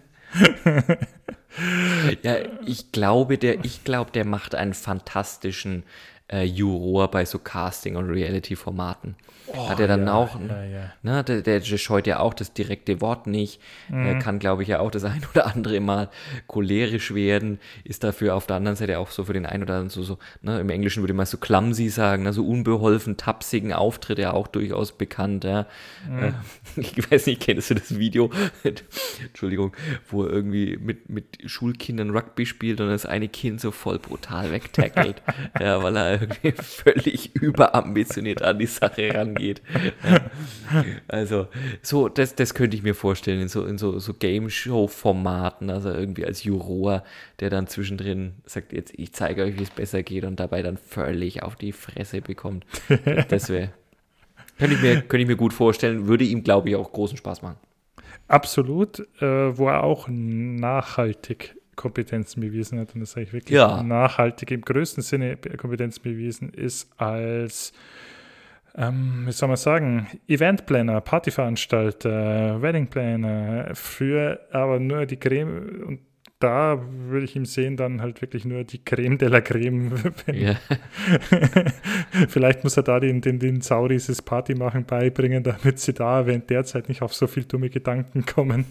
ja, 2.24 2.36
ich 2.66 2.92
glaube, 2.92 3.38
der, 3.38 3.64
ich 3.66 3.84
glaube, 3.84 4.12
der 4.12 4.26
macht 4.26 4.56
einen 4.56 4.74
fantastischen 4.74 5.84
äh, 6.32 6.44
Juror 6.44 7.10
bei 7.12 7.26
so 7.26 7.40
Casting- 7.40 7.96
und 7.96 8.10
Reality-Formaten. 8.10 9.16
Oh, 9.48 9.70
Hat 9.70 9.80
er 9.80 9.88
dann 9.88 10.06
ja, 10.06 10.14
auch, 10.14 10.40
ja, 10.40 10.64
ja. 10.64 10.94
Ne, 11.04 11.24
der, 11.24 11.42
der, 11.42 11.62
scheut 11.62 12.08
ja 12.08 12.20
auch 12.20 12.34
das 12.34 12.54
direkte 12.54 13.02
Wort 13.02 13.28
nicht, 13.28 13.60
mhm. 13.90 14.06
er 14.06 14.20
kann, 14.20 14.40
glaube 14.40 14.64
ich, 14.64 14.70
ja 14.70 14.80
auch 14.80 14.92
das 14.92 15.04
ein 15.04 15.22
oder 15.34 15.48
andere 15.48 15.80
Mal 15.82 16.10
cholerisch 16.48 17.14
werden, 17.14 17.60
ist 17.84 18.04
dafür 18.04 18.36
auf 18.36 18.48
der 18.48 18.56
anderen 18.58 18.78
Seite 18.78 19.00
auch 19.00 19.12
so 19.12 19.26
für 19.26 19.34
den 19.34 19.46
einen 19.46 19.64
oder 19.64 19.74
anderen 19.74 19.90
so, 19.90 20.04
so 20.04 20.18
ne, 20.42 20.60
im 20.60 20.70
Englischen 20.70 21.04
würde 21.04 21.14
man 21.14 21.26
so 21.26 21.38
clumsy 21.38 21.90
sagen, 21.90 22.24
ne, 22.24 22.34
so 22.34 22.48
unbeholfen, 22.48 23.18
tapsigen 23.18 23.74
Auftritt 23.74 24.20
ja 24.20 24.32
auch 24.32 24.48
durchaus 24.48 24.94
bekannt. 24.94 25.44
Ja. 25.44 25.66
Mhm. 26.10 26.24
Äh, 26.24 26.32
ich 26.78 27.12
weiß 27.12 27.26
nicht, 27.26 27.42
kennst 27.42 27.72
du 27.72 27.76
das 27.76 27.98
Video? 27.98 28.30
Entschuldigung, 29.22 29.74
wo 30.10 30.24
er 30.24 30.32
irgendwie 30.32 30.78
mit, 30.78 31.10
mit 31.10 31.40
Schulkindern 31.46 32.12
Rugby 32.12 32.46
spielt 32.46 32.80
und 32.80 32.88
das 32.88 33.06
eine 33.06 33.28
Kind 33.28 33.60
so 33.60 33.72
voll 33.72 34.00
brutal 34.00 34.52
wegtackelt, 34.52 35.22
ja, 35.60 35.84
weil 35.84 35.98
er 35.98 36.21
irgendwie 36.44 36.52
völlig 36.52 37.36
überambitioniert 37.36 38.42
an 38.42 38.60
die 38.60 38.66
Sache 38.66 39.14
rangeht. 39.14 39.62
Also, 41.08 41.48
so, 41.82 42.10
das, 42.10 42.36
das 42.36 42.54
könnte 42.54 42.78
ich 42.78 42.84
mir 42.84 42.96
vorstellen, 42.96 43.42
in 43.42 43.48
so, 43.48 43.66
in 43.66 43.78
so, 43.78 44.00
so 44.00 44.14
Game-Show-Formaten, 44.14 45.70
also 45.70 45.90
irgendwie 45.90 46.26
als 46.26 46.44
Juror, 46.44 47.04
der 47.40 47.50
dann 47.50 47.68
zwischendrin 47.68 48.34
sagt, 48.46 48.74
jetzt, 48.74 48.94
ich 48.96 49.14
zeige 49.14 49.44
euch, 49.44 49.58
wie 49.58 49.64
es 49.64 49.70
besser 49.70 50.04
geht 50.04 50.24
und 50.24 50.40
dabei 50.40 50.62
dann 50.62 50.78
völlig 50.78 51.44
auf 51.44 51.56
die 51.56 51.72
Fresse 51.72 52.22
bekommt. 52.22 52.66
Das 53.30 53.50
wäre, 53.50 53.70
könnte 54.58 54.76
ich, 54.76 54.82
mir, 54.82 55.02
könnte 55.02 55.24
ich 55.24 55.28
mir 55.28 55.36
gut 55.36 55.54
vorstellen, 55.54 56.08
würde 56.08 56.24
ihm, 56.24 56.44
glaube 56.44 56.70
ich, 56.70 56.76
auch 56.76 56.92
großen 56.92 57.18
Spaß 57.18 57.42
machen. 57.42 57.58
Absolut, 58.28 59.00
äh, 59.22 59.58
wo 59.58 59.68
er 59.68 59.84
auch 59.84 60.08
nachhaltig 60.08 61.56
Kompetenzen 61.82 62.42
bewiesen 62.42 62.80
hat, 62.80 62.94
und 62.94 63.02
das 63.02 63.12
sage 63.12 63.26
ich 63.28 63.34
wirklich 63.34 63.56
Ja. 63.58 63.82
nachhaltig 63.84 64.52
im 64.52 64.62
größten 64.62 65.04
Sinne 65.04 65.38
Kompetenzen 65.58 66.02
bewiesen 66.04 66.50
ist 66.54 66.90
als, 66.98 67.74
ähm, 68.76 69.24
wie 69.26 69.32
soll 69.32 69.48
man 69.50 69.58
sagen, 69.58 70.08
Eventplaner, 70.28 71.02
Partyveranstalter, 71.02 72.62
Weddingplaner, 72.62 73.72
früher 73.74 74.40
aber 74.52 74.80
nur 74.80 75.06
die 75.06 75.18
Creme 75.18 75.84
und 75.88 76.00
da 76.40 76.82
würde 77.08 77.26
ich 77.26 77.36
ihm 77.36 77.46
sehen, 77.46 77.78
dann 77.78 78.02
halt 78.02 78.20
wirklich 78.24 78.46
nur 78.46 78.64
die 78.64 78.84
Creme 78.84 79.20
de 79.20 79.28
la 79.30 79.42
Creme. 79.42 79.92
Ja. 80.34 80.56
Vielleicht 82.30 82.64
muss 82.64 82.78
er 82.78 82.84
da 82.84 83.00
den, 83.00 83.22
den, 83.22 83.38
den 83.38 83.62
Sauris 83.62 84.08
das 84.08 84.24
Partymachen 84.24 84.86
beibringen, 84.86 85.44
damit 85.44 85.78
sie 85.80 85.94
da 85.94 86.26
während 86.26 86.50
der 86.50 86.64
Zeit 86.64 86.90
nicht 86.90 87.04
auf 87.04 87.14
so 87.14 87.28
viel 87.28 87.44
dumme 87.44 87.70
Gedanken 87.70 88.26
kommen. 88.26 88.66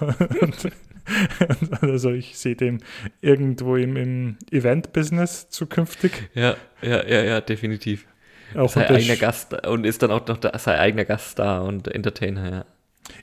Und, 0.40 0.68
also 1.80 2.10
ich 2.10 2.38
sehe 2.38 2.56
den 2.56 2.82
irgendwo 3.20 3.76
im, 3.76 3.96
im 3.96 4.36
Event-Business 4.50 5.48
zukünftig. 5.48 6.30
Ja, 6.34 6.56
ja, 6.82 7.06
ja, 7.06 7.22
ja, 7.22 7.40
definitiv. 7.40 8.06
Auch 8.54 8.70
Sein 8.70 8.86
eigener 8.86 9.16
Gast 9.16 9.66
und 9.66 9.84
ist 9.84 10.02
dann 10.02 10.10
auch 10.10 10.26
noch 10.26 10.36
da, 10.36 10.58
sein 10.58 10.78
eigener 10.78 11.04
Gast 11.04 11.38
da 11.38 11.60
und 11.60 11.88
Entertainer, 11.88 12.50
ja. 12.50 12.64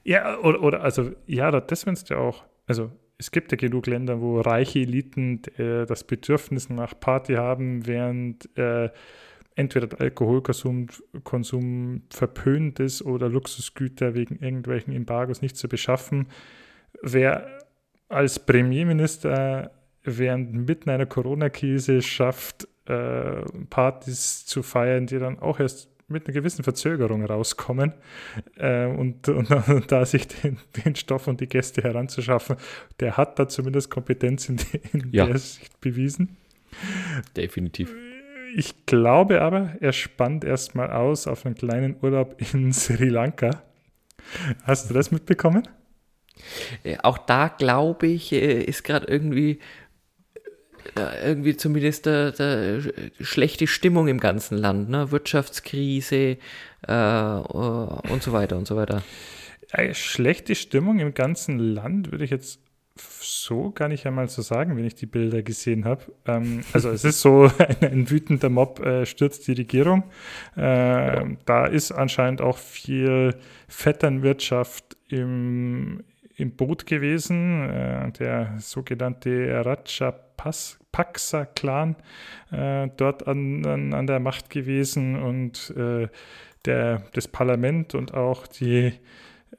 Ja, 0.03 0.39
oder, 0.39 0.61
oder 0.61 0.83
also, 0.83 1.11
ja, 1.25 1.51
das 1.51 1.83
findest 1.83 2.09
du 2.09 2.15
auch. 2.15 2.43
Also, 2.67 2.91
es 3.17 3.31
gibt 3.31 3.51
ja 3.51 3.57
genug 3.57 3.87
Länder, 3.87 4.21
wo 4.21 4.39
reiche 4.39 4.79
Eliten 4.79 5.41
äh, 5.57 5.85
das 5.85 6.03
Bedürfnis 6.03 6.69
nach 6.69 6.99
Party 6.99 7.33
haben, 7.33 7.85
während 7.85 8.49
äh, 8.57 8.89
entweder 9.55 9.87
der 9.87 10.01
Alkoholkonsum 10.01 10.87
Konsum 11.23 12.03
verpönt 12.09 12.79
ist 12.79 13.01
oder 13.01 13.27
Luxusgüter 13.27 14.15
wegen 14.15 14.39
irgendwelchen 14.39 14.93
Embargos 14.93 15.41
nicht 15.41 15.57
zu 15.57 15.67
beschaffen. 15.67 16.27
Wer 17.01 17.58
als 18.09 18.39
Premierminister 18.39 19.71
während 20.03 20.53
mitten 20.67 20.89
einer 20.89 21.05
Corona-Krise 21.05 22.01
schafft, 22.01 22.67
äh, 22.85 23.41
Partys 23.69 24.45
zu 24.45 24.63
feiern, 24.63 25.05
die 25.05 25.19
dann 25.19 25.39
auch 25.39 25.59
erst 25.59 25.89
mit 26.07 26.25
einer 26.25 26.33
gewissen 26.33 26.63
Verzögerung 26.63 27.23
rauskommen 27.23 27.93
äh, 28.57 28.87
und, 28.87 29.29
und, 29.29 29.51
und 29.69 29.91
da 29.91 30.05
sich 30.05 30.27
den, 30.27 30.57
den 30.83 30.95
Stoff 30.95 31.27
und 31.27 31.39
die 31.39 31.47
Gäste 31.47 31.83
heranzuschaffen, 31.83 32.55
der 32.99 33.15
hat 33.15 33.37
da 33.37 33.47
zumindest 33.47 33.91
Kompetenz 33.91 34.49
in, 34.49 34.57
in 34.93 35.09
Ja. 35.11 35.27
der 35.27 35.37
Sicht 35.37 35.79
bewiesen. 35.81 36.37
Definitiv. 37.37 37.93
Ich 38.55 38.87
glaube 38.87 39.41
aber, 39.41 39.75
er 39.79 39.91
spannt 39.93 40.43
erstmal 40.43 40.91
aus 40.91 41.27
auf 41.27 41.45
einen 41.45 41.53
kleinen 41.55 41.95
Urlaub 42.01 42.41
in 42.53 42.73
Sri 42.73 43.09
Lanka. 43.09 43.61
Hast 44.63 44.89
du 44.89 44.95
das 44.95 45.11
mitbekommen? 45.11 45.67
Äh, 46.83 46.97
Auch 47.03 47.17
da 47.17 47.47
glaube 47.49 48.07
ich, 48.07 48.31
äh, 48.31 48.63
ist 48.63 48.83
gerade 48.83 49.07
irgendwie 49.07 49.59
äh, 50.95 51.27
irgendwie 51.27 51.55
zumindest 51.57 52.05
der, 52.05 52.31
der 52.31 52.81
schlechte 53.19 53.67
Stimmung 53.67 54.07
im 54.07 54.19
ganzen 54.19 54.57
Land, 54.57 54.89
ne? 54.89 55.11
Wirtschaftskrise 55.11 56.37
äh, 56.87 56.93
und 56.93 58.23
so 58.23 58.31
weiter 58.33 58.57
und 58.57 58.67
so 58.67 58.75
weiter. 58.75 59.03
Schlechte 59.93 60.55
Stimmung 60.55 60.99
im 60.99 61.13
ganzen 61.13 61.59
Land 61.59 62.11
würde 62.11 62.23
ich 62.25 62.31
jetzt 62.31 62.59
so 63.21 63.71
gar 63.71 63.87
nicht 63.87 64.05
einmal 64.05 64.27
so 64.27 64.41
sagen, 64.41 64.75
wenn 64.75 64.83
ich 64.85 64.95
die 64.95 65.05
Bilder 65.05 65.43
gesehen 65.43 65.85
habe. 65.85 66.03
Ähm, 66.25 66.61
also 66.73 66.89
es 66.89 67.03
ist 67.05 67.21
so, 67.21 67.51
ein, 67.59 67.77
ein 67.81 68.09
wütender 68.09 68.49
Mob 68.49 68.79
äh, 68.85 69.05
stürzt 69.05 69.47
die 69.47 69.53
Regierung. 69.53 70.03
Äh, 70.55 71.25
Da 71.45 71.65
ist 71.67 71.91
anscheinend 71.91 72.41
auch 72.41 72.57
viel 72.57 73.35
Vetternwirtschaft 73.67 74.97
im, 75.07 76.03
im 76.39 76.55
Boot 76.55 76.85
gewesen. 76.85 77.69
Äh, 77.69 78.11
der 78.13 78.55
sogenannte 78.59 79.65
Rajapaksa-Clan 79.65 81.95
äh, 82.51 82.87
dort 82.97 83.27
an, 83.27 83.65
an, 83.65 83.93
an 83.93 84.07
der 84.07 84.19
Macht 84.19 84.49
gewesen 84.49 85.21
und 85.21 85.73
äh, 85.77 86.07
der, 86.65 87.03
das 87.13 87.27
Parlament 87.27 87.93
und 87.95 88.13
auch 88.13 88.47
die 88.47 88.93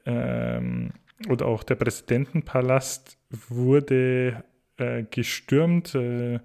ähm, 0.05 0.91
oder 1.29 1.45
auch 1.45 1.63
der 1.63 1.75
Präsidentenpalast 1.75 3.17
wurde 3.49 4.43
äh, 4.77 5.03
gestürmt. 5.09 5.95
Äh, 5.95 6.39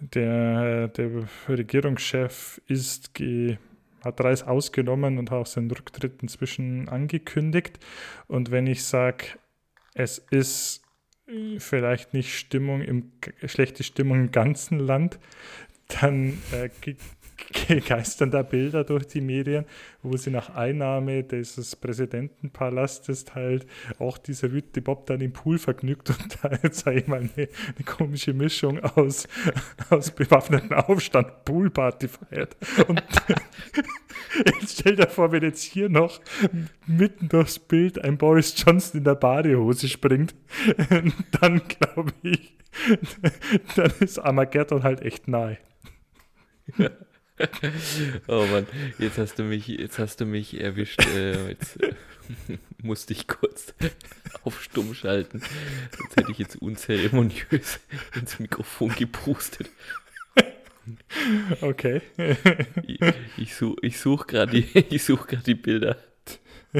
der, 0.00 0.88
der 0.88 1.10
Regierungschef 1.48 2.60
ist 2.66 3.14
ge, 3.14 3.58
hat 4.02 4.20
Reis 4.22 4.42
ausgenommen 4.42 5.18
und 5.18 5.30
hat 5.30 5.38
auch 5.38 5.46
seinen 5.46 5.70
Rücktritt 5.70 6.22
inzwischen 6.22 6.88
angekündigt. 6.88 7.78
Und 8.26 8.50
wenn 8.50 8.66
ich 8.66 8.84
sage, 8.84 9.26
es 9.94 10.18
ist 10.30 10.82
äh, 11.26 11.58
vielleicht 11.58 12.14
nicht 12.14 12.36
Stimmung 12.36 12.82
im, 12.82 13.12
schlechte 13.46 13.82
Stimmung 13.82 14.18
im 14.18 14.32
ganzen 14.32 14.78
Land, 14.78 15.18
dann 16.00 16.38
äh, 16.52 16.68
geistern 17.86 18.30
da 18.30 18.42
Bilder 18.42 18.84
durch 18.84 19.06
die 19.06 19.20
Medien, 19.20 19.64
wo 20.02 20.16
sie 20.16 20.30
nach 20.30 20.54
Einnahme 20.54 21.22
dieses 21.24 21.76
Präsidentenpalastes 21.76 23.34
halt 23.34 23.66
auch 23.98 24.18
dieser 24.18 24.52
wütende 24.52 24.82
Bob 24.82 25.06
dann 25.06 25.20
im 25.20 25.32
Pool 25.32 25.58
vergnügt 25.58 26.10
und 26.10 26.38
da 26.42 26.50
jetzt 26.62 26.80
sage 26.80 27.00
ich 27.00 27.06
mal 27.06 27.20
eine, 27.20 27.30
eine 27.36 27.84
komische 27.84 28.32
Mischung 28.32 28.80
aus, 28.80 29.26
aus 29.90 30.10
bewaffneten 30.10 30.72
Aufstand 30.72 31.44
Poolparty 31.44 32.08
feiert. 32.08 32.56
Und 32.88 33.02
jetzt 34.44 34.80
stell 34.80 34.96
dir 34.96 35.08
vor, 35.08 35.32
wenn 35.32 35.42
jetzt 35.42 35.62
hier 35.62 35.88
noch 35.88 36.20
mitten 36.86 37.28
durchs 37.28 37.58
Bild 37.58 38.02
ein 38.02 38.18
Boris 38.18 38.54
Johnson 38.56 38.98
in 38.98 39.04
der 39.04 39.14
Badehose 39.14 39.88
springt, 39.88 40.34
dann 41.40 41.62
glaube 41.68 42.12
ich, 42.22 42.56
dann 43.76 43.92
ist 44.00 44.18
Armageddon 44.18 44.82
halt 44.82 45.02
echt 45.02 45.28
nahe. 45.28 45.58
Oh 48.28 48.46
Mann, 48.46 48.66
jetzt 48.98 49.18
hast 49.18 49.38
du 49.38 49.42
mich, 49.44 49.68
jetzt 49.68 49.98
hast 49.98 50.20
du 50.20 50.26
mich 50.26 50.60
erwischt. 50.60 51.00
Äh, 51.14 51.48
jetzt 51.48 51.82
äh, 51.82 51.94
musste 52.82 53.12
ich 53.12 53.26
kurz 53.26 53.74
auf 54.44 54.62
Stumm 54.62 54.94
schalten. 54.94 55.40
Sonst 55.98 56.16
hätte 56.16 56.32
ich 56.32 56.38
jetzt 56.38 56.56
unzeremoniös 56.56 57.80
ins 58.14 58.38
Mikrofon 58.38 58.94
geprustet. 58.94 59.70
Okay. 61.60 62.00
Ich, 62.86 63.00
ich 63.36 63.54
suche 63.54 63.76
ich 63.82 63.98
such 63.98 64.26
gerade 64.26 64.60
die, 64.60 64.78
ich 64.90 65.04
such 65.04 65.26
die 65.26 65.54
Bilder. 65.54 65.96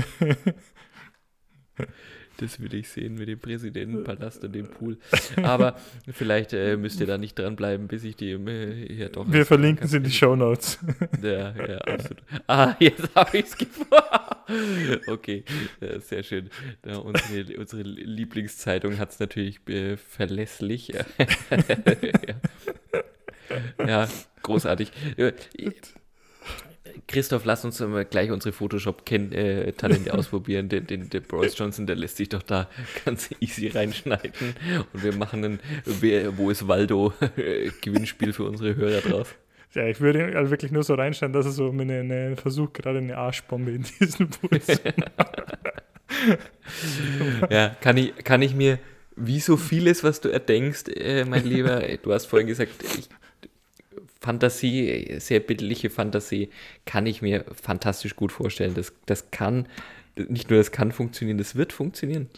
Das 2.41 2.59
will 2.59 2.73
ich 2.73 2.89
sehen 2.89 3.17
mit 3.17 3.29
dem 3.29 3.39
Präsidentenpalast 3.39 4.43
und 4.45 4.55
dem 4.55 4.67
Pool. 4.67 4.97
Aber 5.43 5.77
vielleicht 6.11 6.55
äh, 6.55 6.79
müsst 6.79 6.99
ihr 6.99 7.07
da 7.07 7.19
nicht 7.19 7.39
dranbleiben, 7.39 7.87
bis 7.87 8.03
ich 8.03 8.17
die 8.17 8.31
äh, 8.31 8.95
hier 8.95 9.11
doch. 9.11 9.31
Wir 9.31 9.45
verlinken 9.45 9.87
sie 9.87 9.99
in 9.99 10.05
die 10.05 10.11
Show 10.11 10.35
Notes. 10.37 10.79
Ja, 11.23 11.55
ja, 11.55 11.79
absolut. 11.79 12.23
Ah, 12.47 12.75
jetzt 12.81 13.15
habe 13.15 13.37
ich 13.37 13.45
es 13.45 13.59
gefunden. 13.59 13.93
Okay, 15.07 15.45
ja, 15.81 16.01
sehr 16.01 16.23
schön. 16.23 16.49
Ja, 16.85 16.97
unsere, 16.97 17.59
unsere 17.59 17.83
Lieblingszeitung 17.83 18.99
hat 18.99 19.11
es 19.11 19.21
natürlich 19.21 19.61
äh, 19.69 19.97
verlässlich. 19.97 20.89
ja. 20.89 21.05
ja, 23.87 24.09
großartig. 24.43 24.93
Christoph, 27.07 27.45
lass 27.45 27.65
uns 27.65 27.81
mal 27.81 28.05
gleich 28.05 28.31
unsere 28.31 28.53
Photoshop-Talente 28.53 30.13
ausprobieren. 30.19 30.69
Den, 30.69 30.87
den, 30.87 31.11
der 31.11 31.21
Boris 31.21 31.57
Johnson, 31.59 31.87
der 31.87 31.97
lässt 31.97 32.17
sich 32.17 32.29
doch 32.29 32.43
da 32.43 32.69
ganz 33.05 33.31
easy 33.41 33.69
reinschneiden. 33.69 34.55
Und 34.93 35.03
wir 35.03 35.15
machen 35.15 35.45
ein 35.45 35.61
Wer- 35.85 36.37
Wo 36.39 36.51
ist 36.51 36.67
Waldo? 36.69 37.13
Gewinnspiel 37.81 38.33
für 38.33 38.45
unsere 38.45 38.77
Hörer 38.77 39.01
draus. 39.01 39.29
Ja, 39.75 39.87
ich 39.87 40.01
würde 40.01 40.37
also 40.37 40.51
wirklich 40.51 40.73
nur 40.73 40.83
so 40.83 40.95
reinstellen, 40.95 41.33
dass 41.33 41.47
er 41.47 41.53
so 41.53 41.71
eine, 41.71 42.01
eine 42.01 42.37
versucht, 42.37 42.75
gerade 42.75 42.99
eine 42.99 43.17
Arschbombe 43.17 43.71
in 43.71 43.85
diesen 44.01 44.29
Pool 44.29 44.61
zu 44.61 44.73
Ja, 47.51 47.77
kann 47.81 47.97
ich, 47.97 48.15
kann 48.25 48.43
ich 48.43 48.55
mir, 48.55 48.79
wie 49.17 49.41
so 49.41 49.57
vieles, 49.57 50.03
was 50.05 50.21
du 50.21 50.29
erdenkst, 50.29 50.89
äh, 50.89 51.25
mein 51.25 51.45
Lieber, 51.45 51.83
du 52.03 52.13
hast 52.13 52.27
vorhin 52.27 52.49
gesagt, 52.49 52.83
ich, 52.99 53.09
Fantasie, 54.21 55.17
sehr 55.19 55.41
bildliche 55.41 55.91
Fantasie, 55.91 56.51
kann 56.85 57.07
ich 57.07 57.23
mir 57.23 57.45
fantastisch 57.55 58.17
gut 58.17 58.33
vorstellen. 58.33 58.75
Das, 58.75 58.93
das 59.07 59.31
kann, 59.31 59.67
nicht 60.29 60.51
nur 60.51 60.59
das 60.59 60.73
kann 60.73 60.93
funktionieren, 60.93 61.39
das 61.39 61.57
wird 61.57 61.73
funktionieren. 61.73 62.29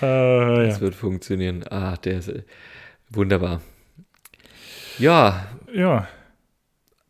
äh, 0.00 0.06
ja. 0.06 0.66
Das 0.66 0.80
wird 0.80 0.94
funktionieren. 0.94 1.64
Ah, 1.68 1.96
der 1.98 2.18
ist 2.18 2.28
äh, 2.28 2.44
wunderbar. 3.10 3.60
Ja, 4.98 5.48
Ja, 5.72 6.08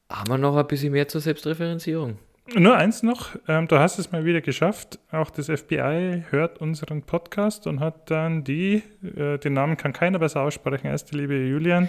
haben 0.08 0.30
wir 0.30 0.38
noch 0.38 0.56
ein 0.56 0.66
bisschen 0.66 0.92
mehr 0.92 1.08
zur 1.08 1.20
Selbstreferenzierung. 1.20 2.18
Nur 2.58 2.76
eins 2.76 3.02
noch, 3.02 3.36
ähm, 3.48 3.66
du 3.68 3.78
hast 3.78 3.98
es 3.98 4.12
mal 4.12 4.24
wieder 4.24 4.40
geschafft. 4.40 4.98
Auch 5.10 5.30
das 5.30 5.46
FBI 5.46 6.24
hört 6.30 6.60
unseren 6.60 7.02
Podcast 7.02 7.66
und 7.66 7.80
hat 7.80 8.10
dann 8.10 8.44
die, 8.44 8.82
äh, 9.16 9.38
den 9.38 9.54
Namen 9.54 9.76
kann 9.76 9.92
keiner 9.92 10.18
besser 10.18 10.42
aussprechen 10.42 10.88
als 10.88 11.04
die 11.04 11.16
liebe 11.16 11.34
Julian. 11.34 11.88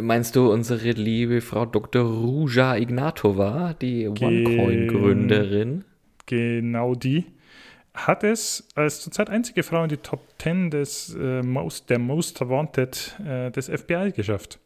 Meinst 0.00 0.36
du 0.36 0.52
unsere 0.52 0.90
liebe 0.90 1.40
Frau 1.40 1.64
Dr. 1.64 2.02
Ruja 2.02 2.76
Ignatova, 2.76 3.74
die 3.80 4.08
OneCoin-Gründerin? 4.08 5.84
Genau 6.26 6.94
die 6.94 7.24
hat 7.94 8.24
es 8.24 8.68
als 8.74 9.00
zurzeit 9.00 9.30
einzige 9.30 9.62
Frau 9.62 9.82
in 9.82 9.88
die 9.88 9.96
Top 9.96 10.20
10 10.38 10.70
des, 10.70 11.16
äh, 11.18 11.42
most, 11.42 11.90
der 11.90 11.98
Most 11.98 12.40
Wanted 12.40 13.16
äh, 13.26 13.50
des 13.50 13.68
FBI 13.68 14.12
geschafft. 14.14 14.58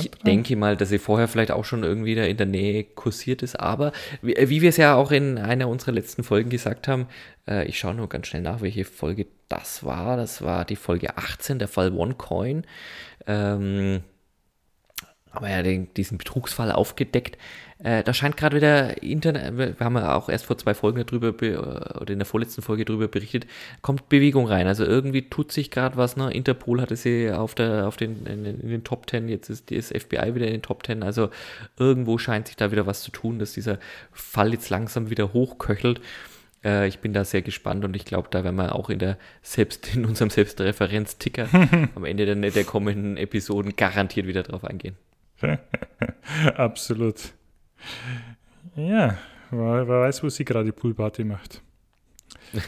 Ich 0.00 0.10
denke 0.10 0.56
mal, 0.56 0.76
dass 0.76 0.88
sie 0.88 0.98
vorher 0.98 1.28
vielleicht 1.28 1.50
auch 1.50 1.64
schon 1.64 1.82
irgendwie 1.82 2.14
da 2.14 2.24
in 2.24 2.36
der 2.36 2.46
Nähe 2.46 2.84
kursiert 2.84 3.42
ist, 3.42 3.58
aber 3.58 3.92
wie, 4.22 4.34
äh, 4.36 4.48
wie 4.48 4.62
wir 4.62 4.68
es 4.68 4.76
ja 4.76 4.94
auch 4.94 5.10
in 5.10 5.38
einer 5.38 5.68
unserer 5.68 5.92
letzten 5.92 6.22
Folgen 6.22 6.50
gesagt 6.50 6.88
haben, 6.88 7.06
äh, 7.48 7.66
ich 7.66 7.78
schaue 7.78 7.94
nur 7.94 8.08
ganz 8.08 8.26
schnell 8.28 8.42
nach, 8.42 8.60
welche 8.60 8.84
Folge 8.84 9.26
das 9.48 9.84
war. 9.84 10.16
Das 10.16 10.42
war 10.42 10.64
die 10.64 10.76
Folge 10.76 11.16
18, 11.16 11.58
der 11.58 11.68
Fall 11.68 11.92
OneCoin. 11.92 12.64
Ähm, 13.26 14.00
aber 15.30 15.50
ja 15.50 15.62
den, 15.62 15.92
diesen 15.94 16.18
Betrugsfall 16.18 16.72
aufgedeckt. 16.72 17.38
Äh, 17.80 18.02
da 18.02 18.12
scheint 18.12 18.36
gerade 18.36 18.56
wieder 18.56 19.02
Internet, 19.04 19.78
wir 19.78 19.84
haben 19.84 19.96
ja 19.96 20.16
auch 20.16 20.28
erst 20.28 20.46
vor 20.46 20.58
zwei 20.58 20.74
Folgen 20.74 21.04
darüber, 21.04 21.28
oder 21.28 22.12
in 22.12 22.18
der 22.18 22.26
vorletzten 22.26 22.60
Folge 22.60 22.84
darüber 22.84 23.06
berichtet, 23.06 23.46
kommt 23.82 24.08
Bewegung 24.08 24.48
rein. 24.48 24.66
Also 24.66 24.84
irgendwie 24.84 25.28
tut 25.28 25.52
sich 25.52 25.70
gerade 25.70 25.96
was. 25.96 26.16
Ne? 26.16 26.32
Interpol 26.32 26.80
hatte 26.80 26.96
sie 26.96 27.30
auf, 27.30 27.54
der, 27.54 27.86
auf 27.86 27.96
den, 27.96 28.26
in, 28.26 28.44
in 28.44 28.68
den 28.68 28.82
Top 28.82 29.06
Ten, 29.06 29.28
jetzt 29.28 29.48
ist 29.48 29.70
das 29.70 29.88
FBI 29.88 30.34
wieder 30.34 30.46
in 30.46 30.54
den 30.54 30.62
Top 30.62 30.82
Ten. 30.82 31.04
Also 31.04 31.30
irgendwo 31.78 32.18
scheint 32.18 32.48
sich 32.48 32.56
da 32.56 32.72
wieder 32.72 32.86
was 32.86 33.02
zu 33.02 33.12
tun, 33.12 33.38
dass 33.38 33.52
dieser 33.52 33.78
Fall 34.12 34.52
jetzt 34.52 34.70
langsam 34.70 35.08
wieder 35.10 35.32
hochköchelt. 35.32 36.00
Äh, 36.64 36.88
ich 36.88 36.98
bin 36.98 37.12
da 37.12 37.24
sehr 37.24 37.42
gespannt 37.42 37.84
und 37.84 37.94
ich 37.94 38.04
glaube, 38.04 38.26
da 38.32 38.42
werden 38.42 38.56
wir 38.56 38.74
auch 38.74 38.90
in 38.90 38.98
der 38.98 39.18
selbst 39.42 39.94
in 39.94 40.04
unserem 40.04 40.30
Selbstreferenz-Ticker 40.30 41.48
am 41.94 42.04
Ende 42.04 42.26
der, 42.26 42.50
der 42.50 42.64
kommenden 42.64 43.16
Episoden 43.16 43.76
garantiert 43.76 44.26
wieder 44.26 44.42
drauf 44.42 44.64
eingehen. 44.64 44.96
Absolut. 46.56 47.37
Ja, 48.76 49.18
wer, 49.50 49.88
weiß, 49.88 50.22
wo 50.22 50.28
sie 50.28 50.44
gerade 50.44 50.66
die 50.66 50.72
Poolparty 50.72 51.24
macht. 51.24 51.62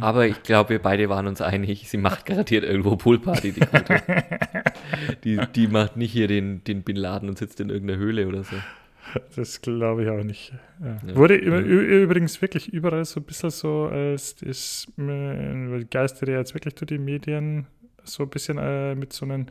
Aber 0.00 0.26
ich 0.26 0.42
glaube, 0.42 0.70
wir 0.70 0.78
beide 0.80 1.08
waren 1.08 1.26
uns 1.26 1.40
einig, 1.40 1.88
sie 1.88 1.98
macht 1.98 2.26
garantiert 2.26 2.64
irgendwo 2.64 2.96
Poolparty, 2.96 3.52
die 3.52 3.60
Gute. 3.60 4.02
die, 5.24 5.40
die 5.54 5.68
macht 5.68 5.96
nicht 5.96 6.12
hier 6.12 6.26
den, 6.28 6.64
den 6.64 6.82
Bin 6.82 6.96
Laden 6.96 7.28
und 7.28 7.38
sitzt 7.38 7.60
in 7.60 7.70
irgendeiner 7.70 7.98
Höhle 7.98 8.26
oder 8.26 8.42
so. 8.42 8.56
Das 9.36 9.60
glaube 9.60 10.02
ich 10.02 10.08
auch 10.10 10.22
nicht. 10.24 10.52
Ja. 10.80 10.98
Ja. 11.06 11.16
Wurde 11.16 11.42
ja. 11.42 11.58
übrigens 11.58 12.42
wirklich 12.42 12.72
überall 12.72 13.04
so 13.04 13.20
ein 13.20 13.24
bisschen 13.24 13.50
so, 13.50 13.86
als 13.86 14.36
das 14.36 14.88
äh, 14.98 15.84
geistert 15.84 16.28
jetzt 16.28 16.54
wirklich 16.54 16.74
durch 16.74 16.88
die 16.88 16.98
Medien 16.98 17.66
so 18.02 18.24
ein 18.24 18.30
bisschen 18.30 18.58
äh, 18.58 18.94
mit 18.94 19.12
so 19.12 19.24
einem 19.26 19.46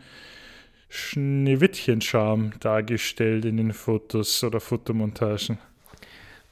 Schneewittchen-Charme 0.89 2.53
dargestellt 2.59 3.45
in 3.45 3.57
den 3.57 3.73
Fotos 3.73 4.43
oder 4.43 4.59
Fotomontagen. 4.59 5.57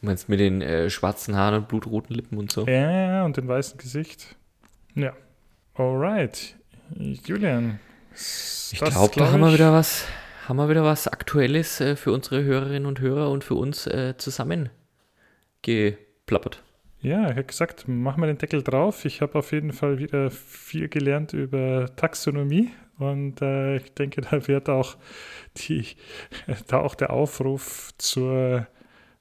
Du 0.02 0.08
meinst 0.08 0.28
mit 0.28 0.40
den 0.40 0.62
äh, 0.62 0.90
schwarzen 0.90 1.36
Haaren 1.36 1.56
und 1.56 1.68
blutroten 1.70 2.16
Lippen 2.16 2.38
und 2.38 2.52
so? 2.52 2.68
Ja, 2.68 3.24
und 3.24 3.38
dem 3.38 3.48
weißen 3.48 3.78
Gesicht. 3.78 4.36
Ja. 4.96 5.14
Alright. 5.76 6.56
Julian. 6.98 7.80
Ich 8.14 8.80
glaube, 8.80 9.16
da 9.16 9.32
haben 9.32 9.42
wir 9.42 9.54
wieder 9.54 9.72
was, 9.72 10.06
haben 10.48 10.58
wir 10.58 10.70
wieder 10.70 10.84
was 10.84 11.08
Aktuelles 11.08 11.82
äh, 11.82 11.96
für 11.96 12.12
unsere 12.12 12.44
Hörerinnen 12.44 12.86
und 12.86 13.00
Hörer 13.00 13.32
und 13.32 13.44
für 13.44 13.56
uns 13.56 13.88
äh, 13.88 14.16
zusammengeplappert. 14.18 16.62
Ja, 17.02 17.24
ich 17.24 17.32
habe 17.32 17.44
gesagt, 17.44 17.88
machen 17.88 18.22
wir 18.22 18.28
den 18.28 18.38
Deckel 18.38 18.64
drauf. 18.64 19.06
Ich 19.06 19.22
habe 19.22 19.40
auf 19.40 19.52
jeden 19.52 19.74
Fall 19.74 20.00
wieder 20.00 20.32
viel 20.32 20.90
gelernt 20.90 21.34
über 21.34 21.90
Taxonomie 21.96 22.72
und 23.00 23.42
äh, 23.42 23.78
ich 23.78 23.94
denke, 23.94 24.22
da 24.22 24.48
wird 24.48 24.70
auch, 24.70 24.98
die, 25.58 25.86
da 26.68 26.80
auch 26.80 26.96
der 26.96 27.12
Aufruf 27.12 27.92
zur, 27.98 28.68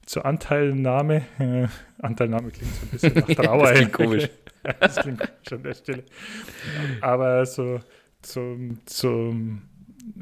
zur 0.05 0.25
Anteilnahme, 0.25 1.23
äh, 1.39 1.67
Anteilnahme 1.99 2.51
klingt 2.51 2.73
so 2.73 2.85
ein 2.85 2.89
bisschen 2.89 3.13
nach 3.15 3.27
Trauer. 3.45 3.63
das 3.63 3.73
klingt 3.73 3.93
komisch. 3.93 4.29
das 4.79 4.95
klingt 4.97 5.19
komisch 5.19 5.53
an 5.53 5.63
der 5.63 5.73
Stelle. 5.73 6.03
Aber 7.01 7.45
so 7.45 7.79
zum, 8.21 8.79
zum 8.85 9.63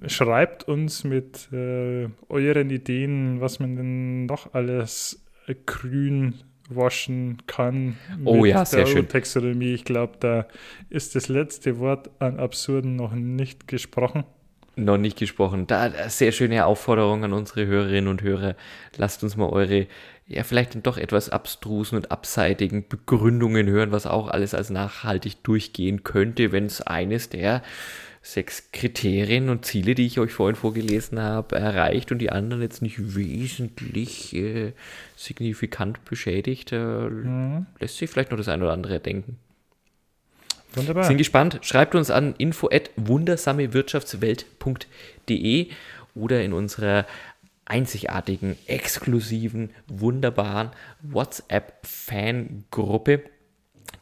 schreibt 0.08 0.68
uns 0.68 1.04
mit 1.04 1.52
äh, 1.52 2.08
euren 2.30 2.70
Ideen, 2.70 3.42
was 3.42 3.60
man 3.60 3.76
denn 3.76 4.26
noch 4.26 4.54
alles 4.54 5.24
grün 5.66 6.36
waschen 6.76 7.38
kann. 7.48 7.98
Oh 8.26 8.46
ja, 8.46 8.66
sehr 8.66 8.86
schön. 8.86 9.08
Taxonomie. 9.08 9.74
Ich 9.74 9.86
glaube, 9.86 10.14
da 10.20 10.48
ist 10.90 11.16
das 11.16 11.28
letzte 11.28 11.80
Wort 11.80 12.10
an 12.20 12.40
Absurden 12.40 12.96
noch 12.96 13.14
nicht 13.14 13.68
gesprochen. 13.68 14.24
Noch 14.78 14.98
nicht 14.98 15.18
gesprochen. 15.18 15.68
Da 15.68 15.92
sehr 16.10 16.32
schöne 16.32 16.66
Aufforderung 16.66 17.26
an 17.26 17.34
unsere 17.34 17.66
Hörerinnen 17.66 18.08
und 18.08 18.22
Hörer. 18.22 18.56
Lasst 18.96 19.22
uns 19.24 19.36
mal 19.36 19.50
eure, 19.50 19.88
ja, 20.28 20.44
vielleicht 20.44 20.86
doch 20.86 20.98
etwas 20.98 21.30
abstrusen 21.30 21.98
und 21.98 22.12
abseitigen 22.12 22.88
Begründungen 22.88 23.68
hören, 23.68 23.92
was 23.92 24.08
auch 24.08 24.30
alles 24.30 24.54
als 24.54 24.70
nachhaltig 24.70 25.44
durchgehen 25.44 26.04
könnte, 26.04 26.54
wenn 26.54 26.66
es 26.66 26.82
eines 26.82 27.28
der 27.28 27.64
sechs 28.22 28.72
Kriterien 28.72 29.50
und 29.50 29.66
Ziele, 29.66 29.96
die 29.96 30.06
ich 30.06 30.20
euch 30.20 30.32
vorhin 30.32 30.56
vorgelesen 30.56 31.20
habe, 31.20 31.56
erreicht 31.56 32.12
und 32.12 32.20
die 32.20 32.32
anderen 32.32 32.62
jetzt 32.62 32.84
nicht 32.84 33.16
wesentlich 33.16 34.36
äh, 34.36 34.74
signifikant 35.16 36.06
beschädigt, 36.06 36.72
äh, 36.72 36.78
mhm. 36.78 37.66
lässt 37.80 37.98
sich 37.98 38.08
vielleicht 38.10 38.32
noch 38.32 38.38
das 38.38 38.48
eine 38.48 38.64
oder 38.64 38.74
andere 38.74 39.00
denken. 39.00 39.38
Wunderbar. 40.74 41.04
Sind 41.04 41.18
gespannt. 41.18 41.60
Schreibt 41.64 41.96
uns 41.96 42.12
an 42.12 42.34
info 42.38 42.70
at 42.72 42.92
wundersamewirtschaftswelt.de 42.96 45.68
oder 46.16 46.42
in 46.44 46.54
unserer 46.54 47.06
einzigartigen, 47.66 48.56
exklusiven, 48.68 49.72
wunderbaren 49.88 50.70
WhatsApp-Fangruppe 51.02 53.24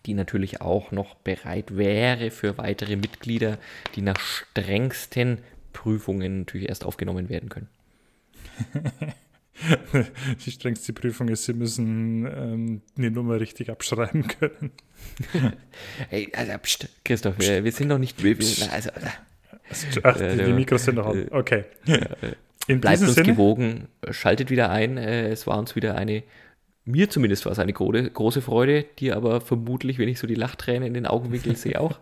die 0.06 0.14
natürlich 0.14 0.62
auch 0.62 0.92
noch 0.92 1.16
bereit 1.16 1.76
wäre 1.76 2.32
für 2.32 2.58
weitere 2.58 2.96
Mitglieder, 2.96 3.58
die 3.96 4.02
nach 4.02 4.20
strengsten 4.20 5.40
Prüfungen 5.74 6.40
natürlich 6.40 6.70
erst 6.70 6.86
aufgenommen 6.86 7.30
werden 7.30 7.50
können. 7.50 7.68
die 10.46 10.52
strengste 10.52 10.94
Prüfung 10.94 11.28
ist, 11.30 11.46
sie 11.46 11.54
müssen 11.54 12.26
ähm, 12.26 12.82
eine 12.98 13.12
Nummer 13.12 13.40
richtig 13.40 13.70
abschreiben 13.70 14.28
können. 14.28 14.72
hey, 16.10 16.32
also, 16.36 16.54
pst, 16.58 16.90
Christoph, 17.04 17.38
pst, 17.38 17.48
wir, 17.48 17.64
wir, 17.64 17.72
sind 17.72 17.90
noch 17.90 17.98
nicht. 17.98 18.24
Wir, 18.24 18.38
also, 18.72 18.90
Ach, 20.04 20.18
die, 20.18 20.44
die 20.46 20.54
Mikros 20.54 20.86
sind 20.86 20.96
noch 20.96 21.08
an. 21.08 21.28
Okay. 21.32 21.66
In 22.68 22.82
Bleibt 22.82 23.02
uns 23.02 23.16
Sinne? 23.16 23.28
gewogen, 23.28 23.88
schaltet 24.12 24.50
wieder 24.50 24.70
ein. 24.70 24.98
Äh, 24.98 25.30
es 25.30 25.48
war 25.48 25.58
uns 25.58 25.76
wieder 25.76 25.96
eine 25.96 26.24
mir 26.92 27.10
zumindest 27.10 27.46
war 27.46 27.52
es 27.52 27.60
eine 27.60 27.74
große, 27.74 28.12
große 28.12 28.42
Freude, 28.42 28.86
dir 29.00 29.16
aber 29.16 29.42
vermutlich, 29.42 29.98
wenn 29.98 30.10
ich 30.10 30.20
so 30.20 30.28
die 30.28 30.36
Lachträne 30.36 30.88
in 30.88 30.94
den 30.94 31.06
Augenwinkeln 31.06 31.56
sehe, 31.56 31.80
auch. 31.80 32.00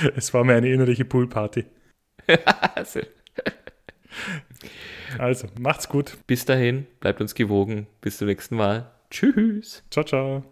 es 0.16 0.34
war 0.34 0.44
mir 0.44 0.54
eine 0.54 0.68
innerliche 0.68 1.04
Poolparty. 1.04 1.64
also, 5.18 5.48
macht's 5.58 5.88
gut. 5.88 6.18
Bis 6.26 6.44
dahin, 6.44 6.86
bleibt 7.00 7.20
uns 7.20 7.34
gewogen. 7.34 7.86
Bis 8.00 8.18
zum 8.18 8.28
nächsten 8.28 8.56
Mal. 8.56 8.90
Tschüss. 9.10 9.82
Ciao, 9.90 10.04
ciao. 10.04 10.44